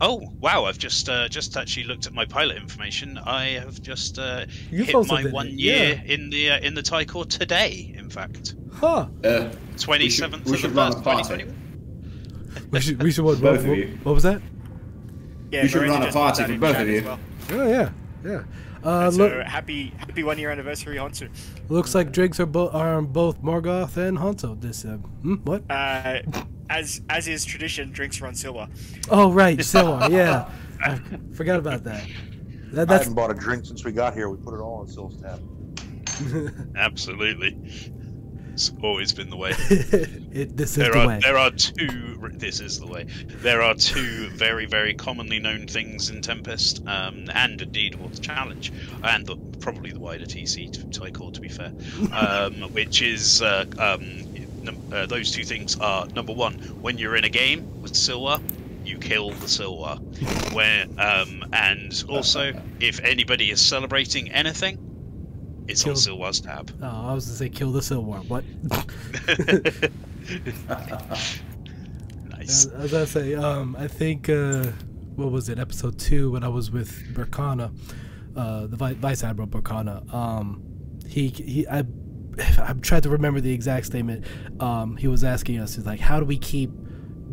oh 0.00 0.20
wow! 0.40 0.64
I've 0.64 0.78
just 0.78 1.08
uh, 1.08 1.28
just 1.28 1.56
actually 1.56 1.84
looked 1.84 2.06
at 2.06 2.12
my 2.12 2.24
pilot 2.24 2.56
information. 2.56 3.18
I 3.18 3.50
have 3.60 3.80
just 3.82 4.18
uh, 4.18 4.46
You've 4.70 4.86
hit 4.86 5.06
my 5.08 5.24
one 5.24 5.48
it, 5.48 5.52
year 5.54 6.02
in 6.06 6.30
the 6.30 6.50
uh, 6.50 6.58
in 6.60 6.74
the 6.74 6.82
Tie 6.82 7.04
Corps 7.04 7.24
today. 7.26 7.94
In 7.96 8.10
fact, 8.10 8.54
huh? 8.72 9.06
Uh, 9.24 9.50
twenty 9.78 10.10
seventh 10.10 10.46
we 10.46 10.54
of 10.56 10.62
the 10.62 10.68
first, 10.70 10.98
a 10.98 11.02
twenty 11.02 11.22
party. 11.22 11.28
twenty 11.28 11.44
one. 11.44 12.68
We 12.70 12.80
should. 12.80 13.02
We 13.02 13.10
should. 13.12 13.24
What, 13.24 13.40
Both 13.40 13.62
what, 13.66 13.70
of 13.72 13.78
you. 13.78 13.98
what 14.02 14.14
was 14.14 14.22
that? 14.24 14.40
Yeah, 15.50 15.62
We 15.62 15.68
should 15.68 15.82
Miranda 15.82 16.00
run 16.00 16.08
a 16.08 16.12
party 16.12 16.44
for 16.44 16.58
both 16.58 16.76
of 16.78 16.88
you. 16.88 17.02
well. 17.04 17.18
Oh 17.50 17.66
yeah, 17.68 17.90
yeah. 18.24 18.42
Uh, 18.84 19.08
And 19.08 19.16
look, 19.16 19.42
happy, 19.46 19.92
happy 19.98 20.22
one 20.22 20.38
year 20.38 20.50
anniversary, 20.50 20.96
Hansu. 20.96 21.28
looks 21.68 21.94
like 21.94 22.12
drinks 22.12 22.38
are, 22.40 22.46
bo- 22.46 22.70
are 22.70 22.94
on 22.94 23.06
both 23.06 23.42
Morgoth 23.42 23.96
and 23.96 24.16
Honto 24.16 24.58
this. 24.60 24.84
Uh, 24.84 24.96
hmm, 24.96 25.34
what? 25.44 25.62
Uh, 25.68 26.20
as 26.70 27.02
as 27.10 27.28
is 27.28 27.44
tradition, 27.44 27.90
drinks 27.90 28.20
run 28.20 28.30
on 28.30 28.34
silver. 28.34 28.68
Oh 29.10 29.32
right, 29.32 29.58
Silwar. 29.58 30.08
Yeah, 30.10 30.50
I 30.82 30.98
forgot 31.34 31.58
about 31.58 31.84
that. 31.84 32.06
That 32.72 32.90
I 32.90 32.98
haven't 32.98 33.14
bought 33.14 33.30
a 33.30 33.34
drink 33.34 33.66
since 33.66 33.84
we 33.84 33.92
got 33.92 34.14
here. 34.14 34.30
We 34.30 34.36
put 34.38 34.54
it 34.54 34.60
all 34.60 34.76
on 34.80 34.88
Sil's 34.88 35.20
tab. 35.20 35.42
Absolutely. 36.76 37.58
It's 38.52 38.72
always 38.82 39.12
been 39.12 39.30
the 39.30 39.36
way. 39.36 39.54
it, 39.70 40.56
this 40.56 40.70
is 40.70 40.76
There 40.76 40.92
the 40.92 41.00
are 41.00 41.06
way. 41.08 41.20
there 41.22 41.38
are 41.38 41.50
two. 41.50 42.06
This 42.34 42.60
is 42.60 42.78
the 42.78 42.86
way. 42.86 43.06
There 43.26 43.62
are 43.62 43.74
two 43.74 44.28
very 44.30 44.66
very 44.66 44.94
commonly 44.94 45.38
known 45.40 45.66
things 45.66 46.10
in 46.10 46.20
Tempest, 46.22 46.86
um, 46.86 47.24
and 47.34 47.60
indeed 47.60 47.94
Water 47.96 48.20
Challenge, 48.20 48.72
and 49.02 49.26
the, 49.26 49.36
probably 49.60 49.90
the 49.92 49.98
wider 50.00 50.26
TC 50.26 50.72
to 50.72 51.00
Tie 51.00 51.10
Corps 51.10 51.32
to 51.32 51.40
be 51.40 51.48
fair, 51.48 51.72
um, 52.12 52.54
which 52.72 53.02
is 53.02 53.40
uh, 53.42 53.64
um, 53.78 54.04
num- 54.06 54.29
uh, 54.92 55.06
those 55.06 55.30
two 55.30 55.44
things 55.44 55.76
are 55.80 56.06
number 56.08 56.32
one 56.32 56.54
when 56.82 56.98
you're 56.98 57.16
in 57.16 57.24
a 57.24 57.28
game 57.28 57.80
with 57.82 57.92
Silwa, 57.94 58.40
you 58.84 58.98
kill 58.98 59.30
the 59.30 59.46
Silwa, 59.46 59.98
when 60.54 60.98
um, 60.98 61.44
and 61.52 62.04
also 62.08 62.52
if 62.80 63.00
anybody 63.00 63.50
is 63.50 63.60
celebrating 63.60 64.30
anything, 64.32 64.78
it's 65.68 65.84
on 65.86 65.94
Kill- 65.94 66.16
Silwa's 66.18 66.40
tab. 66.40 66.70
Oh, 66.82 66.86
I 67.10 67.14
was 67.14 67.26
gonna 67.26 67.36
say 67.38 67.48
kill 67.48 67.72
the 67.72 67.82
silver. 67.82 68.18
What? 68.28 68.44
nice. 72.28 72.66
As, 72.66 72.66
as 72.66 72.94
I 72.94 73.04
say, 73.04 73.34
um, 73.34 73.76
I 73.78 73.86
think 73.88 74.28
uh, 74.28 74.64
what 75.16 75.30
was 75.30 75.48
it, 75.48 75.58
episode 75.58 75.98
two, 75.98 76.30
when 76.32 76.42
I 76.44 76.48
was 76.48 76.70
with 76.70 76.90
Burkana, 77.14 77.72
uh, 78.36 78.66
the 78.66 78.76
Vi- 78.76 78.94
Vice 78.94 79.24
Admiral 79.24 79.48
Burkana. 79.48 80.12
Um, 80.12 80.62
he 81.06 81.28
he, 81.28 81.66
I, 81.68 81.84
I'm 82.58 82.80
trying 82.80 83.02
to 83.02 83.10
remember 83.10 83.40
the 83.40 83.52
exact 83.52 83.86
statement. 83.86 84.24
Um, 84.60 84.96
he 84.96 85.08
was 85.08 85.24
asking 85.24 85.58
us, 85.58 85.74
he's 85.74 85.86
like, 85.86 86.00
how 86.00 86.20
do 86.20 86.26
we 86.26 86.38
keep 86.38 86.70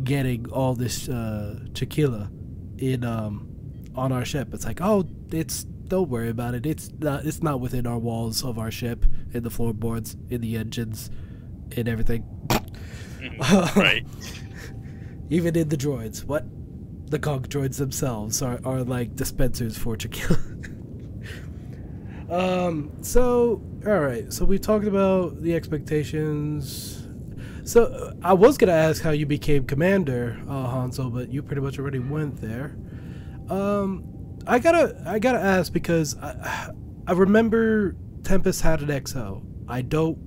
getting 0.04 0.50
all 0.50 0.74
this 0.74 1.08
uh, 1.08 1.58
tequila 1.74 2.30
in 2.78 3.04
um 3.04 3.48
on 3.94 4.12
our 4.12 4.24
ship? 4.24 4.54
It's 4.54 4.64
like, 4.64 4.80
oh, 4.80 5.08
it's 5.32 5.64
don't 5.64 6.08
worry 6.08 6.28
about 6.28 6.54
it. 6.54 6.66
It's 6.66 6.90
not 6.98 7.24
it's 7.24 7.42
not 7.42 7.60
within 7.60 7.86
our 7.86 7.98
walls 7.98 8.44
of 8.44 8.58
our 8.58 8.70
ship, 8.70 9.04
in 9.32 9.42
the 9.42 9.50
floorboards, 9.50 10.16
in 10.28 10.40
the 10.40 10.56
engines, 10.56 11.10
in 11.72 11.88
everything. 11.88 12.24
right. 13.76 14.06
Even 15.30 15.56
in 15.56 15.68
the 15.68 15.76
droids. 15.76 16.24
What? 16.24 16.44
The 17.10 17.18
cog 17.18 17.48
droids 17.48 17.78
themselves 17.78 18.42
are, 18.42 18.60
are 18.64 18.82
like 18.84 19.16
dispensers 19.16 19.78
for 19.78 19.96
tequila. 19.96 20.38
um, 22.30 22.92
so, 23.00 23.62
alright. 23.86 24.32
So 24.32 24.44
we 24.44 24.58
talked 24.58 24.86
about 24.86 25.40
the 25.40 25.54
expectations. 25.54 27.06
So, 27.64 27.84
uh, 27.84 28.14
I 28.22 28.32
was 28.32 28.56
going 28.58 28.68
to 28.68 28.74
ask 28.74 29.02
how 29.02 29.10
you 29.10 29.26
became 29.26 29.64
commander, 29.64 30.38
uh, 30.48 30.68
Hanzo, 30.68 31.12
but 31.12 31.30
you 31.32 31.42
pretty 31.42 31.62
much 31.62 31.78
already 31.78 31.98
went 31.98 32.40
there. 32.40 32.76
Um, 33.50 34.04
I 34.46 34.58
gotta, 34.58 35.02
I 35.06 35.18
gotta 35.18 35.40
ask 35.40 35.72
because 35.72 36.16
I, 36.18 36.70
I 37.06 37.12
remember 37.12 37.96
Tempest 38.22 38.62
had 38.62 38.80
an 38.80 38.88
XO. 38.88 39.42
I 39.68 39.82
don't 39.82 40.18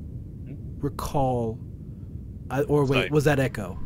recall. 0.79 1.59
I, 2.49 2.61
or 2.63 2.85
wait, 2.85 3.11
was 3.11 3.23
that 3.25 3.39
Echo? 3.39 3.79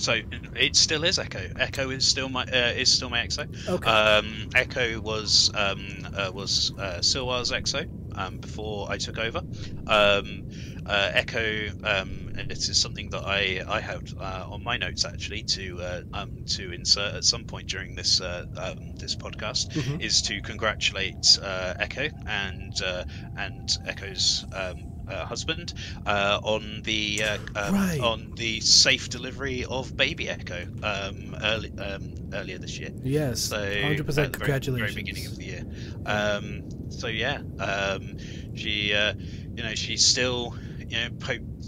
So 0.00 0.20
it 0.56 0.76
still 0.76 1.04
is 1.04 1.18
Echo. 1.18 1.46
Echo 1.56 1.90
is 1.90 2.06
still 2.06 2.28
my 2.30 2.42
uh, 2.52 2.72
is 2.76 2.90
still 2.90 3.10
my 3.10 3.20
EXO. 3.20 3.46
Okay. 3.68 3.90
Um, 3.90 4.46
Echo 4.54 5.00
was 5.00 5.50
um, 5.54 6.06
uh, 6.14 6.30
was 6.34 6.72
uh, 6.78 7.00
Silwar's 7.02 7.52
EXO 7.52 7.86
um, 8.16 8.38
before 8.40 8.90
I 8.90 8.96
took 8.96 9.18
over. 9.18 9.42
Um, 9.86 10.42
uh, 10.86 11.10
Echo, 11.12 11.68
um, 11.84 12.28
and 12.34 12.50
this 12.50 12.68
is 12.70 12.78
something 12.78 13.10
that 13.10 13.22
I 13.26 13.62
I 13.68 13.80
had 13.80 14.00
uh, 14.18 14.46
on 14.48 14.62
my 14.62 14.78
notes 14.78 15.04
actually 15.04 15.42
to 15.44 15.82
uh, 15.82 16.00
um, 16.14 16.30
to 16.46 16.72
insert 16.72 17.14
at 17.14 17.24
some 17.24 17.44
point 17.44 17.68
during 17.68 17.94
this 17.94 18.20
uh, 18.20 18.44
um, 18.56 18.94
this 19.00 19.14
podcast 19.14 19.68
Mhm. 19.76 20.00
is 20.00 20.22
to 20.22 20.40
congratulate 20.40 21.38
uh, 21.42 21.74
Echo 21.78 22.08
and 22.26 22.80
uh, 22.80 23.04
and 23.36 23.76
Echo's 23.84 24.44
um, 24.52 24.89
uh, 25.10 25.24
husband 25.26 25.74
uh, 26.06 26.40
on 26.42 26.82
the 26.84 27.22
uh, 27.22 27.38
um, 27.56 27.74
Right. 27.74 28.00
on 28.00 28.32
the 28.36 28.60
safe 28.60 29.08
delivery 29.08 29.64
of 29.64 29.96
baby 29.96 30.28
Echo 30.28 30.66
um, 30.82 31.36
early, 31.42 31.72
um, 31.78 32.12
earlier 32.32 32.58
this 32.58 32.78
year. 32.78 32.90
Yes, 33.02 33.40
So 33.40 33.56
hundred 33.58 34.00
at 34.00 34.06
percent. 34.06 34.32
the 34.32 34.38
very- 34.38 34.60
Congratulations. 34.60 34.92
Very, 34.94 35.04
beginning 35.04 35.26
of 35.26 35.36
the 35.36 35.44
year. 35.44 35.64
Um, 36.06 36.90
so 36.90 37.06
yeah, 37.08 37.40
um, 37.58 38.16
she 38.54 38.94
uh, 38.94 39.14
you 39.56 39.62
know 39.62 39.74
she's 39.74 40.04
still 40.04 40.54
you 40.90 40.98
know 40.98 41.10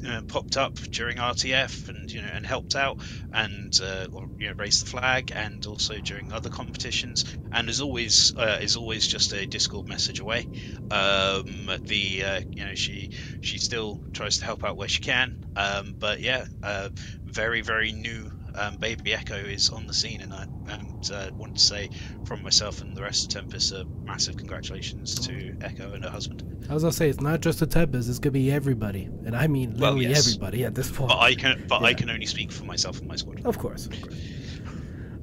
uh, 0.06 0.22
popped 0.28 0.56
up 0.56 0.78
during 0.92 1.18
RTF 1.18 1.88
and 1.88 2.10
you 2.12 2.20
know 2.20 2.28
and 2.28 2.44
helped 2.44 2.74
out 2.74 2.98
and 3.32 3.72
uh, 3.80 4.08
you 4.38 4.48
know 4.48 4.54
raised 4.58 4.82
the 4.82 4.86
flag 4.86 5.30
and 5.34 5.64
also 5.66 6.00
during 6.00 6.32
other 6.32 6.50
competitions 6.50 7.24
and 7.52 7.68
is 7.68 7.80
always 7.80 8.32
uh, 8.36 8.58
is 8.60 8.76
always 8.76 9.06
just 9.06 9.32
a 9.32 9.46
Discord 9.46 9.88
message 9.88 10.20
away. 10.20 10.48
Um, 10.90 11.70
the 11.86 12.24
uh, 12.24 12.40
you 12.54 12.64
know 12.64 12.74
she 12.74 13.08
she 13.40 13.58
still 13.58 14.02
tries 14.12 14.38
to 14.38 14.44
help 14.44 14.64
out 14.64 14.76
where 14.76 14.88
she 14.88 15.00
can. 15.00 15.34
Um, 15.56 15.94
but 16.00 16.20
yeah, 16.20 16.46
uh, 16.62 16.90
very 17.26 17.60
very 17.60 17.92
new 17.92 18.30
um, 18.54 18.76
baby 18.76 19.14
Echo 19.14 19.36
is 19.36 19.70
on 19.70 19.86
the 19.86 19.94
scene, 19.94 20.20
and 20.20 20.32
I 20.32 20.46
and 20.68 21.10
uh, 21.12 21.30
want 21.36 21.56
to 21.56 21.62
say 21.62 21.90
from 22.24 22.42
myself 22.42 22.80
and 22.80 22.96
the 22.96 23.02
rest 23.02 23.24
of 23.24 23.42
Tempest, 23.42 23.72
a 23.72 23.84
massive 24.04 24.36
congratulations 24.36 25.14
to 25.26 25.56
Echo 25.60 25.92
and 25.92 26.04
her 26.04 26.10
husband. 26.10 26.66
I 26.68 26.74
was 26.74 26.82
gonna 26.82 26.92
say 26.92 27.08
it's 27.08 27.20
not 27.20 27.40
just 27.40 27.60
the 27.60 27.66
Tempest; 27.66 28.08
it's 28.08 28.18
gonna 28.18 28.32
be 28.32 28.52
everybody, 28.52 29.04
and 29.24 29.36
I 29.36 29.46
mean 29.46 29.70
Well, 29.78 29.92
literally 29.92 30.06
yes. 30.14 30.26
everybody 30.28 30.64
at 30.64 30.74
this 30.74 30.90
point. 30.90 31.10
But 31.10 31.18
I 31.18 31.34
can 31.34 31.64
but 31.68 31.82
I 31.82 31.94
can 31.94 32.10
only 32.10 32.26
speak 32.26 32.52
for 32.52 32.64
myself 32.64 32.98
and 32.98 33.08
my 33.08 33.16
squad. 33.16 33.44
Of 33.44 33.58
course, 33.58 33.86
of 33.86 34.00
course. 34.00 34.16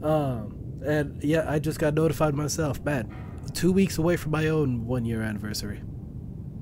Um, 0.01 0.82
and 0.86 1.21
yeah, 1.23 1.45
I 1.49 1.59
just 1.59 1.80
got 1.80 1.93
notified 1.93 2.34
myself. 2.34 2.82
Man, 2.84 3.13
two 3.53 3.71
weeks 3.71 3.97
away 3.97 4.15
from 4.17 4.32
my 4.32 4.47
own 4.47 4.86
one 4.86 5.05
year 5.05 5.21
anniversary. 5.21 5.77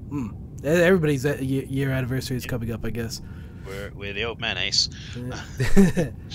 Hmm. 0.10 0.30
Everybody's 0.64 1.26
uh, 1.26 1.38
year 1.40 1.92
anniversary 1.92 2.36
is 2.38 2.46
coming 2.46 2.72
up, 2.72 2.84
I 2.84 2.90
guess. 2.90 3.22
We're 3.68 3.92
we're 3.96 4.14
the 4.14 4.24
old 4.26 4.40
man, 4.40 4.58
Ace. 4.58 4.90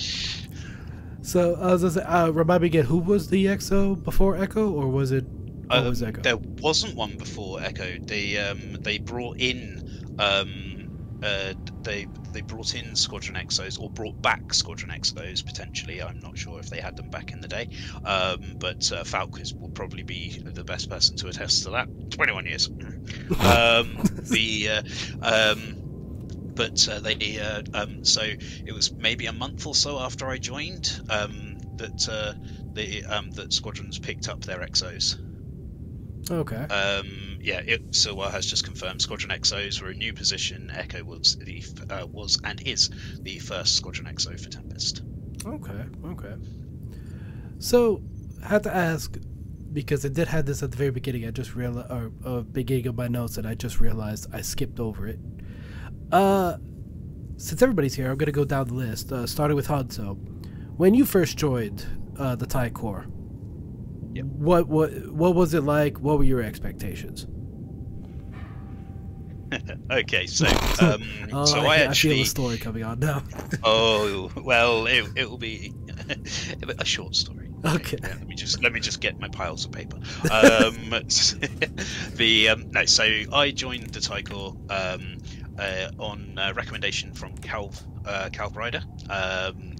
so 1.23 1.55
I 1.55 1.73
was 1.73 1.95
say, 1.95 2.03
uh, 2.03 2.31
remind 2.31 2.63
me 2.63 2.67
again, 2.69 2.85
who 2.85 2.99
was 2.99 3.31
the 3.31 3.47
EXO 3.47 4.03
before 4.05 4.37
Echo, 4.37 4.71
or 4.71 4.89
was 4.89 5.13
it 5.13 5.25
always 5.71 6.03
Um, 6.03 6.09
Echo? 6.09 6.21
There 6.23 6.37
wasn't 6.37 6.95
one 6.95 7.17
before 7.17 7.63
Echo. 7.63 7.97
They 8.01 8.39
um 8.39 8.75
they 8.81 8.99
brought 8.99 9.39
in 9.39 10.15
um 10.19 11.19
uh 11.23 11.55
they 11.83 12.07
they 12.33 12.41
brought 12.41 12.75
in 12.75 12.97
Squadron 12.97 13.37
Exos 13.37 13.81
or 13.81 13.91
brought 13.91 14.21
back 14.23 14.53
Squadron 14.55 14.91
Exos 14.91 15.45
potentially. 15.45 16.03
I'm 16.03 16.19
not 16.21 16.37
sure 16.37 16.59
if 16.59 16.69
they 16.71 16.81
had 16.81 16.97
them 16.97 17.11
back 17.11 17.31
in 17.33 17.41
the 17.41 17.49
day. 17.49 17.69
Um, 18.05 18.57
but 18.59 18.91
uh, 18.91 19.05
Falcus 19.05 19.53
will 19.53 19.69
probably 19.71 20.03
be 20.03 20.41
the 20.43 20.65
best 20.65 20.89
person 20.91 21.17
to 21.17 21.29
attest 21.29 21.65
to 21.65 21.71
that. 21.71 21.89
21 22.11 22.47
years. 22.47 22.69
um, 23.41 23.99
the 24.31 24.69
uh, 24.71 24.83
um. 25.23 25.82
But 26.55 26.87
uh, 26.89 27.01
they, 27.01 27.39
uh, 27.41 27.63
um, 27.75 28.05
so 28.05 28.23
it 28.23 28.73
was 28.73 28.93
maybe 28.93 29.27
a 29.27 29.33
month 29.33 29.67
or 29.67 29.75
so 29.75 29.99
after 29.99 30.29
I 30.29 30.39
joined 30.39 31.01
um, 31.09 31.57
that 31.77 32.09
uh, 32.09 32.35
the 32.73 33.05
um, 33.05 33.31
that 33.33 33.53
squadrons 33.53 33.99
picked 33.99 34.29
up 34.29 34.41
their 34.43 34.59
exos. 34.59 35.17
Okay. 36.31 36.57
Um, 36.57 37.39
yeah, 37.41 37.61
it, 37.67 37.91
Silwa 37.91 38.31
has 38.31 38.47
just 38.47 38.65
confirmed 38.65 39.03
Squadron 39.03 39.37
Exos 39.37 39.83
were 39.83 39.89
a 39.89 39.95
new 39.95 40.13
position. 40.13 40.71
Echo 40.73 41.03
was 41.03 41.37
the 41.37 41.65
uh, 41.91 42.07
was 42.07 42.41
and 42.45 42.63
is 42.67 42.91
the 43.21 43.39
first 43.41 43.75
Squadron 43.75 44.07
Exo 44.07 44.39
for 44.41 44.49
Tempest. 44.49 45.03
Okay, 45.45 45.85
okay. 46.07 46.35
So, 47.59 48.03
I 48.45 48.49
had 48.49 48.63
to 48.65 48.75
ask 48.75 49.17
because 49.73 50.05
I 50.05 50.09
did 50.09 50.29
have 50.29 50.47
this 50.47 50.63
at 50.63 50.71
the 50.71 50.77
very 50.77 50.91
beginning. 50.91 51.27
I 51.27 51.33
just 51.33 51.57
realized, 51.57 51.91
or 51.91 52.13
uh, 52.25 52.41
beginning 52.43 52.87
of 52.87 52.97
my 52.97 53.09
notes, 53.09 53.37
and 53.39 53.47
I 53.47 53.55
just 53.55 53.81
realized 53.81 54.29
I 54.33 54.41
skipped 54.43 54.79
over 54.79 55.09
it. 55.09 55.19
Uh, 56.13 56.57
since 57.37 57.63
everybody's 57.63 57.95
here, 57.95 58.11
I'm 58.11 58.19
gonna 58.19 58.33
go 58.33 58.45
down 58.45 58.69
the 58.69 58.75
list, 58.75 59.11
uh, 59.13 59.27
starting 59.27 59.57
with 59.57 59.67
Hanzo. 59.67 60.17
When 60.77 60.95
you 60.95 61.05
first 61.05 61.37
joined 61.37 61.85
uh, 62.19 62.37
the 62.37 62.47
Tie 62.47 62.71
Corps, 62.71 63.07
Yep. 64.15 64.25
what 64.27 64.69
what 64.69 64.91
what 65.13 65.35
was 65.35 65.55
it 65.55 65.63
like? 65.63 65.99
What 65.99 66.19
were 66.19 66.25
your 66.25 66.43
expectations? 66.43 67.27
okay, 69.91 70.27
so 70.27 70.47
um, 70.81 71.03
Oh, 71.33 71.45
so 71.45 71.61
I, 71.61 71.63
I, 71.63 71.75
I 71.75 71.79
feel 71.79 71.89
actually 71.91 72.15
the 72.19 72.25
story 72.25 72.59
coming 72.59 72.85
on 72.85 72.99
now. 73.01 73.23
oh 73.65 74.31
well 74.37 74.87
it, 74.87 75.07
it 75.17 75.31
will 75.31 75.39
be 75.39 75.73
a 76.79 76.85
short 76.85 77.17
story. 77.17 77.49
Okay. 77.65 77.97
Yeah, 78.03 78.09
let 78.09 78.27
me 78.27 78.35
just 78.35 78.63
let 78.63 78.73
me 78.73 78.81
just 78.81 79.01
get 79.01 79.19
my 79.21 79.29
piles 79.29 79.65
of 79.65 79.73
paper. 79.73 79.97
Um, 80.31 80.91
the 82.17 82.49
um, 82.51 82.71
no, 82.71 82.85
so 82.87 83.05
I 83.33 83.51
joined 83.53 83.87
the 83.91 84.01
Tie 84.01 84.23
Corps 84.23 84.57
um, 84.69 85.19
uh, 85.59 85.87
on 85.99 86.39
uh, 86.39 86.53
recommendation 86.55 87.13
from 87.13 87.35
Cal 87.43 87.73
uh, 88.05 88.29
Cal 88.33 88.51
Ryder. 88.55 88.83
Um, 89.09 89.75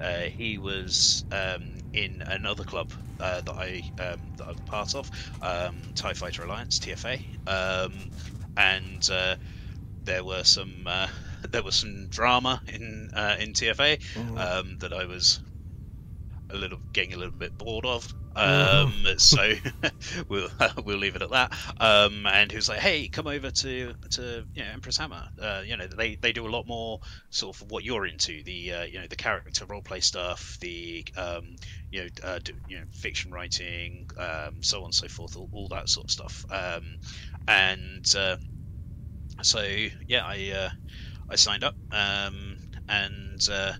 uh, 0.00 0.24
he 0.36 0.58
was 0.58 1.24
um, 1.32 1.78
in 1.92 2.22
another 2.28 2.64
club 2.64 2.92
uh, 3.20 3.40
that 3.42 3.54
I 3.56 3.82
um, 4.02 4.20
that 4.36 4.46
I'm 4.48 4.58
part 4.64 4.94
of, 4.94 5.10
um, 5.40 5.92
Tie 5.94 6.14
Fighter 6.14 6.44
Alliance 6.44 6.78
(TFA), 6.78 7.22
um, 7.46 8.08
and 8.56 9.08
uh, 9.10 9.36
there 10.04 10.24
were 10.24 10.44
some 10.44 10.86
uh, 10.86 11.08
there 11.50 11.62
was 11.62 11.76
some 11.76 12.08
drama 12.08 12.62
in 12.66 13.10
uh, 13.14 13.36
in 13.38 13.52
TFA 13.54 13.98
Mhm. 14.14 14.36
um, 14.36 14.76
that 14.80 14.92
I 14.92 15.04
was 15.06 15.40
a 16.50 16.56
little 16.56 16.80
getting 16.92 17.14
a 17.14 17.16
little 17.16 17.34
bit 17.38 17.56
bored 17.58 17.86
of. 17.86 18.14
Um, 18.38 19.04
so 19.16 19.54
we'll 20.28 20.48
we'll 20.84 20.98
leave 20.98 21.16
it 21.16 21.22
at 21.22 21.30
that. 21.30 21.52
Um, 21.78 22.26
and 22.26 22.50
who's 22.50 22.68
like, 22.68 22.78
"Hey, 22.78 23.08
come 23.08 23.26
over 23.26 23.50
to 23.50 23.94
to 24.10 24.46
you 24.54 24.62
know, 24.62 24.70
Emperor's 24.70 24.96
Hammer. 24.96 25.24
Uh, 25.40 25.62
you 25.64 25.76
know, 25.76 25.86
they 25.86 26.16
they 26.16 26.32
do 26.32 26.46
a 26.46 26.50
lot 26.50 26.66
more 26.66 27.00
sort 27.30 27.60
of 27.60 27.70
what 27.70 27.84
you're 27.84 28.06
into. 28.06 28.42
The 28.44 28.72
uh, 28.72 28.84
you 28.84 29.00
know 29.00 29.06
the 29.08 29.16
character 29.16 29.66
roleplay 29.66 30.02
stuff, 30.02 30.56
the 30.60 31.04
um, 31.16 31.56
you 31.90 32.02
know 32.02 32.08
uh, 32.22 32.38
do, 32.44 32.52
you 32.68 32.78
know 32.78 32.84
fiction 32.92 33.32
writing, 33.32 34.06
um, 34.16 34.62
so 34.62 34.78
on 34.78 34.86
and 34.86 34.94
so 34.94 35.08
forth, 35.08 35.36
all, 35.36 35.48
all 35.52 35.68
that 35.68 35.88
sort 35.88 36.04
of 36.04 36.10
stuff. 36.10 36.44
Um, 36.50 36.84
and 37.46 38.04
uh, 38.16 38.36
so 39.42 39.62
yeah, 40.06 40.24
I 40.24 40.50
uh, 40.54 40.70
I 41.30 41.36
signed 41.36 41.64
up, 41.64 41.74
um, 41.90 42.56
and 42.88 43.40
uh, 43.50 43.72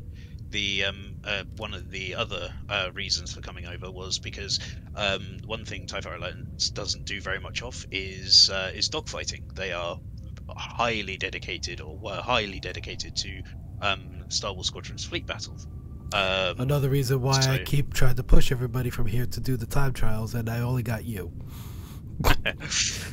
the 0.50 0.84
um, 0.84 1.16
uh, 1.24 1.44
one 1.56 1.74
of 1.74 1.90
the 1.90 2.14
other 2.14 2.52
uh, 2.68 2.90
reasons 2.94 3.34
for 3.34 3.40
coming 3.40 3.66
over 3.66 3.90
was 3.90 4.18
because 4.18 4.60
um, 4.94 5.38
one 5.46 5.64
thing 5.64 5.86
Fighter 5.86 6.14
Alliance 6.14 6.70
doesn't 6.70 7.04
do 7.04 7.20
very 7.20 7.40
much 7.40 7.62
of 7.62 7.86
is 7.90 8.50
uh, 8.50 8.70
is 8.74 8.88
dogfighting. 8.88 9.54
They 9.54 9.72
are 9.72 9.98
highly 10.56 11.16
dedicated, 11.16 11.80
or 11.80 11.96
were 11.96 12.20
highly 12.20 12.60
dedicated 12.60 13.16
to 13.16 13.42
um, 13.82 14.24
Star 14.28 14.52
Wars 14.52 14.66
Squadron's 14.66 15.04
fleet 15.04 15.26
battles. 15.26 15.66
Um, 16.12 16.60
Another 16.60 16.88
reason 16.88 17.20
why 17.20 17.38
I 17.38 17.58
keep 17.58 17.92
trying 17.92 18.16
to 18.16 18.22
push 18.22 18.50
everybody 18.50 18.88
from 18.88 19.06
here 19.06 19.26
to 19.26 19.40
do 19.40 19.56
the 19.56 19.66
time 19.66 19.92
trials, 19.92 20.34
and 20.34 20.48
I 20.48 20.60
only 20.60 20.82
got 20.82 21.04
you. 21.04 21.32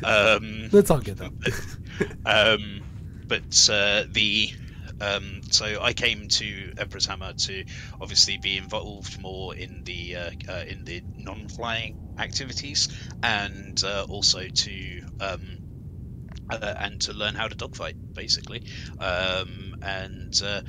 um, 0.04 0.70
Let's 0.72 0.90
all 0.90 1.00
get 1.00 1.18
that. 1.18 1.32
um, 2.26 2.82
but 3.28 3.70
uh, 3.72 4.06
the 4.10 4.50
um, 5.02 5.41
so 5.52 5.82
I 5.82 5.93
came 5.93 6.28
to 6.30 6.72
Emperor's 6.78 7.06
Hammer 7.06 7.34
to 7.34 7.64
obviously 8.00 8.38
be 8.38 8.58
involved 8.58 9.20
more 9.20 9.56
in 9.56 9.84
the 9.86 10.16
uh, 10.16 10.30
uh, 10.50 10.64
in 10.68 10.84
the 10.86 11.02
non-flying 11.18 11.96
activities 12.18 12.88
and 13.24 13.82
uh, 13.84 14.06
also 14.08 14.48
to 14.48 15.02
um, 15.20 15.60
uh, 16.50 16.74
and 16.80 17.00
to 17.02 17.14
learn 17.14 17.36
how 17.36 17.48
to 17.48 17.56
dogfight 17.56 17.96
basically. 18.14 18.62
Um, 19.00 19.74
and 19.82 20.34
uh, 20.43 20.62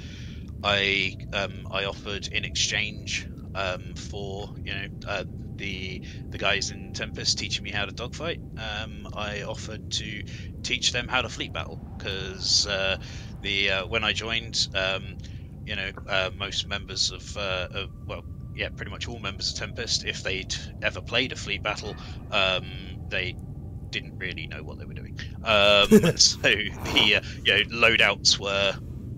I 0.62 1.14
um, 1.33 1.66
I 1.70 1.85
offered 1.85 2.27
in 2.29 2.45
exchange 2.45 3.27
um, 3.55 3.95
for 3.97 4.49
you 4.64 4.72
know 4.74 4.87
uh, 5.07 5.24
the 5.59 6.01
the 6.31 6.39
guys 6.39 6.70
in 6.70 6.93
Tempest 6.93 7.39
teaching 7.39 7.64
me 7.64 7.70
how 7.70 7.85
to 7.87 7.93
dogfight. 7.93 8.41
Um, 8.57 9.07
I 9.14 9.43
offered 9.43 9.81
to 9.91 10.22
teach 10.62 10.93
them 10.93 11.09
how 11.09 11.22
to 11.22 11.29
fleet 11.29 11.53
battle 11.53 11.81
because 11.99 12.66
uh, 12.66 12.97
the 13.43 13.70
uh, 13.70 13.87
when 13.87 14.05
I 14.05 14.12
joined, 14.12 14.68
um, 14.74 15.16
you 15.64 15.76
know, 15.76 15.91
uh, 16.09 16.30
most 16.37 16.68
members 16.68 17.11
of, 17.11 17.37
uh, 17.37 17.68
of 17.72 17.91
well, 18.07 18.24
yeah, 18.55 18.68
pretty 18.74 18.91
much 18.91 19.09
all 19.09 19.18
members 19.18 19.51
of 19.53 19.59
Tempest, 19.59 20.05
if 20.05 20.22
they'd 20.22 20.55
ever 20.82 21.01
played 21.01 21.32
a 21.32 21.37
fleet 21.37 21.62
battle, 21.62 21.95
um, 22.30 22.66
they 23.09 23.37
didn't 23.91 24.18
really 24.18 24.47
know 24.47 24.62
what 24.62 24.78
they 24.78 24.84
were 24.84 24.95
doing. 24.95 25.18
Um, 25.45 25.89
so 26.16 26.49
the 26.49 27.16
uh, 27.16 27.20
you 27.45 27.53
know 27.53 27.89
loadouts 27.89 28.39
were 28.39 28.74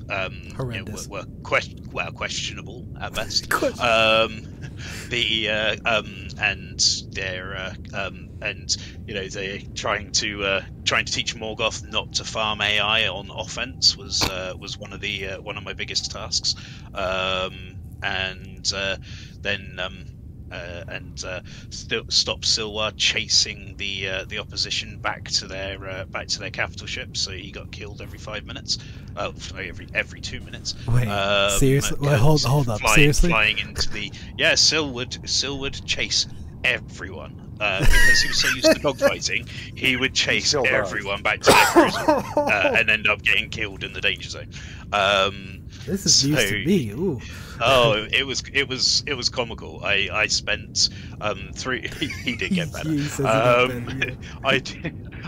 um, 0.09 0.33
you 0.35 0.49
know, 0.49 0.55
Horrendous. 0.57 1.09
were, 1.09 1.21
were 1.21 1.27
que- 1.45 1.77
well 1.93 2.13
questionable 2.13 2.87
at 3.01 3.15
best. 3.15 3.49
Um, 3.81 4.43
the 5.11 5.49
uh, 5.49 5.77
um, 5.85 6.29
and 6.41 6.85
they're 7.13 7.55
uh, 7.55 7.75
um, 7.95 8.31
and 8.41 8.77
you 9.07 9.15
know 9.15 9.29
they're 9.29 9.61
trying 9.75 10.11
to 10.13 10.45
uh, 10.45 10.63
trying 10.85 11.05
to 11.05 11.13
teach 11.13 11.37
Morgoth 11.37 11.87
not 11.87 12.15
to 12.15 12.25
farm 12.25 12.61
AI 12.61 13.09
on 13.09 13.31
offense 13.31 13.97
was 13.97 14.23
uh, 14.23 14.55
was 14.59 14.79
one 14.79 14.93
of 14.93 15.01
the 15.01 15.29
uh, 15.29 15.41
one 15.43 15.57
of 15.57 15.65
my 15.65 15.75
biggest 15.75 16.11
tasks, 16.11 16.55
um, 16.95 17.77
and 18.03 18.71
uh, 18.75 18.97
then. 19.43 19.79
Um, 19.79 20.05
uh, 20.53 20.85
and 20.89 21.25
uh, 21.25 21.41
still 21.71 22.05
stop 22.09 22.41
Silwa 22.43 22.93
chasing 22.97 23.75
the 23.77 24.09
uh, 24.09 24.25
the 24.29 24.39
opposition 24.39 24.99
back 24.99 25.25
to 25.31 25.47
their 25.47 25.89
uh, 25.89 26.05
back 26.07 26.29
to 26.29 26.39
their 26.39 26.51
capital 26.51 26.87
ship. 26.87 27.17
So 27.17 27.31
he 27.33 27.51
got 27.51 27.71
killed 27.73 28.01
every 28.01 28.19
five 28.19 28.45
minutes, 28.47 28.79
uh, 29.17 29.33
sorry, 29.37 29.69
every 29.69 29.87
every 29.95 30.21
two 30.21 30.41
minutes. 30.41 30.75
Wait, 30.87 31.09
Um, 31.09 31.59
seriously? 31.59 31.99
Wait, 32.01 32.19
hold- 32.19 32.45
hold 32.45 32.69
up, 32.69 32.81
Flying, 32.81 32.95
seriously? 32.97 33.31
Flying 33.31 33.59
into 33.59 33.89
the 33.91 34.11
yeah, 34.37 34.55
Sil 34.57 34.91
would 34.93 35.19
Sil 35.29 35.59
would 35.61 35.85
chase 35.87 36.27
everyone. 36.65 37.45
Uh, 37.61 37.81
because 37.81 38.21
he 38.23 38.29
was 38.29 38.41
so 38.41 38.49
used 38.51 38.67
to 38.73 38.79
dogfighting, 38.79 39.49
he 39.77 39.97
would 39.97 40.15
chase 40.15 40.47
still 40.47 40.63
does. 40.63 40.73
everyone 40.73 41.21
back 41.23 41.41
to 41.41 41.51
their 41.51 41.67
cruiser 41.67 42.09
uh, 42.37 42.73
and 42.79 42.89
end 42.89 43.09
up 43.09 43.21
getting 43.23 43.51
killed 43.51 43.83
in 43.83 43.93
the 43.93 44.01
danger 44.01 44.29
zone. 44.29 44.49
Um, 44.93 45.65
This 45.85 46.07
is 46.07 46.25
news 46.25 46.39
So- 46.39 46.51
to 46.51 46.65
me. 46.65 46.91
Ooh. 46.91 47.21
Oh, 47.61 48.07
it 48.11 48.27
was 48.27 48.43
it 48.53 48.69
was 48.69 49.03
it 49.07 49.15
was 49.15 49.29
comical. 49.29 49.81
I 49.85 50.09
I 50.13 50.27
spent 50.27 50.89
um 51.21 51.51
three. 51.55 51.89
He 51.99 52.37
did 52.37 52.53
get 52.53 52.73
better. 52.73 52.91
He 52.91 53.03
says 53.03 53.21
it 53.21 53.23
got 53.23 53.71
Um. 53.71 54.19
I, 54.45 54.63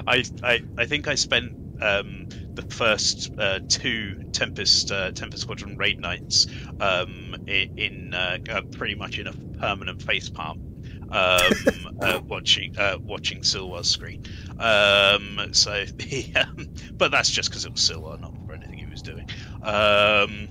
I, 0.07 0.25
I, 0.43 0.63
I 0.79 0.87
think 0.87 1.09
I 1.09 1.15
spent 1.15 1.53
um, 1.81 2.29
the 2.55 2.63
first 2.63 3.33
uh, 3.39 3.61
two 3.69 4.25
Tempest 4.33 4.93
uh, 4.93 5.13
Tempest 5.13 5.43
Squadron 5.43 5.77
raid 5.77 6.01
nights 6.01 6.47
um, 6.81 7.37
in, 7.47 8.15
uh, 8.15 8.39
uh, 8.51 8.63
pretty 8.73 8.95
much 8.95 9.19
in 9.19 9.27
a 9.27 9.33
permanent 9.59 10.03
face 10.03 10.29
palm. 10.29 10.67
Um, 11.11 11.99
uh, 12.01 12.21
watching 12.29 12.79
uh, 12.79 12.99
watching 13.03 13.41
Silwa's 13.41 13.91
screen, 13.91 14.23
um, 14.59 15.49
so 15.53 15.85
yeah, 15.99 16.43
um, 16.43 16.69
but 16.93 17.11
that's 17.11 17.31
just 17.31 17.51
because 17.51 17.65
it 17.65 17.73
was 17.73 17.81
Silwa, 17.81 18.21
not 18.21 18.33
for 18.47 18.53
anything 18.53 18.79
he 18.79 18.87
was 18.87 19.03
doing. 19.03 19.29
Um, 19.63 20.49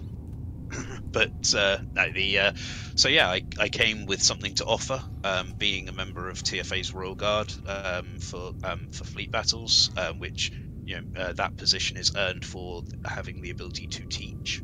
but 1.11 1.53
uh, 1.55 1.77
no, 1.93 2.11
the 2.11 2.39
uh, 2.39 2.51
so 2.95 3.09
yeah, 3.09 3.29
I, 3.29 3.43
I 3.59 3.69
came 3.69 4.05
with 4.05 4.21
something 4.21 4.55
to 4.55 4.65
offer, 4.65 5.01
um, 5.23 5.53
being 5.57 5.89
a 5.89 5.91
member 5.91 6.29
of 6.29 6.41
TFA's 6.43 6.93
Royal 6.93 7.15
Guard 7.15 7.51
um, 7.67 8.19
for 8.19 8.53
um, 8.63 8.89
for 8.91 9.03
fleet 9.03 9.31
battles, 9.31 9.89
um, 9.97 10.19
which 10.19 10.51
you 10.85 11.01
know 11.01 11.21
uh, 11.21 11.33
that 11.33 11.57
position 11.57 11.97
is 11.97 12.15
earned 12.15 12.45
for 12.45 12.83
having 13.05 13.41
the 13.41 13.49
ability 13.49 13.87
to 13.87 14.05
teach 14.05 14.61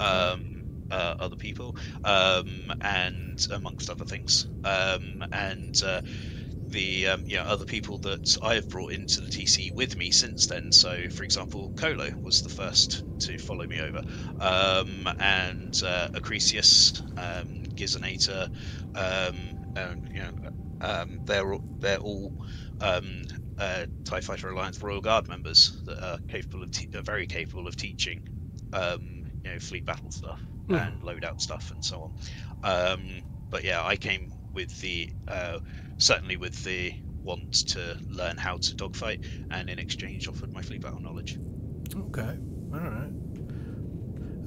um, 0.00 0.86
uh, 0.90 1.14
other 1.18 1.36
people, 1.36 1.76
um, 2.04 2.72
and 2.80 3.46
amongst 3.50 3.90
other 3.90 4.04
things, 4.04 4.46
um, 4.64 5.24
and. 5.32 5.82
Uh, 5.82 6.02
the 6.72 7.08
um, 7.08 7.22
you 7.26 7.36
know, 7.36 7.42
other 7.44 7.64
people 7.66 7.98
that 8.00 8.36
I 8.42 8.54
have 8.54 8.68
brought 8.68 8.92
into 8.92 9.20
the 9.20 9.30
TC 9.30 9.70
with 9.72 9.96
me 9.96 10.10
since 10.10 10.46
then. 10.46 10.72
So, 10.72 11.08
for 11.10 11.24
example, 11.24 11.72
Colo 11.76 12.10
was 12.22 12.40
the 12.42 12.48
first 12.48 13.04
to 13.20 13.38
follow 13.38 13.66
me 13.66 13.80
over, 13.80 14.02
um, 14.40 15.08
and 15.18 15.78
uh, 15.84 16.08
Acrisius, 16.14 17.00
um, 17.16 17.62
Gizonator, 17.76 18.48
um, 18.94 19.54
and 19.76 20.08
you 20.12 20.20
know, 20.20 20.32
um, 20.80 21.20
they're 21.26 21.52
all, 21.54 21.64
they're 21.80 21.98
all 21.98 22.34
um, 22.80 23.24
uh, 23.58 23.86
Tie 24.04 24.20
Fighter 24.20 24.50
Alliance 24.50 24.82
Royal 24.82 25.00
Guard 25.00 25.28
members 25.28 25.82
that 25.86 26.02
are 26.04 26.18
capable 26.28 26.62
of 26.64 26.70
te- 26.70 26.88
are 26.94 27.02
very 27.02 27.26
capable 27.26 27.66
of 27.68 27.76
teaching, 27.76 28.20
um, 28.72 29.24
you 29.44 29.50
know, 29.52 29.58
fleet 29.58 29.84
battle 29.84 30.10
stuff 30.10 30.40
Hmm. 30.68 30.86
and 30.86 31.00
loadout 31.02 31.40
stuff 31.40 31.70
and 31.70 31.84
so 31.84 32.02
on. 32.02 32.12
Um, 32.62 33.22
but 33.50 33.64
yeah, 33.64 33.84
I 33.84 33.96
came 33.96 34.30
with 34.54 34.78
the 34.80 35.10
uh, 35.28 35.58
certainly 36.02 36.36
with 36.36 36.64
the 36.64 36.92
want 37.22 37.68
to 37.68 37.96
learn 38.08 38.36
how 38.36 38.56
to 38.56 38.74
dogfight, 38.74 39.24
and 39.50 39.70
in 39.70 39.78
exchange 39.78 40.26
offered 40.26 40.52
my 40.52 40.60
fleet 40.60 40.80
battle 40.80 41.00
knowledge. 41.00 41.38
Okay. 41.94 42.36
All 42.72 42.80
right. 42.80 43.12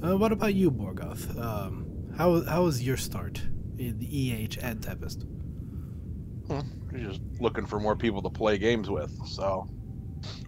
Uh, 0.04 0.16
what 0.18 0.32
about 0.32 0.54
you, 0.54 0.70
Morgoth? 0.70 1.38
Um, 1.40 1.86
how 2.16 2.44
how 2.44 2.64
was 2.64 2.82
your 2.82 2.98
start 2.98 3.40
in 3.78 3.98
the 3.98 4.06
EH 4.06 4.58
and 4.60 4.82
Tempest? 4.82 5.24
just 6.94 7.20
looking 7.40 7.66
for 7.66 7.80
more 7.80 7.96
people 7.96 8.22
to 8.22 8.30
play 8.30 8.56
games 8.56 8.88
with. 8.88 9.10
So 9.26 9.68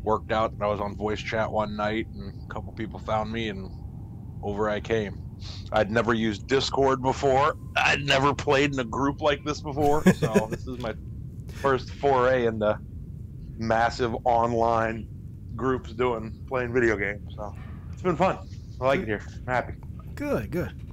worked 0.02 0.32
out. 0.32 0.54
I 0.60 0.66
was 0.66 0.80
on 0.80 0.96
voice 0.96 1.20
chat 1.20 1.50
one 1.50 1.76
night, 1.76 2.06
and 2.14 2.32
a 2.44 2.52
couple 2.52 2.72
people 2.72 2.98
found 2.98 3.32
me, 3.32 3.48
and 3.48 3.70
over 4.42 4.68
I 4.68 4.80
came. 4.80 5.27
I'd 5.72 5.90
never 5.90 6.14
used 6.14 6.46
Discord 6.46 7.02
before. 7.02 7.56
I'd 7.76 8.04
never 8.04 8.34
played 8.34 8.72
in 8.72 8.78
a 8.78 8.84
group 8.84 9.20
like 9.20 9.44
this 9.44 9.60
before. 9.60 10.02
So 10.18 10.48
this 10.50 10.66
is 10.66 10.78
my 10.78 10.94
First 11.54 11.90
foray 11.90 12.46
into 12.46 12.78
massive 13.56 14.14
online 14.24 15.08
groups 15.56 15.92
doing 15.92 16.32
playing 16.46 16.72
video 16.72 16.96
games. 16.96 17.34
So 17.34 17.54
it's 17.92 18.02
been 18.02 18.16
fun. 18.16 18.38
I 18.80 18.86
like 18.86 19.00
it 19.00 19.08
here. 19.08 19.22
I'm 19.40 19.46
happy. 19.46 19.74
Good, 20.14 20.50
good. 20.52 20.87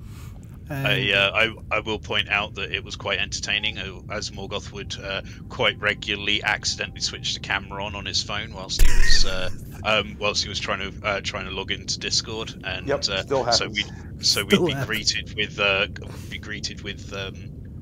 And, 0.69 0.87
I, 0.87 1.11
uh, 1.11 1.31
I 1.71 1.75
I 1.77 1.79
will 1.79 1.99
point 1.99 2.29
out 2.29 2.55
that 2.55 2.71
it 2.71 2.83
was 2.83 2.95
quite 2.95 3.19
entertaining, 3.19 3.77
uh, 3.77 3.99
as 4.09 4.31
Morgoth 4.31 4.71
would 4.71 4.95
uh, 4.99 5.21
quite 5.49 5.79
regularly 5.79 6.43
accidentally 6.43 7.01
switch 7.01 7.35
the 7.35 7.39
camera 7.39 7.83
on 7.83 7.95
on 7.95 8.05
his 8.05 8.23
phone 8.23 8.53
whilst 8.53 8.81
he 8.81 8.87
was 8.91 9.25
uh, 9.25 9.49
um, 9.83 10.17
whilst 10.19 10.41
he 10.43 10.49
was 10.49 10.59
trying 10.59 10.79
to 10.79 11.05
uh, 11.07 11.21
trying 11.21 11.45
to 11.45 11.51
log 11.51 11.71
into 11.71 11.99
Discord, 11.99 12.53
and 12.63 12.87
Yep, 12.87 12.99
uh, 13.09 13.21
still 13.21 13.51
so 13.51 13.69
we 13.69 13.85
so 14.19 14.43
we'd 14.43 14.65
be 14.65 14.71
happens. 14.71 14.85
greeted 14.87 15.33
with 15.35 15.59
uh, 15.59 15.87
be 16.29 16.39
greeted 16.39 16.81
with 16.81 17.13
um, 17.13 17.35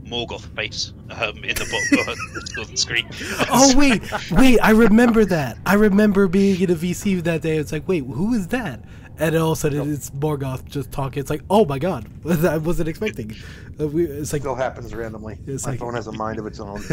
Morgoth 0.06 0.54
face 0.56 0.92
um, 1.10 1.38
in 1.44 1.56
the 1.56 1.66
bottom 1.72 2.62
of 2.62 2.70
the 2.70 2.76
screen. 2.78 3.08
oh 3.50 3.78
wait, 3.78 4.02
wait! 4.32 4.60
I 4.60 4.72
remember 4.72 5.24
that. 5.26 5.58
I 5.66 5.76
remember 5.76 6.28
being 6.28 6.60
in 6.60 6.70
a 6.70 6.76
VC 6.76 7.24
that 7.24 7.42
day. 7.42 7.58
It's 7.58 7.72
like, 7.72 7.88
wait, 7.88 8.04
who 8.04 8.34
is 8.34 8.48
that? 8.50 8.84
And 9.20 9.34
then 9.36 9.42
all 9.42 9.52
of 9.52 9.58
a 9.58 9.62
sudden 9.62 9.92
it's 9.94 10.10
Morgoth 10.12 10.66
just 10.66 10.92
talking. 10.92 11.20
It's 11.22 11.30
like, 11.30 11.42
oh 11.50 11.66
my 11.66 11.80
god, 11.80 12.08
I 12.46 12.58
wasn't 12.58 12.90
expecting. 12.90 13.36
Uh, 13.80 13.88
we, 13.88 14.06
it's 14.06 14.34
like, 14.34 14.42
Still 14.42 14.56
happens 14.56 14.94
randomly. 14.94 15.38
It's 15.48 15.66
My 15.66 15.72
like- 15.72 15.80
phone 15.80 15.94
has 15.94 16.08
a 16.08 16.12
mind 16.12 16.40
of 16.40 16.46
its 16.46 16.60
own. 16.60 16.82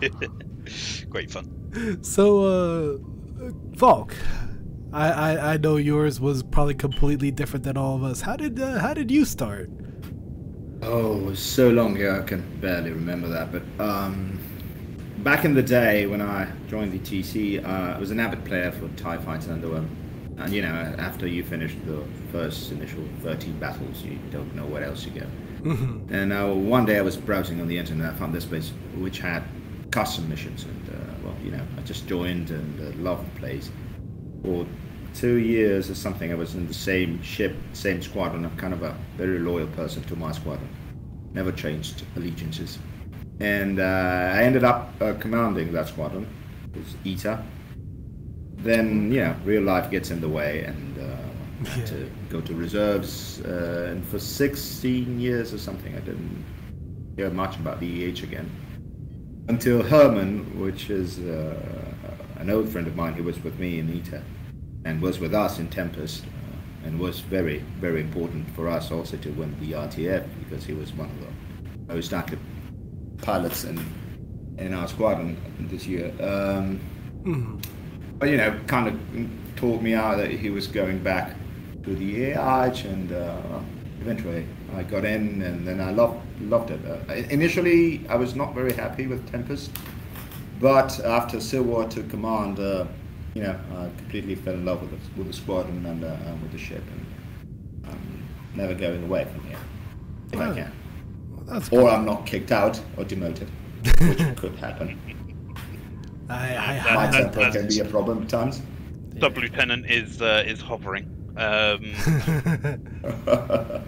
Great 1.08 1.30
fun. 1.30 1.98
so, 2.02 2.42
uh, 2.44 2.98
Falk, 3.76 4.14
I, 4.92 5.10
I 5.10 5.52
I 5.54 5.56
know 5.58 5.76
yours 5.76 6.20
was 6.20 6.42
probably 6.42 6.74
completely 6.74 7.30
different 7.30 7.64
than 7.64 7.76
all 7.76 7.96
of 7.96 8.02
us. 8.04 8.20
How 8.20 8.36
did 8.36 8.58
uh, 8.60 8.78
how 8.78 8.94
did 8.94 9.10
you 9.10 9.24
start? 9.24 9.70
Oh, 10.82 11.18
it 11.18 11.22
was 11.24 11.38
so 11.38 11.70
long 11.70 11.96
ago 11.96 12.20
I 12.20 12.26
can 12.26 12.42
barely 12.60 12.90
remember 12.92 13.28
that. 13.28 13.50
But 13.52 13.62
um, 13.84 14.38
back 15.18 15.44
in 15.44 15.54
the 15.54 15.62
day 15.62 16.06
when 16.06 16.20
I 16.20 16.50
joined 16.68 16.92
the 16.92 16.98
TC, 16.98 17.64
uh, 17.64 17.96
I 17.96 17.98
was 17.98 18.10
an 18.10 18.20
avid 18.20 18.44
player 18.44 18.70
for 18.72 18.88
TIE 18.96 19.18
Fighter 19.18 19.52
Underworld. 19.52 19.88
And 20.38 20.52
you 20.52 20.62
know, 20.62 20.94
after 20.98 21.26
you 21.26 21.42
finish 21.42 21.74
the 21.86 22.04
first 22.30 22.70
initial 22.70 23.02
13 23.22 23.58
battles, 23.58 24.02
you 24.02 24.18
don't 24.30 24.54
know 24.54 24.66
what 24.66 24.82
else 24.82 25.04
you 25.04 25.10
get. 25.12 25.28
And 26.10 26.32
uh, 26.32 26.48
one 26.52 26.84
day 26.84 26.98
I 26.98 27.00
was 27.00 27.16
browsing 27.16 27.60
on 27.60 27.66
the 27.66 27.76
internet, 27.76 28.12
I 28.12 28.16
found 28.16 28.32
this 28.34 28.44
place 28.44 28.72
which 28.96 29.18
had 29.18 29.42
custom 29.90 30.28
missions, 30.28 30.64
and 30.64 30.88
uh, 30.90 31.14
well, 31.24 31.34
you 31.42 31.50
know, 31.50 31.62
I 31.76 31.80
just 31.80 32.06
joined 32.06 32.50
and 32.50 32.80
uh, 32.80 32.96
loved 33.02 33.26
the 33.34 33.40
place. 33.40 33.70
For 34.42 34.66
two 35.14 35.36
years 35.36 35.90
or 35.90 35.94
something, 35.94 36.30
I 36.30 36.34
was 36.34 36.54
in 36.54 36.68
the 36.68 36.74
same 36.74 37.20
ship, 37.22 37.56
same 37.72 38.02
squadron. 38.02 38.44
I'm 38.44 38.56
kind 38.56 38.74
of 38.74 38.82
a 38.82 38.94
very 39.16 39.38
loyal 39.38 39.66
person 39.68 40.04
to 40.04 40.16
my 40.16 40.32
squadron, 40.32 40.68
never 41.32 41.50
changed 41.50 42.04
allegiances. 42.14 42.78
And 43.40 43.80
uh, 43.80 44.32
I 44.34 44.42
ended 44.44 44.64
up 44.64 44.92
uh, 45.00 45.14
commanding 45.14 45.72
that 45.72 45.88
squadron, 45.88 46.28
it 46.74 46.78
was 46.78 46.94
ETA. 47.04 47.42
Then, 48.56 49.12
you 49.12 49.20
know, 49.20 49.36
real 49.44 49.62
life 49.62 49.90
gets 49.90 50.10
in 50.10 50.20
the 50.20 50.28
way, 50.28 50.64
and 50.64 50.98
uh, 50.98 51.68
had 51.68 51.86
to 51.86 52.10
go 52.28 52.40
to 52.40 52.54
reserves. 52.54 53.40
Uh, 53.42 53.88
and 53.90 54.04
for 54.06 54.18
16 54.18 55.20
years 55.20 55.52
or 55.52 55.58
something, 55.58 55.94
I 55.94 56.00
didn't 56.00 56.44
hear 57.16 57.30
much 57.30 57.56
about 57.56 57.80
the 57.80 58.04
EH 58.04 58.22
again. 58.22 58.50
Until 59.48 59.82
Herman, 59.82 60.60
which 60.60 60.90
is 60.90 61.18
uh, 61.20 61.56
an 62.36 62.50
old 62.50 62.68
friend 62.68 62.86
of 62.86 62.96
mine 62.96 63.14
who 63.14 63.22
was 63.22 63.42
with 63.42 63.58
me 63.58 63.78
in 63.78 63.96
ETA 63.98 64.22
and 64.84 65.00
was 65.00 65.18
with 65.18 65.34
us 65.34 65.58
in 65.58 65.68
Tempest, 65.68 66.24
uh, 66.24 66.86
and 66.86 66.98
was 66.98 67.20
very, 67.20 67.58
very 67.80 68.00
important 68.00 68.48
for 68.54 68.68
us 68.68 68.90
also 68.90 69.16
to 69.16 69.30
win 69.30 69.54
the 69.60 69.72
RTF 69.72 70.26
because 70.38 70.64
he 70.64 70.72
was 70.72 70.92
one 70.92 71.10
of 71.10 71.20
the 71.20 71.94
most 71.94 72.12
active 72.12 72.38
pilots 73.18 73.64
in 73.64 73.78
in 74.58 74.72
our 74.72 74.88
squadron 74.88 75.36
this 75.68 75.86
year. 75.86 76.12
Um, 76.20 76.80
but 78.18 78.28
you 78.28 78.36
know, 78.36 78.58
kind 78.66 78.88
of 78.88 79.56
told 79.56 79.82
me 79.82 79.94
out 79.94 80.16
that 80.18 80.30
he 80.30 80.50
was 80.50 80.66
going 80.66 80.98
back 81.02 81.34
to 81.84 81.94
the 81.94 82.32
EH, 82.32 82.84
and 82.84 83.12
uh, 83.12 83.40
eventually 84.00 84.46
I 84.74 84.82
got 84.82 85.04
in, 85.04 85.42
and 85.42 85.66
then 85.66 85.80
I 85.80 85.90
loved 85.90 86.18
loved 86.40 86.70
it. 86.70 86.80
Uh, 86.84 87.12
initially, 87.30 88.06
I 88.08 88.16
was 88.16 88.34
not 88.34 88.54
very 88.54 88.72
happy 88.72 89.06
with 89.06 89.28
Tempest, 89.30 89.70
but 90.60 90.98
after 91.04 91.40
Silver 91.40 91.88
took 91.88 92.08
command, 92.10 92.58
uh, 92.58 92.84
you 93.34 93.42
know, 93.42 93.58
I 93.76 93.88
completely 93.98 94.34
fell 94.34 94.54
in 94.54 94.64
love 94.64 94.80
with 94.82 94.90
the, 94.90 95.18
with 95.18 95.26
the 95.28 95.32
squadron 95.32 95.84
and 95.86 96.04
uh, 96.04 96.08
uh, 96.08 96.34
with 96.42 96.52
the 96.52 96.58
ship, 96.58 96.82
and 96.90 97.86
I'm 97.86 98.28
never 98.54 98.74
going 98.74 99.04
away 99.04 99.24
from 99.24 99.44
here 99.46 99.58
if 100.32 100.40
I 100.40 100.48
Oh. 100.50 100.54
can. 100.54 100.72
That's 101.46 101.68
Or 101.72 101.88
I'm 101.88 102.04
not 102.04 102.26
kicked 102.26 102.50
out 102.50 102.80
or 102.96 103.04
demoted, 103.04 103.48
which 104.00 104.36
could 104.36 104.56
happen. 104.56 104.98
I, 106.28 106.34
I, 106.34 106.78
That- 106.78 106.94
My 106.94 107.06
I, 107.06 107.10
that- 107.10 107.32
temper 107.32 107.50
can 107.58 107.68
be 107.68 107.80
a 107.80 107.84
problem 107.84 108.22
at 108.22 108.28
times. 108.28 108.60
Sub 109.20 109.36
lieutenant 109.38 109.86
is 109.90 110.20
uh, 110.20 110.44
is 110.46 110.60
hovering. 110.60 111.04
Um, 111.36 111.36
uh, 113.26 113.80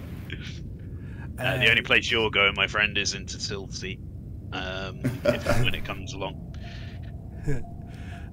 the 1.57 1.69
only 1.69 1.81
place 1.83 2.09
you're 2.09 2.31
going, 2.31 2.53
my 2.55 2.65
friend, 2.67 2.97
is 2.97 3.13
into 3.13 3.37
Silsea. 3.37 3.99
Um, 4.51 4.99
if, 5.25 5.45
when 5.63 5.75
it 5.75 5.85
comes 5.85 6.13
along. 6.13 6.55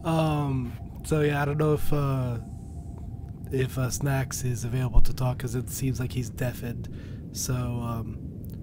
Um. 0.04 0.72
So 1.04 1.20
yeah, 1.20 1.42
I 1.42 1.44
don't 1.44 1.59
know 1.59 1.74
if 1.74 1.92
uh, 1.92 2.38
if 3.52 3.76
uh, 3.78 3.90
Snacks 3.90 4.42
is 4.44 4.64
available 4.64 5.02
to 5.02 5.12
talk 5.14 5.36
because 5.36 5.54
it 5.54 5.68
seems 5.68 6.00
like 6.00 6.12
he's 6.12 6.30
deafened. 6.30 6.88
So 7.32 7.54
um, 7.54 8.16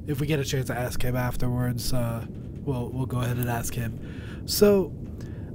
if 0.08 0.20
we 0.20 0.26
get 0.28 0.40
a 0.40 0.44
chance 0.44 0.66
to 0.68 0.78
ask 0.78 1.02
him 1.04 1.16
afterwards, 1.16 1.94
uh, 1.94 2.26
we'll 2.66 2.90
we'll 2.90 3.06
go 3.06 3.20
ahead 3.22 3.38
and 3.38 3.50
ask 3.50 3.76
him. 3.76 4.00
So. 4.48 4.92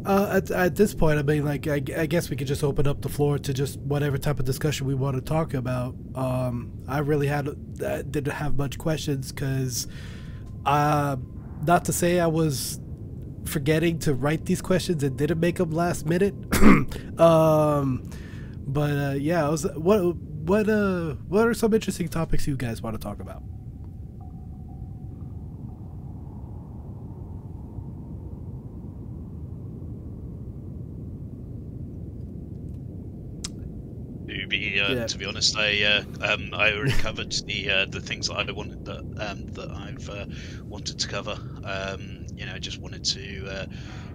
Uh, 0.05 0.41
at, 0.43 0.51
at 0.51 0.77
this 0.77 0.95
point, 0.95 1.19
I 1.19 1.23
mean, 1.23 1.45
like, 1.45 1.67
I, 1.67 1.83
I 1.97 2.07
guess 2.07 2.31
we 2.31 2.37
could 2.37 2.47
just 2.47 2.65
open 2.65 2.87
up 2.87 3.03
the 3.03 3.09
floor 3.09 3.39
to 3.39 3.53
just 3.53 3.79
whatever 3.81 4.17
type 4.17 4.39
of 4.39 4.45
discussion 4.47 4.87
we 4.87 4.95
want 4.95 5.17
to 5.17 5.21
talk 5.21 5.55
about. 5.55 5.95
Um, 6.15 6.73
I 6.87 6.99
really 6.99 7.27
had 7.27 7.49
uh, 7.49 8.03
didn't 8.03 8.33
have 8.33 8.57
much 8.57 8.79
questions 8.79 9.33
because, 9.33 9.87
uh, 10.65 11.17
not 11.67 11.85
to 11.87 11.93
say 11.93 12.21
I 12.21 12.27
was 12.27 12.81
forgetting 13.45 13.99
to 14.01 14.15
write 14.15 14.45
these 14.45 14.63
questions 14.63 15.03
and 15.03 15.17
didn't 15.17 15.41
make 15.41 15.57
them 15.57 15.71
last 15.71 16.07
minute. 16.07 16.35
um, 17.19 18.09
but 18.67 18.91
uh, 18.91 19.15
yeah, 19.19 19.47
I 19.47 19.49
was 19.49 19.65
what 19.75 20.17
what 20.17 20.69
uh 20.69 21.15
what 21.29 21.47
are 21.47 21.55
some 21.55 21.75
interesting 21.75 22.09
topics 22.09 22.47
you 22.47 22.57
guys 22.57 22.83
want 22.83 22.95
to 22.95 23.03
talk 23.03 23.21
about? 23.21 23.43
To 34.49 34.57
be 34.59 34.81
uh, 34.81 34.97
Yeah. 34.97 35.09
to 35.09 35.19
be 35.19 35.27
honest, 35.27 35.57
I 35.59 35.83
uh, 35.83 36.03
um, 36.21 36.55
I 36.55 36.73
already 36.73 36.95
covered 36.95 37.35
the 37.47 37.71
uh, 37.71 37.87
the 37.91 38.01
things 38.01 38.27
that 38.29 38.35
I 38.49 38.51
wanted 38.53 38.79
that 38.85 39.03
um, 39.19 39.45
that 39.55 39.69
I've 39.75 40.09
uh, 40.09 40.25
wanted 40.71 40.99
to 40.99 41.07
cover. 41.07 41.39
Um, 41.63 42.27
you 42.35 42.47
know, 42.47 42.55
I 42.55 42.59
just 42.59 42.81
wanted 42.81 43.03
to 43.05 43.47
uh, 43.51 43.67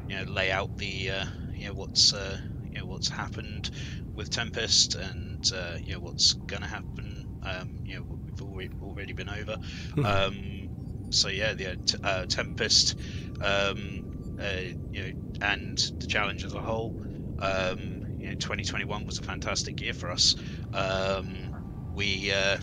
you 0.07 0.15
know 0.15 0.23
lay 0.31 0.51
out 0.51 0.71
the 0.77 1.11
uh, 1.11 1.25
you 1.55 1.67
know 1.67 1.73
what's 1.75 2.13
uh, 2.13 2.37
you 2.71 2.79
know 2.79 2.87
what's 2.87 3.09
happened 3.09 3.69
with 4.15 4.29
Tempest 4.31 4.95
and 4.95 5.39
uh, 5.55 5.77
you 5.85 5.93
know 5.93 5.99
what's 6.01 6.35
going 6.47 6.61
to 6.63 6.67
happen. 6.67 7.25
Um, 7.43 7.67
you 7.85 7.95
know 7.95 8.03
what 8.03 8.19
we've 8.25 8.41
already 8.41 8.69
already 8.81 9.13
been 9.13 9.29
over. 9.29 9.57
um, 10.03 10.69
so 11.11 11.27
yeah, 11.29 11.53
the 11.53 11.77
t- 11.85 11.97
Tempest, 12.29 12.95
um, 13.41 14.01
uh, 14.39 14.71
you 14.91 15.01
know, 15.03 15.09
and 15.41 15.77
the 15.99 16.07
challenge 16.07 16.43
as 16.43 16.53
a 16.53 16.61
whole. 16.61 16.95
Um, 17.39 18.02
you 18.23 18.29
know, 18.29 18.35
2021 18.35 19.05
was 19.05 19.19
a 19.19 19.21
fantastic 19.21 19.81
year 19.81 19.93
for 19.93 20.09
us. 20.09 20.37
Um, 20.73 21.91
we 21.93 22.31
uh, 22.31 22.57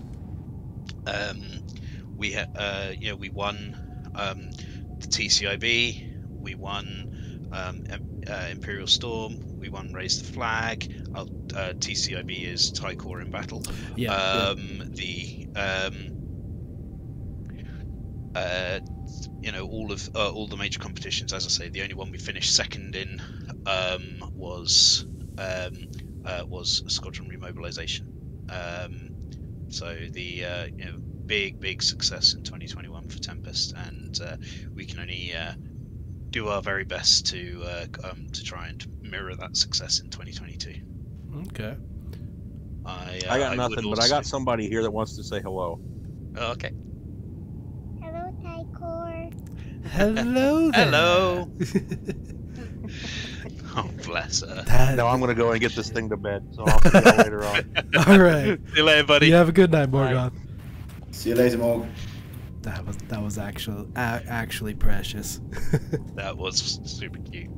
um, 1.06 1.42
we 2.16 2.34
uh, 2.34 2.92
you 2.98 3.10
know 3.10 3.16
we 3.16 3.28
won 3.28 3.76
um, 4.14 4.50
the 5.00 5.06
TCIB, 5.06 6.40
we 6.40 6.54
won 6.54 7.48
um, 7.52 7.84
uh, 8.26 8.48
Imperial 8.50 8.86
Storm, 8.86 9.58
we 9.58 9.68
won 9.68 9.92
Raise 9.92 10.22
the 10.22 10.32
Flag. 10.32 10.90
Uh, 11.14 11.20
uh, 11.54 11.72
TCIB 11.74 12.46
is 12.46 12.72
Corps 12.96 13.20
in 13.20 13.30
battle. 13.30 13.62
Yeah, 13.96 14.14
um, 14.14 14.82
the 14.94 15.46
um, 15.56 16.20
uh, 18.34 18.80
you 19.42 19.52
know 19.52 19.66
all 19.66 19.92
of 19.92 20.08
uh, 20.14 20.30
all 20.30 20.46
the 20.46 20.56
major 20.56 20.78
competitions. 20.78 21.34
As 21.34 21.44
I 21.44 21.50
say, 21.50 21.68
the 21.68 21.82
only 21.82 21.94
one 21.94 22.10
we 22.10 22.16
finished 22.16 22.56
second 22.56 22.96
in 22.96 23.20
um, 23.66 24.30
was 24.34 25.04
um, 25.38 25.88
uh, 26.24 26.44
was 26.46 26.82
squadron 26.88 27.28
remobilization. 27.30 28.06
Um, 28.50 29.10
so 29.68 29.96
the 30.10 30.44
uh, 30.44 30.66
you 30.66 30.84
know 30.84 30.96
big 31.26 31.60
big 31.60 31.82
success 31.82 32.34
in 32.34 32.42
2021 32.42 33.08
for 33.08 33.18
Tempest, 33.18 33.74
and 33.76 34.20
uh, 34.20 34.36
we 34.74 34.84
can 34.84 35.00
only 35.00 35.32
uh, 35.34 35.52
do 36.30 36.48
our 36.48 36.62
very 36.62 36.84
best 36.84 37.26
to 37.26 37.62
uh, 37.64 37.86
um, 38.08 38.28
to 38.32 38.42
try 38.42 38.68
and 38.68 38.84
mirror 39.02 39.34
that 39.36 39.56
success 39.56 40.00
in 40.00 40.10
2022. 40.10 40.74
Okay. 41.48 41.76
I, 42.84 43.20
uh, 43.28 43.32
I 43.32 43.38
got 43.38 43.50
would 43.50 43.56
nothing, 43.56 43.90
but 43.90 44.00
I 44.00 44.08
got 44.08 44.26
somebody 44.26 44.68
here 44.68 44.82
that 44.82 44.90
wants 44.90 45.16
to 45.16 45.22
say 45.24 45.40
hello. 45.40 45.78
Oh, 46.36 46.52
okay. 46.52 46.72
Hello, 48.02 48.32
Tie 48.42 48.64
Corps. 48.78 49.30
Hello. 49.92 50.70
There. 50.72 50.84
Hello. 50.84 51.50
Oh, 53.76 53.88
bless 54.04 54.40
her. 54.42 54.62
That- 54.66 54.96
No, 54.96 55.06
I'm 55.06 55.20
gonna 55.20 55.34
go 55.34 55.52
and 55.52 55.60
get 55.60 55.74
this 55.74 55.90
thing 55.90 56.08
to 56.10 56.16
bed. 56.16 56.46
So 56.52 56.64
I'll 56.66 56.80
see 56.82 56.98
you 56.98 57.16
later 57.18 57.44
on. 57.44 57.74
all 58.06 58.18
right. 58.18 58.58
See 58.72 58.76
you 58.78 58.84
later, 58.84 59.06
buddy. 59.06 59.26
You 59.28 59.34
have 59.34 59.48
a 59.48 59.52
good 59.52 59.70
night, 59.70 59.90
Morgan. 59.90 60.32
See 61.12 61.30
you 61.30 61.36
later, 61.36 61.58
Morg. 61.58 61.86
That 62.62 62.84
was 62.86 62.96
that 63.08 63.22
was 63.22 63.38
actually 63.38 63.86
a- 63.96 64.22
actually 64.28 64.74
precious. 64.74 65.40
That 66.14 66.36
was 66.36 66.80
super 66.84 67.18
cute. 67.18 67.50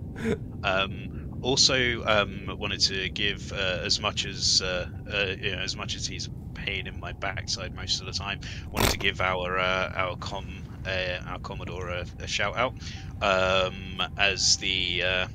Um, 0.62 1.38
also, 1.42 2.04
um, 2.04 2.56
wanted 2.58 2.80
to 2.82 3.08
give 3.08 3.52
uh, 3.52 3.80
as 3.82 4.00
much 4.00 4.26
as 4.26 4.62
uh, 4.62 4.88
uh, 5.12 5.34
you 5.40 5.52
know, 5.52 5.58
as 5.58 5.76
much 5.76 5.96
as 5.96 6.06
he's 6.06 6.28
a 6.28 6.30
pain 6.54 6.86
in 6.86 7.00
my 7.00 7.12
backside 7.12 7.74
most 7.74 8.00
of 8.00 8.06
the 8.06 8.12
time. 8.12 8.38
Wanted 8.70 8.90
to 8.90 8.98
give 8.98 9.20
our 9.20 9.58
uh, 9.58 9.92
our 9.96 10.16
com 10.16 10.46
uh, 10.86 11.18
our 11.26 11.38
commodore 11.40 11.88
a, 11.88 12.06
a 12.20 12.26
shout 12.28 12.56
out 12.56 12.74
um, 13.22 14.00
as 14.18 14.56
the 14.58 15.02
uh, 15.02 15.26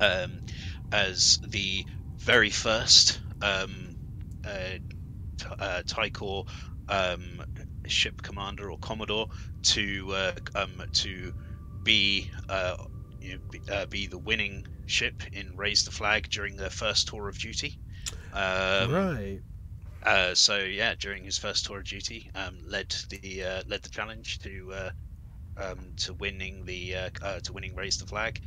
um, 0.00 0.42
as 0.92 1.38
the 1.42 1.86
very 2.18 2.50
first 2.50 3.20
um, 3.40 3.94
uh, 4.44 4.78
T- 5.38 5.46
uh, 5.58 5.82
Tie 5.86 6.10
Corps 6.10 6.44
um, 6.88 7.42
ship 7.86 8.22
commander 8.22 8.70
or 8.70 8.78
commodore 8.78 9.28
to 9.64 10.12
uh, 10.12 10.32
um, 10.54 10.82
to 10.94 11.32
be 11.82 12.30
uh, 12.48 12.76
you 13.20 13.34
know, 13.34 13.40
be, 13.50 13.62
uh, 13.68 13.86
be 13.86 14.06
the 14.06 14.18
winning 14.18 14.64
ship 14.86 15.22
in 15.32 15.56
raise 15.56 15.84
the 15.84 15.90
flag 15.90 16.28
during 16.30 16.56
their 16.56 16.70
first 16.70 17.08
tour 17.08 17.28
of 17.28 17.38
duty. 17.38 17.78
Um, 18.32 18.90
right. 18.90 19.42
uh, 20.02 20.34
so 20.34 20.58
yeah, 20.58 20.94
during 21.00 21.24
his 21.24 21.38
first 21.38 21.64
tour 21.66 21.78
of 21.78 21.84
duty, 21.86 22.30
um, 22.34 22.60
led 22.66 22.94
the 23.10 23.44
uh, 23.44 23.62
led 23.66 23.82
the 23.82 23.88
challenge 23.88 24.38
to 24.40 24.72
uh, 24.72 24.90
um, 25.56 25.94
to 25.98 26.14
winning 26.14 26.64
the 26.64 26.96
uh, 26.96 27.10
uh, 27.22 27.40
to 27.44 27.52
winning 27.52 27.74
raise 27.76 27.98
the 27.98 28.06
flag, 28.06 28.40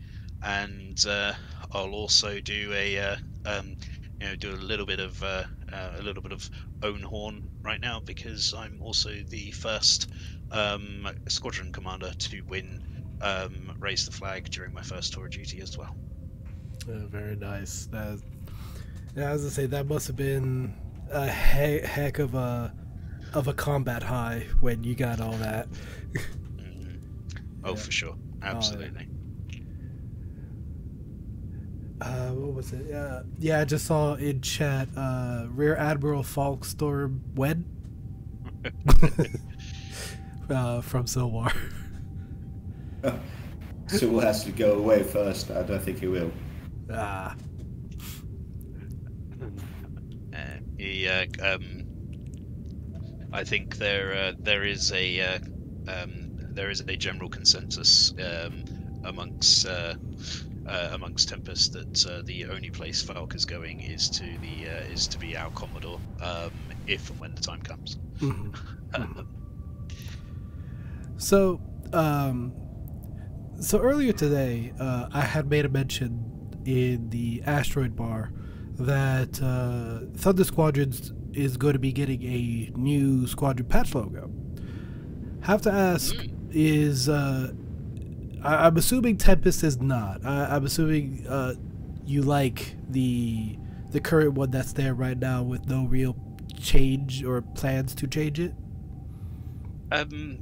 and 0.44 1.04
uh, 1.08 1.34
I'll 1.72 1.94
also 1.94 2.40
do 2.40 2.72
a 2.74 2.98
uh, 3.00 3.16
um, 3.46 3.76
you 4.20 4.28
know 4.28 4.36
do 4.36 4.52
a 4.52 4.56
little 4.56 4.86
bit 4.86 5.00
of 5.00 5.22
uh, 5.24 5.44
uh, 5.72 5.92
a 5.98 6.02
little 6.02 6.22
bit 6.24 6.32
of 6.32 6.50
own 6.84 7.02
horn 7.02 7.44
right 7.64 7.82
now 7.82 8.02
because 8.06 8.54
I'm 8.58 8.82
also 8.82 9.10
the 9.30 9.52
first 9.52 10.10
um, 10.52 11.08
squadron 11.28 11.72
commander 11.72 12.12
to 12.18 12.42
win 12.48 12.80
um, 13.22 13.74
raise 13.80 14.06
the 14.06 14.12
flag 14.12 14.50
during 14.52 14.74
my 14.74 14.82
first 14.82 15.14
tour 15.14 15.26
of 15.26 15.32
duty 15.32 15.60
as 15.62 15.78
well. 15.78 15.96
Uh, 16.88 17.08
very 17.08 17.36
nice. 17.36 17.88
That, 17.92 18.20
yeah, 19.16 19.30
I 19.30 19.34
was 19.34 19.42
gonna 19.42 19.52
say 19.52 19.66
that 19.66 19.88
must 19.88 20.08
have 20.08 20.16
been 20.16 20.74
a 21.12 21.26
he- 21.30 21.86
heck 21.86 22.20
of 22.20 22.36
a 22.36 22.74
of 23.34 23.48
a 23.48 23.54
combat 23.54 24.04
high 24.04 24.46
when 24.62 24.84
you 24.84 24.96
got 24.96 25.20
all 25.20 25.34
that. 25.38 25.68
Mhm. 26.58 27.00
Oh, 27.64 27.72
Yeah. 27.72 27.76
for 27.76 27.92
sure, 27.92 28.16
absolutely. 28.44 29.08
Uh, 32.00 32.30
what 32.30 32.54
was 32.54 32.74
it? 32.74 32.94
Uh, 32.94 33.24
yeah, 33.40 33.62
I 33.62 33.66
just 33.66 33.86
saw 33.86 34.14
in 34.16 34.42
chat 34.42 34.88
uh, 34.96 35.48
Rear 35.50 35.76
Admiral 35.76 36.24
Falkstorm 36.24 37.22
Wed 37.36 37.66
uh, 40.50 40.82
from 40.82 41.06
Silwar. 41.06 41.52
Sewell 43.88 44.20
has 44.26 44.44
to 44.44 44.52
go 44.52 44.74
away 44.78 45.04
first. 45.04 45.52
I 45.52 45.64
don't 45.64 45.82
think 45.82 46.00
he 46.00 46.08
will. 46.08 46.32
ah, 46.92 47.36
Uh, 50.34 50.60
he, 50.78 51.08
uh, 51.08 51.26
um, 51.42 51.86
I 53.32 53.44
think 53.44 53.78
there 53.78 54.14
uh, 54.14 54.34
there 54.40 54.64
is 54.64 54.92
a 54.92 55.20
uh, 55.22 55.40
um, 55.88 56.38
there 56.54 56.70
is 56.70 56.82
a 56.82 56.96
general 56.98 57.30
consensus 57.30 58.14
um, 58.20 58.64
amongst 59.04 59.66
uh, 60.68 60.90
amongst 60.94 61.30
Tempest 61.30 61.74
that 61.74 62.06
uh, 62.06 62.22
the 62.24 62.46
only 62.46 62.70
place 62.70 63.02
Falk 63.02 63.36
is 63.36 63.46
going 63.46 63.82
is 63.82 64.10
to 64.12 64.24
the 64.24 64.70
uh, 64.70 64.94
is 64.94 65.08
to 65.08 65.18
be 65.18 65.36
our 65.38 65.50
Commodore 65.52 66.00
um, 66.22 66.52
if 66.88 67.10
and 67.10 67.20
when 67.20 67.36
the 67.36 67.42
time 67.42 67.62
comes. 67.62 67.98
mhm. 68.20 69.28
So, 71.20 71.60
um, 71.94 72.54
so 73.60 73.80
earlier 73.80 74.14
today, 74.14 74.72
uh, 74.80 75.08
I 75.12 75.22
had 75.22 75.50
made 75.50 75.66
a 75.66 75.70
mention 75.70 76.24
in 76.66 77.10
the 77.10 77.42
asteroid 77.46 77.96
bar 77.96 78.32
that 78.78 79.42
uh, 79.42 80.16
Thunder 80.16 80.44
Squadrons 80.44 81.12
is 81.34 81.58
going 81.58 81.74
to 81.74 81.80
be 81.80 81.92
getting 81.92 82.22
a 82.24 82.72
new 82.78 83.26
squadron 83.26 83.68
patch 83.68 83.96
logo. 83.96 84.30
Have 85.42 85.62
to 85.64 85.72
ask, 85.72 86.16
is 86.52 87.10
uh, 87.10 87.52
I- 88.48 88.66
I'm 88.68 88.78
assuming 88.78 89.18
Tempest 89.18 89.64
is 89.64 89.80
not. 89.82 90.26
I- 90.26 90.56
I'm 90.56 90.66
assuming 90.66 91.26
uh, 91.28 91.56
you 92.06 92.22
like 92.22 92.76
the 92.90 93.58
the 93.92 94.00
current 94.02 94.34
one 94.34 94.52
that's 94.52 94.74
there 94.74 94.94
right 94.94 95.18
now 95.18 95.44
with 95.44 95.68
no 95.68 95.86
real 95.86 96.16
change 96.60 97.24
or 97.24 97.42
plans 97.42 97.96
to 97.96 98.08
change 98.08 98.40
it. 98.40 98.54
Um, 99.92 100.40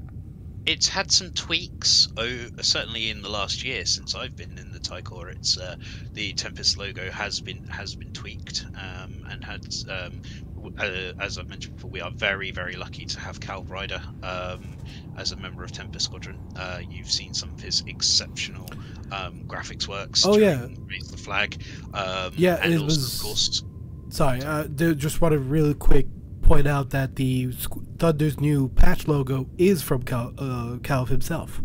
it's 0.66 0.88
had 0.88 1.12
some 1.12 1.32
tweaks. 1.32 2.08
Oh, 2.18 2.48
certainly 2.62 3.12
in 3.12 3.22
the 3.22 3.30
last 3.30 3.64
year 3.64 3.86
since 3.86 4.16
I've 4.16 4.36
been 4.36 4.58
in 4.58 4.72
the 4.72 4.80
Tie 4.80 5.02
Corps, 5.04 5.30
it's 5.30 5.58
uh, 5.60 5.76
the 6.14 6.34
Tempest 6.34 6.78
logo 6.78 7.12
has 7.12 7.40
been 7.40 7.64
has 7.68 7.96
been 7.96 8.14
tweaked 8.14 8.66
um, 8.76 9.26
and 9.30 9.44
had. 9.44 9.66
Um, 9.90 10.22
uh, 10.78 11.14
as 11.20 11.38
I've 11.38 11.48
mentioned 11.50 11.76
before, 11.76 11.90
we 11.92 12.02
are 12.02 12.12
very 12.12 12.52
very 12.52 12.76
lucky 12.76 13.06
to 13.06 13.20
have 13.20 13.40
Cal 13.40 13.64
Ryder 13.64 14.02
um, 14.24 14.78
as 15.18 15.32
a 15.32 15.36
member 15.38 15.64
of 15.64 15.72
Tempest 15.72 16.06
Squadron. 16.06 16.38
Uh, 16.56 16.80
you've 16.90 17.12
seen 17.12 17.34
some 17.34 17.52
of 17.54 17.60
his 17.62 17.84
exceptional 17.88 18.68
um, 19.12 19.44
graphics 19.48 19.88
works. 19.88 20.26
Oh, 20.26 20.38
yeah. 20.38 20.68
Raise 20.90 21.10
the 21.10 21.18
flag. 21.18 21.62
Um, 21.94 22.34
Yeah, 22.36 22.60
and 22.62 22.74
it 22.74 22.82
also, 22.82 22.86
was- 22.86 23.16
of 23.18 23.22
course. 23.24 23.64
Sorry, 24.10 24.42
uh, 24.44 24.68
just 24.68 25.20
want 25.22 25.34
to 25.34 25.40
really 25.40 25.74
quick 25.74 26.08
point 26.42 26.68
out 26.68 26.92
that 26.92 27.16
the 27.16 27.48
Squ- 27.48 27.84
Thunder's 28.00 28.40
new 28.40 28.70
patch 28.70 29.08
logo 29.08 29.48
is 29.58 29.82
from 29.82 30.04
Cal, 30.04 30.32
uh, 30.38 30.78
Cal 30.84 31.06
himself. 31.06 31.60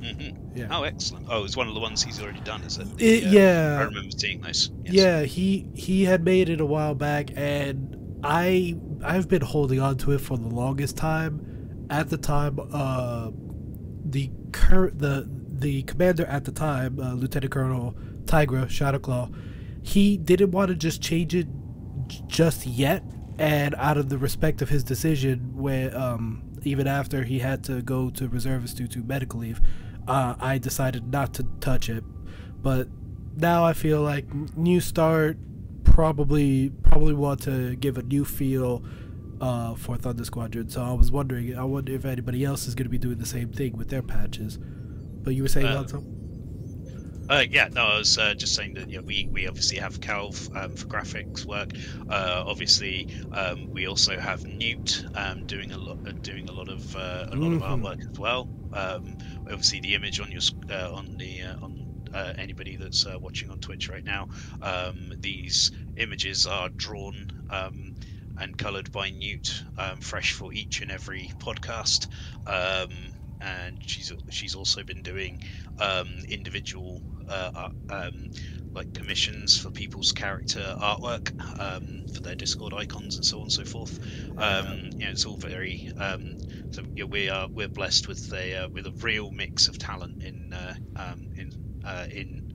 mhm. 0.00 0.36
Yeah. 0.54 0.66
Oh, 0.70 0.82
excellent! 0.82 1.26
Oh, 1.30 1.44
it's 1.44 1.56
one 1.56 1.66
of 1.68 1.72
the 1.74 1.80
ones 1.80 2.02
he's 2.02 2.20
already 2.20 2.40
done, 2.40 2.60
is 2.62 2.76
it? 2.76 2.86
It- 2.98 3.24
The, 3.24 3.26
uh, 3.26 3.30
yeah. 3.32 3.78
I 3.80 3.82
remember 3.84 4.10
seeing 4.16 4.40
those. 4.42 4.70
Yes. 4.84 4.94
Yeah, 4.94 5.22
he 5.22 5.66
he 5.74 6.04
had 6.04 6.24
made 6.24 6.50
it 6.50 6.60
a 6.60 6.66
while 6.66 6.94
back, 6.94 7.30
and 7.36 7.91
I 8.22 8.76
I've 9.04 9.28
been 9.28 9.42
holding 9.42 9.80
on 9.80 9.96
to 9.98 10.12
it 10.12 10.20
for 10.20 10.36
the 10.36 10.48
longest 10.48 10.96
time. 10.96 11.86
At 11.90 12.08
the 12.08 12.16
time, 12.16 12.58
uh, 12.72 13.30
the 14.04 14.30
current 14.52 14.98
the 14.98 15.28
the 15.28 15.82
commander 15.82 16.24
at 16.26 16.44
the 16.44 16.52
time, 16.52 16.98
uh, 16.98 17.14
Lieutenant 17.14 17.52
Colonel 17.52 17.96
Tigra 18.24 18.66
Shadowclaw, 18.66 19.34
he 19.82 20.16
didn't 20.16 20.52
want 20.52 20.68
to 20.68 20.74
just 20.74 21.02
change 21.02 21.34
it 21.34 21.48
just 22.26 22.66
yet, 22.66 23.02
and 23.38 23.74
out 23.76 23.96
of 23.96 24.08
the 24.08 24.18
respect 24.18 24.62
of 24.62 24.68
his 24.68 24.84
decision, 24.84 25.54
where 25.54 25.96
um, 25.96 26.42
even 26.62 26.86
after 26.86 27.24
he 27.24 27.38
had 27.38 27.64
to 27.64 27.82
go 27.82 28.10
to 28.10 28.28
reservists 28.28 28.76
due 28.76 28.88
to 28.88 29.02
medical 29.02 29.40
leave, 29.40 29.60
uh, 30.08 30.34
I 30.38 30.58
decided 30.58 31.12
not 31.12 31.34
to 31.34 31.46
touch 31.60 31.88
it. 31.88 32.04
But 32.62 32.88
now 33.36 33.64
I 33.64 33.72
feel 33.72 34.02
like 34.02 34.32
new 34.56 34.80
start, 34.80 35.36
probably 35.92 36.70
probably 36.84 37.12
want 37.12 37.42
to 37.42 37.76
give 37.76 37.98
a 37.98 38.02
new 38.02 38.24
feel 38.24 38.82
uh, 39.42 39.74
for 39.74 39.96
Thunder 39.96 40.24
Squadron. 40.24 40.70
So 40.70 40.82
I 40.82 40.92
was 40.92 41.12
wondering, 41.12 41.56
I 41.58 41.64
wonder 41.64 41.92
if 41.92 42.06
anybody 42.06 42.44
else 42.44 42.66
is 42.66 42.74
going 42.74 42.86
to 42.86 42.90
be 42.90 42.96
doing 42.98 43.18
the 43.18 43.26
same 43.26 43.52
thing 43.52 43.76
with 43.76 43.88
their 43.90 44.02
patches. 44.02 44.58
But 44.58 45.34
you 45.34 45.42
were 45.42 45.48
saying 45.48 45.66
Uh, 45.66 45.72
Alonso? 45.74 46.02
Uh, 47.30 47.44
yeah, 47.48 47.68
no, 47.72 47.82
I 47.82 47.98
was 47.98 48.16
uh, 48.18 48.34
just 48.34 48.54
saying 48.54 48.74
that 48.74 48.90
yeah, 48.90 49.00
we, 49.00 49.28
we 49.30 49.46
obviously 49.46 49.78
have 49.78 50.00
Calv 50.00 50.48
um, 50.56 50.74
for 50.74 50.86
graphics 50.86 51.44
work. 51.44 51.70
Uh, 52.08 52.42
obviously, 52.46 53.08
um, 53.32 53.70
we 53.70 53.86
also 53.86 54.18
have 54.18 54.44
Newt 54.44 55.04
um, 55.14 55.44
doing 55.46 55.72
a 55.72 55.78
lot 55.78 55.98
uh, 56.08 56.12
doing 56.22 56.48
a 56.48 56.52
lot 56.52 56.68
of 56.68 56.96
uh, 56.96 57.26
a 57.30 57.36
lot 57.36 57.52
of 57.52 57.60
Mhm. 57.62 57.82
artwork 57.82 58.10
as 58.10 58.18
well. 58.18 58.48
Um, 58.72 59.16
obviously, 59.42 59.80
the 59.80 59.94
image 59.94 60.20
on 60.20 60.30
your 60.32 60.40
uh, 60.70 60.92
on 60.92 61.16
the 61.18 61.42
uh, 61.42 61.56
on 61.64 61.91
uh, 62.12 62.32
anybody 62.38 62.76
that's 62.76 63.06
uh, 63.06 63.16
watching 63.20 63.50
on 63.50 63.58
Twitch 63.58 63.88
right 63.88 64.04
now, 64.04 64.28
um, 64.60 65.12
these 65.20 65.70
images 65.96 66.46
are 66.46 66.70
drawn. 66.76 67.26
Um, 67.50 67.92
and 68.38 68.56
coloured 68.56 68.90
by 68.92 69.10
Newt, 69.10 69.62
um, 69.76 70.00
fresh 70.00 70.32
for 70.32 70.54
each 70.54 70.80
and 70.80 70.90
every 70.90 71.30
podcast. 71.38 72.06
Um, 72.46 73.12
and 73.42 73.76
she's 73.80 74.10
she's 74.30 74.54
also 74.54 74.82
been 74.84 75.02
doing 75.02 75.38
um, 75.78 76.08
individual 76.30 77.02
uh, 77.28 77.68
uh, 77.90 78.10
like 78.74 78.92
commissions 78.94 79.56
for 79.56 79.70
people's 79.70 80.12
character 80.12 80.74
artwork 80.80 81.32
um, 81.58 82.04
for 82.12 82.20
their 82.22 82.34
Discord 82.34 82.72
icons 82.72 83.16
and 83.16 83.24
so 83.24 83.38
on 83.38 83.44
and 83.44 83.52
so 83.52 83.64
forth. 83.64 83.98
Um, 84.38 84.64
you 84.98 85.06
know, 85.06 85.10
it's 85.10 85.26
all 85.26 85.36
very. 85.36 85.86
Um, 85.98 86.36
so 86.70 86.82
yeah, 86.94 87.04
we 87.04 87.28
are 87.28 87.48
we're 87.54 87.68
blessed 87.68 88.08
with 88.08 88.32
a 88.32 88.54
uh, 88.64 88.68
with 88.72 88.86
a 88.86 88.94
real 89.02 89.30
mix 89.30 89.68
of 89.68 89.78
talent 89.78 90.14
in 90.20 90.52
uh, 90.52 91.14
in 91.36 91.50
uh, 91.84 92.06
in 92.12 92.52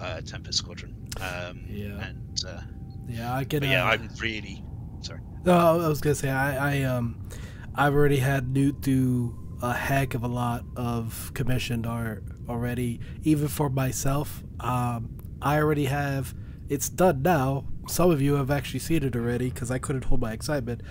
uh, 0.00 0.20
Tempest 0.22 0.58
Squadron. 0.58 0.94
Um, 1.20 1.64
Yeah. 1.68 2.08
And 2.08 2.44
uh, 2.46 2.60
Yeah, 3.08 3.34
I 3.34 3.44
but 3.44 3.62
yeah, 3.62 3.84
uh, 3.84 3.92
I'm 3.92 4.08
really 4.20 4.64
sorry. 5.00 5.20
No, 5.44 5.80
I 5.80 5.88
was 5.88 6.00
gonna 6.00 6.14
say 6.14 6.30
I, 6.30 6.80
I 6.80 6.82
um, 6.82 7.28
I've 7.74 7.94
already 7.94 8.18
had 8.18 8.48
Newt 8.48 8.80
do 8.80 9.38
a 9.62 9.72
heck 9.72 10.14
of 10.14 10.24
a 10.24 10.28
lot 10.28 10.64
of 10.76 11.30
commissioned 11.34 11.86
art 11.86 12.24
already, 12.48 13.00
even 13.22 13.48
for 13.48 13.70
myself. 13.70 14.42
Um, 14.60 15.16
I 15.40 15.58
already 15.58 15.86
have. 15.86 16.34
It's 16.68 16.88
done 16.88 17.22
now. 17.22 17.64
Some 17.88 18.10
of 18.10 18.22
you 18.22 18.34
have 18.34 18.50
actually 18.50 18.80
seen 18.80 19.02
it 19.02 19.14
already 19.14 19.50
because 19.50 19.70
I 19.70 19.78
couldn't 19.78 20.04
hold 20.04 20.20
my 20.20 20.32
excitement. 20.32 20.82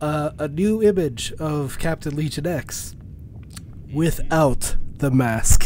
Uh, 0.00 0.30
a 0.38 0.48
new 0.48 0.82
image 0.82 1.32
of 1.34 1.78
Captain 1.78 2.14
Legion 2.14 2.46
X 2.46 2.94
without 3.92 4.76
the 4.98 5.10
mask, 5.10 5.63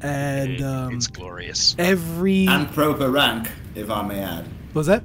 and 0.00 0.62
um, 0.62 0.94
it's 0.94 1.06
glorious. 1.06 1.74
every 1.78 2.46
And 2.46 2.70
proper 2.72 3.10
rank, 3.10 3.50
if 3.74 3.90
I 3.90 4.02
may 4.02 4.20
add. 4.20 4.46
was 4.74 4.86
that. 4.86 5.02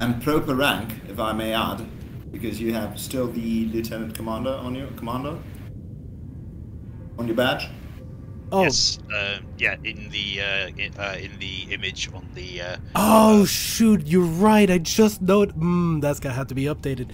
And 0.00 0.22
proper 0.22 0.54
rank, 0.54 1.00
if 1.08 1.18
I 1.20 1.32
may 1.32 1.52
add, 1.52 1.86
because 2.32 2.60
you 2.60 2.72
have 2.74 2.98
still 2.98 3.28
the 3.28 3.66
lieutenant 3.66 4.14
commander 4.14 4.50
on 4.50 4.74
your 4.74 4.88
commander 4.88 5.38
on 7.18 7.26
your 7.28 7.36
badge. 7.36 7.68
Oh. 8.54 8.62
Yes. 8.62 9.00
Uh, 9.12 9.38
yeah. 9.58 9.74
In 9.82 10.08
the 10.10 10.40
uh, 10.40 10.68
in, 10.78 10.92
uh, 10.96 11.16
in 11.20 11.36
the 11.40 11.66
image 11.74 12.08
on 12.14 12.24
the. 12.34 12.60
Uh, 12.62 12.76
Oh 12.94 13.44
shoot, 13.44 14.06
you're 14.06 14.22
right. 14.22 14.70
I 14.70 14.78
just 14.78 15.20
know 15.20 15.44
mm, 15.46 16.00
that's 16.00 16.20
gonna 16.20 16.36
have 16.36 16.46
to 16.48 16.54
be 16.54 16.64
updated. 16.64 17.10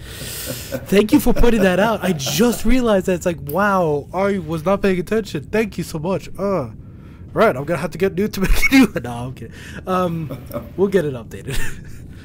Thank 0.87 1.11
you 1.11 1.19
for 1.19 1.33
putting 1.33 1.61
that 1.63 1.79
out. 1.79 2.03
I 2.03 2.13
just 2.13 2.63
realized 2.63 3.07
that 3.07 3.13
it's 3.13 3.25
like 3.25 3.39
wow, 3.41 4.07
I 4.13 4.37
was 4.37 4.63
not 4.65 4.83
paying 4.83 4.99
attention. 4.99 5.45
Thank 5.45 5.79
you 5.79 5.83
so 5.83 5.97
much. 5.97 6.29
Uh 6.37 6.69
right, 7.33 7.55
I'm 7.55 7.63
gonna 7.65 7.79
have 7.79 7.91
to 7.91 7.97
get 7.97 8.13
new 8.13 8.27
to 8.27 8.41
make 8.41 8.51
a 8.71 8.75
Newt. 8.75 9.03
No, 9.03 9.11
I'm 9.11 9.33
kidding. 9.33 9.53
Um 9.87 10.29
we'll 10.77 10.89
get 10.89 11.05
it 11.05 11.13
updated. 11.15 11.57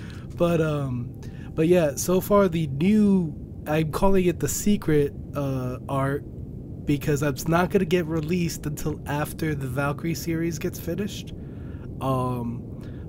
but 0.37 0.61
um 0.61 1.19
but 1.55 1.69
yeah, 1.69 1.95
so 1.95 2.21
far 2.21 2.49
the 2.49 2.67
new 2.67 3.35
I'm 3.67 3.91
calling 3.93 4.27
it 4.27 4.41
the 4.41 4.49
secret 4.49 5.15
uh 5.35 5.79
art 5.89 6.23
because 6.87 7.23
it's 7.23 7.49
not 7.49 7.71
gonna 7.71 7.85
get 7.85 8.07
released 8.07 8.67
until 8.67 9.01
after 9.07 9.55
the 9.55 9.67
Valkyrie 9.67 10.15
series 10.15 10.59
gets 10.59 10.79
finished. 10.79 11.33
Um 12.01 12.63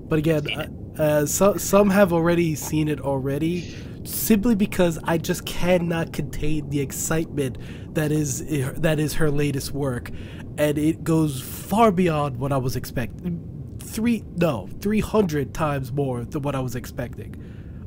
but 0.08 0.18
again, 0.18 0.46
uh, 0.52 0.68
uh, 0.98 1.26
so, 1.26 1.56
some 1.56 1.90
have 1.90 2.12
already 2.12 2.54
seen 2.54 2.88
it 2.88 3.00
already, 3.00 3.74
simply 4.04 4.54
because 4.54 4.98
I 5.04 5.18
just 5.18 5.44
cannot 5.46 6.12
contain 6.12 6.70
the 6.70 6.80
excitement 6.80 7.58
that 7.94 8.10
is 8.10 8.44
that 8.80 8.98
is 8.98 9.14
her 9.14 9.30
latest 9.30 9.72
work, 9.72 10.10
and 10.56 10.78
it 10.78 11.04
goes 11.04 11.40
far 11.40 11.92
beyond 11.92 12.38
what 12.38 12.52
I 12.52 12.56
was 12.56 12.74
expecting. 12.74 13.76
Three 13.80 14.24
no, 14.36 14.68
three 14.80 15.00
hundred 15.00 15.54
times 15.54 15.92
more 15.92 16.24
than 16.24 16.42
what 16.42 16.54
I 16.54 16.60
was 16.60 16.74
expecting. 16.74 17.34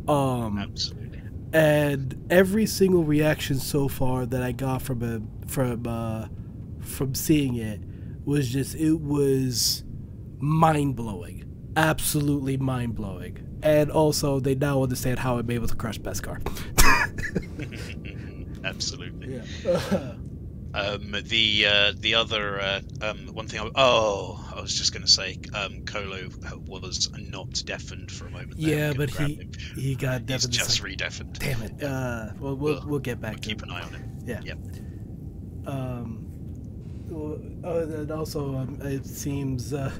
Um, 0.08 0.58
absolutely. 0.58 1.22
and 1.54 2.26
every 2.30 2.66
single 2.66 3.04
reaction 3.04 3.60
so 3.60 3.88
far 3.88 4.26
that 4.26 4.42
I 4.42 4.52
got 4.52 4.82
from 4.82 5.04
a, 5.04 5.41
from 5.52 5.86
uh, 5.86 6.28
from 6.80 7.14
seeing 7.14 7.56
it 7.56 7.82
was 8.26 8.50
just 8.50 8.76
it 8.76 9.00
was 9.00 9.84
mind 10.40 10.96
blowing, 10.96 11.46
absolutely 11.76 12.58
mind 12.58 12.96
blowing. 12.96 13.48
And 13.64 13.92
also, 13.92 14.40
they 14.40 14.56
now 14.56 14.82
understand 14.82 15.20
how 15.20 15.38
I'm 15.38 15.50
able 15.52 15.68
to 15.68 15.76
crush 15.76 16.00
Beskar. 16.00 16.42
absolutely. 18.64 19.42
yeah. 19.64 20.14
Um, 20.74 21.14
the 21.26 21.66
uh, 21.68 21.94
the 21.98 22.16
other 22.16 22.62
uh, 22.62 22.82
um, 23.02 23.28
one 23.34 23.46
thing. 23.46 23.60
I, 23.60 23.70
oh, 23.76 24.54
I 24.56 24.62
was 24.62 24.74
just 24.74 24.94
going 24.94 25.06
to 25.06 25.12
say, 25.12 25.38
um, 25.54 25.84
Colo 25.84 26.30
was 26.66 27.10
not 27.30 27.52
deafened 27.66 28.10
for 28.10 28.28
a 28.28 28.30
moment. 28.30 28.58
there. 28.58 28.78
yeah, 28.78 28.94
but 28.94 29.10
he 29.10 29.34
him. 29.34 29.52
he 29.76 29.96
got 29.96 30.26
deafened. 30.26 30.54
He's 30.54 30.64
just 30.64 30.82
re-deafened. 30.82 31.40
Damn 31.40 31.62
it. 31.64 31.84
Uh, 31.84 32.30
well, 32.40 32.56
we'll 32.56 32.76
Well, 32.76 32.84
we'll 32.88 33.00
get 33.00 33.20
back 33.20 33.34
We'll 33.34 33.42
to 33.42 33.50
keep 33.50 33.64
an 33.64 33.72
eye 33.72 33.82
on 33.82 33.90
him. 33.90 34.20
Yeah. 34.24 34.40
Yep. 34.46 34.58
Um, 35.66 36.26
oh, 37.64 37.80
and 37.80 38.12
also, 38.12 38.56
um, 38.56 38.80
it 38.82 39.06
seems 39.06 39.74
uh, 39.74 39.92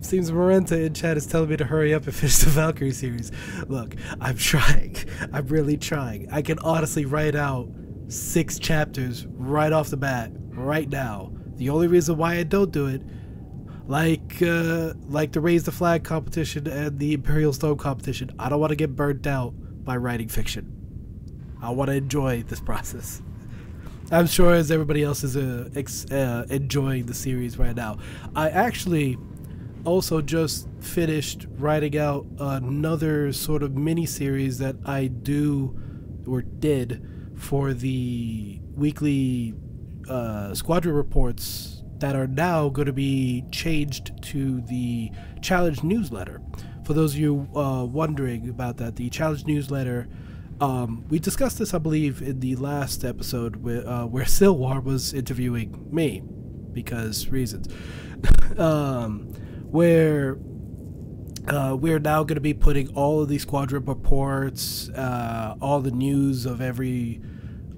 seems 0.00 0.30
Marenta 0.30 0.86
in 0.86 0.94
chat 0.94 1.16
is 1.16 1.26
telling 1.26 1.50
me 1.50 1.56
to 1.56 1.64
hurry 1.64 1.94
up 1.94 2.04
and 2.04 2.14
finish 2.14 2.38
the 2.38 2.50
Valkyrie 2.50 2.92
series. 2.92 3.32
Look, 3.68 3.96
I'm 4.20 4.36
trying. 4.36 4.96
I'm 5.32 5.46
really 5.46 5.76
trying. 5.76 6.30
I 6.30 6.42
can 6.42 6.58
honestly 6.60 7.04
write 7.04 7.34
out 7.34 7.68
six 8.08 8.58
chapters 8.58 9.26
right 9.26 9.72
off 9.72 9.88
the 9.88 9.96
bat, 9.96 10.30
right 10.50 10.88
now. 10.88 11.32
The 11.56 11.70
only 11.70 11.86
reason 11.86 12.16
why 12.16 12.36
I 12.36 12.42
don't 12.42 12.70
do 12.70 12.86
it, 12.86 13.02
like 13.86 14.42
uh, 14.42 14.94
like 15.08 15.32
the 15.32 15.40
Raise 15.40 15.64
the 15.64 15.72
Flag 15.72 16.04
competition 16.04 16.66
and 16.66 16.98
the 16.98 17.14
Imperial 17.14 17.52
Storm 17.52 17.78
competition, 17.78 18.30
I 18.38 18.48
don't 18.48 18.60
want 18.60 18.70
to 18.70 18.76
get 18.76 18.94
burnt 18.94 19.26
out 19.26 19.54
by 19.84 19.96
writing 19.96 20.28
fiction. 20.28 20.72
I 21.62 21.70
want 21.70 21.88
to 21.88 21.96
enjoy 21.96 22.42
this 22.42 22.60
process. 22.60 23.22
I'm 24.12 24.28
sure 24.28 24.54
as 24.54 24.70
everybody 24.70 25.02
else 25.02 25.24
is 25.24 25.36
uh, 25.36 25.68
ex- 25.74 26.04
uh, 26.12 26.46
enjoying 26.48 27.06
the 27.06 27.14
series 27.14 27.58
right 27.58 27.74
now. 27.74 27.98
I 28.36 28.50
actually 28.50 29.18
also 29.84 30.20
just 30.20 30.68
finished 30.78 31.46
writing 31.58 31.98
out 31.98 32.24
another 32.38 33.32
sort 33.32 33.64
of 33.64 33.76
mini 33.76 34.06
series 34.06 34.58
that 34.58 34.76
I 34.84 35.08
do 35.08 35.76
or 36.24 36.42
did 36.42 37.04
for 37.34 37.74
the 37.74 38.60
weekly 38.76 39.54
uh, 40.08 40.54
squadron 40.54 40.94
reports 40.94 41.82
that 41.98 42.14
are 42.14 42.28
now 42.28 42.68
going 42.68 42.86
to 42.86 42.92
be 42.92 43.44
changed 43.50 44.22
to 44.22 44.60
the 44.62 45.10
challenge 45.42 45.82
newsletter. 45.82 46.40
For 46.84 46.92
those 46.92 47.14
of 47.14 47.18
you 47.18 47.48
uh, 47.56 47.84
wondering 47.84 48.48
about 48.48 48.76
that, 48.76 48.94
the 48.94 49.10
challenge 49.10 49.46
newsletter 49.46 50.06
um, 50.60 51.04
we 51.08 51.18
discussed 51.18 51.58
this, 51.58 51.74
I 51.74 51.78
believe, 51.78 52.22
in 52.22 52.40
the 52.40 52.56
last 52.56 53.04
episode 53.04 53.56
where, 53.56 53.86
uh, 53.86 54.06
where 54.06 54.24
Silwar 54.36 54.82
was 54.82 55.12
interviewing 55.12 55.88
me, 55.90 56.22
because 56.72 57.28
reasons. 57.28 57.68
um, 58.58 59.32
where 59.70 60.38
uh, 61.48 61.76
we're 61.78 61.98
now 61.98 62.24
going 62.24 62.36
to 62.36 62.40
be 62.40 62.54
putting 62.54 62.88
all 62.94 63.22
of 63.22 63.28
these 63.28 63.42
squadron 63.42 63.84
reports, 63.84 64.88
uh, 64.90 65.54
all 65.60 65.80
the 65.80 65.90
news 65.90 66.46
of 66.46 66.60
every 66.60 67.20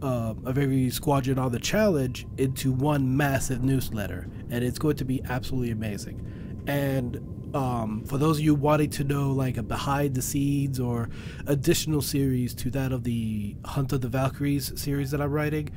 uh, 0.00 0.32
of 0.44 0.56
every 0.56 0.90
squadron 0.90 1.40
on 1.40 1.50
the 1.50 1.58
challenge 1.58 2.24
into 2.36 2.70
one 2.72 3.16
massive 3.16 3.64
newsletter, 3.64 4.28
and 4.48 4.62
it's 4.62 4.78
going 4.78 4.96
to 4.96 5.04
be 5.04 5.20
absolutely 5.24 5.72
amazing. 5.72 6.62
And 6.68 7.37
um, 7.54 8.04
for 8.04 8.18
those 8.18 8.38
of 8.38 8.44
you 8.44 8.54
wanting 8.54 8.90
to 8.90 9.04
know 9.04 9.30
like 9.32 9.56
a 9.56 9.62
behind 9.62 10.14
the 10.14 10.22
scenes 10.22 10.78
or 10.78 11.08
additional 11.46 12.02
series 12.02 12.54
to 12.56 12.70
that 12.70 12.92
of 12.92 13.04
the 13.04 13.56
Hunt 13.64 13.92
of 13.92 14.00
the 14.00 14.08
Valkyries 14.08 14.78
series 14.80 15.10
that 15.10 15.20
I'm 15.20 15.30
writing, 15.30 15.70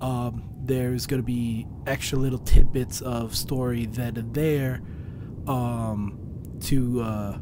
um, 0.00 0.48
there's 0.62 1.06
going 1.06 1.20
to 1.20 1.26
be 1.26 1.66
extra 1.86 2.18
little 2.18 2.38
tidbits 2.38 3.00
of 3.00 3.34
story 3.34 3.86
that 3.86 4.18
are 4.18 4.22
there 4.22 4.82
um, 5.46 6.18
to 6.60 7.00
uh, 7.00 7.38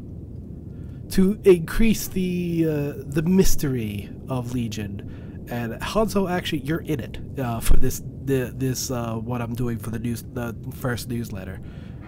to 1.09 1.39
increase 1.43 2.07
the 2.07 2.65
uh, 2.67 3.03
the 3.05 3.23
mystery 3.23 4.09
of 4.29 4.53
Legion. 4.53 5.45
And 5.49 5.73
Hanzo, 5.73 6.29
actually, 6.29 6.59
you're 6.61 6.81
in 6.81 6.99
it 6.99 7.39
uh, 7.39 7.59
for 7.59 7.77
this 7.77 8.01
the, 8.25 8.51
this 8.55 8.89
uh, 8.89 9.13
what 9.13 9.41
I'm 9.41 9.53
doing 9.53 9.77
for 9.77 9.91
the 9.91 9.99
news 9.99 10.23
the 10.33 10.55
first 10.75 11.09
newsletter, 11.09 11.59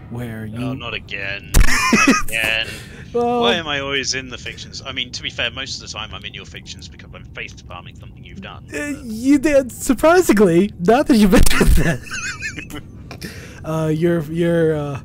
where 0.10 0.45
you 0.45 0.58
Oh, 0.58 0.74
not 0.74 0.93
again. 0.93 1.51
Not 2.08 2.24
again. 2.26 2.68
Well, 3.14 3.41
Why 3.41 3.55
am 3.55 3.68
I 3.68 3.80
always 3.80 4.14
in 4.14 4.30
the 4.30 4.38
fictions? 4.38 4.82
I 4.86 4.91
mean, 4.91 5.12
to 5.12 5.24
be 5.24 5.30
fair, 5.30 5.49
most 5.51 5.82
of 5.82 5.89
the 5.89 5.97
time 5.97 6.14
I'm 6.14 6.26
in 6.26 6.34
your 6.34 6.45
fictions 6.45 6.88
because 6.88 7.10
I'm 7.14 7.24
face 7.26 7.53
palming 7.62 7.95
something 7.95 8.24
you've 8.24 8.41
done. 8.41 8.68
Uh, 8.74 9.01
you 9.03 9.39
did 9.39 9.72
surprisingly. 9.72 10.72
Not 10.80 11.08
that 11.08 11.16
you 11.16 11.30
mentioned 11.30 11.70
that. 11.72 13.22
uh, 13.66 13.88
you're 13.88 14.22
you're. 14.32 14.76
Uh, 14.76 15.01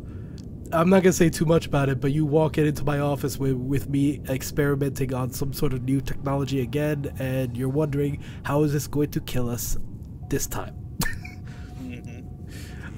I'm 0.72 0.88
not 0.88 1.02
gonna 1.02 1.12
say 1.12 1.28
too 1.30 1.44
much 1.44 1.66
about 1.66 1.88
it, 1.88 2.00
but 2.00 2.12
you 2.12 2.24
walk 2.24 2.58
in 2.58 2.66
into 2.66 2.84
my 2.84 2.98
office 2.98 3.38
with 3.38 3.54
with 3.54 3.88
me 3.88 4.20
experimenting 4.28 5.14
on 5.14 5.30
some 5.30 5.52
sort 5.52 5.72
of 5.72 5.82
new 5.82 6.00
technology 6.00 6.60
again, 6.60 7.14
and 7.18 7.56
you're 7.56 7.68
wondering 7.68 8.22
how 8.42 8.64
is 8.64 8.72
this 8.72 8.88
going 8.88 9.10
to 9.12 9.20
kill 9.20 9.48
us 9.48 9.76
this 10.28 10.46
time. 10.46 10.81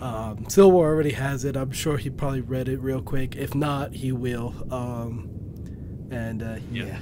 Um, 0.05 0.45
Silver 0.49 0.77
already 0.77 1.13
has 1.13 1.47
it. 1.47 1.57
I'm 1.57 1.73
sure 1.73 1.97
he 1.97 2.11
probably 2.11 2.43
read 2.43 2.69
it 2.69 2.79
real 2.81 3.01
quick. 3.01 3.37
If 3.37 3.55
not, 3.55 3.95
he 3.95 4.13
will. 4.13 4.55
Um, 4.71 5.31
and 6.11 6.43
uh, 6.43 6.57
Yeah. 6.71 6.85
yeah. 6.85 6.99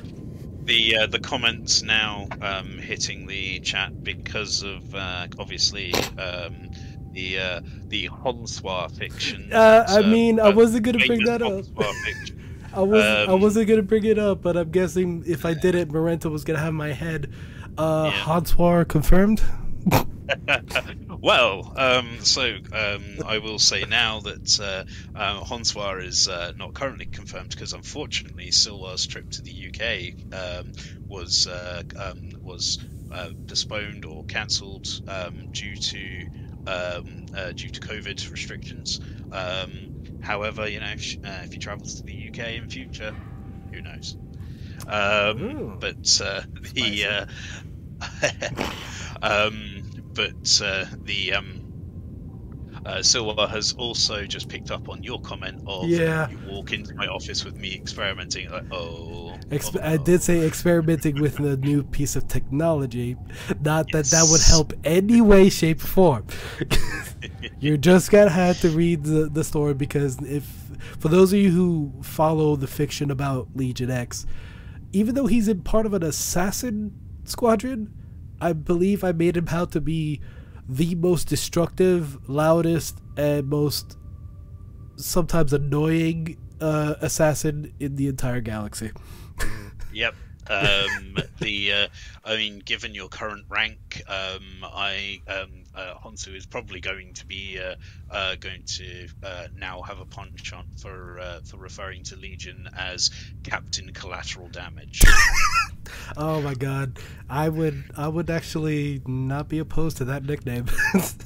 The 0.65 0.97
uh, 0.97 1.07
the 1.09 1.19
comments 1.19 1.83
now 1.83 2.29
um, 2.41 2.79
hitting 2.79 3.27
the 3.27 3.59
chat 3.59 4.05
because 4.05 4.63
of 4.63 4.95
uh, 4.95 5.27
obviously 5.37 5.93
um, 6.17 6.71
the 7.13 7.39
uh, 7.41 7.61
the 7.89 8.09
Honswa 8.09 8.97
fiction. 8.97 9.51
Uh, 9.53 9.85
I 9.89 9.99
uh, 9.99 10.03
mean, 10.07 10.39
I 10.39 10.45
uh, 10.45 10.53
wasn't 10.53 10.85
gonna 10.85 10.99
bring 10.99 11.27
famous 11.27 11.29
that 11.29 11.43
up. 11.43 11.65
I 12.75 12.81
was 12.83 13.05
I 13.05 13.25
Um, 13.25 13.41
wasn't 13.41 13.69
gonna 13.69 13.83
bring 13.83 14.05
it 14.05 14.19
up, 14.21 14.43
but 14.43 14.57
I'm 14.57 14.71
guessing 14.71 15.25
if 15.27 15.45
I 15.45 15.55
did 15.55 15.75
it, 15.75 15.89
Marenta 15.89 16.31
was 16.31 16.45
gonna 16.45 16.61
have 16.61 16.73
my 16.73 16.93
head. 16.93 17.33
Uh, 17.77 18.13
Yeah. 18.15 18.21
Hanswar 18.21 18.87
confirmed. 18.87 19.43
well, 21.21 21.73
um, 21.77 22.19
so 22.21 22.57
um, 22.73 23.05
I 23.27 23.39
will 23.39 23.59
say 23.59 23.85
now 23.85 24.21
that 24.21 24.61
uh, 24.61 25.19
uh, 25.19 25.41
Honswar 25.41 26.05
is 26.05 26.29
uh, 26.29 26.53
not 26.57 26.75
currently 26.75 27.07
confirmed 27.07 27.51
because 27.51 27.73
unfortunately 27.73 28.51
Silwar's 28.51 29.07
trip 29.07 29.31
to 29.31 29.43
the 29.43 29.69
UK 29.69 30.35
um, 30.35 30.73
was 31.07 31.47
uh, 31.47 31.83
um, 31.99 32.31
was 32.41 32.79
uh, 33.13 33.31
postponed 33.47 34.05
or 34.05 34.25
cancelled 34.25 34.89
um, 35.09 35.49
due 35.53 35.77
to 35.77 36.27
um, 36.67 37.27
uh, 37.37 37.53
due 37.53 37.71
to 37.71 37.81
COVID 37.81 38.31
restrictions. 38.31 39.01
Um, 39.33 40.21
however, 40.23 40.69
you 40.69 40.81
know 40.81 40.93
if, 40.95 41.17
uh, 41.25 41.43
if 41.45 41.53
he 41.53 41.59
travels 41.59 41.97
to 41.97 42.03
the 42.05 42.29
UK 42.29 42.55
in 42.55 42.69
future, 42.69 43.15
who 43.73 43.83
knows? 43.83 44.17
Um, 44.87 45.79
but 45.81 46.21
uh, 46.25 46.43
the 46.75 47.05
uh, 47.07 47.27
um, 49.23 49.82
but 50.15 50.61
uh, 50.63 50.85
the 51.05 51.33
um, 51.35 51.59
Uh, 52.85 52.97
Silwa 52.99 53.49
has 53.49 53.75
also 53.75 54.25
just 54.27 54.49
picked 54.49 54.73
up 54.73 54.89
on 54.89 55.05
your 55.05 55.21
comment 55.21 55.63
of 55.69 55.89
Yeah. 55.89 56.29
you 56.29 56.39
walk 56.49 56.73
into 56.73 56.93
my 56.97 57.07
office 57.07 57.45
with 57.45 57.57
me 57.57 57.73
experimenting, 57.77 58.51
like, 58.51 58.65
oh. 58.73 59.39
Exp- 59.51 59.79
oh, 59.81 59.89
I 59.89 59.99
did 59.99 60.21
say 60.21 60.45
experimenting 60.45 61.21
with 61.21 61.39
a 61.39 61.57
new 61.59 61.85
piece 61.85 62.17
of 62.17 62.27
technology. 62.27 63.15
Not 63.61 63.87
that 63.93 64.07
that 64.07 64.27
would 64.31 64.41
help 64.43 64.73
any 64.83 65.21
way, 65.21 65.49
shape, 65.49 65.85
or 65.85 65.87
form. 65.87 66.27
You're 67.61 67.77
just 67.77 68.11
gonna 68.11 68.31
have 68.31 68.61
to 68.63 68.71
read 68.71 69.05
the, 69.05 69.29
the 69.33 69.45
story 69.45 69.75
because 69.75 70.21
if, 70.23 70.45
for 70.99 71.07
those 71.09 71.33
of 71.33 71.39
you 71.39 71.51
who 71.53 71.93
follow 72.03 72.57
the 72.57 72.67
fiction 72.67 73.13
about 73.13 73.47
Legion 73.55 73.91
X, 73.93 74.27
even 74.93 75.15
though 75.15 75.27
he's 75.27 75.47
in 75.47 75.63
part 75.63 75.87
of 75.87 75.95
an 75.95 76.03
assassin 76.03 76.93
squadron, 77.25 77.95
I 78.43 78.53
believe 78.53 79.05
I 79.05 79.13
made 79.13 79.37
him 79.37 79.47
out 79.49 79.71
to 79.73 79.81
be 79.81 80.21
the 80.69 80.97
most 80.97 81.29
destructive, 81.29 82.29
loudest, 82.29 82.99
and 83.17 83.49
most 83.49 83.97
sometimes 84.97 85.53
annoying 85.53 86.37
uh, 86.61 86.97
assassin 87.01 87.73
in 87.79 87.95
the 87.95 88.09
entire 88.09 88.41
galaxy. 88.41 88.91
Yep. 89.93 90.15
Um, 90.49 91.17
the 91.41 91.73
uh, 91.73 91.89
I 92.25 92.37
mean, 92.37 92.61
given 92.61 92.95
your 92.95 93.09
current 93.09 93.45
rank, 93.49 94.03
um, 94.09 94.65
I 94.65 95.21
um, 95.29 95.65
uh, 95.75 95.95
Honsu 95.95 96.35
is 96.35 96.47
probably 96.47 96.81
going 96.81 97.15
to 97.15 97.27
be 97.27 97.61
uh, 97.61 97.75
uh, 98.11 98.35
going 98.37 98.63
to 98.65 99.09
uh, 99.23 99.49
now 99.57 99.83
have 99.83 100.01
a 100.01 100.05
punch 100.05 100.53
on 100.53 100.67
for 100.77 101.21
uh, 101.21 101.41
for 101.45 101.57
referring 101.59 102.03
to 102.05 102.17
Legion 102.17 102.69
as 102.77 103.11
Captain 103.45 103.93
Collateral 103.93 104.49
Damage. 104.49 105.03
Oh 106.17 106.41
my 106.41 106.55
god, 106.55 106.99
I 107.29 107.49
would 107.49 107.85
I 107.97 108.09
would 108.09 108.31
actually 108.31 109.03
not 109.07 109.49
be 109.49 109.59
opposed 109.59 109.97
to 109.99 110.05
that 110.07 110.25
nickname. 110.25 110.67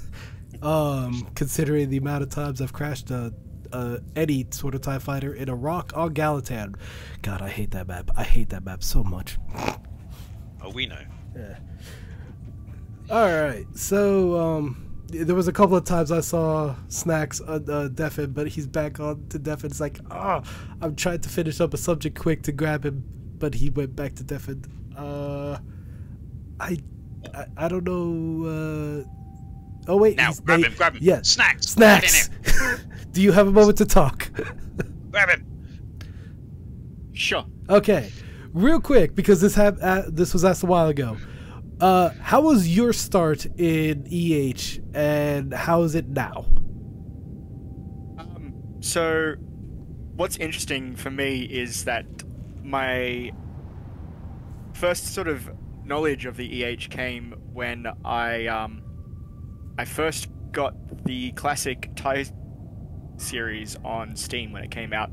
um, 0.62 1.28
considering 1.34 1.90
the 1.90 1.98
amount 1.98 2.22
of 2.22 2.30
times 2.30 2.60
I've 2.60 2.72
crashed 2.72 3.10
a, 3.10 3.32
a 3.72 4.00
any 4.14 4.46
sort 4.50 4.74
of 4.74 4.80
Tie 4.80 4.98
Fighter 4.98 5.34
in 5.34 5.48
a 5.48 5.54
rock 5.54 5.92
on 5.94 6.14
Galitan. 6.14 6.74
God, 7.22 7.42
I 7.42 7.48
hate 7.48 7.70
that 7.72 7.86
map. 7.88 8.10
I 8.16 8.24
hate 8.24 8.50
that 8.50 8.64
map 8.64 8.82
so 8.82 9.04
much. 9.04 9.38
oh, 10.62 10.70
we 10.72 10.86
know. 10.86 11.02
Yeah. 11.36 11.58
All 13.08 13.26
right, 13.26 13.64
so 13.74 14.36
um, 14.40 15.04
there 15.08 15.36
was 15.36 15.46
a 15.46 15.52
couple 15.52 15.76
of 15.76 15.84
times 15.84 16.10
I 16.10 16.20
saw 16.20 16.74
Snacks 16.88 17.40
uh, 17.40 17.60
uh, 17.68 17.88
Deafin, 17.88 18.32
but 18.32 18.48
he's 18.48 18.66
back 18.66 18.98
on 18.98 19.26
to 19.28 19.38
Deafin. 19.38 19.70
It's 19.70 19.80
like, 19.80 20.00
ah, 20.10 20.42
I'm 20.80 20.96
trying 20.96 21.20
to 21.20 21.28
finish 21.28 21.60
up 21.60 21.72
a 21.72 21.76
subject 21.76 22.18
quick 22.18 22.42
to 22.42 22.52
grab 22.52 22.84
him, 22.84 23.04
but 23.38 23.54
he 23.54 23.70
went 23.70 23.94
back 23.94 24.16
to 24.16 24.24
Deafin. 24.24 24.64
Uh, 24.96 25.58
I, 26.58 26.78
I, 27.32 27.46
I 27.56 27.68
don't 27.68 27.84
know. 27.84 29.04
Uh, 29.04 29.25
oh 29.88 29.96
wait, 29.96 30.16
Now, 30.16 30.32
grab 30.32 30.60
they- 30.60 30.66
him, 30.68 30.74
grab 30.76 30.94
him. 30.94 31.02
Yeah, 31.02 31.20
Snacks. 31.22 31.66
snacks. 31.68 32.28
Do 33.12 33.22
you 33.22 33.32
have 33.32 33.46
a 33.46 33.50
moment 33.52 33.78
to 33.78 33.86
talk? 33.86 34.30
here. 34.36 34.46
Grab 35.10 35.30
him. 35.30 35.46
Sure. 37.14 37.46
Okay, 37.70 38.10
real 38.52 38.78
quick 38.80 39.14
because 39.14 39.40
this 39.40 39.54
had 39.54 39.78
uh, 39.80 40.02
this 40.08 40.32
was 40.34 40.44
asked 40.44 40.62
a 40.62 40.66
while 40.66 40.88
ago. 40.88 41.16
Uh, 41.80 42.10
how 42.20 42.42
was 42.42 42.68
your 42.74 42.92
start 42.92 43.46
in 43.58 44.06
EH, 44.10 44.80
and 44.94 45.52
how 45.54 45.82
is 45.82 45.94
it 45.94 46.08
now? 46.08 46.44
Um, 48.18 48.52
so, 48.80 49.34
what's 50.16 50.36
interesting 50.36 50.96
for 50.96 51.10
me 51.10 51.42
is 51.42 51.84
that 51.84 52.04
my 52.62 53.30
first 54.74 55.14
sort 55.14 55.28
of 55.28 55.50
knowledge 55.84 56.26
of 56.26 56.36
the 56.36 56.64
EH 56.64 56.88
came 56.90 57.34
when 57.52 57.86
I 58.04 58.46
um, 58.46 58.82
I 59.78 59.84
first 59.84 60.28
got 60.52 60.74
the 61.04 61.32
classic 61.32 61.90
Tie 61.96 62.24
series 63.18 63.76
on 63.84 64.16
Steam 64.16 64.52
when 64.52 64.64
it 64.64 64.70
came 64.70 64.92
out 64.92 65.10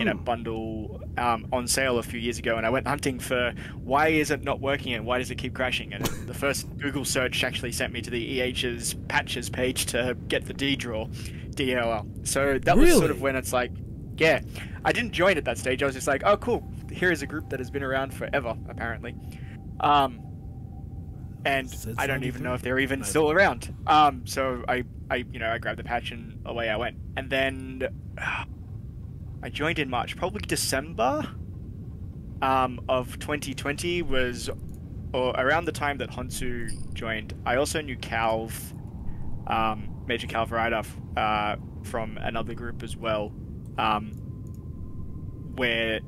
in 0.00 0.08
a 0.08 0.14
bundle 0.14 1.00
um, 1.16 1.46
on 1.52 1.68
sale 1.68 1.98
a 1.98 2.02
few 2.02 2.18
years 2.18 2.38
ago, 2.38 2.56
and 2.56 2.66
I 2.66 2.70
went 2.70 2.88
hunting 2.88 3.20
for 3.20 3.54
why 3.82 4.08
is 4.08 4.32
it 4.32 4.42
not 4.42 4.60
working 4.60 4.94
and 4.94 5.06
why 5.06 5.18
does 5.18 5.30
it 5.30 5.36
keep 5.36 5.54
crashing. 5.54 5.92
And 5.92 6.04
the 6.26 6.34
first 6.34 6.66
Google 6.78 7.04
search 7.04 7.44
actually 7.44 7.72
sent 7.72 7.92
me 7.92 8.02
to 8.02 8.10
the 8.10 8.40
EH's 8.40 8.94
patches 9.08 9.48
page 9.48 9.86
to 9.86 10.16
get 10.28 10.44
the 10.46 10.54
D 10.54 10.74
draw 10.74 11.06
DLL. 11.06 12.26
So 12.26 12.58
that 12.58 12.76
was 12.76 12.92
sort 12.92 13.10
of 13.10 13.20
when 13.20 13.36
it's 13.36 13.52
like, 13.52 13.70
yeah, 14.16 14.40
I 14.84 14.92
didn't 14.92 15.12
join 15.12 15.38
at 15.38 15.44
that 15.44 15.58
stage. 15.58 15.82
I 15.82 15.86
was 15.86 15.94
just 15.94 16.08
like, 16.08 16.22
oh 16.24 16.36
cool, 16.36 16.68
here 16.90 17.12
is 17.12 17.22
a 17.22 17.26
group 17.26 17.48
that 17.50 17.60
has 17.60 17.70
been 17.70 17.84
around 17.84 18.12
forever 18.12 18.56
apparently. 18.68 19.14
Um, 19.78 20.20
and 21.44 21.94
I 21.98 22.06
don't 22.06 22.24
even 22.24 22.42
know 22.42 22.54
if 22.54 22.62
they're 22.62 22.78
even 22.78 23.04
still 23.04 23.30
around. 23.30 23.74
Um, 23.86 24.26
so 24.26 24.64
I, 24.66 24.84
I, 25.10 25.16
you 25.30 25.38
know, 25.38 25.50
I 25.50 25.58
grabbed 25.58 25.78
the 25.78 25.84
patch 25.84 26.10
and 26.10 26.40
away 26.46 26.70
I 26.70 26.76
went. 26.76 26.96
And 27.16 27.28
then 27.28 27.88
I 29.42 29.50
joined 29.50 29.78
in 29.78 29.90
March, 29.90 30.16
probably 30.16 30.40
December 30.40 31.28
um, 32.40 32.80
of 32.88 33.18
2020 33.18 34.02
was 34.02 34.50
or 35.12 35.30
around 35.36 35.66
the 35.66 35.72
time 35.72 35.98
that 35.98 36.10
Honsu 36.10 36.92
joined. 36.92 37.34
I 37.46 37.56
also 37.56 37.80
knew 37.80 37.96
Calv, 37.96 38.52
um, 39.46 40.02
Major 40.06 40.26
Calv 40.26 40.50
Ryder, 40.50 40.82
uh, 41.16 41.56
from 41.84 42.18
another 42.18 42.54
group 42.54 42.82
as 42.82 42.96
well, 42.96 43.32
um, 43.78 44.12
where 45.56 46.00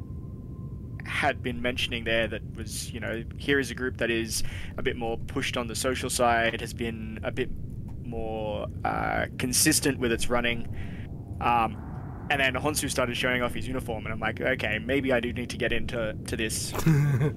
had 1.06 1.42
been 1.42 1.62
mentioning 1.62 2.04
there 2.04 2.26
that 2.28 2.42
was, 2.54 2.90
you 2.92 3.00
know, 3.00 3.22
here 3.38 3.58
is 3.58 3.70
a 3.70 3.74
group 3.74 3.96
that 3.98 4.10
is 4.10 4.42
a 4.76 4.82
bit 4.82 4.96
more 4.96 5.16
pushed 5.16 5.56
on 5.56 5.66
the 5.66 5.74
social 5.74 6.10
side, 6.10 6.60
has 6.60 6.74
been 6.74 7.18
a 7.22 7.30
bit 7.30 7.50
more 8.04 8.66
uh, 8.84 9.26
consistent 9.38 9.98
with 9.98 10.12
its 10.12 10.28
running. 10.28 10.68
Um, 11.40 11.82
and 12.30 12.40
then 12.40 12.54
Honsu 12.54 12.90
started 12.90 13.16
showing 13.16 13.42
off 13.42 13.54
his 13.54 13.68
uniform, 13.68 14.04
and 14.04 14.12
I'm 14.12 14.18
like, 14.18 14.40
okay, 14.40 14.80
maybe 14.80 15.12
I 15.12 15.20
do 15.20 15.32
need 15.32 15.50
to 15.50 15.56
get 15.56 15.72
into 15.72 16.16
to 16.26 16.36
this. 16.36 16.72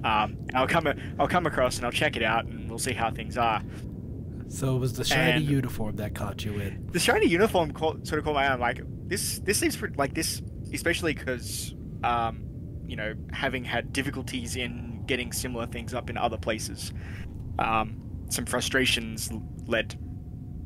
um, 0.04 0.36
I'll 0.54 0.66
come, 0.66 0.88
I'll 1.18 1.28
come 1.28 1.46
across 1.46 1.76
and 1.76 1.86
I'll 1.86 1.92
check 1.92 2.16
it 2.16 2.22
out, 2.24 2.46
and 2.46 2.68
we'll 2.68 2.78
see 2.78 2.92
how 2.92 3.10
things 3.10 3.36
are. 3.36 3.62
So 4.48 4.74
it 4.74 4.80
was 4.80 4.94
the 4.94 5.04
shiny 5.04 5.42
And- 5.42 5.44
uniform 5.44 5.94
that 5.96 6.14
caught 6.16 6.44
you 6.44 6.58
in. 6.58 6.88
The 6.90 6.98
shiny 6.98 7.26
uniform 7.28 7.70
caught, 7.72 8.04
sort 8.06 8.18
of 8.18 8.24
caught 8.24 8.34
my 8.34 8.46
eye. 8.48 8.52
I'm 8.52 8.58
like, 8.58 8.80
this, 9.06 9.38
this 9.40 9.58
seems 9.58 9.76
pretty, 9.76 9.94
like 9.96 10.12
this, 10.14 10.42
especially 10.74 11.14
because, 11.14 11.72
um, 12.02 12.42
you 12.90 12.96
know, 12.96 13.14
having 13.32 13.62
had 13.62 13.92
difficulties 13.92 14.56
in 14.56 15.04
getting 15.06 15.32
similar 15.32 15.64
things 15.64 15.94
up 15.94 16.10
in 16.10 16.18
other 16.18 16.36
places, 16.36 16.92
um, 17.60 18.00
some 18.28 18.44
frustrations 18.44 19.30
led 19.66 19.96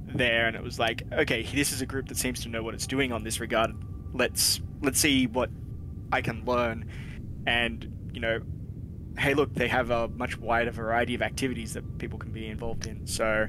there, 0.06 0.46
and 0.46 0.56
it 0.56 0.62
was 0.62 0.78
like, 0.78 1.02
okay, 1.12 1.42
this 1.42 1.70
is 1.70 1.82
a 1.82 1.86
group 1.86 2.08
that 2.08 2.16
seems 2.16 2.40
to 2.40 2.48
know 2.48 2.62
what 2.62 2.72
it's 2.72 2.86
doing 2.86 3.12
on 3.12 3.24
this 3.24 3.40
regard. 3.40 3.72
Let's 4.14 4.62
let's 4.80 4.98
see 4.98 5.26
what 5.26 5.50
I 6.12 6.22
can 6.22 6.46
learn, 6.46 6.88
and 7.46 8.10
you 8.14 8.20
know, 8.20 8.40
hey, 9.18 9.34
look, 9.34 9.52
they 9.52 9.68
have 9.68 9.90
a 9.90 10.08
much 10.08 10.38
wider 10.38 10.70
variety 10.70 11.14
of 11.14 11.20
activities 11.20 11.74
that 11.74 11.98
people 11.98 12.18
can 12.18 12.32
be 12.32 12.46
involved 12.46 12.86
in. 12.86 13.06
So 13.06 13.48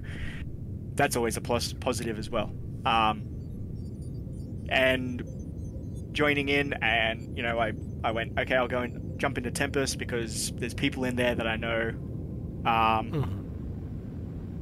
that's 0.95 1.15
always 1.15 1.37
a 1.37 1.41
plus 1.41 1.71
positive 1.71 2.19
as 2.19 2.29
well. 2.29 2.51
Um, 2.85 3.23
and 4.67 5.23
joining 6.11 6.49
in, 6.49 6.73
and 6.81 7.37
you 7.37 7.43
know, 7.43 7.57
I 7.57 7.71
I 8.05 8.11
went 8.11 8.37
okay, 8.39 8.55
I'll 8.55 8.67
go 8.67 8.79
and 8.81 9.19
jump 9.19 9.37
into 9.37 9.51
Tempest 9.51 9.97
because 9.97 10.51
there's 10.55 10.73
people 10.75 11.03
in 11.05 11.15
there 11.15 11.33
that 11.35 11.47
I 11.47 11.55
know. 11.55 11.89
Um, 12.65 13.11
Mhm. 13.11 13.45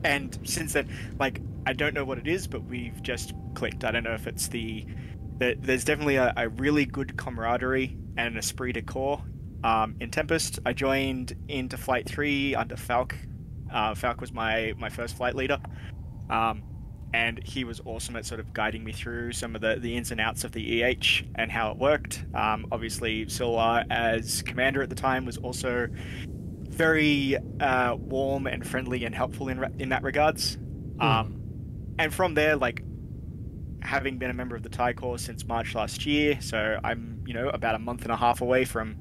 and 0.06 0.40
since 0.44 0.74
then, 0.74 0.88
like 1.20 1.42
I 1.66 1.74
don't 1.74 1.94
know 1.94 2.06
what 2.06 2.18
it 2.18 2.28
is, 2.28 2.48
but 2.48 2.64
we've 2.64 3.02
just 3.04 3.34
clicked. 3.54 3.84
I 3.84 3.92
don't 3.92 4.04
know 4.04 4.14
if 4.14 4.28
it's 4.28 4.48
the, 4.48 4.86
the 5.40 5.56
there's 5.60 5.84
definitely 5.86 6.16
a, 6.18 6.34
a 6.36 6.50
really 6.50 6.86
good 6.86 7.18
camaraderie 7.18 7.98
and 8.18 8.28
an 8.34 8.38
esprit 8.38 8.74
de 8.74 8.82
corps. 8.82 9.22
Um, 9.64 9.96
in 10.02 10.10
Tempest, 10.12 10.60
I 10.66 10.74
joined 10.74 11.34
into 11.48 11.78
Flight 11.78 12.08
Three 12.08 12.54
under 12.56 12.76
Falk. 12.76 13.16
Uh, 13.72 13.96
Falk 13.96 14.20
was 14.22 14.32
my 14.34 14.74
my 14.78 14.90
first 14.90 15.16
flight 15.18 15.36
leader, 15.36 15.58
um, 16.30 16.64
and 17.14 17.40
he 17.46 17.64
was 17.64 17.80
awesome 17.86 18.16
at 18.16 18.26
sort 18.26 18.40
of 18.40 18.54
guiding 18.54 18.84
me 18.84 18.92
through 18.92 19.32
some 19.32 19.56
of 19.56 19.62
the, 19.62 19.78
the 19.80 19.96
ins 19.96 20.12
and 20.12 20.20
outs 20.20 20.44
of 20.44 20.52
the 20.52 20.84
EH 20.84 21.24
and 21.36 21.52
how 21.52 21.72
it 21.72 21.78
worked. 21.78 22.26
Um, 22.34 22.66
obviously, 22.72 23.26
Silwa 23.28 23.86
as 23.90 24.42
commander 24.42 24.82
at 24.82 24.90
the 24.90 24.96
time 24.96 25.26
was 25.26 25.38
also 25.38 25.88
very 26.70 27.38
uh, 27.60 27.96
warm 27.96 28.48
and 28.48 28.68
friendly 28.68 29.06
and 29.06 29.14
helpful 29.14 29.48
in 29.48 29.64
in 29.80 29.90
that 29.90 30.04
regards. 30.04 30.58
Um, 31.00 31.40
and 32.00 32.14
from 32.14 32.34
there, 32.34 32.56
like 32.56 32.84
having 33.82 34.18
been 34.18 34.32
a 34.32 34.34
member 34.34 34.56
of 34.56 34.64
the 34.64 34.70
Tie 34.70 34.94
Corps 34.94 35.20
since 35.20 35.46
March 35.46 35.76
last 35.76 36.06
year, 36.06 36.40
so 36.42 36.80
I'm 36.84 37.24
you 37.28 37.34
know 37.34 37.50
about 37.50 37.76
a 37.76 37.80
month 37.80 38.04
and 38.04 38.12
a 38.12 38.18
half 38.18 38.42
away 38.42 38.66
from 38.66 38.98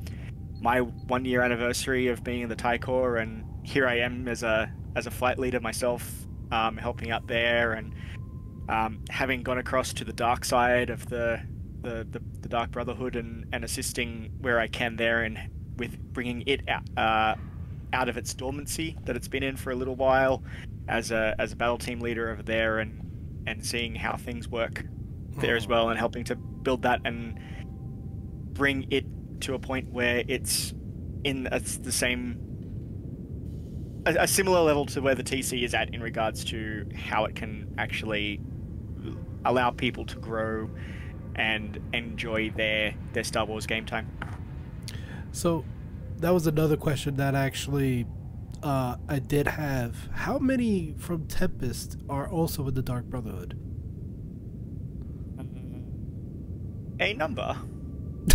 my 0.61 0.81
one 0.81 1.25
year 1.25 1.41
anniversary 1.41 2.09
of 2.09 2.23
being 2.23 2.43
in 2.43 2.49
the 2.51 2.57
Tie 2.57 2.79
Corps, 2.79 3.17
and 3.17 3.45
here 3.65 3.87
I 3.87 3.99
am 3.99 4.29
as 4.29 4.43
a 4.43 4.71
as 4.95 5.07
a 5.07 5.11
flight 5.11 5.39
leader 5.39 5.61
myself, 5.61 6.27
um, 6.53 6.77
helping 6.77 7.11
out 7.11 7.27
there, 7.27 7.73
and 7.73 7.95
um, 8.69 9.01
having 9.11 9.43
gone 9.43 9.59
across 9.59 9.93
to 9.95 10.05
the 10.05 10.13
dark 10.13 10.45
side 10.45 10.91
of 10.91 11.09
the 11.09 11.41
the, 11.81 12.07
the, 12.09 12.23
the 12.43 12.49
Dark 12.49 12.71
Brotherhood 12.71 13.17
and, 13.17 13.45
and 13.53 13.65
assisting 13.65 14.31
where 14.41 14.61
I 14.61 14.69
can 14.69 14.95
there, 14.95 15.23
and 15.25 15.37
with 15.77 15.99
bringing 16.13 16.45
it 16.47 16.61
out, 16.69 16.85
uh, 16.97 17.35
out 17.93 18.09
of 18.09 18.17
its 18.17 18.33
dormancy 18.35 18.97
that 19.05 19.17
it's 19.17 19.27
been 19.27 19.43
in 19.43 19.57
for 19.57 19.73
a 19.73 19.75
little 19.75 19.97
while, 19.97 20.45
as 20.89 21.11
a 21.11 21.35
as 21.39 21.53
a 21.53 21.57
battle 21.57 21.79
team 21.79 21.99
leader 21.99 22.31
over 22.31 22.43
there, 22.43 22.79
and 22.79 23.01
and 23.47 23.65
seeing 23.67 23.95
how 23.97 24.17
things 24.17 24.47
work 24.49 24.85
there 25.39 25.57
as 25.57 25.67
well, 25.67 25.89
and 25.89 25.99
helping 25.99 26.23
to 26.25 26.37
build 26.37 26.83
that 26.83 27.01
and 27.05 27.41
bring 28.53 28.87
it 28.91 29.05
to 29.41 29.55
a 29.55 29.59
point 29.59 29.91
where 29.91 30.23
it's 30.29 30.73
in 31.25 31.49
a, 31.51 31.59
the 31.59 31.91
same 31.91 32.39
a, 34.07 34.15
a 34.21 34.27
similar 34.27 34.61
level 34.61 34.87
to 34.87 35.01
where 35.01 35.15
the 35.15 35.23
TC 35.25 35.63
is 35.63 35.75
at 35.75 35.95
in 35.95 36.01
regards 36.01 36.45
to 36.47 36.87
how 36.95 37.25
it 37.25 37.35
can 37.35 37.73
actually 37.79 38.41
allow 39.45 39.71
people 39.71 40.05
to 40.07 40.17
grow 40.19 40.71
and 41.35 41.81
enjoy 41.93 42.51
their 42.51 42.95
their 43.13 43.25
Star 43.25 43.45
Wars 43.45 43.67
game 43.67 43.87
time. 43.87 44.09
So 45.33 45.65
that 46.19 46.31
was 46.31 46.47
another 46.47 46.77
question 46.77 47.17
that 47.17 47.35
actually 47.35 48.07
uh, 48.63 48.97
I 49.09 49.19
did 49.19 49.49
have. 49.49 50.09
How 50.13 50.39
many 50.39 50.95
from 50.99 51.27
Tempest 51.27 51.97
are 52.09 52.29
also 52.29 52.69
in 52.69 52.75
the 52.75 52.83
Dark 52.83 53.07
Brotherhood? 53.07 53.59
A 57.01 57.15
number. 57.15 57.57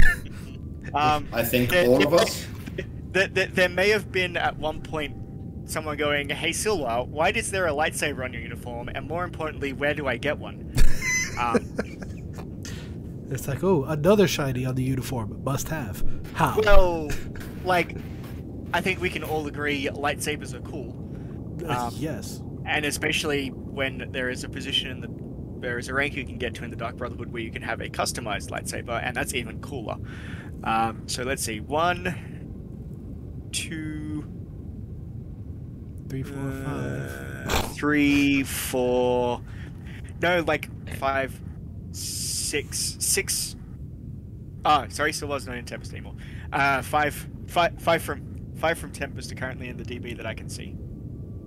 um, 0.94 1.28
I 1.32 1.44
think 1.44 1.70
there- 1.70 1.88
all 1.88 2.06
of 2.06 2.14
us. 2.14 2.46
There, 3.12 3.28
there, 3.28 3.48
there 3.48 3.70
may 3.70 3.90
have 3.90 4.12
been 4.12 4.36
at 4.36 4.58
one 4.58 4.82
point 4.82 5.16
someone 5.68 5.98
going, 5.98 6.30
"Hey 6.30 6.52
Silva, 6.52 7.04
why 7.04 7.30
is 7.30 7.52
there 7.52 7.68
a 7.68 7.72
lightsaber 7.72 8.24
on 8.24 8.34
your 8.34 8.42
uniform? 8.42 8.90
And 8.90 9.08
more 9.08 9.24
importantly, 9.24 9.74
where 9.74 9.94
do 9.94 10.08
I 10.08 10.18
get 10.18 10.38
one?" 10.40 10.74
um, 11.40 11.74
It's 13.30 13.48
like, 13.48 13.64
oh, 13.64 13.84
another 13.84 14.28
shiny 14.28 14.66
on 14.66 14.76
the 14.76 14.84
uniform. 14.84 15.44
Must 15.44 15.68
have. 15.68 16.04
How? 16.34 16.60
well, 16.64 17.10
like, 17.66 17.98
I 18.74 18.80
think 18.80 19.02
we 19.02 19.10
can 19.10 19.24
all 19.24 19.48
agree 19.48 19.90
lightsabers 19.92 20.54
are 20.54 20.62
cool. 20.62 20.96
Uh, 21.68 21.88
um, 21.88 21.94
yes. 21.98 22.42
and 22.66 22.86
especially 22.86 23.50
when 23.50 24.10
there 24.12 24.30
is 24.30 24.44
a 24.44 24.50
position 24.50 24.92
in 24.92 25.02
the 25.02 25.28
there 25.60 25.80
is 25.80 25.88
a 25.90 25.94
rank 25.94 26.16
you 26.16 26.24
can 26.24 26.38
get 26.38 26.54
to 26.54 26.64
in 26.64 26.70
the 26.70 26.76
Dark 26.76 26.98
Brotherhood 26.98 27.34
where 27.34 27.42
you 27.42 27.52
can 27.52 27.64
have 27.64 27.82
a 27.82 27.90
customized 27.90 28.50
lightsaber, 28.50 29.02
and 29.04 29.16
that's 29.16 29.34
even 29.34 29.60
cooler. 29.60 29.98
Um, 30.64 31.08
so 31.08 31.24
let's 31.24 31.44
see, 31.44 31.60
one, 31.60 33.50
two, 33.52 34.07
Three, 36.10 36.24
four, 36.24 36.52
five. 36.52 37.46
uh, 37.48 37.62
three, 37.70 38.44
four, 38.44 39.42
no, 40.22 40.42
like 40.42 40.70
five, 40.98 41.40
six, 41.92 42.96
six. 43.00 43.56
Oh, 44.66 44.86
sorry, 44.90 45.14
still 45.14 45.28
was 45.28 45.46
not 45.48 45.58
in 45.58 45.66
Tempest 45.66 45.92
anymore. 45.94 46.16
Uh, 46.52 46.82
five, 46.82 47.28
five, 47.48 47.80
five 47.82 48.02
from 48.02 48.54
five 48.56 48.78
from 48.78 48.92
Tempest 48.92 49.32
are 49.32 49.36
currently 49.36 49.68
in 49.68 49.78
the 49.78 49.84
DB 49.84 50.16
that 50.18 50.26
I 50.26 50.34
can 50.34 50.50
see. 50.50 50.76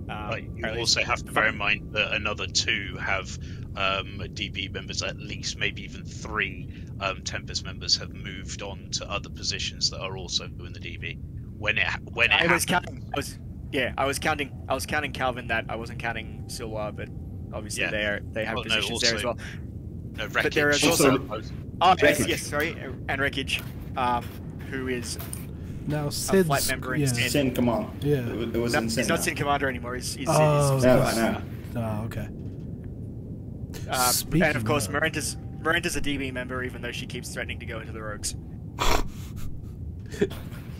Um, 0.09 0.29
But 0.29 0.43
you 0.43 0.63
or 0.63 0.67
at 0.67 0.75
least 0.75 0.97
also 0.97 1.03
have 1.03 1.23
to 1.25 1.31
bear 1.31 1.47
in 1.47 1.57
mind 1.57 1.93
that 1.93 2.13
another 2.13 2.47
two 2.47 2.97
have 2.99 3.37
um, 3.75 4.19
DB 4.33 4.71
members, 4.71 5.01
at 5.03 5.17
least 5.17 5.57
maybe 5.57 5.83
even 5.83 6.03
three 6.03 6.69
um, 6.99 7.21
Tempest 7.23 7.63
members 7.65 7.95
have 7.97 8.13
moved 8.13 8.61
on 8.61 8.89
to 8.91 9.09
other 9.09 9.29
positions 9.29 9.89
that 9.91 10.01
are 10.01 10.17
also 10.17 10.45
in 10.45 10.73
the 10.73 10.79
DB. 10.79 11.17
When 11.57 11.77
it 11.77 11.87
when 12.13 12.31
it 12.31 12.41
I 12.41 12.51
was 12.51 12.65
happened, 12.65 13.01
counting. 13.01 13.11
I 13.13 13.17
was, 13.17 13.39
yeah, 13.71 13.93
I 13.97 14.05
was 14.05 14.19
counting. 14.19 14.51
I 14.67 14.73
was 14.73 14.85
counting 14.85 15.11
Calvin. 15.11 15.47
That 15.47 15.65
I 15.69 15.75
wasn't 15.75 15.99
counting 15.99 16.43
Silwa, 16.47 16.95
but 16.95 17.09
obviously 17.53 17.83
Yeah. 17.83 17.91
they 17.91 18.05
are 18.05 18.19
they 18.31 18.45
have 18.45 18.55
Well, 18.55 18.65
no, 18.65 18.75
positions 18.75 19.01
there 19.01 19.15
as 19.15 19.23
well. 19.23 19.37
no, 20.17 20.27
But 20.29 20.51
there 20.53 20.69
is 20.69 20.83
also- 20.83 21.17
also- 21.27 21.51
Oh 21.83 21.95
yes, 22.01 22.25
yes, 22.27 22.41
sorry, 22.43 22.75
and 23.07 23.19
Wreckage, 23.21 23.59
um, 23.97 24.23
who 24.69 24.87
is 24.87 25.17
Now, 25.87 26.09
Sid's. 26.09 26.45
flight 26.47 26.67
member 26.69 26.95
yeah. 26.95 27.07
instead. 27.07 27.31
Sin, 27.31 27.53
come 27.55 27.69
on. 27.69 27.91
Yeah. 28.01 28.17
It 28.17 28.35
was, 28.35 28.47
it 28.49 28.57
was 28.59 28.73
no, 28.73 28.81
he's 28.81 28.93
Sin. 28.93 29.07
not. 29.07 29.23
Sin 29.23 29.35
Commander 29.35 29.67
anymore. 29.67 29.95
He's, 29.95 30.13
he's, 30.13 30.27
Oh, 30.29 30.75
he's 30.75 30.83
No, 30.83 31.01
I 31.01 31.15
know. 31.15 31.41
Oh, 31.77 32.03
okay. 32.05 32.27
um, 33.89 34.11
Speaking 34.11 34.43
and 34.43 34.55
of 34.55 34.63
course 34.65 34.85
of- 34.87 34.93
Miranda's 34.93 35.37
Miranda's 35.61 35.95
a 35.95 36.01
DB 36.01 36.31
member, 36.31 36.63
even 36.63 36.81
though 36.83 36.91
she 36.91 37.05
keeps 37.07 37.29
threatening 37.33 37.59
to 37.59 37.65
go 37.65 37.79
into 37.79 37.91
the 37.91 38.01
Rogues. 38.01 38.35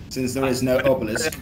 Since 0.10 0.34
there 0.34 0.46
is 0.46 0.62
no 0.62 0.78
obelisk. 0.80 1.40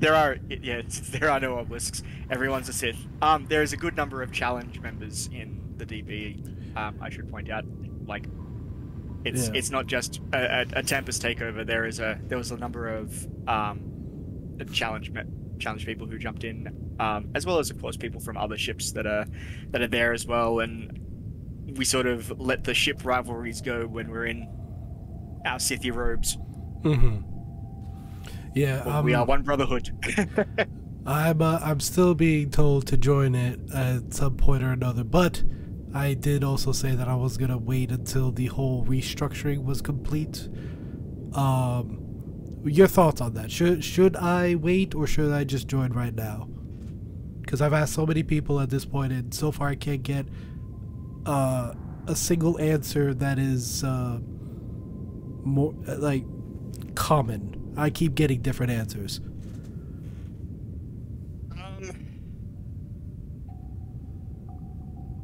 There 0.00 0.14
are 0.14 0.38
yeah, 0.48 0.82
there 1.10 1.30
are 1.30 1.38
no 1.40 1.58
obelisks. 1.58 2.02
Everyone's 2.30 2.68
a 2.68 2.72
Sith. 2.72 2.96
Um, 3.22 3.46
there 3.48 3.62
is 3.62 3.72
a 3.72 3.76
good 3.76 3.96
number 3.96 4.22
of 4.22 4.32
challenge 4.32 4.80
members 4.80 5.28
in 5.32 5.60
the 5.76 5.86
DB. 5.86 6.76
Um, 6.76 6.98
I 7.00 7.10
should 7.10 7.30
point 7.30 7.50
out, 7.50 7.64
like, 8.06 8.26
it's 9.24 9.48
Yeah. 9.48 9.54
it's 9.54 9.70
not 9.70 9.86
just 9.86 10.20
a, 10.32 10.60
a, 10.62 10.66
a 10.78 10.82
Tempest 10.82 11.22
takeover. 11.22 11.64
There 11.66 11.86
is 11.86 12.00
a 12.00 12.18
there 12.26 12.38
was 12.38 12.50
a 12.50 12.56
number 12.56 12.88
of 12.88 13.26
um, 13.46 14.56
challenge 14.72 15.12
challenge 15.58 15.84
people 15.84 16.06
who 16.06 16.18
jumped 16.18 16.44
in, 16.44 16.94
um, 16.98 17.30
as 17.34 17.44
well 17.44 17.58
as 17.58 17.70
of 17.70 17.80
course 17.80 17.96
people 17.98 18.20
from 18.20 18.36
other 18.38 18.56
ships 18.56 18.92
that 18.92 19.06
are 19.06 19.26
that 19.70 19.82
are 19.82 19.88
there 19.88 20.12
as 20.14 20.26
well. 20.26 20.60
And 20.60 20.98
we 21.76 21.84
sort 21.84 22.06
of 22.06 22.40
let 22.40 22.64
the 22.64 22.72
ship 22.74 23.04
rivalries 23.04 23.60
go 23.60 23.86
when 23.86 24.10
we're 24.10 24.26
in 24.26 24.48
our 25.44 25.58
Sithia 25.58 25.94
robes. 25.94 26.36
Mm-hmm. 26.82 27.26
Yeah, 28.54 28.84
Well, 28.84 28.96
um, 28.98 29.04
we 29.04 29.14
are 29.14 29.24
one 29.24 29.42
brotherhood. 29.42 29.90
I'm 31.06 31.40
uh, 31.40 31.58
I'm 31.62 31.80
still 31.80 32.14
being 32.14 32.50
told 32.50 32.86
to 32.88 32.96
join 32.96 33.34
it 33.34 33.60
at 33.74 34.12
some 34.12 34.36
point 34.36 34.62
or 34.62 34.72
another, 34.72 35.04
but 35.04 35.42
I 35.94 36.14
did 36.14 36.44
also 36.44 36.72
say 36.72 36.94
that 36.94 37.08
I 37.08 37.14
was 37.14 37.36
gonna 37.36 37.58
wait 37.58 37.90
until 37.90 38.30
the 38.30 38.46
whole 38.46 38.84
restructuring 38.84 39.64
was 39.64 39.80
complete. 39.80 40.48
Um, 41.32 42.00
your 42.64 42.86
thoughts 42.86 43.20
on 43.20 43.34
that? 43.34 43.50
Should 43.50 43.82
should 43.82 44.16
I 44.16 44.56
wait 44.56 44.94
or 44.94 45.06
should 45.06 45.32
I 45.32 45.44
just 45.44 45.68
join 45.68 45.92
right 45.92 46.14
now? 46.14 46.48
Because 47.40 47.60
I've 47.60 47.72
asked 47.72 47.94
so 47.94 48.06
many 48.06 48.22
people 48.22 48.60
at 48.60 48.70
this 48.70 48.84
point, 48.84 49.12
and 49.12 49.32
so 49.32 49.50
far 49.50 49.68
I 49.68 49.74
can't 49.76 50.02
get 50.02 50.26
uh, 51.26 51.74
a 52.06 52.14
single 52.14 52.58
answer 52.60 53.14
that 53.14 53.38
is 53.38 53.82
uh, 53.82 54.18
more 55.44 55.74
like 55.86 56.24
common. 56.94 57.59
I 57.76 57.90
keep 57.90 58.14
getting 58.14 58.42
different 58.42 58.72
answers. 58.72 59.20
Um, 61.52 61.90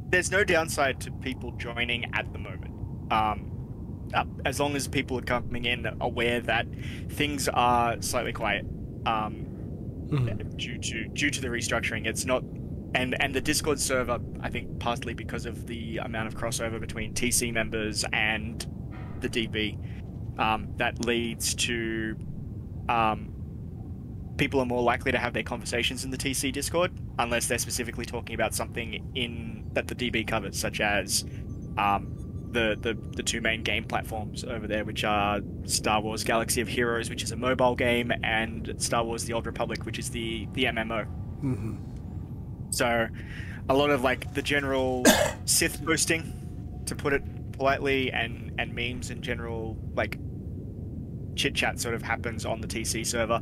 there's 0.09 0.31
no 0.31 0.43
downside 0.43 0.99
to 1.01 1.11
people 1.11 1.51
joining 1.53 2.13
at 2.15 2.31
the 2.31 2.39
moment. 2.39 2.71
Um, 3.11 3.51
uh, 4.13 4.23
as 4.45 4.59
long 4.59 4.75
as 4.75 4.87
people 4.87 5.17
are 5.19 5.23
coming 5.23 5.65
in 5.65 5.85
aware 5.99 6.39
that 6.41 6.65
things 7.09 7.49
are 7.49 8.01
slightly 8.01 8.31
quiet 8.33 8.65
um, 9.05 9.45
Mhm. 10.09 10.57
due 10.57 10.77
to 10.77 11.07
due 11.09 11.29
to 11.29 11.41
the 11.41 11.47
restructuring. 11.49 12.05
It's 12.07 12.25
not, 12.25 12.41
and 12.95 13.21
and 13.21 13.33
the 13.35 13.41
Discord 13.41 13.79
server. 13.79 14.19
I 14.39 14.49
think 14.49 14.79
partly 14.79 15.13
because 15.13 15.45
of 15.45 15.67
the 15.67 15.97
amount 15.97 16.27
of 16.27 16.35
crossover 16.35 16.79
between 16.79 17.13
TC 17.13 17.51
members 17.51 18.05
and 18.13 18.65
the 19.19 19.27
DB, 19.27 19.77
um, 20.39 20.69
that 20.77 21.05
leads 21.05 21.53
to 21.55 22.15
um, 22.89 23.33
people 24.37 24.59
are 24.59 24.65
more 24.65 24.81
likely 24.81 25.11
to 25.11 25.17
have 25.17 25.33
their 25.33 25.43
conversations 25.43 26.03
in 26.05 26.11
the 26.11 26.17
TC 26.17 26.53
Discord 26.53 26.91
unless 27.19 27.47
they're 27.47 27.57
specifically 27.57 28.05
talking 28.05 28.35
about 28.35 28.53
something 28.53 29.11
in 29.15 29.65
that 29.73 29.87
the 29.87 29.95
DB 29.95 30.25
covers, 30.25 30.59
such 30.59 30.79
as 30.79 31.25
um, 31.77 32.17
the, 32.51 32.77
the 32.79 32.97
the 33.15 33.23
two 33.23 33.41
main 33.41 33.63
game 33.63 33.83
platforms 33.83 34.43
over 34.43 34.67
there, 34.67 34.85
which 34.85 35.03
are 35.03 35.41
Star 35.65 36.01
Wars 36.01 36.23
Galaxy 36.23 36.61
of 36.61 36.67
Heroes, 36.67 37.09
which 37.09 37.23
is 37.23 37.31
a 37.31 37.35
mobile 37.35 37.75
game, 37.75 38.11
and 38.23 38.73
Star 38.77 39.03
Wars: 39.03 39.25
The 39.25 39.33
Old 39.33 39.45
Republic, 39.45 39.85
which 39.85 39.99
is 39.99 40.09
the 40.09 40.47
the 40.53 40.65
MMO. 40.65 41.05
Mm-hmm. 41.43 41.75
So, 42.71 43.07
a 43.69 43.73
lot 43.73 43.89
of 43.89 44.03
like 44.03 44.33
the 44.33 44.41
general 44.41 45.03
Sith 45.45 45.83
boasting, 45.83 46.83
to 46.85 46.95
put 46.95 47.13
it 47.13 47.23
politely, 47.53 48.11
and 48.11 48.53
and 48.57 48.73
memes 48.73 49.09
in 49.09 49.21
general, 49.21 49.77
like 49.95 50.17
chit 51.37 51.55
chat, 51.55 51.79
sort 51.79 51.95
of 51.95 52.01
happens 52.01 52.45
on 52.45 52.59
the 52.61 52.67
TC 52.67 53.05
server 53.05 53.39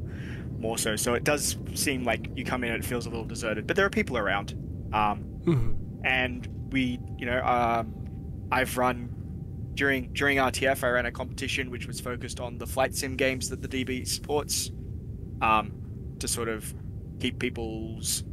more 0.60 0.78
so. 0.78 0.96
So 0.96 1.14
it 1.16 1.24
does 1.24 1.58
seem 1.74 2.04
like 2.04 2.30
you 2.36 2.46
come 2.46 2.64
in 2.64 2.72
and 2.72 2.84
it 2.84 2.88
feels 2.88 3.06
a 3.06 3.10
little 3.10 3.26
deserted, 3.26 3.68
but 3.68 3.76
there 3.76 3.86
are 3.86 3.90
people 3.90 4.18
around. 4.18 4.54
Um, 4.94 5.32
Mm-hmm. 5.46 6.04
and 6.04 6.48
we, 6.72 6.98
you 7.20 7.28
know, 7.28 7.40
um, 7.46 7.94
I've 8.52 8.78
run 8.80 9.10
during 9.76 10.12
during 10.14 10.38
RTF. 10.40 10.84
I 10.84 10.90
ran 10.90 11.06
a 11.06 11.12
competition 11.12 11.70
which 11.70 11.86
was 11.86 12.00
focused 12.02 12.40
on 12.40 12.58
the 12.58 12.66
flight 12.66 12.96
sim 12.96 13.16
games 13.16 13.50
that 13.50 13.62
the 13.62 13.68
DB 13.68 14.08
supports, 14.08 14.72
um, 15.44 15.72
to 16.18 16.28
sort 16.28 16.50
of 16.50 16.74
keep 17.20 17.38
people's 17.38 18.24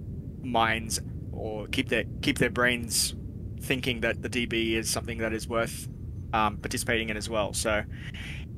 minds 0.40 1.00
or 1.32 1.66
keep 1.66 1.90
their 1.90 2.04
keep 2.22 2.38
their 2.38 2.48
brains 2.50 3.14
thinking 3.60 4.00
that 4.00 4.22
the 4.22 4.30
DB 4.30 4.72
is 4.72 4.88
something 4.88 5.18
that 5.18 5.34
is 5.34 5.46
worth 5.46 5.88
um, 6.32 6.56
participating 6.56 7.10
in 7.10 7.16
as 7.18 7.28
well. 7.28 7.52
So, 7.52 7.82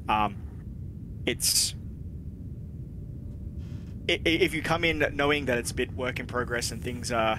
um, 0.09 0.36
it's 1.26 1.74
i- 4.09 4.12
i- 4.24 4.28
if 4.28 4.55
you 4.55 4.62
come 4.62 4.84
in 4.84 5.05
knowing 5.14 5.46
that 5.46 5.59
it's 5.59 5.70
a 5.70 5.74
bit 5.74 5.92
work 5.94 6.20
in 6.20 6.26
progress 6.26 6.70
and 6.72 6.82
things 6.82 7.10
are 7.12 7.38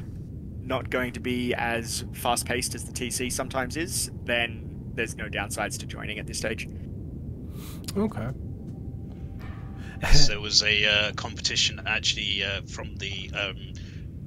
not 0.62 0.90
going 0.90 1.14
to 1.14 1.20
be 1.20 1.54
as 1.54 2.04
fast 2.14 2.46
paced 2.46 2.74
as 2.74 2.86
the 2.86 2.92
TC 2.92 3.32
sometimes 3.32 3.78
is, 3.78 4.10
then 4.24 4.64
there's 4.96 5.16
no 5.16 5.26
downsides 5.30 5.78
to 5.80 5.86
joining 5.86 6.18
at 6.18 6.26
this 6.26 6.38
stage. 6.40 6.68
Okay. 7.96 8.28
Yes, 10.02 10.28
there 10.28 10.40
was 10.42 10.64
a 10.64 10.86
uh, 10.86 11.12
competition 11.14 11.82
actually 11.86 12.44
uh, 12.44 12.62
from 12.68 12.96
the 12.98 13.30
um, 13.40 13.74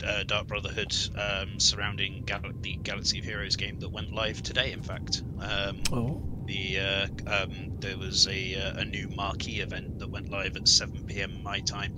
uh, 0.06 0.22
Dark 0.24 0.46
Brotherhood 0.46 0.94
um, 1.16 1.58
surrounding 1.58 2.22
Gal- 2.24 2.52
the 2.62 2.76
Galaxy 2.76 3.18
of 3.18 3.24
Heroes 3.24 3.56
game 3.56 3.78
that 3.80 3.88
went 3.90 4.12
live 4.12 4.42
today. 4.42 4.72
In 4.72 4.82
fact, 4.82 5.22
um, 5.40 5.80
Oh. 5.92 6.22
The 6.48 6.80
uh, 6.80 7.06
um, 7.44 7.68
there 7.80 7.98
was 7.98 8.26
a 8.28 8.56
uh, 8.56 8.72
a 8.78 8.84
new 8.86 9.08
marquee 9.10 9.60
event 9.60 9.86
that 10.00 10.12
went 10.12 10.30
live 10.30 10.56
at 10.56 10.66
7 10.66 11.22
p.m. 11.22 11.30
my 11.44 11.60
time 11.60 11.92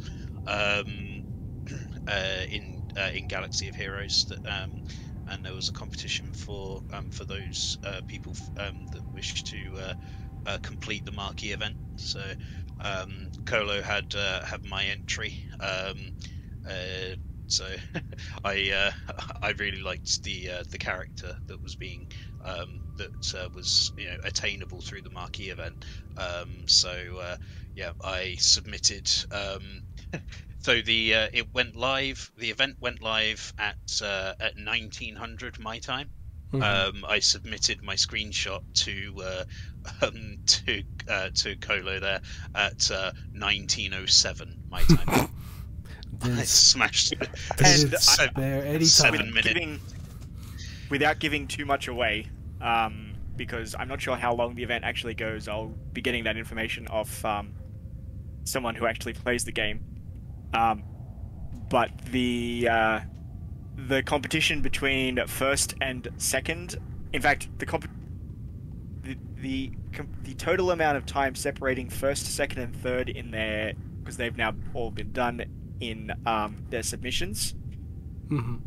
um, 0.47 1.23
uh, 2.09 2.43
in 2.51 2.83
uh, 2.99 3.11
in 3.15 3.27
Galaxy 3.29 3.69
of 3.69 3.77
Heroes 3.77 4.27
that 4.29 4.41
um, 4.45 4.83
and 5.29 5.45
there 5.45 5.55
was 5.55 5.69
a 5.69 5.73
competition 5.73 6.27
for 6.35 6.83
um, 6.93 7.07
for 7.13 7.25
those 7.25 7.79
people 8.09 8.35
um, 8.59 8.87
that 8.93 9.03
wish 9.13 9.45
to 9.45 9.95
complete 10.63 11.05
the 11.07 11.13
marquee 11.13 11.53
event. 11.53 11.77
So 11.97 12.21
um, 12.81 13.29
Colo 13.47 13.83
had 13.83 14.13
had 14.13 14.65
my 14.65 14.87
entry. 14.87 15.35
So 17.47 17.67
I 18.45 18.93
I 19.43 19.51
really 19.59 19.83
liked 19.83 20.23
the 20.25 20.51
the 20.71 20.79
character 20.79 21.35
that 21.47 21.63
was 21.63 21.77
being 21.77 22.07
um, 22.45 22.81
that 22.97 23.35
uh, 23.35 23.49
was 23.55 23.93
you 23.97 24.07
know 24.07 24.17
attainable 24.25 24.81
through 24.81 25.03
the 25.03 25.11
marquee 25.11 25.51
event. 25.51 25.85
Um, 26.17 26.51
so 26.67 26.91
uh, 27.21 27.37
yeah, 27.75 27.93
I 28.03 28.37
submitted. 28.39 29.11
Um, 29.31 29.83
so 30.61 30.81
the 30.81 31.15
uh, 31.15 31.29
it 31.33 31.53
went 31.55 31.77
live. 31.77 32.31
The 32.37 32.51
event 32.51 32.77
went 32.81 33.03
live 33.03 33.53
at 33.59 34.01
uh, 34.05 34.35
at 34.41 34.55
1900 34.57 35.59
my 35.59 35.79
time. 35.79 36.11
Mhm. 36.53 36.63
Um, 36.65 37.05
I 37.09 37.21
submitted 37.21 37.81
my 37.81 37.95
screenshot 37.95 38.63
to 38.85 39.15
uh, 39.23 39.45
um, 40.07 40.39
to 40.47 40.83
uh, 41.09 41.31
to 41.35 41.55
Colo 41.57 42.01
there 42.01 42.21
at 42.57 42.91
uh, 42.91 43.13
1907 43.33 44.57
my 44.69 44.83
time. 44.83 45.29
I 46.23 46.43
smashed 46.43 47.13
it. 47.13 47.29
didn't 47.57 47.99
spare 48.01 48.65
any 48.65 48.85
Seven 48.85 49.21
time. 49.21 49.29
minute- 49.33 49.55
Giving, 49.55 49.81
without 50.91 51.19
giving 51.19 51.47
too 51.47 51.65
much 51.65 51.89
away, 51.89 52.27
um, 52.61 53.15
because 53.37 53.75
I'm 53.79 53.89
not 53.89 54.01
sure 54.01 54.17
how 54.17 54.35
long 54.35 54.55
the 54.55 54.63
event 54.63 54.85
actually 54.85 55.15
goes. 55.15 55.49
I'll 55.49 55.73
be 55.93 56.03
getting 56.03 56.25
that 56.25 56.37
information 56.37 56.87
off 56.89 57.25
um, 57.25 57.55
someone 58.45 58.75
who 58.75 58.87
actually 58.87 59.15
plays 59.15 59.45
the 59.45 59.53
game. 59.53 59.81
Um, 60.53 60.83
but 61.71 61.91
the 62.11 62.69
uh, 62.71 63.01
the 63.77 64.03
competition 64.03 64.61
between 64.63 65.25
first 65.27 65.75
and 65.81 66.09
second, 66.17 66.77
in 67.13 67.23
fact, 67.23 67.49
the 67.59 67.67
comp- 67.67 67.89
the 69.03 69.17
the, 69.37 69.73
com- 69.93 70.13
the 70.25 70.35
total 70.35 70.71
amount 70.73 70.97
of 70.99 71.07
time 71.07 71.35
separating 71.35 71.89
first, 71.89 72.27
second, 72.27 72.61
and 72.63 72.77
third 72.77 73.09
in 73.09 73.31
their 73.31 73.73
because 74.01 74.17
they've 74.17 74.37
now 74.37 74.53
all 74.75 74.91
been 74.91 75.13
done 75.13 75.45
in 75.81 76.11
um, 76.27 76.65
their 76.71 76.83
submissions 76.83 77.55
Mhm. 78.29 78.61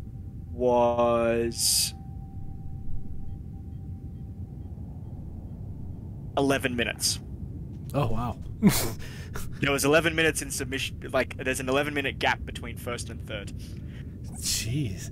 was 0.52 1.94
11 6.36 6.76
minutes. 6.76 7.20
Oh 7.94 8.08
wow. 8.08 8.38
There 9.60 9.72
was 9.72 9.84
11 9.84 10.14
minutes 10.14 10.42
in 10.42 10.50
submission. 10.50 11.08
Like, 11.12 11.36
there's 11.36 11.60
an 11.60 11.68
11 11.68 11.94
minute 11.94 12.18
gap 12.18 12.44
between 12.44 12.76
first 12.76 13.10
and 13.10 13.26
third. 13.26 13.52
Jeez. 14.36 15.10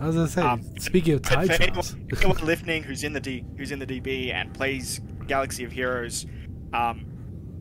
I 0.00 0.06
was 0.06 0.16
gonna 0.16 0.28
say. 0.28 0.42
Um, 0.42 0.62
speaking 0.78 1.14
of 1.14 1.22
time 1.22 1.46
trials. 1.46 1.94
anyone, 1.94 2.08
anyone 2.20 2.36
listening 2.46 2.82
who's 2.82 3.04
in 3.04 3.12
the 3.12 3.20
D, 3.20 3.44
who's 3.56 3.70
in 3.70 3.78
the 3.78 3.86
DB 3.86 4.32
and 4.32 4.52
plays 4.52 5.00
Galaxy 5.28 5.64
of 5.64 5.72
Heroes, 5.72 6.26
um, 6.72 7.06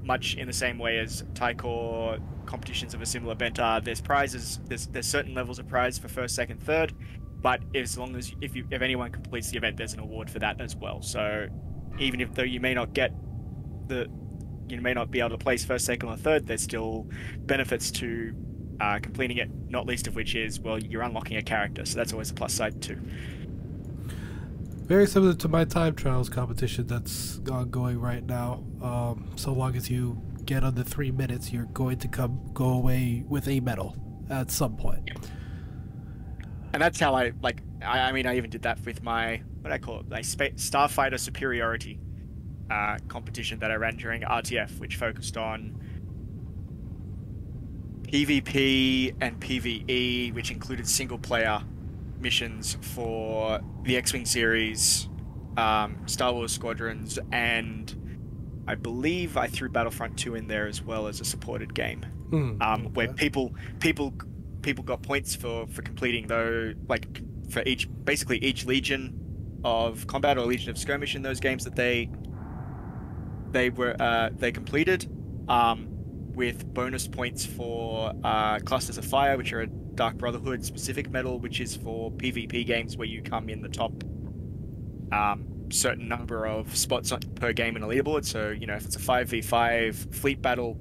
much 0.03 0.35
in 0.35 0.47
the 0.47 0.53
same 0.53 0.79
way 0.79 0.97
as 0.97 1.23
Tie 1.35 1.53
Corps 1.53 2.17
competitions 2.47 2.93
of 2.93 3.01
a 3.01 3.05
similar 3.05 3.35
bent 3.35 3.59
are, 3.59 3.79
there's 3.79 4.01
prizes. 4.01 4.59
There's 4.65 4.87
there's 4.87 5.05
certain 5.05 5.35
levels 5.35 5.59
of 5.59 5.67
prize 5.67 5.99
for 5.99 6.07
first, 6.07 6.33
second, 6.33 6.63
third, 6.63 6.93
but 7.41 7.61
as 7.75 7.97
long 7.97 8.15
as 8.15 8.33
if 8.41 8.55
you 8.55 8.65
if 8.71 8.81
anyone 8.81 9.11
completes 9.11 9.51
the 9.51 9.57
event, 9.57 9.77
there's 9.77 9.93
an 9.93 9.99
award 9.99 10.29
for 10.29 10.39
that 10.39 10.59
as 10.59 10.75
well. 10.75 11.01
So 11.03 11.47
even 11.99 12.21
if 12.21 12.33
though 12.33 12.43
you 12.43 12.59
may 12.59 12.73
not 12.73 12.93
get 12.93 13.13
the 13.87 14.09
you 14.67 14.79
may 14.81 14.93
not 14.93 15.11
be 15.11 15.19
able 15.19 15.31
to 15.31 15.37
place 15.37 15.65
first, 15.65 15.85
second, 15.85 16.07
or 16.09 16.15
third, 16.15 16.47
there's 16.47 16.63
still 16.63 17.05
benefits 17.39 17.91
to 17.91 18.33
uh, 18.79 18.99
completing 19.01 19.37
it. 19.37 19.49
Not 19.69 19.85
least 19.85 20.07
of 20.07 20.15
which 20.15 20.35
is 20.35 20.59
well, 20.59 20.79
you're 20.79 21.01
unlocking 21.01 21.37
a 21.37 21.41
character, 21.41 21.85
so 21.85 21.97
that's 21.97 22.13
always 22.13 22.31
a 22.31 22.33
plus 22.33 22.53
side 22.53 22.81
too. 22.81 22.99
Very 24.85 25.07
similar 25.07 25.33
to 25.35 25.47
my 25.47 25.63
time 25.63 25.95
trials 25.95 26.29
competition 26.29 26.87
that's 26.87 27.39
ongoing 27.49 27.99
right 27.99 28.25
now. 28.25 28.63
Um, 28.81 29.31
so 29.35 29.53
long 29.53 29.75
as 29.75 29.89
you 29.89 30.21
get 30.45 30.63
under 30.63 30.83
three 30.83 31.11
minutes, 31.11 31.53
you're 31.53 31.65
going 31.65 31.97
to 31.99 32.07
come 32.07 32.41
go 32.53 32.65
away 32.73 33.23
with 33.29 33.47
a 33.47 33.59
medal 33.61 33.95
at 34.29 34.51
some 34.51 34.75
point. 34.75 35.09
and 36.73 36.81
that's 36.81 36.99
how 36.99 37.13
I 37.15 37.31
like. 37.41 37.61
I, 37.81 37.99
I 37.99 38.11
mean, 38.11 38.25
I 38.25 38.37
even 38.37 38.49
did 38.49 38.63
that 38.63 38.83
with 38.85 39.03
my 39.03 39.41
what 39.61 39.69
do 39.69 39.73
I 39.73 39.77
call 39.77 39.99
it, 39.99 40.09
my 40.09 40.21
spa- 40.21 40.55
Starfighter 40.55 41.19
Superiority 41.19 41.99
uh, 42.69 42.97
competition 43.07 43.59
that 43.59 43.71
I 43.71 43.75
ran 43.75 43.97
during 43.97 44.21
RTF, 44.21 44.79
which 44.79 44.95
focused 44.95 45.37
on 45.37 45.79
PvP 48.03 49.15
and 49.21 49.39
PvE, 49.39 50.33
which 50.33 50.51
included 50.51 50.87
single 50.87 51.17
player 51.17 51.61
missions 52.19 52.77
for 52.81 53.59
the 53.83 53.97
X-wing 53.97 54.25
series, 54.25 55.09
um, 55.57 55.97
Star 56.05 56.33
Wars 56.33 56.51
Squadrons, 56.51 57.19
and 57.31 57.95
I 58.67 58.75
believe 58.75 59.37
I 59.37 59.47
threw 59.47 59.69
Battlefront 59.69 60.17
2 60.17 60.35
in 60.35 60.47
there 60.47 60.67
as 60.67 60.81
well 60.81 61.07
as 61.07 61.19
a 61.19 61.25
supported 61.25 61.73
game. 61.73 62.05
Hmm, 62.29 62.61
um, 62.61 62.93
where 62.93 63.11
people 63.11 63.53
people 63.79 64.13
people 64.61 64.85
got 64.85 65.01
points 65.01 65.35
for 65.35 65.67
for 65.67 65.81
completing 65.81 66.27
though 66.27 66.73
like 66.87 67.21
for 67.49 67.61
each 67.65 67.89
basically 68.05 68.37
each 68.37 68.65
legion 68.65 69.20
of 69.63 70.07
combat 70.07 70.37
or 70.37 70.45
legion 70.45 70.69
of 70.69 70.77
skirmish 70.77 71.15
in 71.15 71.21
those 71.21 71.39
games 71.39 71.63
that 71.63 71.75
they 71.75 72.09
they 73.51 73.69
were 73.69 73.95
uh, 74.01 74.29
they 74.33 74.51
completed 74.51 75.09
um, 75.47 75.87
with 76.33 76.73
bonus 76.73 77.07
points 77.07 77.45
for 77.45 78.13
uh, 78.23 78.59
clusters 78.59 78.97
of 78.97 79.05
fire 79.05 79.37
which 79.37 79.51
are 79.53 79.61
a 79.61 79.67
dark 79.67 80.17
brotherhood 80.17 80.63
specific 80.63 81.09
medal 81.09 81.39
which 81.39 81.59
is 81.59 81.75
for 81.75 82.11
pvp 82.11 82.65
games 82.65 82.95
where 82.95 83.07
you 83.07 83.21
come 83.21 83.49
in 83.49 83.61
the 83.61 83.69
top 83.69 83.91
um, 85.11 85.51
certain 85.73 86.07
number 86.07 86.45
of 86.45 86.75
spots 86.75 87.13
per 87.35 87.53
game 87.53 87.75
in 87.75 87.83
a 87.83 87.87
leaderboard. 87.87 88.25
So 88.25 88.49
you 88.49 88.67
know 88.67 88.75
if 88.75 88.85
it's 88.85 88.95
a 88.95 88.99
5v5 88.99 90.15
fleet 90.15 90.41
battle 90.41 90.77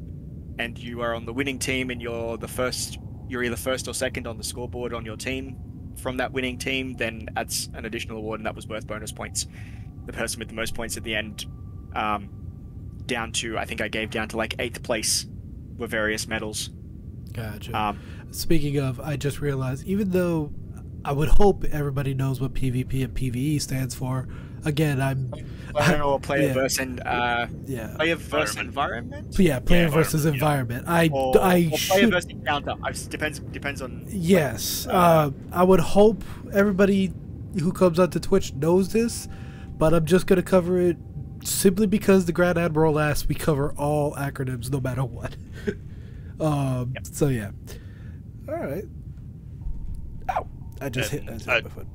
and 0.59 0.79
you 0.79 1.01
are 1.01 1.15
on 1.15 1.27
the 1.27 1.33
winning 1.33 1.59
team 1.59 1.91
and 1.91 2.01
you're 2.01 2.37
the 2.37 2.49
first 2.49 2.99
you're 3.29 3.43
either 3.43 3.57
first 3.57 3.87
or 3.89 3.95
second 3.95 4.27
on 4.27 4.37
the 4.37 4.45
scoreboard 4.45 4.93
on 4.93 5.05
your 5.05 5.17
team 5.17 5.57
from 5.97 6.17
that 6.17 6.33
winning 6.33 6.59
team 6.59 6.95
then 6.95 7.29
that's 7.35 7.69
an 7.75 7.85
additional 7.85 8.19
award 8.19 8.41
and 8.41 8.47
that 8.47 8.55
was 8.55 8.67
worth 8.67 8.87
bonus 8.87 9.13
points 9.13 9.47
the 10.07 10.13
person 10.13 10.39
with 10.39 10.49
the 10.49 10.55
most 10.55 10.75
points 10.75 10.97
at 10.97 11.05
the 11.05 11.15
end 11.15 11.47
um, 11.95 12.29
down 13.07 13.33
to 13.33 13.59
i 13.59 13.65
think 13.65 13.81
i 13.81 13.89
gave 13.89 14.11
down 14.11 14.29
to 14.29 14.37
like 14.37 14.55
eighth 14.59 14.83
place 14.83 15.27
were 15.77 15.87
various 15.87 16.27
medals 16.27 16.71
Gotcha. 17.33 17.77
um, 17.79 18.01
Speaking 18.33 18.79
of, 18.79 19.01
I 19.01 19.17
just 19.17 19.41
realized 19.41 19.85
even 19.87 20.11
though 20.11 20.53
I 21.05 21.13
would 21.13 21.29
hope 21.29 21.65
everybody 21.65 22.15
knows 22.15 22.41
what 22.41 22.55
PvP 22.55 23.03
and 23.03 23.15
PvE 23.15 23.61
stands 23.61 23.95
for, 23.95 24.29
again, 24.65 25.01
I'm 25.01 25.31
player 25.75 26.03
or 26.03 26.19
player 26.21 26.49
Yeah. 26.49 26.53
versus 26.55 26.79
and 26.81 27.01
uh, 27.07 27.47
yeah, 27.67 27.95
player 27.97 28.17
versus 28.17 28.57
Environment. 28.57 29.27
environment 29.27 29.39
yeah, 29.39 29.61
player 29.61 29.83
Yeah, 29.85 29.89
versus 29.91 30.27
environment, 30.27 30.81
environment. 30.87 30.89
I 30.89 31.17
or, 31.17 31.41
I 31.43 31.67
or 31.73 31.79
player 31.79 31.79
should 31.79 32.11
versus 32.11 32.31
encounter 32.31 32.75
I, 32.83 32.93
depends 33.09 33.39
depends 33.39 33.81
on 33.83 34.05
Yes. 34.09 34.87
Uh, 34.89 35.31
I 35.53 35.63
would 35.63 35.81
hope 35.81 36.25
everybody 36.53 37.13
who 37.61 37.73
comes 37.73 37.99
onto 37.99 38.19
Twitch 38.21 38.53
knows 38.55 38.89
this, 38.93 39.29
but 39.79 39.93
I'm 39.95 40.05
just 40.07 40.27
going 40.27 40.37
to 40.37 40.43
cover 40.43 40.79
it 40.81 40.97
simply 41.45 41.87
because 41.87 42.27
the 42.27 42.33
Grand 42.33 42.59
Admiral 42.59 42.99
asked 42.99 43.29
we 43.29 43.35
cover 43.35 43.73
all 43.77 44.15
acronyms 44.15 44.71
no 44.71 44.81
matter 44.81 45.05
what. 45.05 45.37
um, 46.41 46.95
So, 47.05 47.29
yeah. 47.29 47.51
All 48.49 48.55
right. 48.57 48.85
Ow. 50.31 50.47
I 50.81 50.89
just 50.89 51.11
hit, 51.11 51.23
I 51.29 51.33
just 51.33 51.47
hit 51.47 51.65
my 51.65 51.71
foot. 51.71 51.87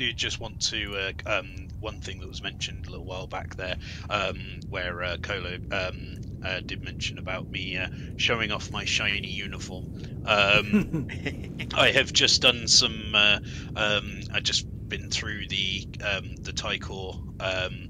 Do 0.00 0.10
just 0.14 0.40
want 0.40 0.58
to 0.60 0.96
uh, 0.96 1.30
um, 1.30 1.68
one 1.78 2.00
thing 2.00 2.20
that 2.20 2.26
was 2.26 2.42
mentioned 2.42 2.86
a 2.86 2.90
little 2.90 3.04
while 3.04 3.26
back 3.26 3.54
there 3.56 3.76
um, 4.08 4.34
where 4.70 5.02
uh, 5.02 5.18
Colo 5.20 5.58
um, 5.70 6.16
uh, 6.40 6.62
did 6.66 6.82
mention 6.82 7.18
about 7.18 7.50
me 7.52 7.76
uh, 7.76 7.86
showing 8.16 8.50
off 8.50 8.72
my 8.72 8.82
shiny 8.86 9.28
uniform. 9.28 9.84
Um, 10.24 11.10
I 11.74 11.90
have 11.90 12.14
just 12.14 12.40
done 12.40 12.66
some 12.66 13.14
uh, 13.14 13.40
um, 13.76 14.22
I 14.32 14.40
just 14.40 14.66
been 14.88 15.10
through 15.10 15.48
the 15.48 15.82
um, 16.02 16.34
the 16.44 16.54
Tie 16.54 16.78
Corps 16.78 17.18
um, 17.38 17.86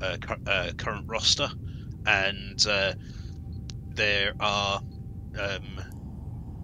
uh, 0.00 0.16
cu- 0.18 0.34
uh, 0.46 0.70
current 0.78 1.04
roster 1.08 1.50
and 2.06 2.58
uh, 2.66 2.94
there 3.90 4.32
are 4.40 4.80
um, 5.38 5.78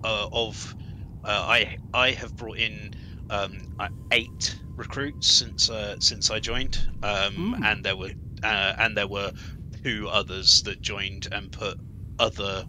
uh, 0.03 0.27
of 0.33 0.75
uh, 1.23 1.45
I 1.47 1.77
I 1.93 2.13
have 2.13 2.35
brought 2.37 2.57
in 2.57 2.93
um, 3.29 3.53
uh, 3.79 3.89
eight 4.11 4.57
recruits 4.77 5.29
since 5.29 5.69
uh, 5.69 5.97
since 6.01 6.31
I 6.31 6.41
joined, 6.41 6.79
um, 7.03 7.55
Mm. 7.59 7.65
and 7.65 7.85
there 7.85 7.97
were 7.97 8.13
uh, 8.43 8.75
and 8.79 8.97
there 8.97 9.09
were 9.09 9.33
two 9.85 10.09
others 10.09 10.63
that 10.63 10.83
joined 10.83 11.29
and 11.33 11.51
put 11.53 11.77
other 12.19 12.67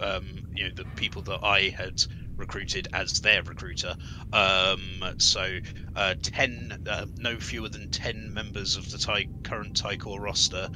um, 0.00 0.42
you 0.54 0.64
know 0.64 0.70
the 0.76 0.86
people 0.96 1.22
that 1.22 1.40
I 1.42 1.70
had 1.76 2.02
recruited 2.36 2.88
as 2.92 3.20
their 3.20 3.42
recruiter. 3.42 3.94
Um, 4.32 5.04
so 5.18 5.58
uh, 5.94 6.14
ten, 6.22 6.76
uh, 6.86 7.06
no 7.18 7.38
fewer 7.38 7.68
than 7.68 7.88
ten 7.90 8.32
members 8.32 8.74
of 8.76 8.88
the 8.88 8.98
Tie, 8.98 9.28
current 9.44 9.74
Tie 9.76 9.96
Corps 9.96 10.20
roster 10.20 10.68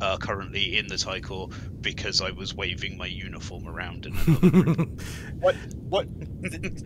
are 0.00 0.18
currently 0.18 0.78
in 0.78 0.86
the 0.86 0.96
Tie 0.96 1.20
Corps 1.20 1.48
because 1.80 2.20
I 2.20 2.30
was 2.30 2.54
waving 2.54 2.96
my 2.96 3.06
uniform 3.06 3.68
around 3.68 4.06
in 4.06 4.16
another. 4.16 4.86
What 5.40 5.56
what 5.88 6.06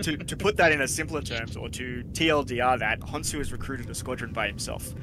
to 0.03 0.17
to 0.17 0.37
put 0.37 0.57
that 0.57 0.73
in 0.73 0.81
a 0.81 0.89
simpler 0.89 1.23
terms, 1.23 1.57
or 1.57 1.69
to 1.71 2.05
TLDR 2.13 2.79
that 2.79 3.01
Honsu 3.01 3.39
has 3.39 3.53
recruited 3.53 3.91
a 3.91 3.95
squadron 3.95 4.33
by 4.33 4.47
himself. 4.49 4.95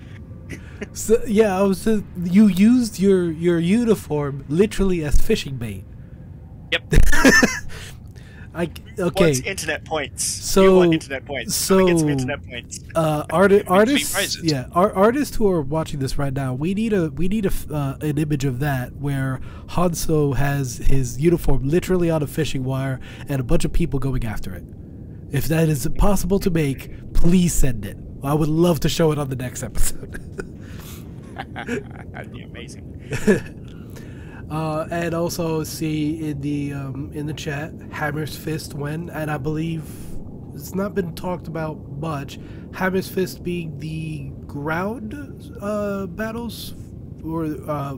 So, 0.93 1.21
yeah, 1.27 1.57
I 1.57 1.61
was. 1.61 1.87
Uh, 1.87 2.01
you 2.21 2.47
used 2.47 2.99
your 2.99 3.31
your 3.31 3.59
uniform 3.59 4.43
literally 4.49 5.03
as 5.05 5.21
fishing 5.21 5.55
bait. 5.55 5.85
Yep. 6.71 6.93
I 8.53 8.63
okay. 8.99 9.27
What's 9.27 9.39
internet 9.41 9.85
points? 9.85 10.23
So- 10.23 10.63
you 10.63 10.75
want 10.75 10.93
internet 10.93 11.25
points? 11.25 11.69
And 11.69 11.87
get 11.87 11.99
some 11.99 12.07
so- 12.07 12.11
internet 12.11 12.45
points. 12.45 12.79
uh, 12.95 13.23
arti- 13.31 13.63
artists, 13.65 14.43
yeah, 14.43 14.65
ar- 14.73 14.91
artists 14.93 15.37
who 15.37 15.49
are 15.49 15.61
watching 15.61 15.99
this 15.99 16.17
right 16.17 16.33
now, 16.33 16.53
we 16.53 16.73
need 16.73 16.91
a 16.91 17.09
we 17.11 17.27
need 17.29 17.45
a 17.45 17.51
uh, 17.73 17.97
an 18.01 18.17
image 18.17 18.43
of 18.43 18.59
that 18.59 18.93
where 18.97 19.39
Hanso 19.69 20.35
has 20.35 20.77
his 20.77 21.19
uniform 21.19 21.67
literally 21.67 22.09
on 22.09 22.21
a 22.21 22.27
fishing 22.27 22.63
wire 22.65 22.99
and 23.29 23.39
a 23.39 23.43
bunch 23.43 23.63
of 23.63 23.71
people 23.71 23.99
going 23.99 24.25
after 24.25 24.53
it. 24.53 24.63
If 25.31 25.45
that 25.45 25.69
is 25.69 25.87
possible 25.97 26.39
to 26.39 26.49
make, 26.49 27.13
please 27.13 27.53
send 27.53 27.85
it. 27.85 27.97
I 28.21 28.33
would 28.33 28.49
love 28.49 28.81
to 28.81 28.89
show 28.89 29.13
it 29.13 29.17
on 29.17 29.29
the 29.29 29.37
next 29.37 29.63
episode. 29.63 30.11
That'd 31.53 32.33
be 32.33 32.41
amazing. 32.43 33.57
Uh, 34.51 34.85
and 34.91 35.13
also 35.13 35.63
see 35.63 36.29
in 36.29 36.41
the 36.41 36.73
um, 36.73 37.09
in 37.13 37.25
the 37.25 37.33
chat, 37.33 37.71
Hammer's 37.89 38.35
Fist 38.35 38.73
when, 38.73 39.09
and 39.09 39.31
I 39.31 39.37
believe 39.37 39.83
it's 40.53 40.75
not 40.75 40.93
been 40.93 41.15
talked 41.15 41.47
about 41.47 41.89
much. 41.89 42.37
Hammer's 42.73 43.07
Fist 43.07 43.43
being 43.43 43.79
the 43.79 44.29
ground 44.45 45.15
uh, 45.61 46.05
battles, 46.07 46.73
or 47.23 47.45
uh, 47.45 47.97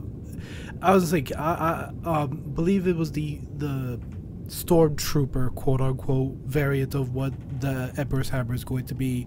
I 0.80 0.94
was 0.94 1.12
like, 1.12 1.32
I, 1.36 1.90
I 2.04 2.22
um, 2.22 2.52
believe 2.54 2.86
it 2.86 2.96
was 2.96 3.10
the 3.10 3.40
the 3.56 3.98
stormtrooper 4.46 5.52
quote 5.56 5.80
unquote 5.80 6.34
variant 6.44 6.94
of 6.94 7.14
what 7.14 7.32
the 7.60 7.92
Emperor's 7.96 8.28
Hammer 8.28 8.54
is 8.54 8.62
going 8.62 8.86
to 8.86 8.94
be, 8.94 9.26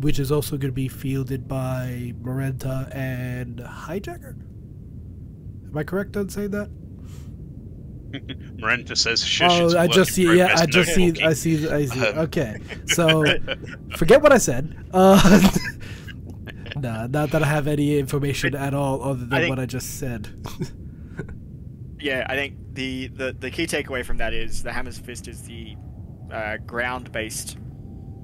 which 0.00 0.18
is 0.18 0.32
also 0.32 0.52
going 0.52 0.70
to 0.70 0.72
be 0.72 0.88
fielded 0.88 1.46
by 1.46 2.14
Marenta 2.22 2.88
and 2.96 3.58
Hijacker. 3.58 4.36
Am 5.72 5.78
I 5.78 5.84
correct 5.84 6.16
on 6.18 6.28
saying 6.28 6.50
that? 6.50 6.68
Marenta 8.60 8.94
says, 8.96 9.24
"Shush." 9.24 9.50
oh, 9.52 9.70
a 9.74 9.78
I 9.78 9.86
work 9.86 9.92
just 9.92 10.12
see. 10.12 10.36
Yeah, 10.36 10.54
I 10.54 10.66
just 10.66 10.94
see. 10.94 11.22
I 11.22 11.32
see. 11.32 11.66
I 11.68 11.86
see. 11.86 12.06
Um, 12.06 12.18
Okay, 12.18 12.58
so 12.86 13.24
forget 13.96 14.20
what 14.22 14.32
I 14.32 14.38
said. 14.38 14.76
Uh, 14.92 15.18
nah, 16.76 17.06
not 17.06 17.30
that 17.30 17.42
I 17.42 17.46
have 17.46 17.66
any 17.66 17.98
information 17.98 18.54
at 18.54 18.74
all 18.74 19.02
other 19.02 19.24
than 19.24 19.32
I 19.32 19.38
think- 19.40 19.50
what 19.50 19.58
I 19.58 19.64
just 19.66 19.98
said. 19.98 20.28
Yeah, 21.98 22.26
I 22.28 22.34
think 22.34 22.56
the, 22.74 23.06
the, 23.06 23.32
the 23.32 23.48
key 23.48 23.64
takeaway 23.68 24.04
from 24.04 24.16
that 24.16 24.34
is 24.34 24.64
the 24.64 24.72
Hammer's 24.72 24.98
Fist 24.98 25.28
is 25.28 25.42
the 25.42 25.76
uh, 26.32 26.56
ground-based 26.56 27.56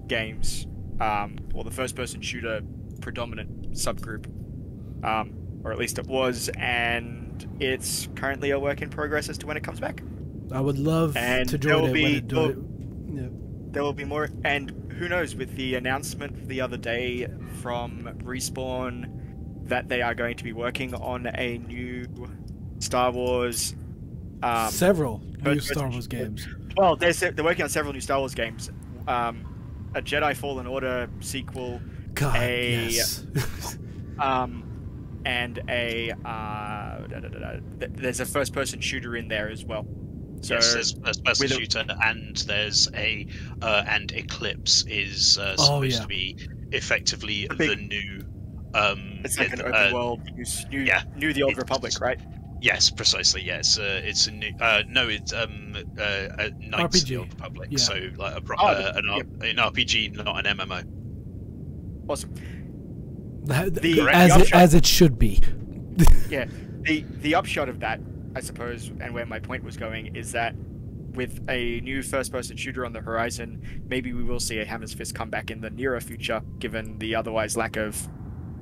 games, 0.09 0.67
um, 1.01 1.37
or 1.55 1.63
the 1.63 1.71
first-person 1.71 2.21
shooter 2.21 2.61
predominant 3.01 3.71
subgroup, 3.75 4.27
um, 5.05 5.33
or 5.63 5.71
at 5.71 5.79
least 5.79 6.01
it 6.01 6.07
was, 6.09 6.51
and 6.59 7.28
it's 7.61 8.09
currently 8.15 8.51
a 8.51 8.59
work 8.59 8.83
in 8.83 8.91
progress 8.91 9.29
as 9.29 9.39
to 9.39 9.47
when 9.47 9.57
it 9.57 9.63
comes 9.65 9.81
back. 9.81 10.03
I 10.53 10.61
would 10.61 10.79
love 10.79 11.17
And 11.17 11.49
to 11.49 11.59
join 11.59 11.85
it 11.85 11.93
be- 11.93 12.03
when 12.03 12.13
it 12.15 12.29
do 12.29 12.35
there- 12.37 12.51
it. 12.51 12.59
Yeah. 13.23 13.29
There 13.71 13.83
will 13.83 13.93
be 13.93 14.05
more, 14.05 14.29
and 14.45 14.71
who 14.99 15.09
knows, 15.09 15.35
with 15.35 15.55
the 15.57 15.75
announcement 15.75 16.49
the 16.49 16.61
other 16.63 16.77
day 16.79 17.27
from 17.61 18.09
Respawn 18.25 19.11
that 19.69 19.89
they 19.89 20.01
are 20.01 20.15
going 20.15 20.37
to 20.39 20.45
be 20.45 20.53
working 20.55 20.95
on 20.95 21.27
a 21.27 21.59
new 21.59 22.07
Star 22.79 23.11
Wars. 23.11 23.75
Um, 24.43 24.71
Several 24.71 25.23
new 25.45 25.61
Star 25.61 25.89
Wars 25.91 26.07
games. 26.07 26.49
Well, 26.77 26.97
they're, 26.97 27.13
they're 27.13 27.45
working 27.45 27.65
on 27.65 27.69
several 27.69 27.93
new 27.93 28.01
Star 28.01 28.19
Wars 28.21 28.35
games. 28.35 28.71
Um, 29.07 29.45
a 29.95 30.01
Jedi 30.01 30.35
Fallen 30.37 30.67
Order 30.67 31.09
sequel, 31.21 31.81
God, 32.15 32.37
A- 32.41 32.89
yes. 32.89 33.27
um, 34.19 34.63
and 35.25 35.61
a 35.69 36.11
uh, 36.25 37.07
da, 37.07 37.21
da, 37.21 37.29
da, 37.29 37.39
da. 37.39 37.61
There's 37.91 38.21
a 38.21 38.27
first-person 38.27 38.81
shooter 38.81 39.17
in 39.17 39.29
there 39.29 39.49
as 39.51 39.65
well. 39.65 39.87
So 40.41 40.55
yes, 40.55 40.73
there's 40.75 40.93
first 40.93 41.25
person 41.25 41.45
with 41.45 41.51
a- 41.53 41.55
shooter, 41.55 41.85
and 42.05 42.37
there's 42.37 42.89
a 42.95 43.27
uh, 43.61 43.85
and 43.89 44.11
Eclipse 44.13 44.85
is 44.89 45.37
uh, 45.39 45.57
Oh, 45.59 45.65
supposed 45.83 45.95
yeah. 45.97 46.01
to 46.03 46.07
be 46.07 46.49
effectively 46.73 47.47
The 47.49 47.55
big- 47.57 47.71
the 47.71 47.77
new. 47.87 48.25
Um, 48.75 49.21
it's 49.25 49.39
like 49.39 49.53
an 49.53 49.63
uh, 49.63 49.65
open 49.65 49.95
world, 49.95 50.21
new, 50.37 50.45
new, 50.71 50.81
yeah. 50.81 51.03
new 51.17 51.33
the 51.33 51.43
Old 51.43 51.53
It's- 51.53 51.63
Republic, 51.63 52.01
right? 52.01 52.21
Yes, 52.61 52.91
precisely. 52.91 53.43
Yes, 53.43 53.79
uh, 53.79 54.01
it's 54.05 54.27
a 54.27 54.33
new. 54.33 54.53
Uh, 54.61 54.83
no, 54.89 55.09
it's 55.09 55.33
um, 55.33 55.77
uh, 55.97 56.03
uh, 56.03 56.51
Knights 56.61 57.03
of 57.03 57.09
the 57.09 57.15
RPG, 57.15 57.19
Old 57.19 57.29
Republic. 57.35 57.69
yeah. 57.71 57.79
So 57.79 57.95
like 58.17 58.37
a, 58.37 58.41
pro- 58.41 58.57
Oh, 58.59 58.67
uh, 58.67 58.93
an, 58.97 59.09
R- 59.09 59.21
an 59.21 59.57
RPG, 59.57 60.23
not 60.25 60.45
an 60.45 60.57
MMO. 60.59 60.83
Awesome. 62.09 62.35
The- 63.49 64.11
as 64.13 64.35
the 64.35 64.41
it, 64.43 64.55
as 64.55 64.75
it 64.75 64.87
should 64.87 65.19
be. 65.19 65.41
Yeah, 66.31 66.45
the 66.83 67.05
the 67.23 67.35
upshot 67.35 67.69
of 67.69 67.81
that, 67.81 68.01
I 68.37 68.41
suppose, 68.41 68.93
and 69.01 69.15
where 69.15 69.27
my 69.27 69.41
point 69.41 69.65
was 69.65 69.77
going 69.77 70.15
is 70.15 70.33
that 70.33 70.55
with 71.15 71.43
a 71.49 71.81
new 71.81 72.03
first-person 72.03 72.57
shooter 72.57 72.85
on 72.85 72.93
the 72.93 73.01
horizon, 73.01 73.83
maybe 73.89 74.13
we 74.13 74.23
will 74.23 74.39
see 74.39 74.59
a 74.59 74.65
Hammer's 74.65 74.93
Fist 74.93 75.15
come 75.15 75.31
back 75.31 75.51
in 75.51 75.61
the 75.61 75.71
nearer 75.71 76.01
future, 76.01 76.43
given 76.59 76.99
the 76.99 77.15
otherwise 77.17 77.57
lack 77.57 77.77
of 77.77 78.09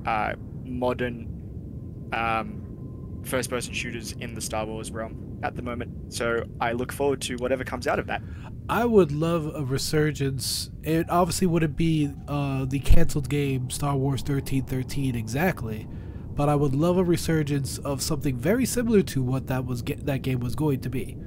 uh, 0.05 0.33
modern 0.63 2.09
um, 2.13 3.21
first-person 3.25 3.73
shooters 3.73 4.13
in 4.13 4.33
the 4.33 4.41
Star 4.41 4.65
Wars 4.65 4.89
realm 4.89 5.26
at 5.43 5.55
the 5.55 5.61
moment. 5.61 6.13
So 6.13 6.43
I 6.59 6.71
look 6.73 6.91
forward 6.91 7.21
to 7.21 7.35
whatever 7.37 7.63
comes 7.63 7.87
out 7.87 7.99
of 7.99 8.07
that. 8.07 8.21
I 8.69 8.85
would 8.85 9.11
love 9.11 9.53
a 9.55 9.63
resurgence. 9.63 10.69
It 10.83 11.09
obviously 11.09 11.47
wouldn't 11.47 11.75
be 11.77 12.11
uh, 12.27 12.65
the 12.65 12.79
canceled 12.79 13.29
game 13.29 13.69
Star 13.69 13.95
Wars 13.95 14.21
1313 14.21 15.15
exactly, 15.15 15.87
but 16.35 16.49
I 16.49 16.55
would 16.55 16.75
love 16.75 16.97
a 16.97 17.03
resurgence 17.03 17.77
of 17.79 18.01
something 18.01 18.37
very 18.37 18.65
similar 18.65 19.01
to 19.03 19.21
what 19.23 19.47
that 19.47 19.65
was 19.65 19.81
ge- 19.81 20.03
that 20.03 20.21
game 20.21 20.39
was 20.39 20.55
going 20.55 20.81
to 20.81 20.89
be. 20.89 21.17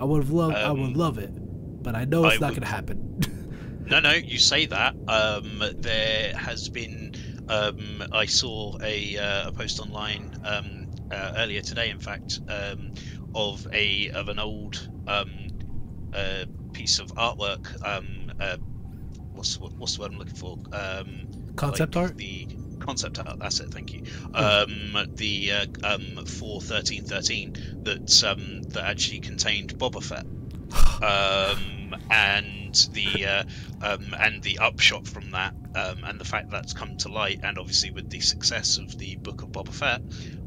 I 0.00 0.04
would 0.04 0.22
have 0.24 0.32
loved. 0.32 0.56
I 0.56 0.70
would 0.72 0.80
Um, 0.88 0.94
love 0.94 1.18
it, 1.18 1.30
but 1.82 1.94
I 1.94 2.04
know 2.04 2.24
it's 2.26 2.36
I 2.36 2.38
not 2.40 2.50
would- 2.50 2.60
going 2.60 2.68
to 2.68 2.74
happen. 2.74 3.20
No, 3.88 4.00
no, 4.00 4.12
you 4.12 4.36
say 4.38 4.66
that. 4.66 4.94
Um, 5.08 5.62
there 5.78 6.36
has 6.36 6.68
been. 6.68 7.14
Um, 7.48 8.04
I 8.12 8.26
saw 8.26 8.76
a, 8.82 9.16
uh, 9.16 9.48
a 9.48 9.52
post 9.52 9.80
online 9.80 10.38
um, 10.44 10.88
uh, 11.10 11.32
earlier 11.38 11.62
today, 11.62 11.88
in 11.88 11.98
fact, 11.98 12.38
um, 12.50 12.92
of 13.34 13.66
a 13.72 14.10
of 14.10 14.28
an 14.28 14.38
old 14.38 14.88
um, 15.06 15.30
uh, 16.12 16.44
piece 16.72 16.98
of 16.98 17.14
artwork. 17.14 17.66
Um, 17.86 18.32
uh, 18.40 18.56
what's 19.32 19.58
what's 19.58 19.96
the 19.96 20.02
word 20.02 20.12
I'm 20.12 20.18
looking 20.18 20.34
for? 20.34 20.58
Um, 20.72 21.28
Concept 21.56 21.96
like 21.96 22.04
art. 22.04 22.16
The 22.16 22.48
concept 22.78 23.18
art. 23.18 23.38
That's 23.38 23.60
it. 23.60 23.70
Thank 23.70 23.92
you. 23.92 24.04
Um, 24.34 24.96
the 25.14 25.52
uh, 25.52 25.66
um, 25.84 26.24
for 26.26 26.60
thirteen 26.60 27.04
thirteen 27.04 27.54
that 27.82 28.24
um, 28.24 28.62
that 28.62 28.84
actually 28.84 29.20
contained 29.20 29.76
Boba 29.78 30.02
Fett. 30.02 30.26
Um, 31.02 31.94
and 32.10 32.74
the 32.92 33.26
uh, 33.26 33.44
um, 33.82 34.14
and 34.18 34.42
the 34.42 34.58
upshot 34.58 35.06
from 35.06 35.30
that, 35.30 35.54
um, 35.74 36.04
and 36.04 36.20
the 36.20 36.24
fact 36.24 36.50
that's 36.50 36.72
come 36.74 36.96
to 36.98 37.08
light, 37.08 37.40
and 37.42 37.58
obviously 37.58 37.90
with 37.90 38.10
the 38.10 38.20
success 38.20 38.78
of 38.78 38.96
the 38.98 39.16
Book 39.16 39.42
of 39.42 39.48
Boba 39.50 39.72
Fett 39.72 40.02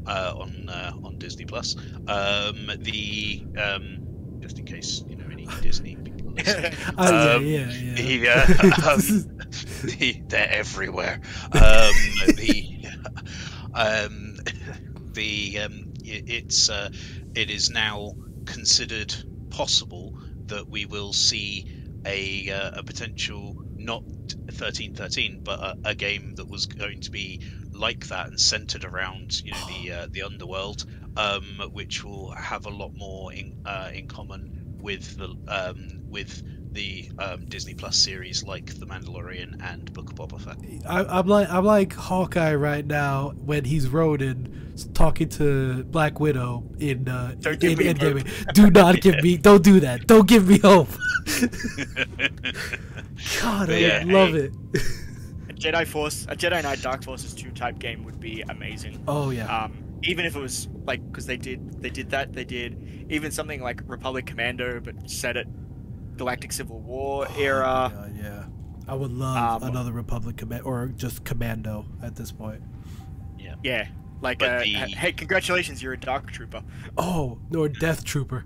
uh, 0.06 0.34
on 0.36 0.68
uh, 0.68 0.92
on 1.04 1.18
Disney 1.18 1.44
Plus, 1.46 1.74
um, 2.06 2.70
the 2.78 3.44
um, 3.58 4.38
just 4.40 4.58
in 4.58 4.64
case 4.66 5.02
you 5.08 5.16
know 5.16 5.26
any 5.32 5.46
Disney 5.62 5.96
people 6.04 6.32
listening, 6.32 6.72
Oh, 6.98 7.36
um, 7.36 7.46
yeah, 7.46 7.70
yeah, 7.72 8.14
yeah. 8.14 8.46
the, 8.46 8.90
um, 8.92 9.88
the, 9.98 10.22
they're 10.28 10.50
everywhere. 10.50 11.20
Um, 11.52 11.92
the 12.36 12.86
um, 13.74 14.36
the 15.12 15.58
um, 15.60 15.92
i- 16.04 16.22
it's 16.26 16.68
uh, 16.70 16.90
it 17.34 17.50
is 17.50 17.70
now 17.70 18.12
considered 18.44 19.14
possible 19.52 20.12
that 20.48 20.68
we 20.68 20.86
will 20.86 21.12
see 21.12 21.64
a 22.04 22.50
uh, 22.50 22.70
a 22.74 22.82
potential 22.82 23.54
not 23.76 24.02
1313 24.46 25.40
but 25.44 25.60
a, 25.60 25.74
a 25.90 25.94
game 25.94 26.32
that 26.36 26.48
was 26.50 26.66
going 26.66 26.98
to 27.00 27.10
be 27.10 27.38
like 27.72 28.06
that 28.08 28.28
and 28.28 28.40
centered 28.40 28.84
around 28.84 29.30
you 29.44 29.52
know 29.52 29.62
the 29.66 29.92
uh, 29.92 30.06
the 30.12 30.22
underworld 30.22 30.84
um, 31.16 31.60
which 31.70 32.02
will 32.02 32.32
have 32.36 32.64
a 32.66 32.70
lot 32.70 32.90
more 32.94 33.32
in 33.32 33.52
uh, 33.64 33.90
in 33.94 34.06
common 34.06 34.48
with 34.78 35.14
the 35.16 35.28
um, 35.48 35.76
with 36.08 36.42
the 36.72 37.10
um, 37.18 37.44
Disney 37.46 37.74
Plus 37.74 37.96
series 37.96 38.44
like 38.44 38.66
The 38.78 38.86
Mandalorian 38.86 39.62
and 39.62 39.92
Book 39.92 40.10
of 40.10 40.16
Boba 40.16 40.40
Fett. 40.40 40.56
I, 40.88 41.18
I'm 41.18 41.26
like 41.26 41.48
I'm 41.50 41.64
like 41.64 41.92
Hawkeye 41.92 42.54
right 42.54 42.86
now 42.86 43.30
when 43.36 43.64
he's 43.64 43.88
Ronin 43.88 44.72
talking 44.94 45.28
to 45.30 45.84
Black 45.84 46.18
Widow 46.20 46.64
in 46.78 47.08
uh, 47.08 47.34
Don't 47.40 47.54
in, 47.54 47.58
give 47.60 47.78
me 47.78 47.88
in 47.88 47.96
hope. 47.96 48.16
Endgame. 48.16 48.52
Do 48.54 48.70
not 48.70 49.00
give 49.00 49.22
me. 49.22 49.36
Don't 49.38 49.62
do 49.62 49.80
that. 49.80 50.06
Don't 50.06 50.26
give 50.26 50.48
me 50.48 50.58
hope. 50.58 50.88
God, 53.40 53.70
I 53.70 53.76
Yeah, 53.78 54.02
love 54.06 54.30
hey. 54.30 54.36
it. 54.36 54.52
A 55.50 55.52
Jedi 55.52 55.86
Force, 55.86 56.26
a 56.28 56.36
Jedi 56.36 56.62
Knight 56.62 56.80
Dark 56.82 57.04
Forces 57.04 57.34
2 57.34 57.50
type 57.50 57.78
game 57.78 58.04
would 58.04 58.18
be 58.20 58.42
amazing. 58.48 59.02
Oh 59.06 59.30
yeah. 59.30 59.64
Um, 59.64 59.84
even 60.02 60.24
if 60.24 60.34
it 60.34 60.40
was 60.40 60.68
like 60.84 61.04
because 61.06 61.26
they 61.26 61.36
did 61.36 61.80
they 61.80 61.90
did 61.90 62.10
that 62.10 62.32
they 62.32 62.44
did 62.44 63.06
even 63.08 63.30
something 63.30 63.62
like 63.62 63.82
Republic 63.86 64.26
Commando 64.26 64.80
but 64.80 65.08
set 65.08 65.36
it 65.36 65.46
Galactic 66.16 66.52
Civil 66.52 66.80
War 66.80 67.26
Oh, 67.28 67.40
era. 67.40 67.90
God, 67.94 68.16
yeah. 68.16 68.44
I 68.88 68.94
would 68.94 69.12
love 69.12 69.62
Um, 69.62 69.68
another 69.70 69.92
Republic 69.92 70.36
command 70.36 70.62
or 70.64 70.88
just 70.88 71.24
Commando 71.24 71.86
at 72.02 72.16
this 72.16 72.32
point. 72.32 72.62
Yeah, 73.38 73.54
yeah, 73.62 73.88
like 74.20 74.38
But 74.40 74.48
uh, 74.50 74.58
the- 74.60 74.72
hey, 74.72 75.12
congratulations, 75.12 75.82
you're 75.82 75.92
a 75.94 76.00
Dark 76.00 76.30
Trooper. 76.32 76.62
Oh, 76.98 77.38
or 77.56 77.68
Death 77.68 78.04
Trooper. 78.04 78.44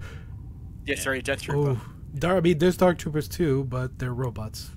Yeah, 0.86 0.96
sorry, 0.96 1.22
Death 1.22 1.42
Trooper. 1.42 1.70
Oh, 1.70 1.80
Dar- 2.18 2.36
I 2.36 2.40
mean, 2.40 2.58
there's 2.58 2.76
Dark 2.76 2.98
Troopers 2.98 3.28
too, 3.28 3.64
but 3.64 3.98
they're 3.98 4.14
robots, 4.14 4.70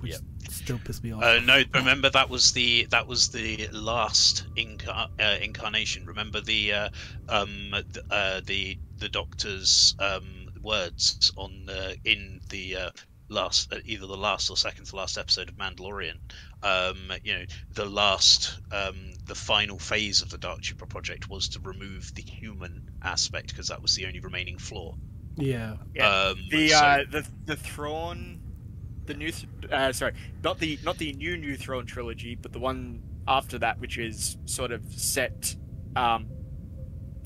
which 0.00 0.12
Yep. 0.12 0.20
still 0.50 0.78
piss 0.84 1.02
me 1.02 1.12
off. 1.12 1.22
Uh, 1.22 1.40
no, 1.40 1.62
remember 1.74 2.10
that 2.10 2.28
was 2.28 2.52
the 2.52 2.86
that 2.90 3.06
was 3.06 3.28
the 3.28 3.68
last 3.72 4.46
incar- 4.56 5.08
uh, 5.20 5.36
incarnation. 5.42 6.04
Remember 6.06 6.40
the 6.40 6.72
uh, 6.72 6.88
um 7.28 7.70
th- 7.92 8.04
uh, 8.10 8.40
the 8.44 8.78
the 8.98 9.08
doctor's 9.08 9.94
um 9.98 10.37
words 10.62 11.32
on 11.36 11.64
the 11.66 11.96
in 12.04 12.40
the 12.48 12.76
uh, 12.76 12.90
last 13.28 13.72
uh, 13.72 13.78
either 13.84 14.06
the 14.06 14.16
last 14.16 14.50
or 14.50 14.56
second 14.56 14.84
to 14.86 14.96
last 14.96 15.18
episode 15.18 15.48
of 15.48 15.56
Mandalorian. 15.56 16.14
Um, 16.62 17.12
you 17.22 17.34
know, 17.34 17.44
the 17.74 17.84
last 17.86 18.58
um 18.72 19.12
the 19.26 19.34
final 19.34 19.78
phase 19.78 20.22
of 20.22 20.30
the 20.30 20.38
Dark 20.38 20.62
Trooper 20.62 20.86
project 20.86 21.28
was 21.28 21.48
to 21.50 21.60
remove 21.60 22.14
the 22.14 22.22
human 22.22 22.90
aspect 23.02 23.48
because 23.48 23.68
that 23.68 23.80
was 23.82 23.94
the 23.94 24.06
only 24.06 24.20
remaining 24.20 24.58
flaw. 24.58 24.94
yeah. 25.36 25.76
Yeah, 25.94 26.08
Um, 26.30 26.38
The 26.50 26.68
so- 26.70 26.76
uh, 26.76 26.98
the 27.10 27.26
the 27.46 27.56
Thrawn, 27.56 28.40
the 29.06 29.14
new, 29.14 29.30
th- 29.30 29.46
uh, 29.70 29.92
sorry, 29.92 30.14
not 30.42 30.58
the 30.58 30.78
not 30.82 30.98
the 30.98 31.12
new 31.12 31.36
new 31.36 31.56
Thrawn 31.56 31.86
trilogy, 31.86 32.34
but 32.34 32.52
the 32.52 32.58
one 32.58 33.02
after 33.28 33.58
that, 33.58 33.78
which 33.78 33.98
is 33.98 34.36
sort 34.46 34.72
of 34.72 34.82
set, 34.92 35.54
um, 35.94 36.26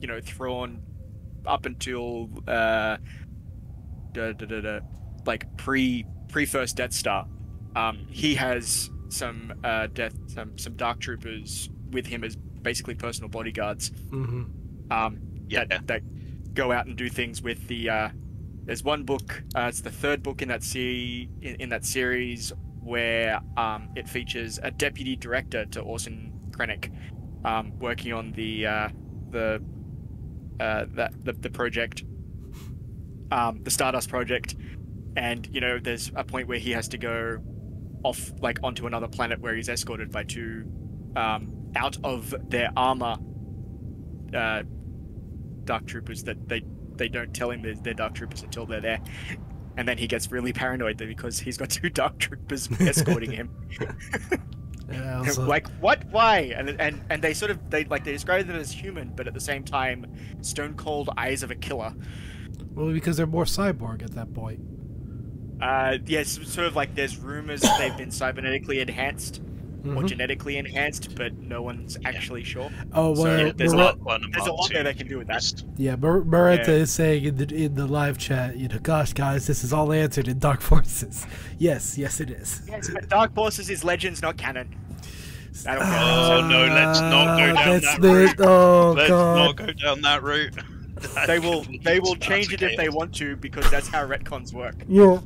you 0.00 0.08
know, 0.08 0.20
Thrawn 0.20 0.82
up 1.46 1.64
until 1.64 2.28
uh, 2.46 2.98
da, 4.12 4.32
da, 4.32 4.46
da, 4.46 4.60
da, 4.60 4.80
like 5.26 5.54
pre 5.56 6.04
pre 6.28 6.46
first 6.46 6.76
Death 6.76 6.92
Star. 6.92 7.26
Um, 7.76 8.06
he 8.10 8.34
has 8.34 8.90
some 9.08 9.52
uh, 9.64 9.86
death 9.88 10.14
some 10.26 10.56
some 10.58 10.74
Dark 10.76 11.00
Troopers 11.00 11.70
with 11.90 12.06
him 12.06 12.24
as 12.24 12.36
basically 12.36 12.94
personal 12.94 13.28
bodyguards 13.28 13.88
hmm 14.10 14.44
um, 14.90 15.18
Yeah. 15.48 15.64
that, 15.64 15.86
that 15.88 16.02
go 16.54 16.70
out 16.72 16.86
and 16.86 16.96
do 16.96 17.08
things 17.08 17.42
with 17.42 17.66
the. 17.68 17.88
Uh, 17.90 18.08
there's 18.64 18.84
one 18.84 19.02
book. 19.04 19.42
Uh, 19.56 19.62
it's 19.62 19.80
the 19.80 19.90
third 19.90 20.22
book 20.22 20.40
in 20.42 20.48
that 20.48 20.62
se- 20.62 21.28
in, 21.40 21.56
in 21.56 21.68
that 21.70 21.84
series 21.84 22.52
where 22.80 23.40
um, 23.56 23.88
it 23.96 24.08
features 24.08 24.58
a 24.62 24.70
deputy 24.70 25.16
director 25.16 25.64
to 25.66 25.80
Orson 25.80 26.32
Krennic, 26.50 26.92
um, 27.44 27.76
working 27.80 28.12
on 28.12 28.32
the 28.32 28.66
uh, 28.66 28.88
the 29.30 29.62
uh, 30.60 30.84
that 30.94 31.12
the, 31.24 31.32
the 31.32 31.50
project, 31.50 32.04
um, 33.32 33.62
the 33.62 33.70
Stardust 33.70 34.10
project, 34.10 34.54
and 35.16 35.48
you 35.50 35.60
know 35.60 35.78
there's 35.78 36.12
a 36.14 36.22
point 36.22 36.46
where 36.48 36.58
he 36.58 36.70
has 36.72 36.86
to 36.88 36.98
go 36.98 37.38
off 38.04 38.30
like 38.40 38.58
onto 38.62 38.86
another 38.86 39.08
planet 39.08 39.40
where 39.40 39.54
he's 39.54 39.68
escorted 39.68 40.10
by 40.12 40.22
two 40.22 40.64
um, 41.16 41.50
out 41.74 41.96
of 42.04 42.34
their 42.48 42.70
armor 42.76 43.16
uh, 44.34 44.62
dark 45.64 45.86
troopers 45.86 46.24
that 46.24 46.48
they 46.48 46.62
they 46.96 47.08
don't 47.08 47.32
tell 47.32 47.50
him 47.50 47.62
they're, 47.62 47.74
they're 47.74 47.94
dark 47.94 48.14
troopers 48.14 48.42
until 48.42 48.66
they're 48.66 48.80
there. 48.80 49.00
And 49.78 49.88
then 49.88 49.96
he 49.96 50.06
gets 50.06 50.30
really 50.30 50.52
paranoid 50.52 50.98
because 50.98 51.38
he's 51.38 51.56
got 51.56 51.70
two 51.70 51.88
dark 51.88 52.18
troopers 52.18 52.68
escorting 52.80 53.30
him. 53.30 53.50
I 54.92 55.14
also, 55.14 55.42
like 55.46 55.68
what? 55.80 56.04
Why? 56.10 56.52
And, 56.54 56.68
and 56.78 57.00
and 57.08 57.22
they 57.22 57.32
sort 57.32 57.50
of 57.50 57.70
they 57.70 57.84
like 57.84 58.04
they 58.04 58.12
describe 58.12 58.46
them 58.46 58.56
as 58.56 58.70
human 58.70 59.12
but 59.16 59.26
at 59.26 59.32
the 59.32 59.40
same 59.40 59.64
time 59.64 60.04
stone 60.42 60.74
cold 60.74 61.08
eyes 61.16 61.42
of 61.42 61.50
a 61.50 61.54
killer 61.54 61.94
well, 62.74 62.92
because 62.92 63.16
they're 63.16 63.26
more 63.26 63.44
cyborg 63.44 64.02
at 64.02 64.12
that 64.14 64.32
point. 64.34 64.60
uh 65.60 65.98
yes 66.06 66.40
sort 66.44 66.66
of 66.66 66.74
like 66.74 66.94
there's 66.96 67.16
rumors 67.18 67.60
that 67.60 67.78
they've 67.78 67.96
been 67.96 68.08
cybernetically 68.08 68.80
enhanced 68.80 69.40
or 69.84 70.02
Mhm. 70.02 70.08
genetically 70.08 70.56
enhanced 70.58 71.14
but 71.14 71.32
no 71.38 71.62
one's 71.62 71.96
actually 72.04 72.42
sure 72.44 72.70
Oh, 72.92 73.14
So, 73.14 73.22
well, 73.22 73.46
Yeah, 73.46 73.52
there's 73.56 73.72
Mar- 73.74 73.84
Mark 73.96 74.04
One 74.04 74.24
and 74.24 74.34
there's 74.34 74.46
a 74.46 74.52
lot 74.52 74.70
there 74.70 74.82
Two. 74.82 74.88
they 74.88 74.94
can 74.94 75.08
do 75.08 75.18
with 75.18 75.26
that. 75.28 75.62
Yeah, 75.76 75.96
Mar- 75.96 76.22
Marenta 76.22 76.68
Yeah. 76.68 76.74
is 76.84 76.90
saying 76.90 77.24
in 77.24 77.36
the 77.36 77.54
in 77.64 77.74
the 77.74 77.86
live 77.86 78.16
chat, 78.18 78.56
you 78.56 78.68
know, 78.68 78.78
gosh, 78.82 79.12
guys, 79.12 79.46
this 79.46 79.62
is 79.64 79.72
all 79.72 79.92
answered 79.92 80.26
in 80.28 80.38
Dark 80.38 80.60
Forces. 80.60 81.26
Yes, 81.58 81.96
yes, 81.98 82.20
it 82.20 82.30
is. 82.30 82.62
yes 82.68 82.90
but 82.92 83.08
dark 83.08 83.34
forces 83.34 83.70
is 83.70 83.84
legends 83.84 84.20
not 84.22 84.36
canon 84.36 84.68
I 85.66 85.74
don't 85.74 85.84
care. 85.84 85.98
Oh, 86.00 86.48
no, 86.48 86.60
let's 86.74 87.00
not 87.00 87.36
go 87.38 87.44
Ah, 87.44 87.52
down 87.52 87.54
that's 87.54 87.86
that 87.86 88.00
the- 88.00 88.08
route. 88.14 88.40
Oh 88.40 88.94
Let's 88.96 89.08
god. 89.10 89.36
not 89.36 89.56
go 89.56 89.72
down 89.74 90.00
that 90.02 90.22
route. 90.22 90.54
That 91.02 91.26
they 91.26 91.38
will 91.38 91.64
they 91.82 92.00
will 92.00 92.16
change 92.16 92.52
it 92.52 92.62
utter 92.62 92.68
if 92.68 92.76
they 92.76 92.88
want 92.88 93.14
to 93.16 93.36
because 93.36 93.68
that's 93.70 93.88
how 93.88 94.06
retcons 94.06 94.52
work. 94.52 94.74
Yeah, 94.88 95.20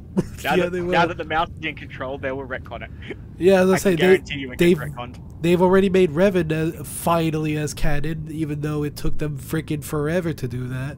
Now, 0.45 0.55
yeah, 0.55 0.57
that, 0.65 0.73
they 0.73 0.81
will. 0.81 0.93
now 0.93 1.07
that 1.07 1.17
the 1.17 1.25
mouse 1.25 1.49
is 1.59 1.65
in 1.65 1.75
control, 1.77 2.19
they 2.19 2.33
will 2.33 2.47
retcon 2.47 2.83
it. 2.83 3.17
yeah, 3.39 3.63
as 3.63 3.71
I, 3.71 3.73
I 3.75 3.77
say, 3.79 3.91
they, 3.91 3.97
guarantee 3.97 4.39
you 4.39 4.53
it 4.53 4.59
they've 4.59 4.81
they've 5.41 5.63
already 5.63 5.89
made 5.89 6.11
Revan 6.11 6.53
as, 6.53 6.87
finally 6.87 7.57
as 7.57 7.75
canon, 7.75 8.29
even 8.31 8.61
though 8.61 8.83
it 8.83 8.97
took 8.97 9.19
them 9.19 9.39
freaking 9.39 9.83
forever 9.85 10.33
to 10.33 10.49
do 10.49 10.69
that. 10.69 10.97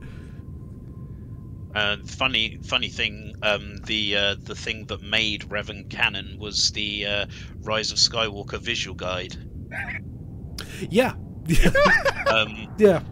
Uh, 1.75 1.97
funny, 2.07 2.59
funny 2.65 2.89
thing. 2.89 3.35
Um, 3.43 3.77
the 3.87 4.17
uh, 4.17 4.35
the 4.43 4.55
thing 4.55 4.87
that 4.87 5.03
made 5.03 5.43
Revan 5.43 5.89
canon 5.89 6.37
was 6.39 6.73
the 6.73 7.07
uh, 7.07 7.27
Rise 7.61 7.93
of 7.93 7.99
Skywalker 7.99 8.59
visual 8.59 8.95
guide. 8.97 9.37
Yeah, 10.91 11.15
Um, 12.31 12.69
yeah. 12.79 13.03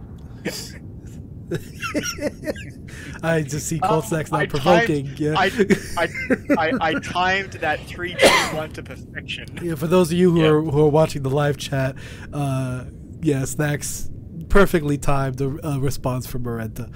I 3.23 3.43
just 3.43 3.67
see 3.69 3.79
Cold 3.79 4.05
Um, 4.05 4.09
Snack's 4.09 4.31
not 4.33 4.41
I 4.43 4.47
provoking. 4.47 5.07
timed- 5.07 5.21
yeah. 5.21 5.35
I, 5.39 5.51
I, 5.97 6.09
I, 6.59 6.73
I 6.81 6.95
timed 7.03 7.53
that 7.55 7.81
three, 7.87 8.15
two, 8.15 8.27
one 8.57 8.71
to 8.73 8.83
perfection. 8.83 9.47
Yeah, 9.63 9.75
for 9.77 9.87
those 9.87 10.11
of 10.13 10.19
you 10.19 10.33
who 10.33 10.41
Yeah. 10.43 10.49
are 10.49 10.63
who 10.63 10.81
are 10.83 10.89
watching 10.89 11.23
the 11.23 11.31
live 11.31 11.57
chat, 11.57 11.95
uh, 12.33 12.85
yeah, 13.23 13.45
snacks 13.45 14.11
perfectly 14.49 14.99
timed 14.99 15.41
a, 15.41 15.57
a 15.67 15.79
response 15.81 16.27
from 16.27 16.45
Marenta. 16.45 16.91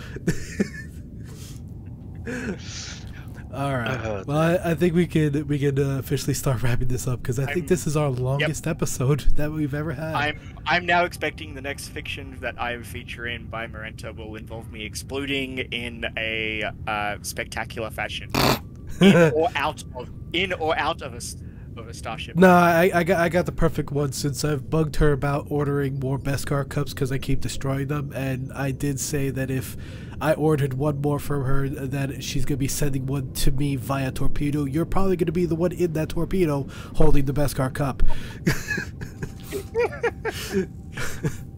All 3.52 3.72
right. 3.77 3.89
Uh, 3.89 4.24
well, 4.27 4.39
I, 4.39 4.70
I 4.70 4.74
think 4.74 4.94
we 4.94 5.06
could 5.06 5.48
we 5.48 5.59
could 5.59 5.78
uh, 5.78 5.98
officially 5.98 6.35
start 6.35 6.62
wrapping 6.62 6.89
this 6.89 7.09
up 7.09 7.20
because 7.22 7.39
I 7.39 7.47
think 7.47 7.56
I'm- 7.59 7.66
this 7.66 7.86
is 7.86 7.97
our 7.97 8.09
longest 8.09 8.66
episode 8.66 9.20
that 9.36 9.51
we've 9.51 9.74
ever 9.74 9.93
had. 9.93 10.14
I'm 10.14 10.40
I'm 10.66 10.86
now 10.86 11.05
expecting 11.05 11.55
the 11.55 11.60
next 11.62 11.89
fiction 11.89 12.39
that 12.40 12.60
I 12.60 12.81
feature 12.82 13.27
in 13.27 13.47
by 13.47 13.66
Marenta 13.66 14.14
will 14.16 14.36
involve 14.36 14.70
me 14.70 14.85
exploding 14.85 15.59
in 15.59 16.06
a 16.16 16.62
uh, 16.86 17.16
spectacular 17.22 17.90
fashion, 17.90 18.31
in 19.01 19.32
or 19.32 19.48
out 19.56 19.82
of 19.97 20.09
in 20.32 20.52
or 20.52 20.78
out 20.78 21.02
of 21.02 21.14
a 21.14 21.16
s- 21.16 21.36
of 21.77 21.89
a 21.89 21.94
starship. 21.94 22.36
No, 22.36 22.51
I, 22.51 22.90
I 22.94 23.02
got 23.05 23.20
I 23.20 23.28
got 23.28 23.47
the 23.47 23.52
perfect 23.52 23.90
one 23.90 24.12
since 24.12 24.44
I've 24.44 24.70
bugged 24.70 24.97
her 24.97 25.10
about 25.12 25.47
ordering 25.51 25.98
more 25.98 26.18
Beskar 26.18 26.68
cups 26.68 26.93
because 26.94 27.10
I 27.10 27.18
keep 27.18 27.40
destroying 27.40 27.89
them, 27.89 28.12
and 28.14 28.52
I 28.52 28.70
did 28.70 29.01
say 29.01 29.31
that 29.31 29.51
if 29.51 29.77
I 30.20 30.34
ordered 30.34 30.74
one 30.74 31.01
more 31.01 31.18
from 31.18 31.44
her, 31.44 31.68
that 31.68 32.22
she's 32.22 32.44
gonna 32.44 32.59
be 32.59 32.68
sending 32.68 33.06
one 33.06 33.32
to 33.34 33.51
me 33.51 33.76
via 33.76 34.12
torpedo. 34.12 34.64
You're 34.64 34.84
probably 34.84 35.16
gonna 35.16 35.32
be 35.32 35.47
the 35.47 35.55
one 35.55 35.72
in 35.72 35.92
that 35.94 36.10
torpedo 36.10 36.66
holding 36.97 37.24
the 37.24 37.32
Beskar 37.32 37.72
cup. 37.72 38.02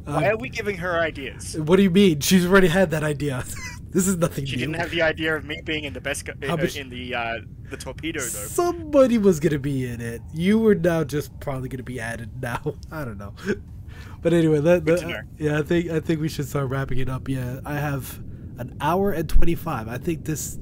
Why 0.05 0.29
are 0.29 0.37
we 0.37 0.49
giving 0.49 0.77
her 0.79 0.99
ideas? 0.99 1.57
what 1.59 1.77
do 1.77 1.83
you 1.83 1.91
mean? 1.91 2.21
She's 2.21 2.47
already 2.47 2.69
had 2.69 2.91
that 2.91 3.05
idea. 3.05 3.45
this 3.91 4.07
is 4.09 4.17
nothing 4.17 4.45
She 4.47 4.57
new. 4.57 4.61
didn't 4.67 4.77
have 4.77 4.91
the 4.91 5.03
idea 5.03 5.37
of 5.37 5.45
me 5.45 5.61
being 5.65 5.85
in 5.85 5.93
the 5.93 6.01
best 6.01 6.29
uh, 6.29 6.57
much- 6.57 6.77
in 6.77 6.89
the 6.91 7.15
uh, 7.15 7.41
the 7.71 7.77
torpedo 7.77 8.21
though. 8.21 8.27
Somebody 8.27 9.19
was 9.19 9.41
gonna 9.41 9.59
be 9.59 9.87
in 9.87 10.01
it. 10.01 10.21
You 10.35 10.59
were 10.59 10.75
now 10.75 11.05
just 11.05 11.39
probably 11.41 11.69
gonna 11.69 11.83
be 11.83 12.01
added 12.01 12.43
now. 12.43 12.75
I 12.93 13.05
don't 13.05 13.19
know. 13.19 13.35
But 14.21 14.33
anyway, 14.33 14.61
Good 14.61 14.87
let- 14.87 15.25
yeah, 15.39 15.59
I 15.59 15.63
think 15.63 15.91
I 15.91 16.01
think 16.01 16.21
we 16.21 16.29
should 16.29 16.49
start 16.49 16.69
wrapping 16.69 16.99
it 16.99 17.09
up. 17.09 17.29
Yeah, 17.29 17.61
I 17.65 17.75
have 17.75 18.21
an 18.59 18.77
hour 18.81 19.13
and 19.13 19.29
twenty 19.29 19.55
five. 19.55 19.89
I 19.89 19.99
think 19.99 20.25
this. 20.25 20.59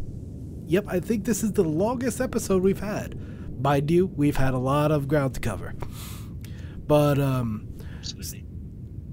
Yep, 0.66 0.84
I 0.88 1.00
think 1.00 1.24
this 1.24 1.42
is 1.42 1.52
the 1.52 1.64
longest 1.64 2.20
episode 2.20 2.62
we've 2.62 2.80
had. 2.80 3.18
Mind 3.60 3.90
you, 3.90 4.06
we've 4.06 4.36
had 4.36 4.54
a 4.54 4.58
lot 4.58 4.92
of 4.92 5.08
ground 5.08 5.34
to 5.34 5.40
cover. 5.40 5.74
But 6.86 7.18
um, 7.18 7.68
absolutely. 7.98 8.46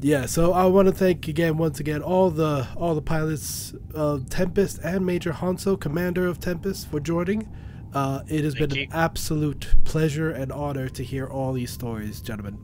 yeah, 0.01 0.25
so 0.25 0.53
I 0.53 0.65
want 0.65 0.87
to 0.87 0.93
thank 0.93 1.27
again, 1.27 1.57
once 1.57 1.79
again, 1.79 2.01
all 2.01 2.29
the 2.29 2.67
all 2.75 2.95
the 2.95 3.01
pilots 3.01 3.73
of 3.93 4.29
Tempest 4.29 4.79
and 4.83 5.05
Major 5.05 5.31
Hanso, 5.31 5.79
commander 5.79 6.27
of 6.27 6.39
Tempest, 6.39 6.89
for 6.89 6.99
joining. 6.99 7.47
Uh, 7.93 8.21
it 8.27 8.43
has 8.43 8.53
Thank 8.53 8.69
been 8.69 8.77
you. 8.79 8.83
an 8.83 8.89
absolute 8.93 9.73
pleasure 9.83 10.29
and 10.29 10.51
honor 10.51 10.89
to 10.89 11.03
hear 11.03 11.25
all 11.25 11.53
these 11.53 11.71
stories, 11.71 12.21
gentlemen. 12.21 12.59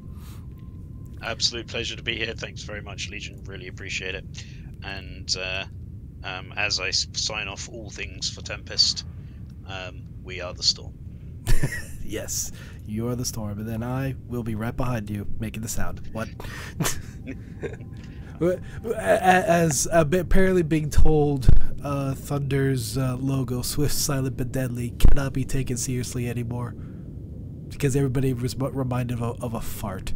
Absolute 1.23 1.68
pleasure 1.68 1.95
to 1.95 2.03
be 2.03 2.18
here. 2.18 2.34
Thanks 2.34 2.64
very 2.64 2.81
much, 2.81 3.10
Legion. 3.10 3.41
Really 3.45 3.68
appreciate 3.68 4.15
it. 4.15 4.26
And 4.84 5.35
uh, 5.38 5.64
um, 6.24 6.54
as 6.56 6.80
I 6.80 6.91
sign 6.91 7.48
off 7.48 7.70
all 7.70 7.90
things 7.90 8.30
for 8.30 8.41
Tempest, 8.41 9.06
um, 9.68 10.04
we 10.24 10.41
are 10.41 10.54
the 10.54 10.64
storm. 10.64 10.94
Yes, 12.06 12.52
you 12.86 13.08
are 13.08 13.16
the 13.16 13.24
storm, 13.26 13.60
and 13.60 13.68
then 13.68 13.82
I 13.82 14.16
will 14.28 14.44
be 14.44 14.56
right 14.56 14.76
behind 14.76 15.10
you 15.10 15.26
making 15.40 15.62
the 15.62 15.70
sound. 15.70 16.02
What? 16.12 16.28
A- 18.41 18.60
a- 18.86 19.48
As 19.50 19.88
uh, 19.91 20.04
apparently 20.12 20.64
being 20.64 20.90
told, 20.90 21.48
uh, 21.84 22.14
Thunder's 22.14 22.98
uh, 22.98 23.16
logo, 23.16 23.62
swift, 23.62 23.94
silent, 23.95 24.36
but 24.38 24.52
deadly, 24.52 24.91
cannot 24.91 25.32
be 25.34 25.45
taken 25.45 25.78
seriously 25.78 26.28
anymore 26.28 26.76
because 27.70 27.95
everybody 27.95 28.34
was 28.34 28.56
reminded 28.58 29.20
of 29.20 29.22
a, 29.22 29.44
of 29.44 29.54
a 29.54 29.62
fart. 29.62 30.14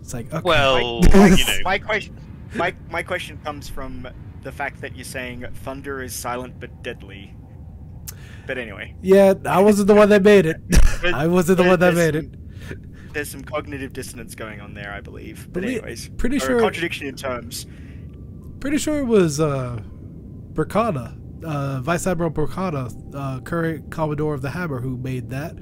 It's 0.00 0.12
like, 0.12 0.32
okay. 0.32 0.42
Well, 0.44 1.00
my, 1.14 1.28
you 1.28 1.44
know, 1.46 1.58
my 1.64 1.78
question, 1.78 2.16
my 2.54 2.74
my 2.90 3.02
question 3.02 3.38
comes 3.42 3.68
from 3.68 4.06
the 4.42 4.52
fact 4.52 4.80
that 4.80 4.96
you're 4.96 5.04
saying 5.04 5.46
thunder 5.62 6.02
is 6.02 6.14
silent 6.14 6.58
but 6.60 6.82
deadly. 6.82 7.34
But 8.46 8.58
anyway, 8.58 8.94
yeah, 9.00 9.34
I 9.46 9.60
wasn't 9.62 9.86
the 9.88 9.94
one 9.94 10.08
that 10.08 10.22
made 10.22 10.46
it. 10.46 10.56
I 11.04 11.28
wasn't 11.28 11.58
the 11.58 11.64
one 11.64 11.78
that 11.78 11.94
made 11.94 12.16
it. 12.16 13.12
there's 13.12 13.30
some 13.30 13.42
cognitive 13.44 13.92
dissonance 13.92 14.34
going 14.34 14.60
on 14.60 14.74
there, 14.74 14.92
I 14.92 15.00
believe. 15.00 15.48
But 15.52 15.62
Belie- 15.62 15.76
anyways, 15.76 16.08
pretty 16.10 16.38
sure- 16.38 16.58
a 16.58 16.60
contradiction 16.60 17.06
in 17.06 17.14
terms. 17.16 17.66
Pretty 18.58 18.78
sure 18.78 18.98
it 18.98 19.06
was 19.06 19.40
uh, 19.40 19.80
Burkana, 20.52 21.18
uh, 21.44 21.80
Vice 21.80 22.06
Admiral 22.06 22.30
Burkana, 22.30 23.14
uh, 23.14 23.40
current 23.40 23.90
Commodore 23.90 24.34
of 24.34 24.42
the 24.42 24.50
Hammer, 24.50 24.80
who 24.80 24.96
made 24.96 25.30
that. 25.30 25.56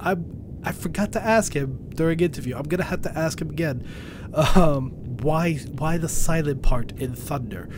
I 0.00 0.16
I 0.62 0.72
forgot 0.72 1.12
to 1.12 1.22
ask 1.22 1.54
him 1.54 1.90
during 1.90 2.18
interview. 2.20 2.56
I'm 2.56 2.64
gonna 2.64 2.84
have 2.84 3.02
to 3.02 3.16
ask 3.16 3.40
him 3.40 3.50
again. 3.50 3.86
Um, 4.34 4.90
why 5.22 5.54
why 5.78 5.96
the 5.96 6.08
silent 6.08 6.62
part 6.62 6.92
in 6.92 7.14
Thunder? 7.14 7.68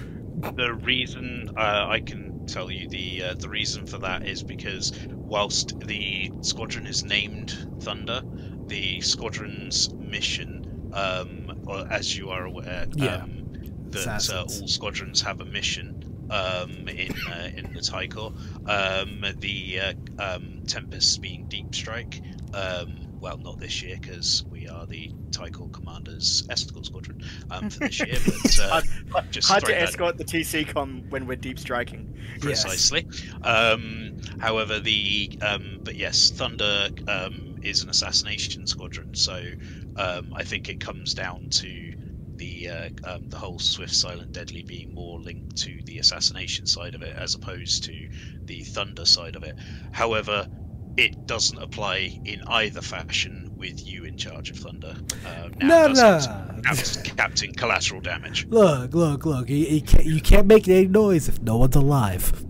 The 0.54 0.74
reason 0.74 1.50
uh, 1.56 1.86
I 1.88 2.00
can 2.00 2.46
tell 2.46 2.70
you 2.70 2.88
the 2.88 3.22
uh, 3.22 3.34
the 3.34 3.48
reason 3.48 3.86
for 3.86 3.98
that 3.98 4.26
is 4.26 4.42
because 4.42 4.92
whilst 5.10 5.78
the 5.80 6.32
squadron 6.40 6.86
is 6.86 7.04
named 7.04 7.68
Thunder, 7.80 8.22
the 8.66 9.00
squadron's 9.00 9.92
mission, 9.94 10.90
um, 10.92 11.62
or 11.66 11.86
as 11.90 12.16
you 12.16 12.30
are 12.30 12.44
aware, 12.44 12.86
Yeah. 12.94 13.16
um, 13.16 13.44
that 13.90 14.30
uh, 14.30 14.42
all 14.42 14.68
squadrons 14.68 15.20
have 15.22 15.40
a 15.40 15.44
mission 15.44 16.26
um, 16.30 16.88
in 16.88 17.12
uh, 17.30 17.50
in 17.56 17.72
the 17.72 18.08
Corps. 18.10 18.32
Um, 18.66 19.24
the 19.38 19.80
uh, 19.80 19.92
um, 20.18 20.62
Tempest 20.66 21.20
being 21.20 21.46
Deep 21.48 21.74
Strike. 21.74 22.20
Um, 22.54 22.96
well, 23.20 23.36
not 23.38 23.58
this 23.58 23.82
year 23.82 23.96
because 24.00 24.44
we 24.50 24.57
are 24.68 24.86
the 24.86 25.12
Tie 25.30 25.50
Corps 25.50 25.68
Commander's 25.70 26.46
escort 26.50 26.86
squadron 26.86 27.22
um, 27.50 27.70
for 27.70 27.80
this 27.80 28.00
year. 28.00 28.16
But 28.26 28.58
uh, 28.60 28.82
Hard, 29.12 29.32
just 29.32 29.48
hard 29.48 29.64
to 29.66 29.72
that- 29.72 29.82
escort 29.82 30.18
the 30.18 30.24
TC 30.24 30.68
com 30.68 31.04
when 31.10 31.26
we're 31.26 31.36
deep 31.36 31.58
striking. 31.58 32.16
precisely. 32.40 33.06
Um, 33.42 34.18
however, 34.40 34.80
the 34.80 35.38
um, 35.42 35.80
but 35.82 35.94
yes, 35.96 36.30
Thunder 36.30 36.88
um, 37.06 37.56
is 37.62 37.82
an 37.82 37.90
assassination 37.90 38.66
squadron, 38.66 39.14
so 39.14 39.42
um, 39.96 40.32
I 40.34 40.44
think 40.44 40.68
it 40.68 40.80
comes 40.80 41.14
down 41.14 41.48
to 41.50 41.94
the 42.36 42.68
uh, 42.68 42.88
um, 43.04 43.28
the 43.28 43.36
whole 43.36 43.58
swift, 43.58 43.94
silent, 43.94 44.32
deadly 44.32 44.62
being 44.62 44.94
more 44.94 45.18
linked 45.20 45.56
to 45.58 45.80
the 45.84 45.98
assassination 45.98 46.66
side 46.66 46.94
of 46.94 47.02
it 47.02 47.14
as 47.16 47.34
opposed 47.34 47.84
to 47.84 48.08
the 48.44 48.62
Thunder 48.62 49.04
side 49.04 49.36
of 49.36 49.42
it. 49.44 49.56
However. 49.92 50.48
It 50.96 51.28
doesn't 51.28 51.58
apply 51.62 52.20
in 52.24 52.42
either 52.48 52.80
fashion 52.80 53.47
with 53.58 53.86
you 53.86 54.04
in 54.04 54.16
charge 54.16 54.50
of 54.50 54.56
Thunder. 54.56 54.94
Uh, 55.26 55.48
now 55.60 55.88
No, 55.88 55.92
no. 55.92 56.20
Captain, 56.62 57.02
Captain 57.16 57.52
Collateral 57.52 58.00
Damage. 58.00 58.46
Look, 58.46 58.94
look, 58.94 59.26
look. 59.26 59.48
You, 59.48 59.56
you, 59.56 59.82
can't, 59.82 60.04
you 60.04 60.20
can't 60.20 60.46
make 60.46 60.68
any 60.68 60.86
noise 60.86 61.28
if 61.28 61.42
no 61.42 61.56
one's 61.56 61.76
alive. 61.76 62.30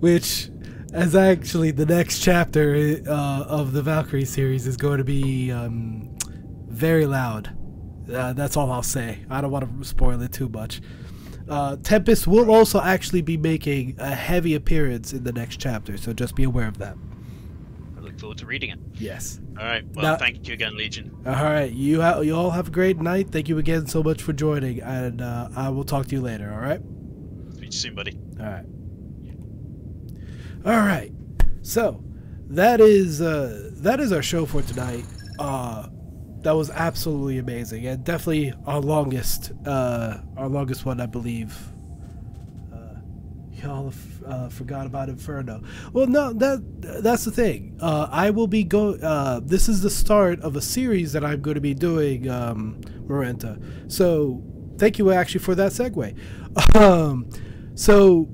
Which, 0.00 0.48
as 0.92 1.14
actually 1.14 1.70
the 1.72 1.86
next 1.86 2.20
chapter 2.20 3.00
uh, 3.06 3.44
of 3.46 3.72
the 3.72 3.82
Valkyrie 3.82 4.24
series 4.24 4.66
is 4.66 4.76
going 4.76 4.98
to 4.98 5.04
be 5.04 5.52
um, 5.52 6.16
very 6.68 7.06
loud. 7.06 7.54
Uh, 8.12 8.32
that's 8.32 8.56
all 8.56 8.72
I'll 8.72 8.82
say. 8.82 9.24
I 9.28 9.40
don't 9.40 9.50
want 9.50 9.80
to 9.80 9.84
spoil 9.84 10.22
it 10.22 10.32
too 10.32 10.48
much. 10.48 10.80
Uh, 11.48 11.76
Tempest 11.76 12.26
will 12.26 12.50
also 12.50 12.80
actually 12.80 13.22
be 13.22 13.36
making 13.36 13.96
a 13.98 14.14
heavy 14.14 14.54
appearance 14.54 15.12
in 15.12 15.24
the 15.24 15.32
next 15.32 15.58
chapter, 15.58 15.96
so 15.96 16.12
just 16.12 16.34
be 16.34 16.44
aware 16.44 16.68
of 16.68 16.78
that. 16.78 16.96
Forward 18.18 18.38
to 18.38 18.46
reading 18.46 18.70
it. 18.70 18.78
Yes. 18.94 19.38
All 19.58 19.64
right. 19.64 19.84
Well, 19.94 20.04
Now- 20.04 20.16
thank 20.16 20.46
you 20.48 20.54
again, 20.54 20.76
Legion. 20.76 21.10
All 21.24 21.32
right. 21.34 21.70
You 21.72 22.00
ha- 22.02 22.20
you 22.20 22.34
all 22.34 22.50
have 22.50 22.68
a 22.68 22.70
great 22.70 22.98
night. 23.00 23.30
Thank 23.30 23.48
you 23.48 23.58
again 23.58 23.86
so 23.86 24.02
much 24.02 24.22
for 24.22 24.32
joining, 24.32 24.80
and 24.80 25.20
uh, 25.22 25.48
I 25.54 25.68
will 25.68 25.84
talk 25.84 26.06
to 26.06 26.14
you 26.16 26.20
later. 26.20 26.52
All 26.52 26.60
right. 26.60 26.80
See 27.58 27.66
you 27.66 27.72
soon, 27.72 27.94
buddy. 27.94 28.18
All 28.40 28.46
right. 28.46 28.64
All 30.64 30.78
right. 30.86 31.12
So 31.62 32.02
that 32.48 32.80
is 32.80 33.20
uh, 33.20 33.70
that 33.82 34.00
is 34.00 34.12
our 34.12 34.22
show 34.22 34.46
for 34.46 34.62
tonight. 34.62 35.04
Uh, 35.38 35.88
that 36.42 36.52
was 36.52 36.70
absolutely 36.70 37.38
amazing, 37.38 37.86
and 37.86 38.02
definitely 38.04 38.52
our 38.66 38.80
longest 38.80 39.52
uh, 39.66 40.18
our 40.36 40.48
longest 40.48 40.84
one, 40.84 41.00
I 41.00 41.06
believe. 41.06 41.56
Uh, 43.62 43.66
y'all 43.66 43.92
uh, 44.26 44.48
forgot 44.48 44.86
about 44.86 45.08
Inferno. 45.08 45.62
Well, 45.92 46.06
no, 46.06 46.32
that 46.34 47.02
that's 47.02 47.24
the 47.24 47.30
thing. 47.30 47.78
Uh, 47.80 48.08
I 48.10 48.30
will 48.30 48.46
be 48.46 48.64
go. 48.64 48.94
Uh, 48.94 49.40
this 49.42 49.68
is 49.68 49.82
the 49.82 49.90
start 49.90 50.40
of 50.40 50.56
a 50.56 50.60
series 50.60 51.12
that 51.12 51.24
I'm 51.24 51.40
going 51.40 51.54
to 51.54 51.60
be 51.60 51.74
doing, 51.74 52.28
um, 52.28 52.80
Marenta. 53.06 53.90
So 53.90 54.42
thank 54.78 54.98
you 54.98 55.12
actually 55.12 55.40
for 55.40 55.54
that 55.54 55.72
segue. 55.72 56.16
Um, 56.74 57.28
so 57.74 58.28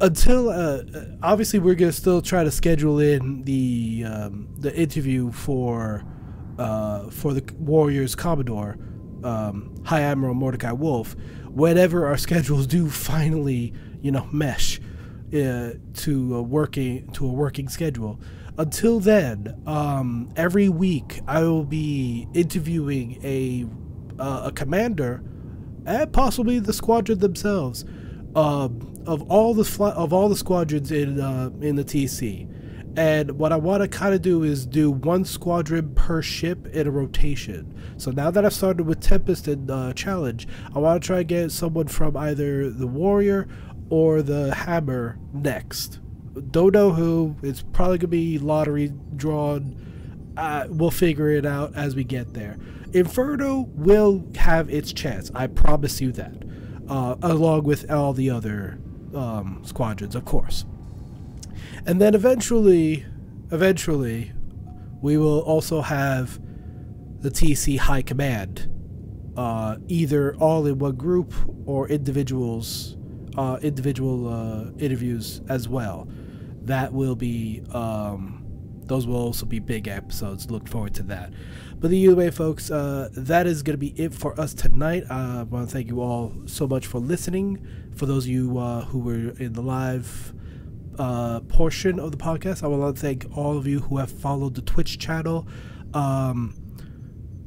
until 0.00 0.50
uh, 0.50 0.82
obviously 1.22 1.58
we're 1.58 1.74
gonna 1.74 1.92
still 1.92 2.20
try 2.20 2.44
to 2.44 2.50
schedule 2.50 2.98
in 2.98 3.44
the 3.44 4.04
um, 4.06 4.48
the 4.58 4.74
interview 4.76 5.30
for 5.30 6.04
uh, 6.58 7.08
for 7.10 7.32
the 7.32 7.54
Warriors 7.54 8.14
Commodore 8.14 8.78
um, 9.22 9.82
High 9.84 10.02
Admiral 10.02 10.34
Mordecai 10.34 10.72
Wolf 10.72 11.14
whenever 11.48 12.06
our 12.06 12.16
schedules 12.16 12.66
do 12.66 12.88
finally 12.90 13.74
you 14.02 14.10
know 14.10 14.28
mesh 14.32 14.80
uh, 15.34 15.70
to 15.94 16.36
a 16.36 16.42
working 16.42 17.10
to 17.12 17.26
a 17.26 17.32
working 17.32 17.68
schedule. 17.68 18.20
Until 18.58 19.00
then, 19.00 19.62
um, 19.66 20.28
every 20.36 20.68
week 20.68 21.20
I 21.26 21.40
will 21.40 21.64
be 21.64 22.28
interviewing 22.34 23.18
a 23.24 23.66
uh, 24.22 24.42
a 24.46 24.52
commander 24.52 25.22
and 25.86 26.12
possibly 26.12 26.58
the 26.58 26.72
squadron 26.72 27.18
themselves 27.18 27.84
um, 28.36 29.02
of 29.06 29.22
all 29.30 29.54
the 29.54 29.64
fly- 29.64 29.92
of 29.92 30.12
all 30.12 30.28
the 30.28 30.36
squadrons 30.36 30.92
in 30.92 31.20
uh, 31.20 31.50
in 31.60 31.76
the 31.76 31.84
TC. 31.84 32.48
And 32.94 33.38
what 33.38 33.52
I 33.52 33.56
want 33.56 33.82
to 33.82 33.88
kind 33.88 34.14
of 34.14 34.20
do 34.20 34.42
is 34.42 34.66
do 34.66 34.90
one 34.90 35.24
squadron 35.24 35.94
per 35.94 36.20
ship 36.20 36.66
in 36.74 36.86
a 36.86 36.90
rotation. 36.90 37.74
So 37.96 38.10
now 38.10 38.30
that 38.30 38.44
I've 38.44 38.52
started 38.52 38.86
with 38.86 39.00
Tempest 39.00 39.48
and 39.48 39.70
uh, 39.70 39.94
Challenge, 39.94 40.46
I 40.74 40.78
want 40.78 41.02
to 41.02 41.06
try 41.06 41.20
and 41.20 41.28
get 41.28 41.52
someone 41.52 41.86
from 41.86 42.18
either 42.18 42.68
the 42.68 42.86
Warrior 42.86 43.48
or 43.92 44.22
the 44.22 44.54
Hammer 44.54 45.18
next. 45.34 46.00
Don't 46.50 46.72
know 46.72 46.92
who. 46.92 47.36
It's 47.42 47.62
probably 47.74 47.98
gonna 47.98 48.08
be 48.08 48.38
lottery 48.38 48.90
drawn. 49.16 50.32
Uh, 50.34 50.64
we'll 50.70 50.90
figure 50.90 51.28
it 51.28 51.44
out 51.44 51.76
as 51.76 51.94
we 51.94 52.02
get 52.02 52.32
there. 52.32 52.56
Inferno 52.94 53.68
will 53.74 54.24
have 54.36 54.70
its 54.70 54.94
chance. 54.94 55.30
I 55.34 55.46
promise 55.46 56.00
you 56.00 56.10
that. 56.12 56.32
Uh, 56.88 57.16
along 57.20 57.64
with 57.64 57.90
all 57.90 58.14
the 58.14 58.30
other 58.30 58.78
um, 59.14 59.60
squadrons, 59.62 60.14
of 60.14 60.24
course. 60.24 60.64
And 61.84 62.00
then 62.00 62.14
eventually, 62.14 63.04
eventually, 63.50 64.32
we 65.02 65.18
will 65.18 65.40
also 65.40 65.82
have 65.82 66.40
the 67.20 67.30
TC 67.30 67.78
High 67.78 68.02
Command, 68.02 68.70
uh, 69.36 69.76
either 69.88 70.34
all 70.36 70.64
in 70.64 70.78
one 70.78 70.96
group 70.96 71.34
or 71.66 71.88
individuals, 71.90 72.96
uh, 73.36 73.58
individual 73.62 74.28
uh, 74.28 74.70
interviews 74.78 75.40
as 75.48 75.68
well. 75.68 76.08
That 76.62 76.92
will 76.92 77.16
be, 77.16 77.62
um, 77.72 78.44
those 78.84 79.06
will 79.06 79.16
also 79.16 79.46
be 79.46 79.58
big 79.58 79.88
episodes. 79.88 80.50
Look 80.50 80.68
forward 80.68 80.94
to 80.94 81.02
that. 81.04 81.32
But 81.78 81.92
either 81.92 82.14
way, 82.14 82.30
folks, 82.30 82.70
uh, 82.70 83.08
that 83.12 83.46
is 83.46 83.62
going 83.62 83.74
to 83.74 83.78
be 83.78 83.92
it 84.00 84.14
for 84.14 84.38
us 84.40 84.54
tonight. 84.54 85.04
Uh, 85.10 85.40
I 85.40 85.42
want 85.42 85.68
to 85.68 85.72
thank 85.72 85.88
you 85.88 86.00
all 86.00 86.32
so 86.46 86.66
much 86.66 86.86
for 86.86 87.00
listening. 87.00 87.66
For 87.96 88.06
those 88.06 88.24
of 88.24 88.30
you 88.30 88.58
uh, 88.58 88.84
who 88.84 89.00
were 89.00 89.30
in 89.38 89.54
the 89.54 89.62
live 89.62 90.32
uh, 90.98 91.40
portion 91.40 91.98
of 91.98 92.12
the 92.12 92.18
podcast. 92.18 92.62
I 92.62 92.66
want 92.68 92.96
to 92.96 93.00
thank 93.00 93.26
all 93.36 93.56
of 93.56 93.66
you 93.66 93.80
who 93.80 93.98
have 93.98 94.10
followed 94.10 94.54
the 94.54 94.62
Twitch 94.62 94.98
channel. 94.98 95.46
Um, 95.94 96.54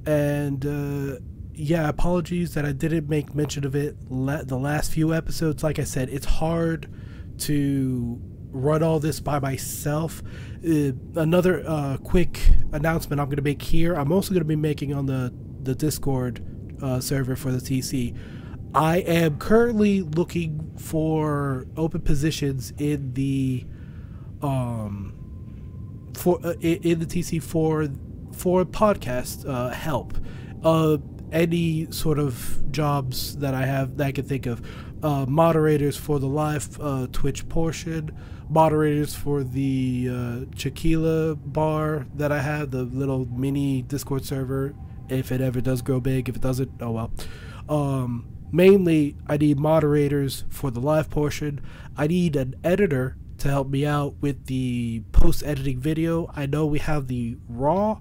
and 0.05 0.65
uh, 0.65 1.19
yeah, 1.55 1.87
apologies 1.87 2.53
that 2.53 2.65
I 2.65 2.71
didn't 2.71 3.09
make 3.09 3.33
mention 3.33 3.65
of 3.65 3.75
it 3.75 3.97
the 4.09 4.57
last 4.57 4.91
few 4.91 5.13
episodes. 5.13 5.63
Like 5.63 5.79
I 5.79 5.83
said, 5.83 6.09
it's 6.09 6.25
hard 6.25 6.89
to 7.39 8.21
run 8.51 8.83
all 8.83 8.99
this 8.99 9.19
by 9.19 9.39
myself. 9.39 10.21
Uh, 10.67 10.91
another 11.15 11.63
uh, 11.67 11.97
quick 11.97 12.39
announcement 12.71 13.19
I'm 13.19 13.27
going 13.27 13.37
to 13.37 13.41
make 13.41 13.61
here. 13.61 13.95
I'm 13.95 14.11
also 14.11 14.31
going 14.31 14.41
to 14.41 14.45
be 14.45 14.55
making 14.55 14.93
on 14.93 15.05
the 15.05 15.33
the 15.61 15.75
Discord 15.75 16.43
uh, 16.81 16.99
server 16.99 17.35
for 17.35 17.51
the 17.51 17.57
TC. 17.57 18.15
I 18.73 18.97
am 18.97 19.37
currently 19.37 20.01
looking 20.01 20.73
for 20.77 21.65
open 21.77 22.01
positions 22.01 22.71
in 22.77 23.13
the 23.13 23.65
um 24.41 25.13
for 26.13 26.39
uh, 26.45 26.53
in 26.61 26.99
the 26.99 27.05
TC 27.05 27.41
for 27.41 27.87
for 28.33 28.65
podcast 28.65 29.47
uh, 29.47 29.69
help. 29.69 30.17
Uh, 30.63 30.97
any 31.31 31.91
sort 31.91 32.19
of 32.19 32.71
jobs 32.71 33.37
that 33.37 33.53
I 33.53 33.65
have 33.65 33.97
that 33.97 34.07
I 34.07 34.11
can 34.11 34.25
think 34.25 34.45
of. 34.45 34.61
Uh, 35.03 35.25
moderators 35.27 35.97
for 35.97 36.19
the 36.19 36.27
live 36.27 36.79
uh, 36.81 37.07
Twitch 37.11 37.47
portion, 37.49 38.11
moderators 38.49 39.13
for 39.13 39.43
the 39.43 40.09
uh, 40.09 40.55
Chiquila 40.55 41.35
bar 41.35 42.07
that 42.15 42.31
I 42.31 42.41
have, 42.41 42.71
the 42.71 42.83
little 42.83 43.25
mini 43.25 43.81
Discord 43.81 44.25
server. 44.25 44.73
If 45.07 45.31
it 45.31 45.41
ever 45.41 45.61
does 45.61 45.81
grow 45.81 45.99
big, 45.99 46.29
if 46.29 46.37
it 46.37 46.41
doesn't, 46.41 46.71
oh 46.81 46.91
well. 46.91 47.11
Um, 47.69 48.27
mainly, 48.51 49.15
I 49.27 49.37
need 49.37 49.59
moderators 49.59 50.45
for 50.49 50.71
the 50.71 50.79
live 50.79 51.09
portion. 51.09 51.61
I 51.95 52.07
need 52.07 52.35
an 52.35 52.55
editor 52.63 53.17
to 53.37 53.49
help 53.49 53.69
me 53.69 53.85
out 53.85 54.15
with 54.21 54.45
the 54.45 55.03
post 55.11 55.43
editing 55.45 55.79
video. 55.79 56.31
I 56.35 56.45
know 56.45 56.65
we 56.65 56.79
have 56.79 57.07
the 57.07 57.37
raw 57.47 57.99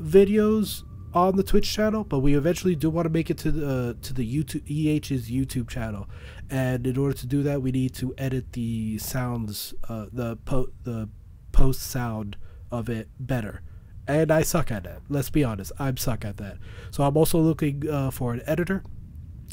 videos 0.00 0.84
on 1.12 1.36
the 1.36 1.42
Twitch 1.42 1.72
channel, 1.72 2.04
but 2.04 2.20
we 2.20 2.34
eventually 2.34 2.74
do 2.74 2.88
want 2.88 3.06
to 3.06 3.10
make 3.10 3.30
it 3.30 3.38
to 3.38 3.50
the 3.50 3.96
to 4.02 4.14
the 4.14 4.24
YouTube 4.24 4.62
EH's 4.68 5.30
YouTube 5.30 5.68
channel, 5.68 6.08
and 6.48 6.86
in 6.86 6.96
order 6.96 7.14
to 7.14 7.26
do 7.26 7.42
that, 7.42 7.62
we 7.62 7.72
need 7.72 7.94
to 7.94 8.14
edit 8.16 8.52
the 8.52 8.98
sounds, 8.98 9.74
uh, 9.88 10.06
the 10.12 10.36
po- 10.36 10.70
the 10.84 11.08
post 11.52 11.82
sound 11.82 12.36
of 12.70 12.88
it 12.88 13.08
better, 13.18 13.62
and 14.06 14.30
I 14.30 14.42
suck 14.42 14.70
at 14.70 14.84
that. 14.84 15.00
Let's 15.08 15.30
be 15.30 15.42
honest, 15.42 15.72
I'm 15.78 15.96
suck 15.96 16.24
at 16.24 16.36
that. 16.36 16.58
So 16.90 17.02
I'm 17.02 17.16
also 17.16 17.38
looking 17.40 17.88
uh, 17.88 18.10
for 18.10 18.32
an 18.32 18.42
editor. 18.46 18.84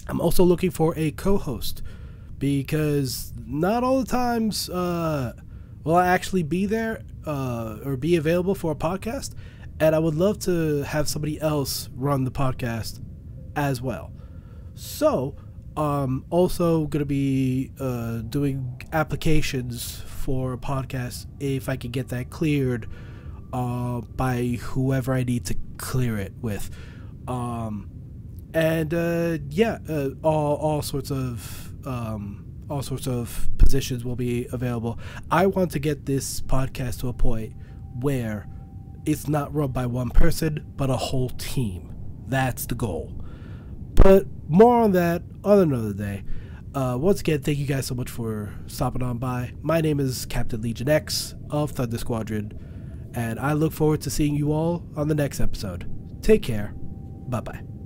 I'm 0.08 0.22
also 0.22 0.44
looking 0.44 0.72
for 0.72 0.94
a 0.96 1.12
co-host 1.12 1.82
because 2.38 3.34
not 3.46 3.84
all 3.84 4.00
the 4.00 4.06
times 4.06 4.70
uh, 4.70 5.34
will 5.84 5.96
I 5.96 6.08
actually 6.08 6.44
be 6.44 6.66
there 6.66 7.02
uh, 7.26 7.80
or 7.84 7.98
be 7.98 8.16
available 8.16 8.56
for 8.56 8.72
a 8.72 8.76
podcast 8.76 9.34
and 9.80 9.96
I 9.96 10.00
would 10.00 10.16
love 10.16 10.40
to 10.40 10.84
have 10.84 11.08
somebody 11.08 11.40
else 11.40 11.90
run 11.96 12.24
the 12.24 12.32
podcast 12.32 13.02
as 13.56 13.82
well. 13.82 14.12
So, 14.76 15.36
um, 15.76 16.26
also 16.30 16.88
gonna 16.88 17.06
be 17.06 17.72
uh, 17.80 18.20
doing 18.20 18.82
applications 18.94 20.02
for 20.02 20.54
a 20.54 20.58
podcast 20.58 21.28
if 21.40 21.70
I 21.70 21.76
can 21.76 21.92
get 21.92 22.10
that 22.10 22.30
cleared 22.30 22.88
uh, 23.54 24.02
by 24.02 24.58
whoever 24.62 25.14
I 25.14 25.24
need 25.24 25.46
to 25.46 25.56
clear 25.78 26.18
it 26.18 26.34
with. 26.42 26.70
Um, 27.28 27.90
and 28.54 28.94
uh, 28.94 29.38
yeah, 29.50 29.80
uh, 29.88 30.10
all 30.24 30.56
all 30.56 30.82
sorts 30.82 31.12
of 31.12 31.74
um, 31.86 32.46
all 32.70 32.82
sorts 32.82 33.08
of 33.08 33.48
positions 33.58 34.04
will 34.04 34.16
be 34.16 34.48
available. 34.52 35.00
I 35.30 35.46
want 35.46 35.72
to 35.72 35.80
get 35.80 36.06
this 36.06 36.42
podcast 36.42 37.00
to 37.02 37.10
a 37.10 37.14
point 37.14 37.54
where 38.00 38.48
it's 39.08 39.28
not 39.28 39.54
run 39.56 39.72
by 39.72 39.86
one 39.86 40.10
person, 40.10 40.66
but 40.76 40.90
a 40.90 40.98
whole 40.98 41.30
team. 41.30 41.96
That's 42.28 42.66
the 42.66 42.76
goal. 42.76 43.14
But 43.96 44.26
more 44.50 44.82
on 44.82 44.92
that 44.92 45.24
on 45.44 45.60
another 45.60 45.94
day. 45.94 46.24
Uh, 46.76 46.98
once 47.00 47.22
again, 47.22 47.42
thank 47.42 47.58
you 47.58 47.66
guys 47.66 47.88
so 47.88 47.96
much 47.96 48.10
for 48.10 48.54
stopping 48.68 49.02
on 49.02 49.18
by. 49.18 49.54
My 49.62 49.82
name 49.82 50.00
is 50.00 50.26
Captain 50.26 50.62
Legion 50.62 50.90
X 50.90 51.36
of 51.50 51.72
Thunder 51.72 51.98
Squadron, 51.98 52.52
and 53.16 53.40
I 53.40 53.54
look 53.54 53.72
forward 53.74 54.02
to 54.02 54.10
seeing 54.10 54.36
you 54.36 54.52
all 54.52 54.86
on 54.96 55.08
the 55.08 55.16
next 55.16 55.40
episode. 55.40 55.90
Take 56.22 56.44
care. 56.44 56.74
Bye 56.76 57.40
bye. 57.40 57.77